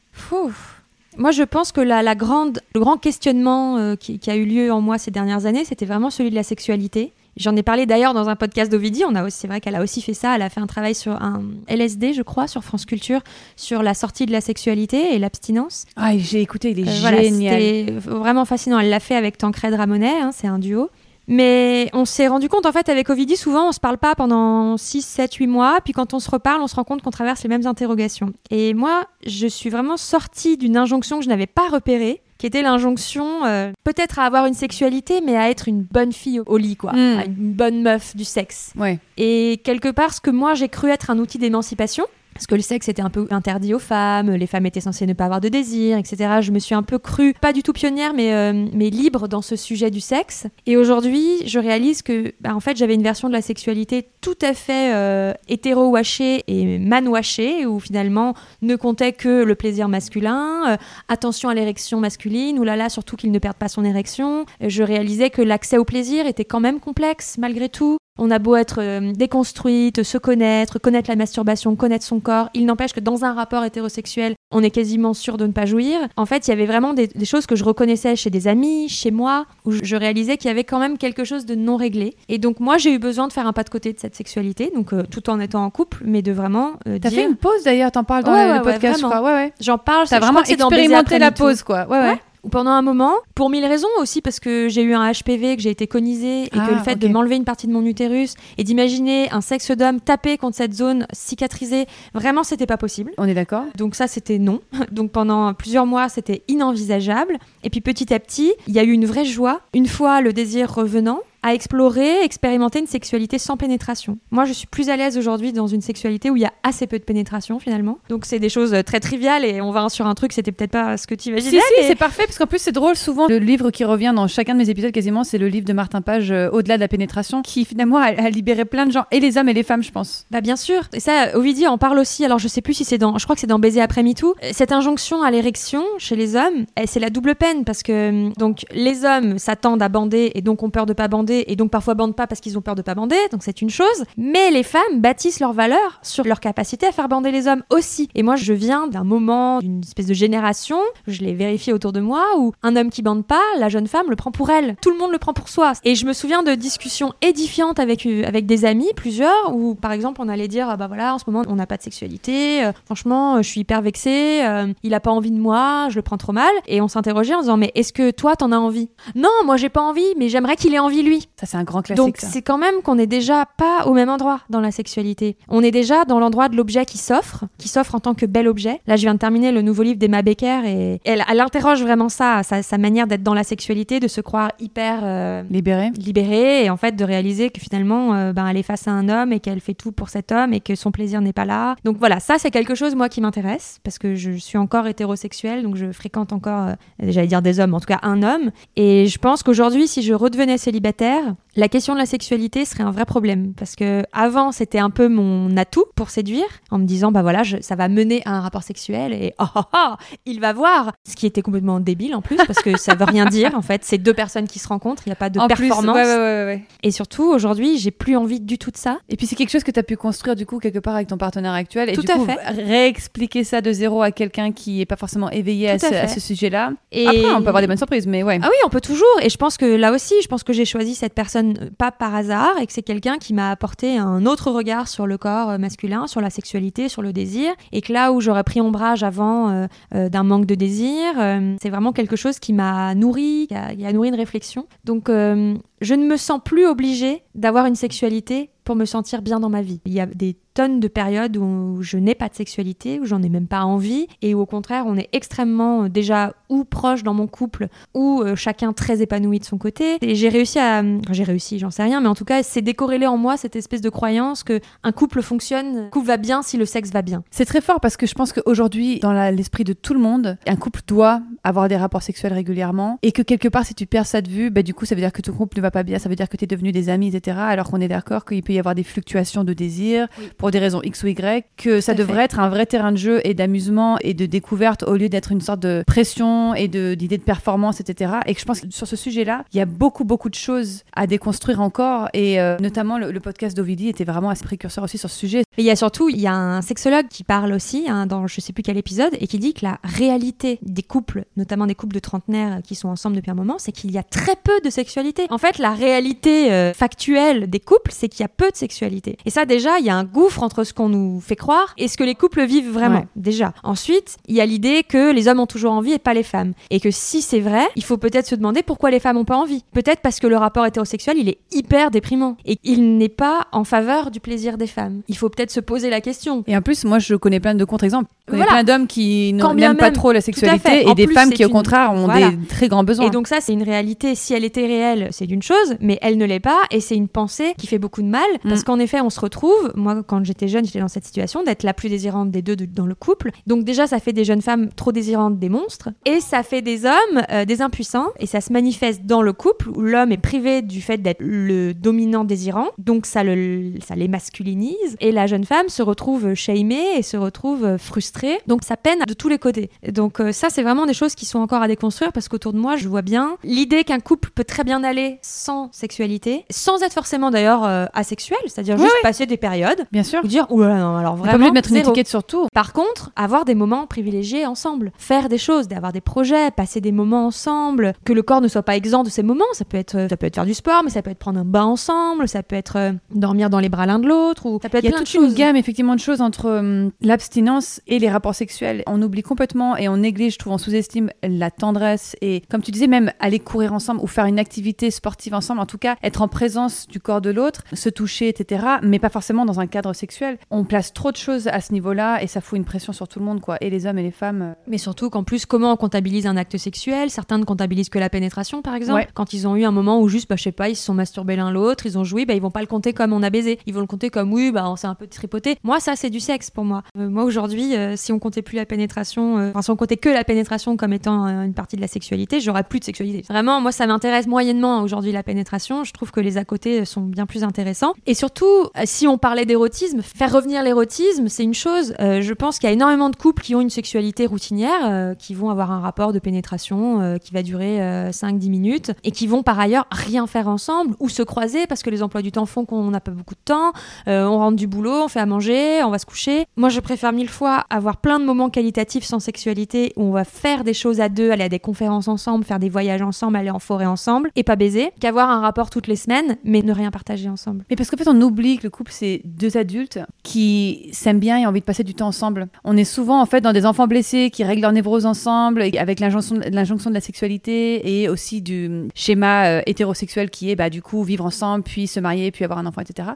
Moi, 1.18 1.32
je 1.32 1.42
pense 1.44 1.72
que 1.72 1.82
la, 1.82 2.04
la 2.04 2.14
grande, 2.14 2.60
le 2.76 2.80
grand 2.80 2.98
questionnement 2.98 3.78
euh, 3.78 3.96
qui, 3.96 4.20
qui 4.20 4.30
a 4.30 4.36
eu 4.36 4.46
lieu 4.46 4.72
en 4.72 4.82
moi 4.82 4.98
ces 5.00 5.10
dernières 5.10 5.46
années, 5.48 5.66
c'était 5.66 5.86
vraiment 5.86 6.10
celui 6.12 6.30
de 6.30 6.36
la 6.36 6.44
sexualité. 6.44 7.12
J'en 7.38 7.56
ai 7.56 7.64
parlé 7.64 7.86
d'ailleurs 7.86 8.14
dans 8.14 8.30
un 8.30 8.36
podcast 8.36 8.72
d'Ovidie. 8.72 9.04
On 9.08 9.16
a 9.16 9.24
aussi, 9.24 9.38
c'est 9.40 9.48
vrai 9.48 9.62
qu'elle 9.62 9.76
a 9.76 9.82
aussi 9.84 10.02
fait 10.02 10.14
ça. 10.16 10.36
Elle 10.36 10.42
a 10.42 10.50
fait 10.50 10.60
un 10.60 10.68
travail 10.68 10.94
sur 10.96 11.14
un 11.14 11.42
LSD, 11.68 12.14
je 12.14 12.22
crois, 12.24 12.48
sur 12.48 12.64
France 12.64 12.86
Culture, 12.86 13.22
sur 13.56 13.84
la 13.84 13.94
sortie 13.94 14.26
de 14.26 14.32
la 14.32 14.42
sexualité 14.42 15.14
et 15.16 15.20
l'abstinence. 15.20 15.86
Ah, 15.96 16.18
j'ai 16.18 16.42
écouté, 16.42 16.72
il 16.72 16.80
est 16.80 16.88
Euh, 16.90 17.00
voilà, 17.02 17.22
génial. 17.22 17.62
c'était 17.62 17.92
vraiment 18.06 18.46
fascinant. 18.46 18.80
Elle 18.80 18.90
l'a 18.90 19.00
fait 19.00 19.16
avec 19.16 19.38
Tancred 19.38 19.74
Ramonet, 19.74 20.20
hein, 20.20 20.32
c'est 20.34 20.48
un 20.48 20.58
duo. 20.60 20.90
Mais 21.28 21.90
on 21.94 22.06
s'est 22.06 22.28
rendu 22.28 22.48
compte, 22.48 22.66
en 22.66 22.72
fait, 22.72 22.90
avec 22.90 23.10
Ovidie, 23.10 23.36
souvent, 23.36 23.70
on 23.70 23.72
se 23.72 23.80
parle 23.80 23.98
pas 23.98 24.16
pendant 24.16 24.78
6, 24.78 25.02
7, 25.02 25.34
8 25.34 25.48
mois. 25.48 25.80
Puis 25.84 25.94
quand 25.94 26.14
on 26.14 26.20
se 26.20 26.32
reparle, 26.32 26.62
on 26.62 26.68
se 26.68 26.76
rend 26.76 26.84
compte 26.84 27.02
qu'on 27.02 27.12
traverse 27.12 27.44
les 27.44 27.50
mêmes 27.50 27.68
interrogations. 27.68 28.34
Et 28.50 28.74
moi, 28.74 29.06
je 29.26 29.48
suis 29.48 29.70
vraiment 29.70 29.98
sortie 29.98 30.58
d'une 30.58 30.78
injonction 30.78 31.18
que 31.20 31.26
je 31.26 31.30
n'avais 31.30 31.48
pas 31.48 31.68
repérée, 31.68 32.22
qui 32.38 32.46
était 32.46 32.62
l'injonction 32.62 33.46
euh, 33.46 33.72
peut-être 33.84 34.20
à 34.20 34.24
avoir 34.24 34.46
une 34.46 34.54
sexualité, 34.54 35.22
mais 35.22 35.36
à 35.36 35.50
être 35.50 35.68
une 35.68 35.82
bonne 35.82 36.14
fille 36.14 36.40
au, 36.40 36.58
lit, 36.58 36.76
quoi. 36.76 36.94
Mm. 36.94 37.20
À 37.20 37.26
Une 37.26 37.54
bonne 37.54 37.82
meuf 37.82 38.16
du 38.16 38.24
sexe. 38.24 38.72
Ouais. 38.78 39.00
Et 39.18 39.60
quelque 39.64 39.90
part, 39.90 40.14
ce 40.14 40.22
que 40.22 40.32
moi 40.32 40.54
j'ai 40.54 40.70
cru 40.70 40.90
être 40.90 41.10
un 41.10 41.20
outil 41.20 41.40
d'émancipation, 41.40 42.06
parce 42.38 42.46
que 42.46 42.54
le 42.54 42.62
sexe 42.62 42.88
était 42.88 43.02
un 43.02 43.10
peu 43.10 43.26
interdit 43.32 43.74
aux 43.74 43.80
femmes, 43.80 44.30
les 44.30 44.46
femmes 44.46 44.68
étaient 44.68 44.80
censées 44.80 45.08
ne 45.08 45.14
pas 45.14 45.26
avoir 45.26 45.42
de 45.42 45.50
désir, 45.50 45.98
etc. 45.98 46.36
Je 46.42 46.52
me 46.52 46.60
suis 46.60 46.76
un 46.76 46.84
peu 46.84 47.00
crue, 47.00 47.34
pas 47.34 47.52
du 47.52 47.64
tout 47.64 47.74
pionnière, 47.74 48.14
mais, 48.14 48.32
euh, 48.32 48.68
mais 48.74 48.92
libre 48.92 49.28
dans 49.28 49.42
ce 49.42 49.56
sujet 49.56 49.90
du 49.90 50.02
sexe. 50.02 50.46
Et 50.68 50.78
aujourd'hui, 50.78 51.48
je 51.48 51.58
réalise 51.58 52.04
que, 52.04 52.36
bah, 52.40 52.54
en 52.54 52.60
fait, 52.60 52.78
j'avais 52.78 52.94
une 52.94 53.02
version 53.02 53.28
de 53.28 53.34
la 53.34 53.42
sexualité 53.42 54.10
tout 54.22 54.38
à 54.44 54.54
fait 54.54 54.94
euh, 54.94 55.34
hétéro-washée 55.48 56.44
et 56.48 56.78
man-washée, 56.78 57.66
où 57.66 57.80
finalement 57.80 58.36
ne 58.62 58.76
comptait 58.76 59.14
que 59.14 59.44
le 59.44 59.56
plaisir 59.56 59.88
masculin, 59.88 60.74
euh, 60.74 60.78
attention 61.08 61.50
à 61.50 61.56
l'érection 61.56 62.00
masculine, 62.00 62.60
oulala, 62.60 62.90
surtout 62.90 63.16
qu'il 63.16 63.32
ne 63.32 63.40
perde 63.40 63.58
pas 63.58 63.68
son 63.68 63.84
érection. 63.84 64.46
Je 64.62 64.84
réalisais 64.84 65.32
que 65.32 65.42
l'accès 65.42 65.80
au 65.80 65.86
plaisir 65.86 66.28
était 66.28 66.46
quand 66.46 66.60
même 66.60 66.80
complexe, 66.80 67.40
malgré 67.40 67.68
tout. 67.68 67.98
On 68.18 68.32
a 68.32 68.40
beau 68.40 68.56
être 68.56 68.80
euh, 68.82 69.12
déconstruite, 69.14 70.04
se 70.04 70.18
connaître, 70.18 70.80
connaître 70.80 71.10
la 71.10 71.16
masturbation, 71.16 71.76
connaître 71.76 72.06
son 72.06 72.20
corps, 72.20 72.50
il 72.54 72.66
n'empêche 72.66 72.94
que 72.94 73.00
dans 73.00 73.24
un 73.26 73.34
rapport 73.34 73.64
hétérosexuel, 73.64 74.34
on 74.52 74.64
est 74.64 74.70
quasiment 74.72 75.14
sûr 75.14 75.38
de 75.38 75.46
ne 75.46 75.52
pas 75.52 75.66
jouir. 75.66 76.00
En 76.16 76.26
fait, 76.26 76.48
il 76.48 76.52
y 76.52 76.54
avait 76.54 76.66
vraiment 76.66 76.94
des, 76.94 77.08
des 77.08 77.26
choses 77.26 77.46
que 77.46 77.56
je 77.56 77.64
reconnaissais 77.64 78.16
chez 78.16 78.30
des 78.30 78.48
amis, 78.48 78.90
chez 78.90 79.12
moi, 79.12 79.46
où 79.66 79.72
je, 79.72 79.80
je 79.84 79.96
réalisais 79.96 80.38
qu'il 80.38 80.48
y 80.48 80.52
avait 80.52 80.64
quand 80.64 80.80
même 80.80 80.98
quelque 80.98 81.24
chose 81.24 81.46
de 81.46 81.56
non 81.56 81.76
réglé. 81.76 82.16
Et 82.30 82.38
donc 82.38 82.60
moi, 82.60 82.78
j'ai 82.78 82.94
eu 82.94 83.00
besoin 83.00 83.28
de 83.28 83.34
faire 83.34 83.46
un 83.48 83.54
pas 83.54 83.64
de 83.64 83.70
côté 83.70 83.94
de 83.94 84.00
cette 84.00 84.16
sexualité, 84.16 84.72
donc 84.74 84.94
euh, 84.94 85.04
tout 85.10 85.30
en 85.30 85.40
étant 85.40 85.64
en 85.64 85.70
couple, 85.70 86.04
mais 86.06 86.22
de 86.22 86.32
vraiment 86.32 86.72
euh, 86.88 86.98
T'as 87.02 87.10
dire... 87.10 87.22
fait 87.24 87.28
une 87.30 87.36
pause 87.36 87.64
d'ailleurs, 87.66 87.92
t'en 87.92 88.04
parles 88.04 88.24
dans 88.24 88.34
Ouais, 88.34 88.46
le 88.46 88.52
ouais, 88.54 88.58
ouais, 88.60 88.64
podcast, 88.74 89.00
je 89.00 89.06
vraiment. 89.06 89.10
crois. 89.22 89.30
Ouais, 89.34 89.36
ouais. 89.46 89.54
J'en 89.60 89.78
parle, 89.78 90.08
T'as 90.08 90.20
vraiment 90.20 90.42
expérimenté 90.44 91.20
la 91.20 91.32
pause, 91.32 91.62
quoi. 91.64 91.88
Ouais, 91.90 92.00
ouais. 92.00 92.22
Pendant 92.50 92.72
un 92.72 92.82
moment, 92.82 93.14
pour 93.36 93.50
mille 93.50 93.66
raisons 93.66 93.88
aussi, 94.00 94.22
parce 94.22 94.40
que 94.40 94.68
j'ai 94.70 94.82
eu 94.84 94.94
un 94.94 95.12
HPV, 95.12 95.56
que 95.58 95.62
j'ai 95.62 95.70
été 95.70 95.88
conisée, 95.88 96.44
et 96.44 96.50
Ah, 96.54 96.68
que 96.68 96.74
le 96.74 96.80
fait 96.80 96.96
de 96.96 97.08
m'enlever 97.08 97.36
une 97.36 97.44
partie 97.46 97.68
de 97.68 97.72
mon 97.72 97.86
utérus 97.86 98.36
et 98.58 98.64
d'imaginer 98.64 99.30
un 99.32 99.42
sexe 99.42 99.72
d'homme 99.72 100.00
taper 100.00 100.38
contre 100.38 100.58
cette 100.58 100.74
zone 100.74 101.06
cicatrisée, 101.12 101.86
vraiment, 102.14 102.44
c'était 102.44 102.66
pas 102.66 102.78
possible. 102.78 103.12
On 103.18 103.26
est 103.26 103.34
d'accord 103.34 103.64
Donc 103.78 103.96
ça, 103.96 104.08
c'était 104.08 104.40
non. 104.40 104.62
Donc 104.92 105.12
pendant 105.12 105.54
plusieurs 105.54 105.86
mois, 105.86 106.10
c'était 106.10 106.44
inenvisageable. 106.48 107.38
Et 107.64 107.70
puis 107.70 107.82
petit 107.82 108.14
à 108.14 108.20
petit, 108.20 108.54
il 108.68 108.74
y 108.74 108.80
a 108.80 108.84
eu 108.84 108.92
une 108.92 109.06
vraie 109.06 109.26
joie, 109.26 109.62
une 109.74 109.88
fois 109.88 110.22
le 110.22 110.34
désir 110.34 110.74
revenant, 110.74 111.20
à 111.44 111.54
explorer, 111.54 112.24
expérimenter 112.24 112.80
une 112.80 112.88
sexualité 112.88 113.38
sans 113.38 113.58
pénétration. 113.58 114.18
Moi, 114.32 114.46
je 114.46 114.54
suis 114.54 114.68
plus 114.68 114.90
à 114.90 114.98
l'aise 114.98 115.18
aujourd'hui 115.18 115.54
dans 115.54 115.68
une 115.68 115.82
sexualité 115.82 116.30
où 116.30 116.36
il 116.36 116.42
y 116.42 116.46
a 116.46 116.54
assez 116.64 116.88
peu 116.88 116.98
de 117.00 117.04
pénétration 117.04 117.60
finalement. 117.60 118.00
Donc 118.10 118.26
c'est 118.26 118.40
des 118.40 118.50
choses 118.50 118.74
euh, 118.74 118.82
très 118.84 119.00
triviales 119.00 119.46
et 119.46 119.62
on 119.62 119.72
va 119.72 119.88
sur 119.90 120.08
un 120.08 120.16
truc, 120.16 120.34
c'était 120.34 120.52
peut-être 120.52 120.72
pas 120.72 120.98
ce 120.98 121.08
que 121.08 121.16
tu 121.16 121.24
Si, 121.24 121.30
imaginais. 121.30 121.60
si, 121.60 121.82
mais- 121.82 121.88
c'est 121.88 121.96
parfait, 121.96 122.24
parce 122.26 122.38
qu'en 122.38 122.48
plus, 122.48 122.60
c'est 122.60 122.72
drôle. 122.72 122.96
Souvent, 122.96 123.28
le 123.28 123.38
livre 123.38 123.70
qui 123.72 123.84
revient 123.86 124.14
dans 124.16 124.28
chacun 124.28 124.54
de 124.54 124.58
mes 124.60 124.70
épisodes, 124.70 124.92
quasiment, 124.92 125.24
c'est 125.24 125.38
le 125.38 125.48
livre 125.48 125.66
de 125.66 125.74
Martin 125.74 126.02
Page, 126.02 126.32
euh, 126.32 126.50
Au-delà 126.52 126.76
de 126.78 126.82
la 126.82 126.88
pénétration, 126.88 127.42
qui 127.42 127.64
finalement 127.66 127.98
a, 127.98 128.06
a 128.08 128.30
libéré 128.30 128.66
plein 128.66 128.86
de 128.86 128.92
gens, 128.92 129.06
et 129.12 129.20
les 129.20 129.38
hommes 129.38 129.50
et 129.50 129.54
les 129.54 129.64
femmes, 129.64 129.84
je 129.84 129.92
pense. 129.92 130.26
Bah 130.32 130.42
bien 130.42 130.56
sûr. 130.56 130.82
Et 130.94 131.00
ça, 131.00 131.36
Ovidie 131.38 131.68
en 131.68 131.78
parle 131.78 132.00
aussi. 132.00 132.26
Alors 132.26 132.40
je 132.40 132.48
sais 132.48 132.62
plus 132.62 132.74
si 132.74 132.84
c'est 132.86 132.98
dans, 132.98 133.18
je 133.18 133.24
crois 133.26 133.36
que 133.36 133.42
c'est 133.42 133.48
dans 133.48 133.60
Baiser 133.60 133.82
après 133.82 134.04
MeToo. 134.04 134.36
Euh, 134.44 134.50
Cette 134.54 134.72
injonction 134.72 135.22
à 135.22 135.32
l'érection 135.32 135.84
chez 136.00 136.16
les 136.16 136.36
hommes, 136.36 136.66
eh, 136.82 136.88
c'est 136.88 137.00
la 137.00 137.10
double 137.10 137.36
peine 137.36 137.64
parce 137.66 137.84
que 137.84 138.10
hum, 138.10 138.34
donc 138.38 138.66
les 138.72 139.06
hommes 139.06 139.38
s'attendent 139.38 139.82
à 139.82 139.90
bander 139.90 140.32
et 140.36 140.42
donc 140.42 140.64
ont 140.64 140.70
peur 140.70 140.86
de 140.86 140.94
pas 140.94 141.08
bander 141.08 141.27
et 141.34 141.56
donc 141.56 141.72
parfois 141.72 141.94
bandent 141.94 142.16
pas 142.16 142.28
parce 142.28 142.42
qu'ils 142.42 142.58
ont 142.58 142.62
peur 142.62 142.76
de 142.76 142.82
pas 142.82 142.96
bander. 142.96 143.18
Donc 143.32 143.44
c'est 143.44 143.62
une 143.62 143.70
chose. 143.70 144.04
Mais 144.18 144.52
les 144.52 144.64
femmes 144.64 145.00
bâtissent 145.00 145.40
leur 145.40 145.54
valeur 145.54 146.00
sur 146.02 146.24
leur 146.24 146.40
capacité 146.40 146.88
à 146.88 146.92
faire 146.92 147.08
bander 147.08 147.32
les 147.32 147.48
hommes 147.48 147.64
aussi. 147.70 148.10
Et 148.16 148.24
moi 148.24 148.36
je 148.36 148.54
viens 148.54 148.88
d'un 148.88 149.04
moment, 149.04 149.60
d'une 149.60 149.82
espèce 149.82 150.08
de 150.08 150.14
génération, 150.14 150.80
je 151.08 151.22
l'ai 151.22 151.34
vérifié 151.34 151.74
autour 151.74 151.92
de 151.92 152.00
moi, 152.00 152.24
où 152.38 152.54
un 152.64 152.76
homme 152.76 152.90
qui 152.90 153.02
bande 153.02 153.26
pas, 153.26 153.42
la 153.60 153.70
jeune 153.70 153.88
femme 153.88 154.10
le 154.10 154.16
prend 154.16 154.32
pour 154.32 154.50
elle. 154.50 154.76
Tout 154.82 154.92
le 154.92 154.98
monde 154.98 155.12
le 155.12 155.18
prend 155.18 155.34
pour 155.34 155.50
soi. 155.50 155.74
Et 155.84 155.96
je 155.96 156.06
me 156.06 156.14
souviens 156.14 156.44
de 156.44 156.54
discussions 156.56 157.14
édifiantes 157.22 157.80
avec, 157.80 158.06
euh, 158.06 158.24
avec 158.26 158.46
des 158.46 158.66
amis, 158.66 158.90
plusieurs, 158.96 159.56
où 159.56 159.76
par 159.76 159.92
exemple 159.92 160.22
on 160.22 160.30
allait 160.30 160.48
dire, 160.48 160.70
ah 160.70 160.78
bah 160.78 160.88
voilà, 160.88 161.14
en 161.14 161.20
ce 161.20 161.24
moment 161.28 161.44
on 161.48 161.56
n'a 161.56 161.68
pas 161.68 161.78
de 161.78 161.82
sexualité, 161.82 162.66
euh, 162.66 162.72
franchement 162.86 163.36
euh, 163.36 163.42
je 163.42 163.50
suis 163.50 163.62
hyper 163.62 163.82
vexée, 163.82 164.44
il 164.84 164.94
a 164.94 165.00
pas 165.00 165.12
envie 165.12 165.32
de 165.32 165.40
moi, 165.40 165.88
je 165.90 165.96
le 165.96 166.02
prends 166.02 166.18
trop 166.18 166.34
mal. 166.34 166.52
Et 166.68 166.82
on 166.82 166.88
s'interrogeait 166.88 167.36
en 167.36 167.42
disant, 167.42 167.58
mais 167.58 167.72
est-ce 167.76 167.94
que 167.94 168.12
toi 168.12 168.36
t'en 168.36 168.52
as 168.52 168.58
envie? 168.58 168.90
Non, 169.16 169.30
moi 169.46 169.58
j'ai 169.58 169.70
pas 169.70 169.82
envie, 169.82 170.14
mais 170.18 170.30
j'aimerais 170.30 170.56
qu'il 170.56 170.74
ait 170.74 170.80
envie 170.80 171.04
lui. 171.04 171.17
Ça, 171.40 171.46
c'est 171.46 171.58
un 171.58 171.64
grand 171.64 171.82
classique. 171.82 172.04
Donc 172.04 172.18
c'est 172.18 172.42
quand 172.42 172.58
même 172.58 172.82
qu'on 172.84 172.98
est 172.98 173.08
déjà 173.08 173.46
pas 173.58 173.86
au 173.86 173.94
même 173.94 174.10
endroit 174.10 174.42
dans 174.50 174.62
la 174.62 174.72
sexualité. 174.72 175.38
On 175.48 175.64
est 175.64 175.72
déjà 175.72 176.06
dans 176.06 176.20
l'endroit 176.20 176.50
de 176.50 176.56
l'objet 176.56 176.86
qui 176.86 176.98
s'offre, 176.98 177.46
qui 177.58 177.68
s'offre 177.68 177.96
en 177.96 178.00
tant 178.00 178.14
que 178.14 178.26
bel 178.26 178.48
objet. 178.48 178.82
Là, 178.88 178.96
je 178.96 179.02
viens 179.02 179.14
de 179.14 179.20
terminer 179.20 179.52
le 179.52 179.62
nouveau 179.62 179.84
livre 179.84 179.98
d'Emma 180.00 180.22
Becker 180.22 180.62
et 180.66 181.02
elle, 181.06 181.24
elle 181.30 181.40
interroge 181.40 181.82
vraiment 181.82 182.10
ça, 182.10 182.44
sa, 182.44 182.64
sa 182.64 182.78
manière 182.78 183.08
d'être 183.08 183.24
dans 183.24 183.34
la 183.34 183.44
sexualité, 183.44 184.00
de 184.00 184.08
se 184.08 184.22
croire 184.22 184.52
hyper 184.60 185.00
euh, 185.04 185.44
Libéré. 185.50 185.92
libérée 185.98 186.66
et 186.66 186.70
en 186.70 186.78
fait 186.78 186.96
de 186.96 187.04
réaliser 187.04 187.50
que 187.50 187.60
finalement 187.60 188.14
euh, 188.14 188.34
ben, 188.34 188.48
elle 188.48 188.58
est 188.58 188.64
face 188.64 188.88
à 188.88 188.92
un 188.92 189.10
homme 189.10 189.34
et 189.34 189.40
qu'elle 189.40 189.60
fait 189.60 189.74
tout 189.74 189.92
pour 189.92 190.10
cet 190.10 190.32
homme 190.32 190.54
et 190.54 190.60
que 190.60 190.76
son 190.76 190.92
plaisir 190.92 191.22
n'est 191.22 191.34
pas 191.34 191.46
là. 191.46 191.76
Donc 191.84 191.98
voilà, 191.98 192.20
ça 192.20 192.36
c'est 192.38 192.52
quelque 192.52 192.76
chose 192.76 192.96
moi 192.96 193.10
qui 193.10 193.22
m'intéresse 193.22 193.80
parce 193.84 193.98
que 193.98 194.16
je 194.16 194.32
suis 194.32 194.58
encore 194.58 194.88
hétérosexuelle 194.88 195.64
donc 195.64 195.76
je 195.76 195.92
fréquente 195.92 196.34
encore, 196.34 196.68
euh, 196.68 196.74
j'allais 197.00 197.28
dire 197.28 197.42
des 197.42 197.60
hommes, 197.60 197.74
en 197.74 197.80
tout 197.80 197.88
cas 197.88 198.00
un 198.04 198.24
homme. 198.24 198.52
Et 198.76 199.08
je 199.08 199.18
pense 199.20 199.44
qu'aujourd'hui 199.44 199.88
si 199.88 200.02
je 200.02 200.14
redevenais 200.14 200.58
célibataire, 200.58 201.07
Terre 201.08 201.36
la 201.58 201.68
question 201.68 201.94
de 201.94 202.00
la 202.00 202.06
sexualité 202.06 202.64
serait 202.64 202.84
un 202.84 202.92
vrai 202.92 203.04
problème 203.06 203.54
parce 203.58 203.76
que 203.76 204.04
avant 204.14 204.52
c'était 204.54 204.80
un 204.80 204.90
peu 204.90 205.10
mon 205.10 205.58
atout 205.58 205.84
pour 205.96 206.10
séduire 206.10 206.46
en 206.72 206.78
me 206.78 206.86
disant 206.86 207.12
bah 207.12 207.22
voilà 207.24 207.44
je- 207.44 207.58
ça 207.62 207.76
va 207.76 207.90
mener 207.90 208.22
à 208.26 208.32
un 208.38 208.40
rapport 208.42 208.64
sexuel 208.64 209.12
et 209.12 209.34
oh, 209.40 209.46
oh, 209.56 209.62
oh, 209.74 209.94
il 210.26 210.40
va 210.40 210.54
voir 210.54 210.94
ce 211.10 211.16
qui 211.16 211.26
était 211.26 211.42
complètement 211.42 211.80
débile 211.82 212.16
en 212.16 212.22
plus 212.22 212.38
parce 212.38 212.62
que 212.62 212.78
ça 212.78 212.96
veut 212.96 213.06
rien 213.06 213.26
dire 213.26 213.56
en 213.56 213.62
fait 213.62 213.82
c'est 213.84 213.98
deux 213.98 214.14
personnes 214.14 214.48
qui 214.48 214.60
se 214.60 214.68
rencontrent 214.70 215.04
il 215.06 215.10
n'y 215.10 215.14
a 215.14 215.18
pas 215.18 215.30
de 215.30 215.40
En 215.40 215.48
performance 215.48 215.96
ouais, 215.96 216.04
ouais, 216.04 216.16
ouais, 216.16 216.46
ouais. 216.46 216.64
et 216.84 216.92
surtout 216.92 217.24
aujourd'hui 217.26 217.78
j'ai 217.78 217.92
plus 217.92 218.16
envie 218.16 218.40
du 218.40 218.58
tout 218.58 218.72
de 218.72 218.78
ça 218.78 219.00
Et 219.10 219.18
puis 219.18 219.26
c'est 219.28 219.36
quelque 219.36 219.52
chose 219.52 219.64
que 219.64 219.72
tu 219.72 219.80
as 219.80 219.84
pu 219.84 219.98
construire 219.98 220.36
du 220.36 220.46
coup 220.46 220.60
quelque 220.60 220.80
part 220.80 220.96
avec 220.96 221.08
ton 221.08 221.18
partenaire 221.18 221.54
actuel 221.54 221.90
et 221.90 221.94
Tout 221.94 222.04
du 222.04 222.12
à 222.12 222.16
coup 222.16 222.26
fait. 222.26 222.38
réexpliquer 222.52 223.44
ça 223.44 223.62
de 223.62 223.72
zéro 223.72 224.02
à 224.02 224.12
quelqu'un 224.12 224.52
qui 224.52 224.82
est 224.82 224.86
pas 224.86 224.96
forcément 224.96 225.30
éveillé 225.32 225.70
à 225.72 225.80
ce, 225.80 225.88
à 225.94 226.08
ce 226.08 226.20
sujet-là. 226.20 226.72
et 226.92 227.08
Après 227.08 227.32
on 227.34 227.42
peut 227.42 227.48
avoir 227.50 227.62
des 227.62 227.68
bonnes 227.68 227.78
surprises 227.78 228.06
mais 228.08 228.22
ouais. 228.24 228.40
Ah 228.42 228.48
oui, 228.50 228.56
on 228.66 228.70
peut 228.70 228.82
toujours. 228.82 229.08
Et 229.22 229.30
je 229.30 229.38
pense 229.38 229.58
que 229.58 229.66
là 229.66 229.92
aussi, 229.92 230.14
je 230.22 230.28
pense 230.28 230.44
que 230.44 230.54
j'ai 230.54 230.66
choisi 230.66 230.94
cette 230.96 231.14
personne 231.14 231.47
euh, 231.50 231.70
pas 231.78 231.92
par 231.92 232.16
hasard 232.16 232.58
et 232.60 232.68
que 232.68 232.74
c'est 232.74 232.84
quelqu'un 232.84 233.18
qui 233.18 233.34
m'a 233.34 233.52
apporté 233.52 233.98
un 233.98 234.26
autre 234.26 234.52
regard 234.52 234.88
sur 234.88 235.08
le 235.08 235.18
corps 235.18 235.52
euh, 235.52 235.58
masculin, 235.58 236.08
sur 236.08 236.22
la 236.22 236.30
sexualité, 236.30 236.90
sur 236.90 237.02
le 237.02 237.14
désir. 237.14 237.54
Et 237.72 237.82
que 237.82 237.94
là 237.94 238.12
où 238.12 238.22
j'aurais 238.22 238.44
pris 238.44 238.62
ombrage 238.62 239.04
avant 239.04 239.68
euh, 239.94 240.10
d'un 240.10 240.24
manque 240.24 240.46
de 240.46 240.56
désir, 240.56 241.14
c'est 241.62 241.70
vraiment 241.70 241.92
quelque 241.92 242.16
chose 242.16 242.40
qui 242.40 242.54
m'a 242.54 242.96
nourri, 242.96 243.48
qui 243.48 243.56
a, 243.56 243.76
qui 243.76 243.86
a 243.86 243.94
nourri 243.94 244.10
une 244.10 244.16
réflexion. 244.16 244.68
Donc 244.84 245.10
je 245.10 245.94
ne 245.94 246.06
me 246.06 246.18
sens 246.18 246.40
plus 246.44 246.66
obligée 246.66 247.24
d'avoir 247.36 247.66
une 247.66 247.76
sexualité 247.76 248.50
pour 248.64 248.76
me 248.76 248.86
sentir 248.86 249.22
bien 249.22 249.40
dans 249.40 249.50
ma 249.50 249.62
vie. 249.62 249.80
Il 249.86 249.94
y 249.94 250.00
a 250.00 250.06
des 250.06 250.36
tonnes 250.58 250.80
de 250.80 250.88
périodes 250.88 251.38
où 251.38 251.84
je 251.84 251.98
n'ai 251.98 252.16
pas 252.16 252.30
de 252.30 252.34
sexualité, 252.34 253.00
où 253.00 253.06
j'en 253.06 253.22
ai 253.22 253.30
même 253.30 253.46
pas 253.46 253.62
envie, 253.62 254.08
et 254.24 254.34
où 254.34 254.40
au 254.40 254.48
contraire 254.48 254.86
on 254.88 254.98
est 254.98 255.08
extrêmement 255.14 255.84
euh, 255.84 255.88
déjà 255.88 256.34
ou 256.50 256.64
proche 256.64 257.04
dans 257.04 257.14
mon 257.14 257.28
couple, 257.28 257.68
ou 257.94 258.24
euh, 258.24 258.36
chacun 258.36 258.74
très 258.74 259.04
épanoui 259.04 259.38
de 259.38 259.46
son 259.46 259.60
côté. 259.60 259.98
Et 260.02 260.16
j'ai 260.16 260.30
réussi 260.30 260.58
à, 260.58 260.80
enfin, 260.80 261.14
j'ai 261.14 261.24
réussi, 261.24 261.60
j'en 261.60 261.70
sais 261.70 261.84
rien, 261.84 262.02
mais 262.02 262.08
en 262.08 262.16
tout 262.16 262.26
cas 262.26 262.42
c'est 262.42 262.64
décorrélé 262.64 263.06
en 263.06 263.18
moi 263.18 263.38
cette 263.38 263.56
espèce 263.56 263.82
de 263.82 263.90
croyance 263.90 264.44
que 264.44 264.60
un 264.82 264.92
couple 264.92 265.22
fonctionne, 265.22 265.78
un 265.78 265.90
couple 265.90 266.08
va 266.08 266.18
bien 266.18 266.42
si 266.42 266.58
le 266.58 266.66
sexe 266.66 266.90
va 266.90 267.04
bien. 267.04 267.24
C'est 267.30 267.46
très 267.46 267.62
fort 267.62 267.80
parce 267.80 267.96
que 267.96 268.08
je 268.08 268.16
pense 268.16 268.34
qu'aujourd'hui, 268.34 269.00
dans 269.00 269.14
l'esprit 269.30 269.64
de 269.64 269.74
tout 269.74 269.94
le 269.94 270.00
monde, 270.00 270.38
un 270.48 270.56
couple 270.56 270.82
doit 270.88 271.22
avoir 271.44 271.68
des 271.68 271.78
rapports 271.78 272.02
sexuels 272.02 272.34
régulièrement 272.34 272.98
et 273.04 273.12
que 273.12 273.22
quelque 273.22 273.48
part, 273.48 273.64
si 273.64 273.76
tu 273.76 273.86
perds 273.86 274.08
ça 274.08 274.22
de 274.24 274.30
vue, 274.30 274.50
bah, 274.50 274.64
du 274.64 274.74
coup, 274.74 274.86
ça 274.86 274.96
veut 274.96 275.02
dire 275.02 275.12
que 275.14 275.22
ton 275.22 275.34
couple 275.34 275.58
ne 275.58 275.62
va 275.62 275.70
pas 275.70 275.84
bien, 275.84 276.00
ça 276.00 276.10
veut 276.10 276.16
dire 276.16 276.30
que 276.30 276.36
tu 276.38 276.46
es 276.46 276.48
devenu 276.48 276.72
des 276.72 276.90
amis, 276.90 277.16
etc. 277.16 277.38
Alors 277.42 277.70
qu'on 277.70 277.80
est 277.80 277.88
d'accord 277.88 278.26
qu'il 278.26 278.42
peut 278.42 278.54
y 278.54 278.60
avoir 278.60 278.74
des 278.74 278.84
fluctuations 278.84 279.44
de 279.44 279.54
désir 279.54 280.08
Oui. 280.18 280.30
pour 280.38 280.47
des 280.52 280.60
raisons 280.60 280.82
X 280.84 281.04
ou 281.04 281.08
Y, 281.08 281.46
que 281.58 281.82
ça 281.82 281.94
devrait 281.94 282.18
fait. 282.18 282.24
être 282.26 282.40
un 282.40 282.50
vrai 282.50 282.66
terrain 282.66 282.92
de 282.92 282.98
jeu 282.98 283.22
et 283.24 283.34
d'amusement 283.34 283.98
et 284.02 284.14
de 284.14 284.26
découverte 284.26 284.84
au 284.84 284.96
lieu 284.96 285.10
d'être 285.10 285.32
une 285.32 285.42
sorte 285.42 285.60
de 285.60 285.84
pression 285.86 286.54
et 286.54 286.68
d'idée 286.68 287.18
de, 287.18 287.24
performance, 287.24 287.80
etc. 287.80 288.14
Et 288.26 288.34
que 288.34 288.40
je 288.40 288.46
pense 288.46 288.62
que 288.62 288.68
sur 288.70 288.88
ce 288.88 288.96
sujet-là, 288.96 289.44
il 289.54 289.58
y 289.58 289.62
a 289.62 289.66
beaucoup, 289.66 290.04
beaucoup 290.04 290.30
de 290.30 290.36
choses 290.36 290.84
à 290.94 291.08
déconstruire 291.08 291.62
encore 291.62 292.10
et 292.14 292.40
euh, 292.40 292.58
notamment 292.60 292.98
le, 292.98 293.12
le 293.12 293.20
podcast 293.20 293.56
d'Ovidie 293.56 293.90
était 293.90 294.06
vraiment 294.06 294.30
assez 294.30 294.44
précurseur 294.44 294.84
aussi 294.84 294.98
sur 294.98 295.10
ce 295.10 295.18
sujet. 295.18 295.44
Mais 295.58 295.64
il 295.64 295.66
y 295.66 295.72
a 295.72 295.76
surtout, 295.76 296.10
il 296.10 296.20
y 296.20 296.28
a 296.28 296.34
un 296.34 296.62
sexologue 296.62 297.08
qui 297.10 297.24
parle 297.24 297.52
aussi 297.54 297.86
hein, 297.90 298.06
dans 298.06 298.28
je 298.28 298.42
sais 298.42 298.54
plus 298.54 298.64
quel 298.64 298.78
épisode 298.78 299.16
et 299.20 299.28
qui 299.28 299.40
dit 299.40 299.54
que 299.54 299.66
la 299.66 299.80
réalité 299.84 300.60
des 300.62 300.84
couples, 300.84 301.26
notamment 301.36 301.66
des 301.66 301.76
couples 301.76 301.96
de 301.96 302.00
trentenaires 302.00 302.62
qui 302.64 302.76
sont 302.76 302.90
ensemble 302.90 303.16
depuis 303.16 303.32
un 303.32 303.36
moment, 303.36 303.56
c'est 303.58 303.72
qu'il 303.72 303.92
y 303.92 303.98
a 303.98 304.04
très 304.04 304.36
peu 304.36 304.60
de 304.64 304.70
sexualité. 304.70 305.26
En 305.30 305.38
fait, 305.38 305.58
la 305.58 305.74
réalité 305.74 306.52
euh, 306.52 306.74
factuelle 306.74 307.50
des 307.50 307.60
couples, 307.60 307.92
c'est 307.92 308.10
qu'il 308.10 308.22
y 308.22 308.26
a 308.26 308.30
peu 308.30 308.50
de 308.52 308.56
sexualité. 308.56 309.18
Et 309.26 309.30
ça, 309.30 309.46
déjà, 309.46 309.80
il 309.80 309.86
y 309.86 309.90
a 309.90 309.96
un 309.96 310.04
gouffre 310.04 310.37
entre 310.44 310.64
ce 310.64 310.74
qu'on 310.74 310.90
nous 310.90 311.20
fait 311.22 311.36
croire 311.36 311.74
et 311.78 311.88
ce 311.88 311.98
que 311.98 312.04
les 312.04 312.16
couples 312.16 312.46
vivent 312.46 312.72
vraiment. 312.72 313.00
Ouais. 313.00 313.08
Déjà. 313.16 313.54
Ensuite, 313.64 314.18
il 314.28 314.36
y 314.36 314.42
a 314.42 314.46
l'idée 314.46 314.84
que 314.88 315.12
les 315.12 315.28
hommes 315.28 315.40
ont 315.40 315.46
toujours 315.48 315.72
envie 315.74 315.94
et 315.94 316.00
pas 316.00 316.14
les 316.14 316.24
femmes. 316.24 316.54
Et 316.70 316.80
que 316.80 316.92
si 316.92 317.22
c'est 317.22 317.40
vrai, 317.40 317.68
il 317.76 317.84
faut 317.84 317.98
peut-être 317.98 318.28
se 318.28 318.36
demander 318.36 318.64
pourquoi 318.64 318.92
les 318.92 319.00
femmes 319.00 319.18
ont 319.18 319.26
pas 319.26 319.38
envie. 319.38 319.64
Peut-être 319.74 320.02
parce 320.02 320.20
que 320.20 320.28
le 320.28 320.38
rapport 320.38 320.66
hétérosexuel, 320.66 321.18
il 321.18 321.30
est 321.30 321.38
hyper 321.52 321.92
déprimant 321.92 322.38
et 322.46 322.58
il 322.64 322.98
n'est 322.98 323.10
pas 323.10 323.48
en 323.52 323.64
faveur 323.64 324.12
du 324.12 324.20
plaisir 324.20 324.58
des 324.58 324.68
femmes. 324.68 325.02
Il 325.08 325.18
faut 325.18 325.30
peut-être 325.30 325.52
se 325.52 325.60
poser 325.60 325.90
la 325.90 326.02
question. 326.02 326.44
Et 326.48 326.56
en 326.56 326.62
plus, 326.62 326.84
moi, 326.86 327.00
je 327.00 327.16
connais 327.16 327.40
plein 327.40 327.56
de 327.56 327.66
contre-exemples. 327.66 328.10
Je 328.28 328.32
connais 328.32 328.44
Voilà. 328.44 328.64
plein 328.64 328.78
d'hommes 328.78 328.88
qui 328.88 329.34
n'aiment 329.34 329.78
pas 329.78 329.92
trop 329.92 330.12
la 330.12 330.22
sexualité 330.22 330.88
et 330.90 330.94
des 330.96 331.06
plus, 331.06 331.14
femmes 331.16 331.32
qui, 331.32 331.44
au 331.46 331.48
une- 331.48 331.54
contraire, 331.54 331.92
ont 331.94 332.06
Voilà. 332.06 332.32
des 332.32 332.46
très 332.48 332.68
grands 332.68 332.84
besoins. 332.84 333.06
Et 333.06 333.10
donc 333.10 333.28
ça, 333.28 333.38
c'est 333.42 333.54
une 333.54 333.64
réalité. 333.64 334.16
Si 334.16 334.34
elle 334.34 334.44
était 334.44 334.66
réelle, 334.66 335.08
c'est 335.12 335.26
d'une 335.28 335.42
chose, 335.42 335.76
mais 335.80 335.98
elle 336.02 336.18
ne 336.18 336.26
l'est 336.26 336.40
pas, 336.40 336.60
et 336.72 336.80
c'est 336.82 336.96
une 336.96 337.08
pensée 337.08 337.54
qui 337.58 337.68
fait 337.68 337.80
beaucoup 337.80 338.02
de 338.02 338.08
mal, 338.08 338.22
parce 338.44 338.62
Mm. 338.62 338.64
qu'en 338.66 338.80
effet, 338.80 339.02
on 339.02 339.10
se 339.10 339.20
retrouve, 339.20 339.72
moi, 339.76 340.04
quand 340.06 340.17
j'étais 340.26 340.48
jeune, 340.48 340.66
j'étais 340.66 340.80
dans 340.80 340.88
cette 340.88 341.06
situation, 341.06 341.44
d'être 341.44 341.64
la 341.64 341.74
plus 341.74 341.90
désirante 341.90 342.32
des 342.32 342.42
deux 342.42 342.56
de- 342.56 342.66
dans 342.66 342.86
le 342.86 342.96
couple. 342.96 343.32
Donc 343.46 343.64
déjà, 343.64 343.88
ça 343.88 344.00
fait 344.00 344.14
des 344.14 344.24
jeunes 344.24 344.42
femmes 344.42 344.70
trop 344.76 344.92
désirantes 344.92 345.40
des 345.40 345.50
monstres, 345.50 345.90
et 346.06 346.20
ça 346.22 346.44
fait 346.44 346.62
des 346.62 346.86
hommes 346.86 347.22
euh, 347.32 347.46
des 347.46 347.62
impuissants, 347.62 348.08
et 348.20 348.26
ça 348.26 348.42
se 348.42 348.52
manifeste 348.54 349.04
dans 349.06 349.22
le 349.22 349.34
couple, 349.34 349.70
où 349.70 349.82
l'homme 349.82 350.12
est 350.12 350.18
privé 350.18 350.62
du 350.62 350.82
fait 350.82 350.98
d'être 350.98 351.22
le 351.22 351.74
dominant 351.74 352.24
désirant, 352.24 352.68
donc 352.78 353.06
ça, 353.06 353.24
le, 353.24 353.74
ça 353.86 353.96
les 353.96 354.08
masculinise, 354.08 354.96
et 355.00 355.12
la 355.12 355.28
jeune 355.28 355.44
femme 355.46 355.70
se 355.70 355.82
retrouve 355.82 356.34
shamée 356.34 356.98
et 356.98 357.02
se 357.04 357.18
retrouve 357.18 357.66
euh, 357.66 357.78
frustrée, 357.78 358.40
donc 358.48 358.64
ça 358.64 358.78
peine 358.78 359.00
de 359.08 359.14
tous 359.14 359.30
les 359.30 359.38
côtés. 359.40 359.70
Donc 359.92 360.20
euh, 360.20 360.32
ça, 360.32 360.50
c'est 360.50 360.64
vraiment 360.64 360.86
des 360.86 360.94
choses 360.94 361.16
qui 361.16 361.26
sont 361.26 361.40
encore 361.40 361.62
à 361.62 361.68
déconstruire, 361.68 362.12
parce 362.12 362.28
qu'autour 362.28 362.54
de 362.54 362.60
moi, 362.60 362.76
je 362.76 362.88
vois 362.88 363.02
bien 363.02 363.38
l'idée 363.44 363.84
qu'un 363.84 364.00
couple 364.00 364.30
peut 364.34 364.44
très 364.44 364.64
bien 364.64 364.84
aller 364.84 365.20
sans 365.22 365.70
sexualité, 365.72 366.46
sans 366.50 366.82
être 366.84 366.94
forcément 366.94 367.32
d'ailleurs 367.32 367.64
euh, 367.66 367.86
asexuel, 367.94 368.38
c'est-à-dire 368.46 368.76
Oui, 368.76 368.82
juste 368.84 368.94
oui. 368.96 369.02
passer 369.04 369.26
des 369.26 369.38
périodes, 369.38 369.86
Bien 369.92 370.04
sûr. 370.08 370.24
ou 370.24 370.28
dire, 370.28 370.48
oulala, 370.50 370.80
non, 370.80 370.96
alors 370.98 371.16
est 371.16 371.18
pas 371.18 371.24
vraiment, 371.24 371.36
obligé 371.36 371.50
de 371.50 371.54
mettre 371.54 371.70
une 371.70 371.76
zéro. 371.78 371.90
étiquette 371.92 372.08
sur 372.08 372.24
tout. 372.24 372.48
Par 372.54 372.74
contre, 372.74 373.12
avoir 373.16 373.46
des 373.46 373.56
moments 373.56 373.88
privilégiés 373.88 374.46
ensemble, 374.46 374.92
faire 374.98 375.30
des 375.30 375.38
choses, 375.38 375.68
d'avoir 375.68 375.94
des 375.94 376.02
projets, 376.02 376.52
passer 376.52 376.82
des 376.82 376.92
moments 376.92 377.28
ensemble, 377.28 377.94
que 378.06 378.14
le 378.14 378.22
corps 378.22 378.42
ne 378.42 378.48
soit 378.48 378.64
pas 378.64 378.76
exempt 378.76 379.04
de 379.04 379.10
ces 379.10 379.24
moments. 379.24 379.46
Ça 379.54 379.66
peut 379.66 379.78
être, 379.78 379.96
euh, 379.96 380.08
ça 380.10 380.18
peut 380.18 380.26
être 380.26 380.36
faire 380.36 380.46
du 380.46 380.54
sport, 380.54 380.82
mais 380.84 380.90
ça 380.90 381.02
peut 381.02 381.12
être 381.12 381.18
prendre 381.18 381.40
un 381.40 381.46
bain 381.46 381.64
ensemble, 381.64 382.28
ça 382.28 382.44
peut 382.44 382.56
être 382.56 382.78
euh, 382.78 382.92
dormir 383.14 383.50
dans 383.50 383.60
les 383.60 383.70
bras 383.70 383.86
l'un 383.86 384.00
de 384.00 384.08
l'autre, 384.08 384.46
ou 384.46 384.60
ça 384.62 384.70
peut 384.70 384.78
être 384.78 384.84
Il 384.84 384.88
y 384.88 384.90
a 384.90 384.92
plein 384.92 385.00
toute 385.00 385.08
de 385.08 385.20
choses. 385.20 385.32
une 385.32 385.38
gamme 385.38 385.56
effectivement 385.56 385.96
de 385.96 386.00
choses 386.00 386.22
entre 386.22 386.50
hum, 386.50 386.92
l'abstinence 387.02 387.82
et 387.88 388.00
les 388.00 388.10
rapports 388.10 388.36
sexuels. 388.36 388.84
On 388.88 389.02
oublie 389.02 389.24
complètement 389.24 389.78
et 389.78 389.90
on 389.90 389.98
néglige, 389.98 390.34
je 390.34 390.40
trouve, 390.40 390.54
on 390.54 390.58
sous-estime 390.58 391.10
la 391.24 391.52
tendresse 391.52 392.16
et 392.22 392.42
comme 392.50 392.62
tu 392.62 392.72
disais 392.72 392.88
même 392.88 393.12
aller 393.20 393.40
courir 393.40 393.74
ensemble 393.74 394.02
ou 394.02 394.08
faire 394.08 394.26
une 394.26 394.40
activité 394.40 394.92
sportive 394.92 395.34
ensemble, 395.34 395.60
en 395.60 395.66
tout 395.66 395.78
cas 395.78 395.96
être 396.04 396.22
en 396.22 396.28
présence 396.28 396.88
du 396.88 397.00
corps 397.00 397.22
de 397.22 397.30
l'autre, 397.30 397.64
se 397.74 397.90
toucher, 397.90 398.30
etc. 398.30 398.66
Mais 398.84 399.00
pas 399.00 399.10
forcément 399.10 399.46
dans 399.46 399.60
un 399.60 399.68
cadre 399.68 399.94
sexuel. 399.98 400.38
On 400.52 400.64
place 400.64 400.94
trop 400.94 401.12
de 401.12 401.18
choses 401.18 401.48
à 401.48 401.60
ce 401.62 401.74
niveau-là 401.74 402.22
et 402.24 402.28
ça 402.28 402.42
fout 402.42 402.58
une 402.58 402.66
pression 402.66 402.94
sur 402.94 403.08
tout 403.08 403.20
le 403.20 403.26
monde, 403.26 403.42
quoi. 403.42 403.58
Et 403.62 403.70
les 403.70 403.86
hommes 403.86 403.98
et 403.98 404.04
les 404.04 404.12
femmes. 404.12 404.42
euh, 404.42 404.54
Mais 404.68 404.78
surtout 404.78 405.10
qu'en 405.10 405.24
plus, 405.24 405.46
comment 405.46 405.74
on 405.74 405.78
comptabilise 405.78 406.28
un 406.28 406.38
acte 406.38 406.58
sexuel? 406.58 407.10
Certains 407.10 407.38
ne 407.38 407.44
comptabilisent 407.44 407.90
que 407.90 408.00
la 408.00 408.10
pénétration, 408.10 408.62
par 408.62 408.76
exemple. 408.76 409.02
Ouais. 409.02 409.08
Quand 409.14 409.34
ils 409.34 409.48
ont 409.48 409.56
eu 409.56 409.66
un 409.66 409.72
moment 409.72 410.00
où 410.00 410.08
juste, 410.08 410.30
bah, 410.30 410.36
je 410.38 410.44
sais 410.44 410.52
pas, 410.52 410.70
ils 410.70 410.76
se 410.76 410.84
sont 410.84 410.94
masturbés 410.94 411.36
l'un 411.36 411.52
l'autre, 411.52 411.86
ils 411.86 411.98
ont 411.98 412.04
joui, 412.04 412.26
bah, 412.26 412.34
ils 412.34 412.42
vont 412.42 412.52
pas 412.52 412.62
le 412.62 412.68
compter 412.68 412.94
comme 412.94 413.14
on 413.14 413.24
a 413.24 413.30
baisé. 413.30 413.60
Ils 413.66 413.74
vont 413.74 413.82
le 413.82 413.88
compter 413.88 414.10
comme 414.10 414.34
oui, 414.34 414.52
bah, 414.52 414.70
on 414.70 414.76
s'est 414.76 414.88
un 414.88 414.96
peu 414.96 415.08
tripoté. 415.08 415.58
Moi, 415.64 415.80
ça, 415.80 415.96
c'est 415.96 416.10
du 416.10 416.20
sexe 416.20 416.52
pour 416.52 416.66
moi. 416.66 416.84
Euh, 416.98 417.10
moi, 417.10 417.24
aujourd'hui, 417.24 417.76
euh, 417.76 417.96
si 417.96 418.12
on 418.12 418.20
comptait 418.20 418.42
plus 418.42 418.56
la 418.56 418.66
pénétration, 418.66 419.38
euh, 419.38 419.50
enfin, 419.50 419.62
si 419.62 419.72
on 419.72 419.76
comptait 419.76 419.98
que 419.98 420.10
la 420.10 420.24
pénétration 420.24 420.78
comme 420.78 420.94
étant 420.94 421.26
une 421.28 421.54
partie 421.54 421.76
de 421.76 421.82
la 421.82 421.88
sexualité, 421.88 422.40
j'aurais 422.40 422.64
plus 422.64 422.80
de 422.80 422.86
sexualité. 422.86 423.24
Vraiment, 423.30 423.62
moi, 423.62 423.72
ça 423.72 423.88
m'intéresse 423.88 424.28
moyennement 424.28 424.82
aujourd'hui 424.82 425.12
la 425.12 425.24
pénétration. 425.24 425.84
Je 425.84 425.94
trouve 425.94 426.12
que 426.12 426.20
les 426.20 426.38
à 426.38 426.44
côté 426.46 426.84
sont 426.86 427.02
bien 427.02 427.26
plus 427.26 427.44
intéressants. 427.44 427.94
Et 428.06 428.14
surtout, 428.14 428.68
si 428.84 429.08
on 429.08 429.18
parlait 429.18 429.46
d'érotisme, 429.46 429.87
faire 430.02 430.32
revenir 430.32 430.64
l'érotisme, 430.64 431.28
c'est 431.28 431.44
une 431.44 431.54
chose. 431.54 431.94
Euh, 432.00 432.22
je 432.22 432.34
pense 432.34 432.60
qu'il 432.60 432.68
y 432.68 432.70
a 432.70 432.74
énormément 432.74 433.10
de 433.10 433.16
couples 433.16 433.44
qui 433.44 433.56
ont 433.56 433.62
une 433.62 433.70
sexualité 433.70 434.26
routinière, 434.26 434.80
euh, 434.84 435.16
qui 435.16 435.34
vont 435.34 435.50
avoir 435.50 435.72
un 435.72 435.80
rapport 435.80 436.14
de 436.14 436.20
pénétration 436.20 437.02
euh, 437.02 437.18
qui 437.18 437.34
va 437.34 437.44
durer 437.44 437.80
5-10 438.12 438.50
minutes, 438.50 438.92
et 439.04 439.12
qui 439.12 439.28
vont 439.28 439.44
par 439.44 439.60
ailleurs 439.60 439.88
rien 439.92 440.28
faire 440.28 440.48
ensemble 440.48 440.96
ou 441.00 441.10
se 441.10 441.24
croiser 441.24 441.68
parce 441.68 441.84
que 441.84 441.90
les 441.90 442.04
emplois 442.04 442.22
du 442.22 442.32
temps 442.32 442.46
font 442.46 442.66
qu'on 442.66 442.90
n'a 442.90 443.00
pas 443.00 443.12
beaucoup 443.12 443.36
de 443.36 443.40
temps. 443.44 443.74
On 444.08 444.38
rentre 444.38 444.56
du 444.56 444.68
boulot, 444.68 445.04
on 445.06 445.08
fait 445.08 445.20
à 445.20 445.26
manger, 445.26 445.84
on 445.84 445.90
va 445.90 446.00
se 446.00 446.06
coucher. 446.06 446.46
Moi, 446.56 446.70
je 446.70 446.80
préfère 446.80 447.14
mille 447.14 447.30
fois 447.30 447.66
avoir 447.70 447.98
plein 447.98 448.20
de 448.20 448.26
moments 448.26 448.50
qualitatifs 448.50 449.04
sans 449.04 449.20
sexualité 449.20 449.94
où 449.96 450.04
on 450.04 450.12
va 450.12 450.24
faire 450.24 450.64
des 450.64 450.74
choses 450.74 451.00
à 451.00 451.10
deux, 451.10 451.32
aller 451.32 451.46
à 451.46 451.50
des 451.50 451.60
conférences 451.60 452.08
ensemble, 452.08 452.44
faire 452.46 452.60
des 452.60 452.70
voyages 452.70 453.02
ensemble, 453.02 453.38
aller 453.38 453.50
en 453.50 453.60
forêt 453.60 453.86
ensemble 453.86 454.32
et 454.36 454.44
pas 454.44 454.56
baiser, 454.56 454.92
qu'avoir 455.00 455.30
un 455.30 455.40
rapport 455.40 455.70
toutes 455.70 455.88
les 455.88 455.96
semaines 455.96 456.38
mais 456.44 456.62
ne 456.62 456.74
rien 456.74 456.92
partager 456.92 457.30
ensemble. 457.30 457.66
Mais 457.70 457.76
parce 457.76 457.90
qu'en 457.90 457.98
fait, 457.98 458.08
on 458.08 458.20
oublie 458.22 458.58
que 458.58 458.64
le 458.64 458.70
couple, 458.70 458.92
c'est 458.92 459.22
deux 459.26 459.58
adultes 459.58 459.77
qui 460.24 460.90
s'aiment 460.92 461.20
bien 461.20 461.38
et 461.38 461.46
ont 461.46 461.50
envie 461.50 461.60
de 461.60 461.66
passer 461.66 461.84
du 461.84 461.94
temps 461.94 462.08
ensemble. 462.08 462.48
On 462.64 462.76
est 462.78 462.84
souvent, 462.84 463.22
en 463.22 463.26
fait, 463.26 463.42
dans 463.42 463.54
des 463.54 463.66
enfants 463.66 463.88
blessés 463.88 464.30
qui 464.30 464.44
règlent 464.44 464.62
leur 464.62 464.72
névrose 464.72 465.06
ensemble, 465.06 465.62
avec 465.62 466.00
l'injonction 466.00 466.36
de, 466.36 466.94
la 466.94 467.02
sexualité 467.02 468.02
et 468.02 468.10
aussi 468.10 468.42
du 468.42 468.88
schéma 468.96 469.46
euh, 469.46 469.62
hétérosexuel 469.66 470.30
qui 470.30 470.52
est, 470.52 470.56
bah, 470.56 470.70
du 470.70 470.82
coup, 470.82 471.04
vivre 471.04 471.26
ensemble, 471.26 471.64
puis 471.64 471.88
se 471.88 472.00
marier, 472.00 472.32
puis 472.32 472.44
avoir 472.44 472.60
un 472.60 472.66
enfant, 472.66 472.82
etc. 472.82 473.10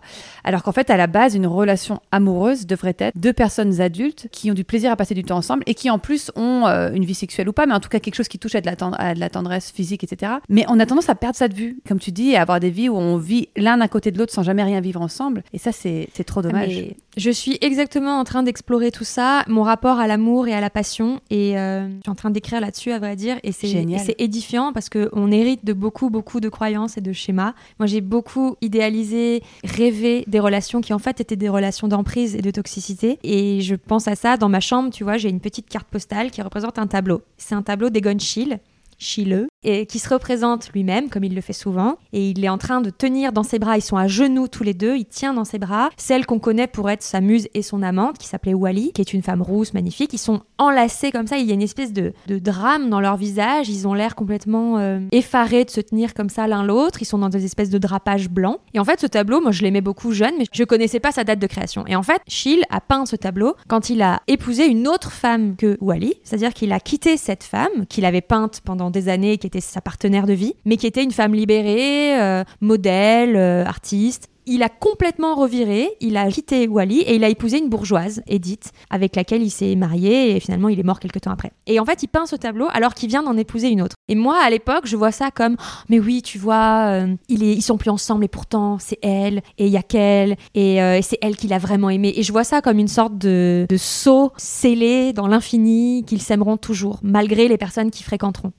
Alors 0.44 0.64
qu'en 0.64 0.72
fait, 0.72 0.90
à 0.90 0.98
la 0.98 1.08
base, 1.08 1.36
une 1.36 1.48
relation 1.48 2.02
amoureuse 2.12 2.66
devrait 2.66 2.96
être 2.98 3.14
deux 3.16 3.34
personnes 3.34 3.82
adultes 3.82 4.28
qui 4.32 4.52
ont 4.52 4.54
du 4.54 4.64
plaisir 4.64 4.92
à 4.92 4.96
passer 4.96 5.14
du 5.14 5.24
temps 5.24 5.38
ensemble 5.38 5.64
et 5.66 5.74
qui, 5.74 5.90
en 5.90 6.00
plus, 6.00 6.32
ont 6.36 6.68
euh, 6.68 6.92
une 6.94 7.06
vie 7.06 7.16
sexuelle 7.16 7.50
ou 7.50 7.54
pas, 7.54 7.66
mais 7.66 7.74
en 7.74 7.80
tout 7.80 7.90
cas, 7.90 8.00
quelque 8.00 8.16
chose 8.16 8.28
qui 8.28 8.40
touche 8.40 8.56
à 8.56 8.62
de 8.62 9.20
la, 9.20 9.30
tendresse 9.30 9.72
physique, 9.72 10.04
etc. 10.04 10.34
Mais 10.50 10.66
on 10.68 10.80
a 10.80 10.86
tendance 10.86 11.10
à 11.10 11.16
perdre 11.16 11.36
ça 11.36 11.48
de 11.48 11.54
vue, 11.54 11.80
comme 11.88 12.00
tu 12.00 12.12
dis, 12.12 12.32
et 12.32 12.38
avoir 12.38 12.60
des 12.60 12.70
vies 12.70 12.90
où 12.90 12.98
on 12.98 13.18
vit 13.18 13.50
l'un 13.56 13.80
à 13.82 13.88
côté 13.88 14.12
de 14.12 14.18
l'autre 14.18 14.34
sans 14.34 14.44
jamais 14.44 14.64
rien 14.64 14.82
vivre 14.82 15.02
ensemble. 15.02 15.44
Et 15.54 15.58
ça, 15.58 15.72
c'est 15.72 16.08
trop 16.26 16.42
dommage. 16.42 16.51
Mais 16.54 16.96
je 17.18 17.30
suis 17.30 17.58
exactement 17.62 18.20
en 18.20 18.24
train 18.24 18.44
d'explorer 18.44 18.92
tout 18.92 19.04
ça, 19.04 19.44
mon 19.48 19.64
rapport 19.64 20.00
à 20.00 20.08
l'amour 20.08 20.48
et 20.48 20.54
à 20.54 20.62
la 20.62 20.70
passion, 20.70 21.20
et 21.30 21.58
euh, 21.58 21.88
je 21.88 22.02
suis 22.04 22.10
en 22.10 22.16
train 22.16 22.30
d'écrire 22.30 22.62
là-dessus, 22.62 22.92
à 22.92 23.00
vrai 23.00 23.16
dire, 23.16 23.38
et 23.44 23.52
c'est 23.52 23.68
Génial. 23.68 24.00
et 24.00 24.04
c'est 24.04 24.16
édifiant 24.20 24.72
parce 24.72 24.90
qu'on 24.90 25.32
hérite 25.32 25.66
de 25.66 25.74
beaucoup, 25.74 26.10
beaucoup 26.10 26.40
de 26.40 26.50
croyances 26.50 26.98
et 26.98 27.02
de 27.02 27.12
schémas. 27.12 27.54
Moi, 27.80 27.88
j'ai 27.88 28.02
beaucoup 28.02 28.56
idéalisé, 28.62 29.44
rêvé 29.64 30.24
des 30.28 30.40
relations 30.40 30.82
qui 30.82 30.94
en 30.94 31.00
fait 31.00 31.20
étaient 31.20 31.36
des 31.36 31.50
relations 31.50 31.88
d'emprise 31.88 32.36
et 32.36 32.42
de 32.42 32.52
toxicité, 32.52 33.20
et 33.24 33.62
je 33.62 33.76
pense 33.76 34.08
à 34.08 34.16
ça 34.16 34.38
dans 34.38 34.50
ma 34.50 34.60
chambre, 34.60 34.90
tu 34.92 35.04
vois, 35.04 35.18
j'ai 35.18 35.30
une 35.30 35.42
petite 35.42 35.68
carte 35.68 35.88
postale 35.88 36.32
qui 36.32 36.42
représente 36.42 36.80
un 36.80 36.88
tableau. 36.88 37.22
C'est 37.38 37.56
un 37.56 37.62
tableau 37.62 37.90
d'Egon 37.90 38.20
Schiele. 38.20 38.60
Chileux, 39.02 39.48
et 39.64 39.86
qui 39.86 40.00
se 40.00 40.10
représente 40.10 40.72
lui-même, 40.74 41.10
comme 41.10 41.24
il 41.24 41.36
le 41.36 41.42
fait 41.42 41.54
souvent, 41.54 41.98
et 42.14 42.30
il 42.30 42.44
est 42.44 42.50
en 42.50 42.58
train 42.58 42.82
de 42.82 42.90
tenir 42.90 43.32
dans 43.32 43.44
ses 43.44 43.60
bras, 43.60 43.78
ils 43.78 43.82
sont 43.82 43.98
à 43.98 44.08
genoux 44.08 44.48
tous 44.48 44.64
les 44.64 44.74
deux, 44.74 44.96
il 44.96 45.06
tient 45.06 45.34
dans 45.34 45.46
ses 45.46 45.60
bras 45.60 45.90
celle 45.98 46.26
qu'on 46.26 46.40
connaît 46.40 46.68
pour 46.68 46.90
être 46.90 47.04
sa 47.04 47.20
muse 47.20 47.48
et 47.54 47.62
son 47.62 47.82
amante, 47.82 48.18
qui 48.18 48.28
s'appelait 48.28 48.54
Wally, 48.54 48.92
qui 48.94 49.02
est 49.02 49.14
une 49.14 49.24
femme 49.24 49.42
rousse, 49.42 49.74
magnifique, 49.74 50.14
ils 50.14 50.20
sont 50.20 50.42
enlacés 50.58 51.12
comme 51.12 51.28
ça, 51.28 51.38
il 51.38 51.48
y 51.48 51.52
a 51.52 51.54
une 51.54 51.62
espèce 51.62 51.94
de, 51.94 52.14
de 52.28 52.40
drame 52.40 52.90
dans 52.90 53.00
leur 53.00 53.18
visage, 53.18 53.70
ils 53.70 53.88
ont 53.88 53.94
l'air 53.94 54.16
complètement 54.16 54.78
euh, 54.78 55.00
effarés 55.12 55.66
de 55.66 55.72
se 55.72 55.82
tenir 55.82 56.14
comme 56.14 56.30
ça 56.30 56.48
l'un 56.48 56.64
l'autre, 56.64 57.02
ils 57.02 57.06
sont 57.06 57.18
dans 57.18 57.30
des 57.30 57.46
espèces 57.46 57.70
de 57.70 57.80
drapages 57.80 58.30
blancs, 58.30 58.60
et 58.76 58.80
en 58.80 58.86
fait 58.86 59.00
ce 59.00 59.08
tableau, 59.08 59.42
moi 59.42 59.52
je 59.52 59.64
l'aimais 59.64 59.82
beaucoup 59.82 60.12
jeune, 60.12 60.34
mais 60.38 60.46
je 60.52 60.64
connaissais 60.64 61.00
pas 61.00 61.12
sa 61.12 61.24
date 61.24 61.40
de 61.40 61.48
création, 61.48 61.86
et 61.88 61.96
en 61.96 62.04
fait 62.04 62.22
Schill 62.28 62.64
a 62.70 62.82
peint 62.82 63.08
ce 63.08 63.16
tableau 63.16 63.56
quand 63.68 63.90
il 63.90 64.04
a 64.04 64.22
épousé 64.28 64.68
une 64.68 64.88
autre 64.88 65.12
femme 65.12 65.56
que 65.56 65.78
Wally, 65.82 66.14
c'est-à-dire 66.24 66.54
qu'il 66.54 66.72
a 66.72 66.80
quitté 66.80 67.18
cette 67.18 67.44
femme 67.44 67.88
qu'il 67.90 68.06
avait 68.06 68.22
peinte 68.22 68.62
pendant 68.64 68.91
des 68.92 69.10
années, 69.10 69.38
qui 69.38 69.48
était 69.48 69.62
sa 69.62 69.82
partenaire 69.82 70.28
de 70.28 70.34
vie, 70.34 70.54
mais 70.66 70.78
qui 70.78 70.88
était 70.88 71.04
une 71.04 71.12
femme 71.12 71.34
libérée, 71.34 72.20
euh, 72.20 72.44
modèle, 72.62 73.36
euh, 73.36 73.66
artiste. 73.66 74.30
il 74.46 74.64
a 74.64 74.70
complètement 74.70 75.36
reviré, 75.36 75.90
il 76.02 76.18
a 76.18 76.30
quitté 76.30 76.68
Wally 76.68 77.02
et 77.02 77.16
il 77.16 77.24
a 77.24 77.30
épousé 77.30 77.58
une 77.58 77.70
bourgeoise, 77.70 78.22
Edith, 78.28 78.72
avec 78.90 79.16
laquelle 79.16 79.42
il 79.42 79.50
s'est 79.50 79.76
marié 79.76 80.36
et 80.36 80.40
finalement 80.40 80.70
il 80.70 80.80
est 80.80 80.84
mort 80.84 81.00
quelques 81.00 81.22
temps 81.22 81.32
après. 81.32 81.52
Et 81.68 81.80
en 81.80 81.86
fait, 81.86 82.04
il 82.04 82.08
peint 82.08 82.26
ce 82.26 82.36
tableau 82.36 82.68
alors 82.72 82.94
qu'il 82.94 83.10
vient 83.10 83.24
d'en 83.24 83.38
épouser 83.38 83.70
une 83.70 83.82
autre. 83.82 83.96
Et 84.08 84.16
moi, 84.16 84.38
à 84.44 84.50
l'époque, 84.50 84.86
je 84.86 84.98
vois 84.98 85.12
ça 85.12 85.32
comme, 85.32 85.56
oh, 85.60 85.84
mais 85.90 86.00
oui, 86.00 86.22
tu 86.22 86.38
vois, 86.38 86.86
euh, 86.88 87.16
il 87.30 87.44
ils 87.44 87.62
sont 87.62 87.78
plus 87.78 87.90
ensemble 87.90 88.26
et 88.26 88.28
pourtant 88.28 88.78
c'est 88.80 89.00
elle 89.02 89.42
et 89.58 89.68
il 89.68 89.72
y 89.72 89.78
a 89.78 89.84
qu'elle 89.84 90.38
et, 90.56 90.82
euh, 90.82 90.98
et 90.98 91.02
c'est 91.02 91.18
elle 91.22 91.38
qui 91.38 91.48
l'a 91.48 91.60
vraiment 91.60 91.90
aimé. 91.90 92.14
Et 92.16 92.24
je 92.24 92.32
vois 92.32 92.44
ça 92.44 92.62
comme 92.62 92.80
une 92.80 92.88
sorte 92.88 93.18
de, 93.18 93.66
de 93.70 93.78
saut 93.78 94.32
scellé 94.38 95.14
dans 95.14 95.28
l'infini 95.28 96.04
qu'ils 96.06 96.22
s'aimeront 96.22 96.58
toujours, 96.58 97.00
malgré 97.04 97.48
les 97.48 97.58
personnes 97.58 97.92
qui 97.92 98.04
fréquenteront. 98.04 98.52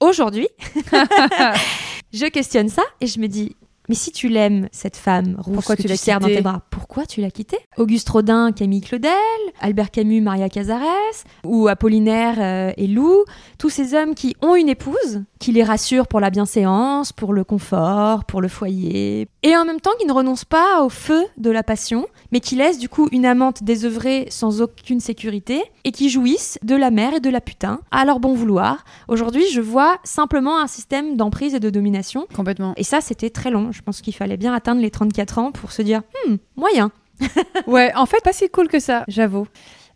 Aujourd'hui, 0.00 0.48
je 2.12 2.26
questionne 2.26 2.68
ça 2.68 2.82
et 3.00 3.06
je 3.06 3.18
me 3.18 3.28
dis, 3.28 3.56
mais 3.88 3.94
si 3.94 4.10
tu 4.10 4.28
l'aimes, 4.28 4.68
cette 4.72 4.96
femme 4.96 5.36
rousse 5.38 5.54
Pourquoi 5.54 5.76
que 5.76 5.82
tu 5.82 5.88
tu 5.88 5.96
serres 5.96 6.20
dans 6.20 6.26
tes 6.26 6.42
bras, 6.42 6.62
pourquoi 6.70 7.06
tu 7.06 7.20
l'as 7.20 7.30
quittée? 7.30 7.58
Auguste 7.78 8.08
Rodin, 8.08 8.52
Camille 8.52 8.80
Claudel, 8.80 9.12
Albert 9.60 9.90
Camus, 9.90 10.20
Maria 10.20 10.48
Cazares, 10.48 11.24
ou 11.44 11.68
Apollinaire 11.68 12.36
euh, 12.38 12.72
et 12.76 12.88
Lou, 12.88 13.24
tous 13.58 13.70
ces 13.70 13.94
hommes 13.94 14.14
qui 14.14 14.36
ont 14.42 14.54
une 14.54 14.68
épouse, 14.68 15.22
qui 15.38 15.52
les 15.52 15.62
rassure 15.62 16.06
pour 16.06 16.20
la 16.20 16.30
bienséance, 16.30 17.12
pour 17.12 17.32
le 17.32 17.44
confort, 17.44 18.24
pour 18.24 18.40
le 18.40 18.48
foyer, 18.48 19.28
et 19.42 19.56
en 19.56 19.64
même 19.64 19.80
temps 19.80 19.90
qui 19.98 20.06
ne 20.06 20.12
renoncent 20.12 20.44
pas 20.44 20.82
au 20.82 20.88
feu 20.88 21.24
de 21.36 21.50
la 21.50 21.62
passion, 21.62 22.06
mais 22.32 22.40
qui 22.40 22.56
laissent 22.56 22.78
du 22.78 22.88
coup 22.88 23.08
une 23.12 23.26
amante 23.26 23.62
désœuvrée 23.62 24.26
sans 24.30 24.62
aucune 24.62 25.00
sécurité, 25.00 25.62
et 25.84 25.92
qui 25.92 26.08
jouissent 26.10 26.58
de 26.62 26.74
la 26.74 26.90
mère 26.90 27.14
et 27.14 27.20
de 27.20 27.30
la 27.30 27.40
putain, 27.40 27.80
à 27.90 28.04
leur 28.04 28.20
bon 28.20 28.34
vouloir. 28.34 28.84
Aujourd'hui, 29.08 29.44
je 29.52 29.60
vois 29.60 29.98
simplement 30.04 30.58
un 30.58 30.66
système 30.66 31.16
d'emprise 31.16 31.54
et 31.54 31.60
de 31.60 31.70
domination, 31.70 32.26
Complètement. 32.34 32.72
et 32.76 32.84
ça, 32.84 33.00
c'était 33.00 33.30
très 33.30 33.50
long. 33.50 33.72
Je 33.72 33.82
pense 33.82 34.00
qu'il 34.00 34.14
fallait 34.14 34.36
bien 34.36 34.52
atteindre 34.54 34.80
les 34.80 34.90
34 34.90 35.38
ans 35.38 35.52
pour 35.52 35.72
se 35.72 35.82
dire, 35.82 36.02
hmm, 36.26 36.36
moyen. 36.56 36.90
Ouais, 37.66 37.92
en 37.96 38.06
fait, 38.06 38.20
pas 38.22 38.32
si 38.32 38.48
cool 38.48 38.68
que 38.68 38.78
ça, 38.78 39.04
j'avoue. 39.08 39.46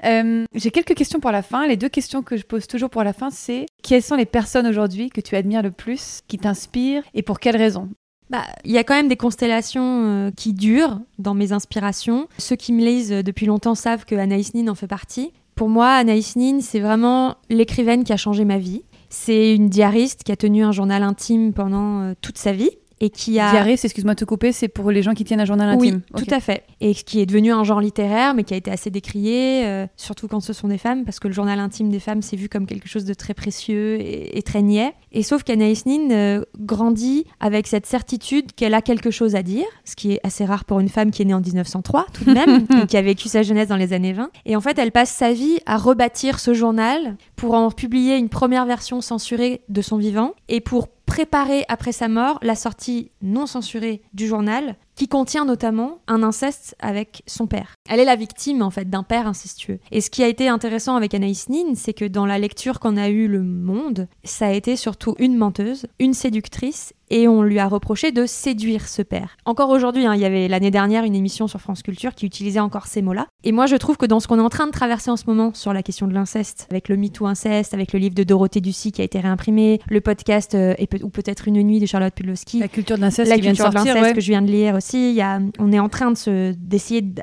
Euh, 0.05 0.45
J'ai 0.55 0.71
quelques 0.71 0.95
questions 0.95 1.21
pour 1.21 1.31
la 1.31 1.43
fin. 1.43 1.67
Les 1.67 1.77
deux 1.77 1.89
questions 1.89 2.23
que 2.23 2.37
je 2.37 2.45
pose 2.45 2.67
toujours 2.67 2.91
pour 2.91 3.05
la 3.05 3.13
fin, 3.13 3.31
c'est 3.31 3.67
quelles 3.83 4.03
sont 4.03 4.17
les 4.17 4.27
personnes 4.27 4.67
aujourd'hui 4.67 5.11
que 5.11 5.21
tu 5.21 5.37
admires 5.37 5.63
le 5.63 5.71
plus, 5.71 6.21
qui 6.29 6.39
t'inspirent 6.39 7.03
et 7.15 7.23
pour 7.23 7.41
quelles 7.41 7.57
raisons? 7.57 7.89
Bah, 8.31 8.45
il 8.65 8.71
y 8.71 8.79
a 8.79 8.85
quand 8.85 8.95
même 8.95 9.09
des 9.09 9.17
constellations 9.17 10.05
euh, 10.05 10.31
qui 10.31 10.53
durent 10.53 11.01
dans 11.19 11.35
mes 11.35 11.53
inspirations. 11.53 12.29
Ceux 12.39 12.57
qui 12.57 12.73
me 12.73 12.85
lisent 12.85 13.13
euh, 13.13 13.23
depuis 13.23 13.47
longtemps 13.47 13.75
savent 13.75 14.05
que 14.05 14.15
Anaïs 14.15 14.55
Nin 14.55 14.69
en 14.69 14.77
fait 14.77 14.87
partie. 14.87 15.33
Pour 15.57 15.69
moi, 15.69 15.89
Anaïs 15.89 16.37
Nin, 16.37 16.61
c'est 16.61 16.81
vraiment 16.81 17.35
l'écrivaine 17.49 18.05
qui 18.05 18.13
a 18.13 18.17
changé 18.17 18.45
ma 18.45 18.59
vie. 18.59 18.85
C'est 19.09 19.57
une 19.57 19.69
diariste 19.69 20.23
qui 20.23 20.31
a 20.31 20.37
tenu 20.37 20.63
un 20.63 20.71
journal 20.71 21.03
intime 21.03 21.53
pendant 21.53 22.15
toute 22.23 22.39
sa 22.39 22.53
vie 22.53 22.71
et 23.01 23.11
qui 23.11 23.39
a 23.41 23.65
c'est- 23.77 23.87
excuse-moi 23.87 24.15
de 24.15 24.21
te 24.21 24.25
couper, 24.25 24.53
c'est 24.53 24.69
pour 24.69 24.91
les 24.91 25.03
gens 25.03 25.15
qui 25.15 25.25
tiennent 25.25 25.41
un 25.41 25.45
journal 25.45 25.69
intime. 25.69 26.03
Oui, 26.15 26.25
tout 26.25 26.35
à 26.35 26.41
fait. 26.41 26.65
Et 26.81 26.95
qui 26.95 27.21
est 27.21 27.27
devenu 27.27 27.53
un 27.53 27.65
genre 27.65 27.81
littéraire, 27.81 28.35
mais 28.35 28.45
qui 28.45 28.55
a 28.55 28.57
été 28.57 28.71
assez 28.71 28.91
décrié, 28.91 29.65
euh, 29.65 29.87
surtout 29.97 30.29
quand 30.29 30.41
ce 30.41 30.53
sont 30.53 30.69
des 30.69 30.79
femmes, 30.79 31.05
parce 31.05 31.19
que 31.19 31.29
le 31.29 31.35
journal 31.35 31.59
intime 31.59 31.89
des 31.91 32.01
femmes, 32.01 32.23
c'est 32.23 32.37
vu 32.37 32.49
comme 32.49 32.67
quelque 32.67 32.89
chose 32.89 33.05
de 33.05 33.15
très 33.15 33.35
précieux 33.35 34.01
et, 34.01 34.37
et 34.39 34.43
très 34.43 34.63
niais. 34.63 34.93
Et 35.13 35.23
sauf 35.23 35.43
qu'Anaïs 35.43 35.87
Nin 35.87 36.11
euh, 36.11 36.43
grandit 36.59 37.25
avec 37.41 37.67
cette 37.67 37.87
certitude 37.87 38.53
qu'elle 38.53 38.75
a 38.75 38.83
quelque 38.83 39.11
chose 39.11 39.35
à 39.35 39.43
dire, 39.43 39.67
ce 39.85 39.97
qui 39.97 40.13
est 40.13 40.21
assez 40.23 40.45
rare 40.45 40.65
pour 40.65 40.81
une 40.81 40.89
femme 40.89 41.11
qui 41.11 41.23
est 41.23 41.25
née 41.25 41.35
en 41.35 41.41
1903, 41.41 42.07
tout 42.13 42.25
de 42.25 42.33
même, 42.33 42.67
et 42.83 42.87
qui 42.87 42.97
a 42.97 43.03
vécu 43.03 43.29
sa 43.29 43.43
jeunesse 43.43 43.69
dans 43.69 43.77
les 43.77 43.93
années 43.93 44.13
20. 44.13 44.31
Et 44.47 44.57
en 44.57 44.61
fait, 44.61 44.79
elle 44.79 44.93
passe 44.93 45.11
sa 45.11 45.33
vie 45.33 45.59
à 45.67 45.79
rebâtir 45.79 46.39
ce 46.39 46.55
journal 46.55 47.17
pour 47.37 47.55
en 47.55 47.71
publier 47.71 48.17
une 48.17 48.29
première 48.29 48.67
version 48.67 49.01
censurée 49.01 49.63
de 49.69 49.83
son 49.83 49.97
vivant, 49.97 50.33
et 50.49 50.61
pour 50.61 50.89
préparer 51.11 51.65
après 51.67 51.91
sa 51.91 52.07
mort 52.07 52.39
la 52.41 52.55
sortie 52.55 53.11
non 53.21 53.47
censurée 53.47 54.01
du 54.15 54.29
journal 54.29 54.77
qui 54.95 55.09
contient 55.09 55.45
notamment 55.45 55.99
un 56.07 56.23
inceste 56.23 56.77
avec 56.79 57.25
son 57.27 57.49
père. 57.49 57.75
Elle 57.89 57.99
est 58.01 58.05
la 58.05 58.17
victime 58.17 58.63
en 58.63 58.71
fait 58.71 58.89
d'un 58.91 59.03
père 59.03 59.27
incestueux. 59.27 59.79
Et 59.91 60.01
ce 60.01 60.11
qui 60.11 60.23
a 60.23 60.29
été 60.29 60.49
intéressant 60.49 60.97
avec 60.97 61.15
Anaïs 61.15 61.49
Nin, 61.49 61.75
c'est 61.75 61.95
que 61.95 62.05
dans 62.05 62.27
la 62.27 62.39
lecture 62.39 62.79
qu'en 62.79 62.97
a 62.97 63.09
eu 63.09 63.27
le 63.27 63.43
monde, 63.43 64.07
ça 64.23 64.47
a 64.49 64.53
été 64.53 64.77
surtout 64.77 65.15
une 65.19 65.37
menteuse, 65.37 65.87
une 65.99 66.15
séductrice 66.15 66.93
et 67.13 67.27
on 67.27 67.43
lui 67.43 67.59
a 67.59 67.67
reproché 67.67 68.13
de 68.13 68.25
séduire 68.25 68.87
ce 68.87 69.03
père. 69.03 69.37
Encore 69.45 69.71
aujourd'hui, 69.71 70.07
hein, 70.07 70.15
il 70.15 70.21
y 70.21 70.25
avait 70.25 70.47
l'année 70.47 70.71
dernière 70.71 71.03
une 71.03 71.17
émission 71.17 71.49
sur 71.49 71.61
France 71.61 71.83
Culture 71.83 72.15
qui 72.15 72.25
utilisait 72.25 72.61
encore 72.61 72.87
ces 72.87 73.03
mots-là. 73.03 73.27
Et 73.43 73.51
moi, 73.51 73.67
je 73.67 73.75
trouve 73.75 73.97
que 73.97 74.07
dans 74.07 74.21
ce 74.21 74.29
qu'on 74.29 74.39
est 74.39 74.43
en 74.43 74.49
train 74.49 74.67
de 74.69 74.71
traverser 74.73 75.11
en 75.11 75.17
ce 75.17 75.25
moment 75.27 75.53
sur 75.53 75.73
la 75.73 75.83
question 75.83 76.07
de 76.07 76.13
l'inceste, 76.15 76.69
avec 76.71 76.89
le 76.89 76.97
MeToo 76.97 77.27
inceste, 77.27 77.75
avec 77.75 77.93
le 77.93 77.99
livre 77.99 78.15
de 78.15 78.23
Dorothée 78.23 78.61
Ducy 78.61 78.93
qui 78.93 79.01
a 79.01 79.05
été 79.05 79.19
réimprimé, 79.19 79.81
le 79.91 80.01
podcast 80.01 80.55
euh, 80.55 80.75
et 80.79 80.87
peut- 80.87 81.01
ou 81.03 81.09
peut-être 81.09 81.49
une 81.49 81.61
nuit 81.65 81.81
de 81.81 81.87
Charlotte 81.87 82.15
Pudlowski, 82.15 82.61
La 82.61 82.69
culture 82.69 82.95
de 82.95 83.01
l'inceste 83.01 83.29
la 83.29 83.35
qui 83.35 83.41
vient 83.43 83.53
de 83.55 83.57
culture 83.57 83.71
de 83.73 84.01
ouais. 84.03 84.13
que 84.15 84.21
je 84.21 84.29
viens 84.31 84.43
de 84.43 84.51
lire 84.53 84.77
aussi. 84.77 85.11
Il 85.11 85.17
y 85.17 85.23
a, 85.23 85.41
on 85.59 85.73
est 85.73 85.81
en 85.81 85.89
train 85.89 86.13
de 86.13 86.17
se, 86.17 86.53
d'essayer 86.53 87.03
d- 87.03 87.23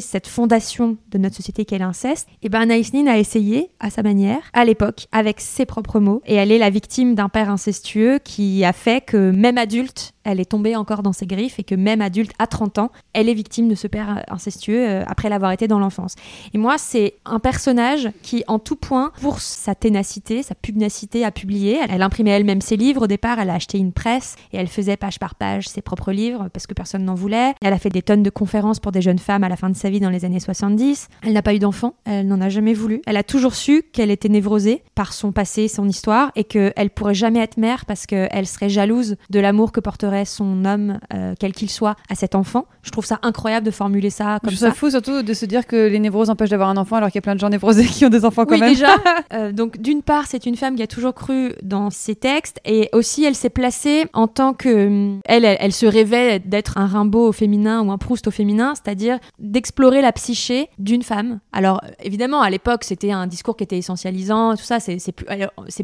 cette 0.00 0.26
fondation 0.26 0.96
de 1.10 1.18
notre 1.18 1.36
société 1.36 1.64
qu'est 1.64 1.78
l'inceste. 1.78 2.28
Et 2.42 2.48
ben 2.48 2.60
Anaïs 2.60 2.92
a 2.94 3.18
essayé 3.18 3.70
à 3.80 3.90
sa 3.90 4.02
manière, 4.02 4.40
à 4.52 4.64
l'époque, 4.64 5.06
avec 5.12 5.40
ses 5.40 5.66
propres 5.66 6.00
mots. 6.00 6.22
Et 6.26 6.34
elle 6.34 6.52
est 6.52 6.58
la 6.58 6.70
victime 6.70 7.14
d'un 7.14 7.28
père 7.28 7.50
incestueux 7.50 8.18
qui 8.22 8.64
a 8.64 8.72
fait 8.72 9.04
que 9.04 9.30
même 9.30 9.58
adulte, 9.58 10.12
elle 10.28 10.40
est 10.40 10.50
tombée 10.50 10.76
encore 10.76 11.02
dans 11.02 11.12
ses 11.12 11.26
griffes 11.26 11.58
et 11.58 11.64
que 11.64 11.74
même 11.74 12.02
adulte 12.02 12.32
à 12.38 12.46
30 12.46 12.78
ans, 12.78 12.90
elle 13.14 13.28
est 13.28 13.34
victime 13.34 13.68
de 13.68 13.74
ce 13.74 13.86
père 13.86 14.24
incestueux 14.28 14.86
euh, 14.86 15.04
après 15.06 15.28
l'avoir 15.28 15.52
été 15.52 15.66
dans 15.68 15.78
l'enfance. 15.78 16.14
Et 16.52 16.58
moi, 16.58 16.76
c'est 16.76 17.14
un 17.24 17.38
personnage 17.38 18.10
qui, 18.22 18.44
en 18.46 18.58
tout 18.58 18.76
point, 18.76 19.12
pour 19.22 19.40
sa 19.40 19.74
ténacité, 19.74 20.42
sa 20.42 20.54
pugnacité 20.54 21.24
à 21.24 21.30
publier, 21.30 21.78
elle, 21.82 21.90
elle 21.90 22.02
imprimait 22.02 22.30
elle-même 22.30 22.60
ses 22.60 22.76
livres. 22.76 23.04
Au 23.04 23.06
départ, 23.06 23.40
elle 23.40 23.50
a 23.50 23.54
acheté 23.54 23.78
une 23.78 23.92
presse 23.92 24.36
et 24.52 24.58
elle 24.58 24.68
faisait 24.68 24.96
page 24.96 25.18
par 25.18 25.34
page 25.34 25.68
ses 25.68 25.80
propres 25.80 26.12
livres 26.12 26.48
parce 26.52 26.66
que 26.66 26.74
personne 26.74 27.04
n'en 27.04 27.14
voulait. 27.14 27.54
Elle 27.62 27.72
a 27.72 27.78
fait 27.78 27.88
des 27.88 28.02
tonnes 28.02 28.22
de 28.22 28.30
conférences 28.30 28.80
pour 28.80 28.92
des 28.92 29.00
jeunes 29.02 29.18
femmes 29.18 29.44
à 29.44 29.48
la 29.48 29.56
fin 29.56 29.70
de 29.70 29.76
sa 29.76 29.88
vie 29.88 30.00
dans 30.00 30.10
les 30.10 30.24
années 30.24 30.40
70. 30.40 31.08
Elle 31.22 31.32
n'a 31.32 31.42
pas 31.42 31.54
eu 31.54 31.58
d'enfant, 31.58 31.94
elle 32.04 32.26
n'en 32.26 32.40
a 32.40 32.48
jamais 32.48 32.74
voulu. 32.74 33.00
Elle 33.06 33.16
a 33.16 33.22
toujours 33.22 33.54
su 33.54 33.82
qu'elle 33.92 34.10
était 34.10 34.28
névrosée 34.28 34.82
par 34.94 35.12
son 35.12 35.32
passé, 35.32 35.68
son 35.68 35.88
histoire 35.88 36.32
et 36.36 36.44
qu'elle 36.44 36.90
pourrait 36.90 37.14
jamais 37.14 37.40
être 37.40 37.56
mère 37.56 37.86
parce 37.86 38.06
qu'elle 38.06 38.46
serait 38.46 38.68
jalouse 38.68 39.16
de 39.30 39.40
l'amour 39.40 39.72
que 39.72 39.80
porterait 39.80 40.17
son 40.24 40.64
homme, 40.64 40.98
euh, 41.14 41.34
quel 41.38 41.52
qu'il 41.52 41.70
soit, 41.70 41.96
à 42.08 42.14
cet 42.14 42.34
enfant. 42.34 42.66
Je 42.82 42.90
trouve 42.90 43.04
ça 43.04 43.18
incroyable 43.22 43.66
de 43.66 43.70
formuler 43.70 44.10
ça 44.10 44.38
comme 44.42 44.50
je 44.50 44.56
trouve 44.56 44.68
ça. 44.68 44.74
ça 44.74 44.74
fou 44.74 44.90
surtout 44.90 45.22
de 45.22 45.34
se 45.34 45.46
dire 45.46 45.66
que 45.66 45.88
les 45.88 45.98
névroses 45.98 46.30
empêchent 46.30 46.50
d'avoir 46.50 46.68
un 46.68 46.76
enfant 46.76 46.96
alors 46.96 47.08
qu'il 47.10 47.16
y 47.16 47.18
a 47.18 47.22
plein 47.22 47.34
de 47.34 47.40
gens 47.40 47.48
névrosés 47.50 47.84
qui 47.86 48.04
ont 48.04 48.08
des 48.10 48.24
enfants 48.24 48.44
quand 48.44 48.54
oui, 48.54 48.60
même. 48.60 48.70
déjà. 48.70 48.88
Euh, 49.34 49.52
donc, 49.52 49.78
d'une 49.78 50.02
part, 50.02 50.26
c'est 50.26 50.46
une 50.46 50.56
femme 50.56 50.74
qui 50.74 50.82
a 50.82 50.86
toujours 50.86 51.12
cru 51.12 51.52
dans 51.62 51.90
ses 51.90 52.14
textes 52.14 52.60
et 52.64 52.88
aussi, 52.92 53.24
elle 53.24 53.34
s'est 53.34 53.50
placée 53.50 54.06
en 54.14 54.26
tant 54.26 54.54
que. 54.54 54.86
hum, 54.86 55.20
Elle, 55.26 55.44
elle, 55.44 55.58
elle 55.60 55.72
se 55.72 55.84
rêvait 55.84 56.38
d'être 56.38 56.78
un 56.78 56.86
Rimbaud 56.86 57.28
au 57.28 57.32
féminin 57.32 57.82
ou 57.82 57.92
un 57.92 57.98
Proust 57.98 58.26
au 58.26 58.30
féminin, 58.30 58.72
c'est-à-dire 58.74 59.18
d'explorer 59.38 60.00
la 60.00 60.12
psyché 60.12 60.68
d'une 60.78 61.02
femme. 61.02 61.40
Alors, 61.52 61.80
euh, 61.84 61.88
évidemment, 62.02 62.40
à 62.40 62.48
l'époque, 62.48 62.84
c'était 62.84 63.10
un 63.12 63.26
discours 63.26 63.56
qui 63.56 63.64
était 63.64 63.76
essentialisant, 63.76 64.56
tout 64.56 64.62
ça, 64.62 64.80
c'est 64.80 64.96
plus, 65.12 65.26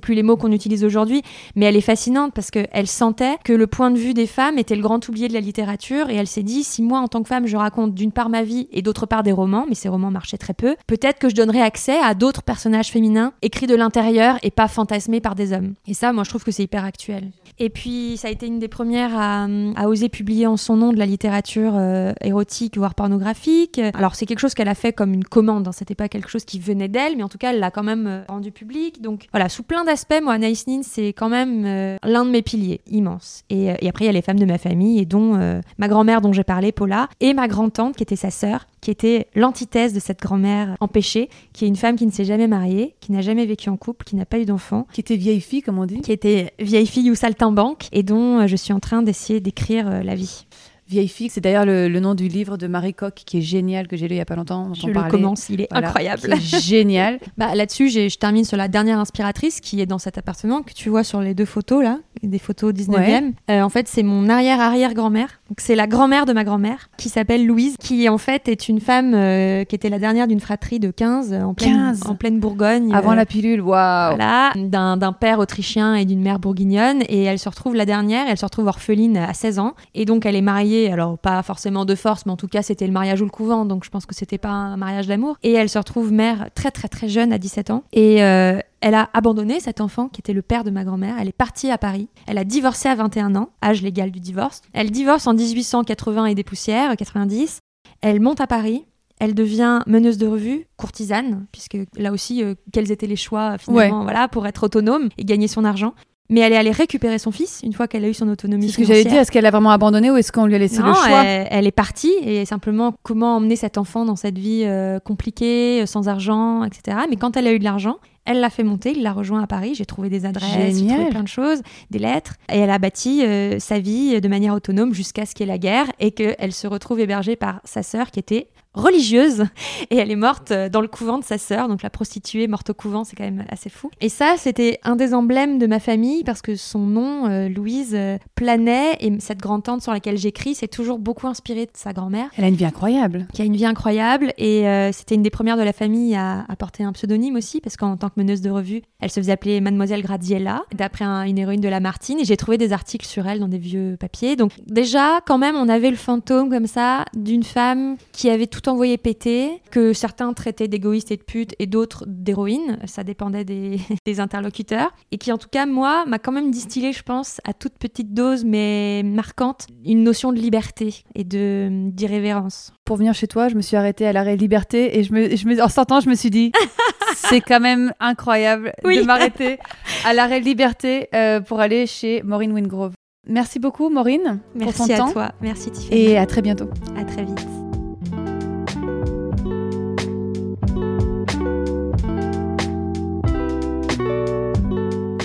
plus 0.01 0.14
les 0.14 0.22
mots 0.22 0.37
qu'on 0.37 0.53
utilise 0.53 0.85
aujourd'hui, 0.85 1.22
mais 1.57 1.66
elle 1.66 1.76
est 1.76 1.80
fascinante 1.82 2.32
parce 2.35 2.51
qu'elle 2.51 2.87
sentait 2.87 3.37
que 3.45 3.53
le 3.53 3.66
point 3.66 3.91
de 3.91 3.99
vue 3.99 4.14
des 4.14 4.24
femmes 4.27 4.59
était 4.59 4.77
le 4.77 4.83
grand 4.83 5.07
oublié 5.09 5.29
de 5.29 5.33
la 5.33 5.41
littérature 5.41 6.11
et 6.11 6.14
elle 6.16 6.27
s'est 6.27 6.43
dit 6.43 6.64
si 6.64 6.83
moi 6.83 7.01
en 7.01 7.09
tant 7.09 7.22
que 7.22 7.29
femme 7.29 7.47
je 7.47 7.57
raconte 7.57 7.95
d'une 7.95 8.12
part 8.12 8.29
ma 8.29 8.43
vie 8.43 8.68
et 8.72 8.83
d'autre 8.83 9.07
part 9.07 9.22
des 9.22 9.33
romans, 9.33 9.66
mais 9.68 9.75
ces 9.75 9.89
romans 9.89 10.11
marchaient 10.11 10.39
très 10.39 10.55
peu, 10.55 10.77
peut-être 10.87 11.18
que 11.18 11.29
je 11.29 11.35
donnerais 11.35 11.61
accès 11.61 11.99
à 11.99 12.14
d'autres 12.14 12.43
personnages 12.43 12.89
féminins 12.89 13.33
écrits 13.43 13.66
de 13.66 13.75
l'intérieur 13.75 14.39
et 14.43 14.51
pas 14.51 14.68
fantasmés 14.68 15.20
par 15.20 15.35
des 15.35 15.53
hommes. 15.53 15.75
Et 15.87 15.95
ça, 15.95 16.12
moi 16.12 16.25
je 16.25 16.31
trouve 16.31 16.45
que 16.45 16.51
c'est 16.51 16.64
hyper 16.64 16.85
actuel. 16.85 17.31
Et 17.59 17.70
puis 17.70 18.16
ça 18.16 18.29
a 18.29 18.31
été 18.31 18.47
une 18.47 18.59
des 18.59 18.68
premières 18.68 19.16
à, 19.16 19.47
oser 19.87 20.09
publier 20.09 20.47
en 20.47 20.57
son 20.57 20.77
nom 20.77 20.93
de 20.93 20.99
la 20.99 21.07
littérature 21.07 21.75
euh, 21.77 22.12
érotique 22.20 22.77
voire 22.77 22.95
pornographique. 22.95 23.81
Alors 23.95 24.14
c'est 24.14 24.27
quelque 24.27 24.41
chose 24.41 24.55
qu'elle 24.55 24.68
a 24.68 24.75
fait 24.75 24.93
comme 24.93 25.12
une 25.14 25.25
commande, 25.25 25.68
hein. 25.68 25.72
c'était 25.72 25.95
pas 25.95 26.09
quelque 26.09 26.29
chose 26.29 26.45
qui 26.45 26.59
venait 26.59 26.89
d'elle, 26.89 27.16
mais 27.16 27.22
en 27.22 27.29
tout 27.29 27.39
cas 27.39 27.53
elle 27.53 27.61
l'a 27.61 27.70
quand 27.70 27.83
même 27.83 28.07
euh, 28.07 28.22
rendu 28.29 28.51
public. 28.51 29.01
Donc 29.03 29.27
voilà, 29.33 29.49
sous 29.49 29.62
plein 29.62 29.85
d'aspects, 29.85 30.20
moi 30.22 30.35
Anaïs 30.35 30.66
Nin 30.66 30.83
c'est 30.83 31.09
quand 31.09 31.29
même 31.29 31.64
euh, 31.64 31.97
l'un 32.03 32.25
de 32.25 32.31
mes 32.31 32.43
piliers 32.43 32.81
immense. 32.91 33.45
Et 33.51 33.70
après 33.89 34.03
a 34.09 34.12
les 34.12 34.22
femmes 34.22 34.38
de 34.38 34.44
ma 34.44 34.59
famille 34.59 34.98
et 34.98 35.05
dont 35.05 35.36
euh, 35.36 35.61
ma 35.78 35.88
grand-mère 35.88 36.20
dont 36.20 36.32
j'ai 36.32 36.44
parlé, 36.44 36.72
Paula, 36.72 37.09
et 37.20 37.34
ma 37.34 37.48
grand-tante 37.48 37.96
qui 37.96 38.02
était 38.02 38.16
sa 38.16 38.30
sœur, 38.30 38.66
qui 38.80 38.90
était 38.90 39.28
l'antithèse 39.34 39.92
de 39.92 40.00
cette 40.00 40.20
grand-mère 40.20 40.76
empêchée, 40.80 41.28
qui 41.52 41.64
est 41.64 41.68
une 41.68 41.76
femme 41.76 41.96
qui 41.96 42.07
ne 42.07 42.11
s'est 42.11 42.24
jamais 42.24 42.48
mariée, 42.48 42.94
qui 43.00 43.12
n'a 43.12 43.22
jamais 43.22 43.46
vécu 43.46 43.70
en 43.70 43.76
couple, 43.76 44.05
qui 44.05 44.16
n'a 44.16 44.26
pas 44.26 44.38
eu 44.38 44.44
d'enfant, 44.44 44.86
Qui 44.92 45.00
était 45.00 45.16
vieille 45.16 45.40
fille, 45.40 45.62
comme 45.62 45.78
on 45.78 45.86
dit. 45.86 46.00
qui 46.00 46.12
était 46.12 46.52
vieille 46.59 46.86
fille 46.86 47.11
ou 47.11 47.14
saltimbanque 47.14 47.88
et 47.92 48.02
dont 48.02 48.40
euh, 48.40 48.46
je 48.46 48.57
suis 48.57 48.72
en 48.72 48.80
train 48.80 49.02
d'essayer 49.02 49.40
d'écrire 49.40 49.88
euh, 49.88 50.02
la 50.02 50.14
vie. 50.14 50.46
Vieille 50.89 51.09
fille, 51.09 51.30
c'est 51.30 51.41
d'ailleurs 51.41 51.64
le, 51.64 51.89
le 51.89 52.01
nom 52.01 52.14
du 52.14 52.28
livre 52.28 52.57
de 52.57 52.66
Marie 52.66 52.93
Coq 52.95 53.14
qui 53.14 53.39
est 53.39 53.43
génial, 53.43 53.89
que 53.89 53.97
j'ai 53.97 54.07
lu 54.07 54.14
il 54.16 54.18
y 54.18 54.20
a 54.20 54.24
pas 54.26 54.37
longtemps. 54.37 54.68
dont 54.68 54.74
Je 54.74 54.85
on 54.85 54.89
le 54.89 55.11
commence, 55.11 55.49
il 55.49 55.62
est 55.62 55.68
Voilà, 55.70 55.89
incroyable. 55.89 56.32
est 56.35 56.61
génial. 56.62 57.18
Bah, 57.39 57.55
Là-dessus, 57.55 57.89
je 57.89 58.16
termine 58.18 58.45
sur 58.45 58.57
la 58.57 58.68
dernière 58.68 58.99
inspiratrice 58.99 59.61
qui 59.61 59.80
est 59.80 59.87
dans 59.87 59.99
cet 59.99 60.18
appartement 60.18 60.62
que 60.62 60.72
tu 60.74 60.91
vois 60.91 61.03
sur 61.05 61.20
les 61.20 61.32
deux 61.35 61.47
photos 61.47 61.82
là. 61.82 61.99
des 62.22 62.39
photos 62.39 62.72
19e. 62.74 63.32
Euh, 63.51 63.62
en 63.62 63.68
fait, 63.70 63.89
c'est 63.89 64.03
mon 64.03 64.28
arrière-arrière-grand-mère. 64.28 65.41
C'est 65.59 65.74
la 65.74 65.87
grand-mère 65.87 66.26
de 66.26 66.32
ma 66.32 66.45
grand-mère, 66.45 66.89
qui 66.99 67.09
s'appelle 67.09 67.47
Louise, 67.47 67.76
qui 67.78 68.09
en 68.09 68.18
fait 68.18 68.49
est 68.49 68.68
une 68.68 68.80
femme 68.80 69.12
euh, 69.14 69.64
qui 69.64 69.74
était 69.74 69.89
la 69.91 69.99
dernière 69.99 70.26
d'une 70.26 70.41
fratrie 70.41 70.80
de 70.80 70.91
15 70.91 71.32
euh, 71.32 71.43
en 71.43 71.55
pleine, 71.55 71.74
15. 71.95 72.03
en 72.07 72.14
pleine 72.14 72.41
Bourgogne. 72.41 72.93
Avant 72.95 73.12
euh, 73.12 73.14
la 73.14 73.24
pilule, 73.26 73.61
waouh. 73.61 74.16
voilà, 74.16 74.53
d'un 74.57 75.12
père 75.12 75.39
autrichien 75.39 75.95
et 75.95 76.05
d'une 76.05 76.20
mère 76.20 76.39
bourguignonne. 76.41 77.03
Et 77.09 77.22
elle 77.22 77.39
se 77.39 77.49
retrouve 77.49 77.74
la 77.74 77.87
dernière, 77.87 78.26
elle 78.28 78.37
se 78.39 78.45
retrouve 78.45 78.66
orpheline 78.66 79.16
à 79.16 79.32
16 79.32 79.59
ans. 79.61 79.74
Et 79.95 80.05
donc 80.05 80.26
elle 80.26 80.35
est 80.37 80.41
mariée, 80.43 80.74
alors 80.91 81.18
pas 81.18 81.43
forcément 81.43 81.85
de 81.85 81.95
force, 81.95 82.27
mais 82.27 82.33
en 82.33 82.37
tout 82.37 82.49
cas 82.49 82.62
c'était 82.62 82.87
le 82.87 82.93
mariage 82.93 83.20
ou 83.20 83.25
le 83.25 83.31
couvent, 83.31 83.64
donc 83.64 83.85
je 83.85 83.91
pense 83.91 84.07
que 84.07 84.14
c'était 84.14 84.39
pas 84.39 84.51
un 84.51 84.77
mariage 84.77 85.07
d'amour. 85.07 85.37
Et 85.43 85.53
elle 85.53 85.68
se 85.68 85.79
retrouve 85.79 86.12
mère 86.12 86.49
très 86.55 86.70
très 86.70 86.89
très 86.89 87.09
jeune, 87.09 87.33
à 87.33 87.39
17 87.39 87.70
ans. 87.70 87.85
Et 87.93 88.22
euh, 88.22 88.59
elle 88.81 88.95
a 88.95 89.09
abandonné 89.14 89.61
cet 89.61 89.81
enfant 89.81 90.09
qui 90.09 90.20
était 90.20 90.33
le 90.33 90.43
père 90.43 90.64
de 90.64 90.70
ma 90.70 90.85
grand-mère. 90.85 91.16
Elle 91.18 91.29
est 91.29 91.33
partie 91.33 91.70
à 91.70 91.79
Paris. 91.79 92.09
Elle 92.27 92.39
a 92.39 92.45
divorcé 92.45 92.89
à 92.89 92.95
21 92.95 93.35
ans, 93.37 93.51
âge 93.62 93.83
légal 93.83 94.11
du 94.11 94.20
divorce. 94.20 94.61
Elle 94.72 94.91
divorce 94.91 95.27
en 95.27 95.35
1880 95.35 96.27
et 96.27 96.35
des 96.35 96.45
poussières, 96.45 96.97
90. 96.97 97.61
Elle 98.01 98.20
monte 98.20 98.41
à 98.41 98.47
Paris. 98.47 98.85
Elle 99.20 99.35
devient 99.35 99.81
meneuse 99.87 100.18
de 100.18 100.27
revue, 100.27 100.66
courtisane, 100.77 101.47
puisque 101.53 101.79
là 101.97 102.12
aussi, 102.12 102.43
euh, 102.43 102.55
quels 102.72 102.91
étaient 102.91 103.07
les 103.07 103.16
choix 103.16 103.59
finalement, 103.59 104.03
voilà, 104.03 104.29
pour 104.29 104.47
être 104.47 104.64
autonome 104.64 105.09
et 105.16 105.25
gagner 105.25 105.47
son 105.47 105.64
argent. 105.64 105.95
Mais 106.31 106.41
elle 106.41 106.55
est 106.55 106.57
allée 106.57 106.70
récupérer 106.70 107.18
son 107.18 107.31
fils 107.31 107.61
une 107.62 107.75
fois 107.75 107.87
qu'elle 107.87 108.05
a 108.05 108.09
eu 108.09 108.14
son 108.14 108.29
autonomie. 108.29 108.68
C'est 108.68 108.72
ce 108.72 108.79
que 108.79 108.85
financière. 108.85 109.12
dire. 109.12 109.20
Est-ce 109.20 109.31
qu'elle 109.31 109.45
a 109.45 109.51
vraiment 109.51 109.70
abandonné 109.70 110.11
ou 110.11 110.16
est-ce 110.16 110.33
qu'on 110.33 110.47
lui 110.47 110.55
a 110.55 110.59
laissé 110.59 110.81
Non, 110.81 110.89
le 110.89 110.95
choix 110.95 111.25
elle, 111.25 111.49
elle 111.51 111.66
est 111.66 111.72
partie 111.72 112.14
et 112.22 112.47
simplement 112.47 112.95
comment 113.03 113.37
emmener 113.37 113.57
cet 113.57 113.77
enfant 113.77 114.07
dans 114.07 114.16
cette 114.16 114.39
vie 114.39 114.62
euh, 114.64 114.99
compliquée, 115.01 115.83
euh, 115.83 115.87
sans 115.87 116.09
argent, 116.09 116.64
etc. 116.64 116.99
Mais 117.11 117.16
quand 117.16 117.37
elle 117.37 117.47
a 117.47 117.53
eu 117.53 117.59
de 117.59 117.64
l'argent, 117.64 117.99
elle 118.25 118.41
l'a 118.41 118.51
fait 118.51 118.62
monter, 118.62 118.93
il 118.93 119.03
l'a 119.03 119.12
rejoint 119.12 119.43
à 119.43 119.47
Paris. 119.47 119.75
J'ai 119.75 119.87
trouvé 119.87 120.09
des 120.09 120.25
adresses, 120.25 120.79
j'ai 120.79 120.87
trouvé 120.87 121.11
plein 121.11 121.22
de 121.22 121.29
choses, 121.29 121.61
des 121.91 121.99
lettres. 121.99 122.35
Et 122.53 122.59
elle 122.59 122.70
a 122.70 122.79
bâti 122.79 123.25
euh, 123.25 123.59
sa 123.59 123.79
vie 123.79 124.20
de 124.20 124.29
manière 124.29 124.55
autonome 124.55 124.95
jusqu'à 124.95 125.27
ce 125.27 125.35
qu'il 125.35 125.47
y 125.47 125.49
ait 125.51 125.53
la 125.53 125.59
guerre 125.59 125.87
et 126.01 126.12
qu'elle 126.12 126.53
se 126.53 126.66
retrouve 126.66 127.01
hébergée 127.01 127.37
par 127.37 127.61
sa 127.64 127.83
sœur 127.83 128.11
qui 128.11 128.20
était 128.20 128.49
religieuse 128.75 129.45
et 129.91 129.97
elle 129.97 130.11
est 130.11 130.16
morte 130.16 130.51
euh, 130.51 130.68
dans 130.68 130.81
le 130.81 130.89
couvent 130.89 131.18
de 131.18 131.25
sa 131.25 131.39
sœur 131.39 131.68
donc 131.68 131.83
la 131.83 131.91
prostituée 131.91 132.49
morte 132.49 132.70
au 132.70 132.75
couvent 132.75 133.05
c'est 133.05 133.14
quand 133.16 133.25
même 133.25 133.45
assez 133.49 133.70
fou 133.70 133.91
et 134.01 134.09
ça 134.09 134.35
c'était 134.37 134.81
un 134.83 134.97
des 134.97 135.14
emblèmes 135.14 135.59
de 135.59 135.66
ma 135.66 135.79
famille 135.79 136.25
parce 136.25 136.43
que 136.43 136.57
son 136.57 136.81
nom 136.81 137.27
euh, 137.29 137.49
Louise 137.49 137.95
euh, 137.95 138.18
planait 138.35 138.97
et 139.01 139.12
cette 139.20 139.39
grand 139.39 139.61
tante 139.61 139.83
sur 139.83 139.93
laquelle 139.93 140.18
j'écris 140.18 140.57
c'est 140.57 140.68
toujours 140.68 140.99
beaucoup 140.99 141.29
inspiré 141.29 141.66
de 141.66 141.70
sa 141.75 141.93
grand-mère 141.93 142.31
Elle 142.37 142.45
a 142.45 142.49
une 142.49 142.57
vie 142.57 142.64
incroyable. 142.64 143.29
qui 143.33 143.43
a 143.43 143.45
une 143.45 143.55
vie 143.57 143.66
incroyable 143.66 144.33
et 144.39 144.66
euh, 144.68 144.91
c'était 144.91 145.14
une 145.14 145.22
des 145.22 145.31
premières 145.31 145.57
de 145.57 145.62
la 145.62 145.72
famille 145.72 146.16
à, 146.16 146.45
à 146.49 146.57
porter 146.57 146.83
un 146.83 146.93
pseudonyme 146.93 147.37
aussi 147.37 147.61
parce 147.61 147.77
qu'en 147.77 147.97
tant 147.97 148.11
que 148.15 148.21
meneuse 148.21 148.41
de 148.41 148.51
revue. 148.51 148.83
Elle 149.01 149.11
se 149.11 149.21
faisait 149.21 149.33
appeler 149.33 149.61
Mademoiselle 149.61 150.03
Graziella 150.03 150.62
d'après 150.75 151.05
un- 151.05 151.23
une 151.25 151.39
héroïne 151.39 151.61
de 151.61 151.69
Lamartine 151.69 152.19
et 152.21 152.25
j'ai 152.25 152.37
trouvé 152.37 152.59
des 152.59 152.73
articles 152.73 153.07
sur 153.07 153.27
elle 153.27 153.41
dans 153.41 153.49
des 153.49 153.59
vieux 153.59 153.97
papiers. 153.99 154.37
Donc 154.37 154.53
déjà 154.67 155.21
quand 155.27 155.39
même 155.39 155.57
on 155.57 155.69
avait 155.69 155.91
le 155.91 155.97
fantôme 155.97 156.51
comme 156.51 156.67
ça 156.67 157.05
d'une 157.15 157.43
femme 157.43 157.97
qui 158.12 158.31
avait 158.31 158.47
tout 158.47 158.69
envoyé 158.69 158.97
péter 158.99 159.61
que 159.71 159.93
certains 159.93 160.33
traitaient 160.33 160.69
d'égoïste 160.69 161.11
et 161.11 161.17
de 161.17 161.23
pute 161.23 161.55
et 161.59 161.67
d'autres 161.67 162.05
d'héroïne. 162.07 162.79
Ça 162.87 163.05
dépendait 163.05 163.45
des, 163.45 163.79
des 164.07 164.21
interlocuteurs. 164.21 164.93
Et 165.12 165.19
qui 165.19 165.33
en 165.33 165.39
tout 165.39 165.49
cas 165.51 165.67
moi 165.67 166.05
m'a 166.07 166.19
quand 166.19 166.33
même 166.33 166.51
distillé 166.51 166.93
je 166.93 167.03
pense 167.03 167.41
à 167.45 167.53
toute 167.53 167.75
petite 167.79 168.15
dose 168.15 168.45
mais 168.45 169.03
marquante 169.05 169.67
une 169.85 170.03
notion 170.03 170.33
de 170.33 170.39
liberté 170.39 171.03
et 171.15 171.25
de 171.25 171.89
d'irrévérence. 171.91 172.73
Pour 172.85 172.97
venir 172.97 173.15
chez 173.15 173.27
toi, 173.27 173.49
je 173.49 173.55
me 173.55 173.62
suis 173.62 173.77
arrêtée 173.77 174.07
à 174.07 174.12
l'arrêt 174.12 174.37
Liberté 174.37 174.99
et 174.99 175.03
je 175.05 175.12
me, 175.12 175.35
je 175.37 175.47
me- 175.47 175.62
en 175.62 175.69
sortant, 175.69 176.01
je 176.01 176.09
me 176.11 176.15
suis 176.15 176.29
dit, 176.31 176.53
c'est 177.15 177.41
quand 177.41 177.61
même 177.61 177.93
incroyable 178.05 178.72
Oui. 178.84 178.98
de 179.00 179.05
m'arrêter 179.05 179.59
à 180.05 180.12
l'arrêt 180.14 180.40
Liberté 180.40 181.09
euh, 181.14 181.40
pour 181.40 181.61
aller 181.61 181.86
chez 181.86 182.22
Maureen 182.22 182.52
Wingrove. 182.52 182.92
Merci 183.26 183.59
beaucoup, 183.59 183.88
Maureen, 183.88 184.40
merci 184.55 184.76
pour 184.76 184.86
ton 184.86 184.92
à 184.94 184.96
temps. 184.98 185.12
toi 185.12 185.32
merci 185.40 185.70
Tiffany 185.70 185.98
Et 185.98 186.18
à 186.18 186.26
très 186.26 186.42
bientôt. 186.42 186.68
à 186.96 187.05
très 187.05 187.24
vite 187.24 187.46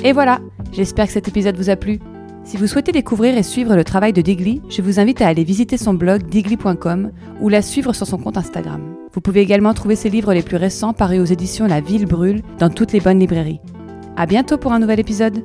Et 0.03 0.13
voilà, 0.13 0.39
j'espère 0.71 1.07
que 1.07 1.11
cet 1.13 1.27
épisode 1.27 1.57
vous 1.57 1.69
a 1.69 1.75
plu. 1.75 1.99
Si 2.45 2.57
vous 2.57 2.67
souhaitez 2.67 2.91
découvrir 2.91 3.37
et 3.37 3.43
suivre 3.43 3.75
le 3.75 3.83
travail 3.83 4.13
de 4.13 4.21
Digly, 4.21 4.61
je 4.69 4.81
vous 4.81 4.99
invite 4.99 5.21
à 5.21 5.27
aller 5.27 5.43
visiter 5.43 5.77
son 5.77 5.93
blog 5.93 6.23
digly.com 6.23 7.11
ou 7.41 7.49
la 7.49 7.61
suivre 7.61 7.93
sur 7.93 8.07
son 8.07 8.17
compte 8.17 8.37
Instagram. 8.37 8.95
Vous 9.13 9.21
pouvez 9.21 9.41
également 9.41 9.73
trouver 9.73 9.95
ses 9.95 10.09
livres 10.09 10.33
les 10.33 10.43
plus 10.43 10.57
récents 10.57 10.93
parus 10.93 11.19
aux 11.19 11.25
éditions 11.25 11.67
La 11.67 11.81
Ville 11.81 12.05
Brûle 12.05 12.41
dans 12.59 12.69
toutes 12.69 12.91
les 12.93 12.99
bonnes 12.99 13.19
librairies. 13.19 13.59
À 14.15 14.25
bientôt 14.25 14.57
pour 14.57 14.73
un 14.73 14.79
nouvel 14.79 14.99
épisode! 14.99 15.43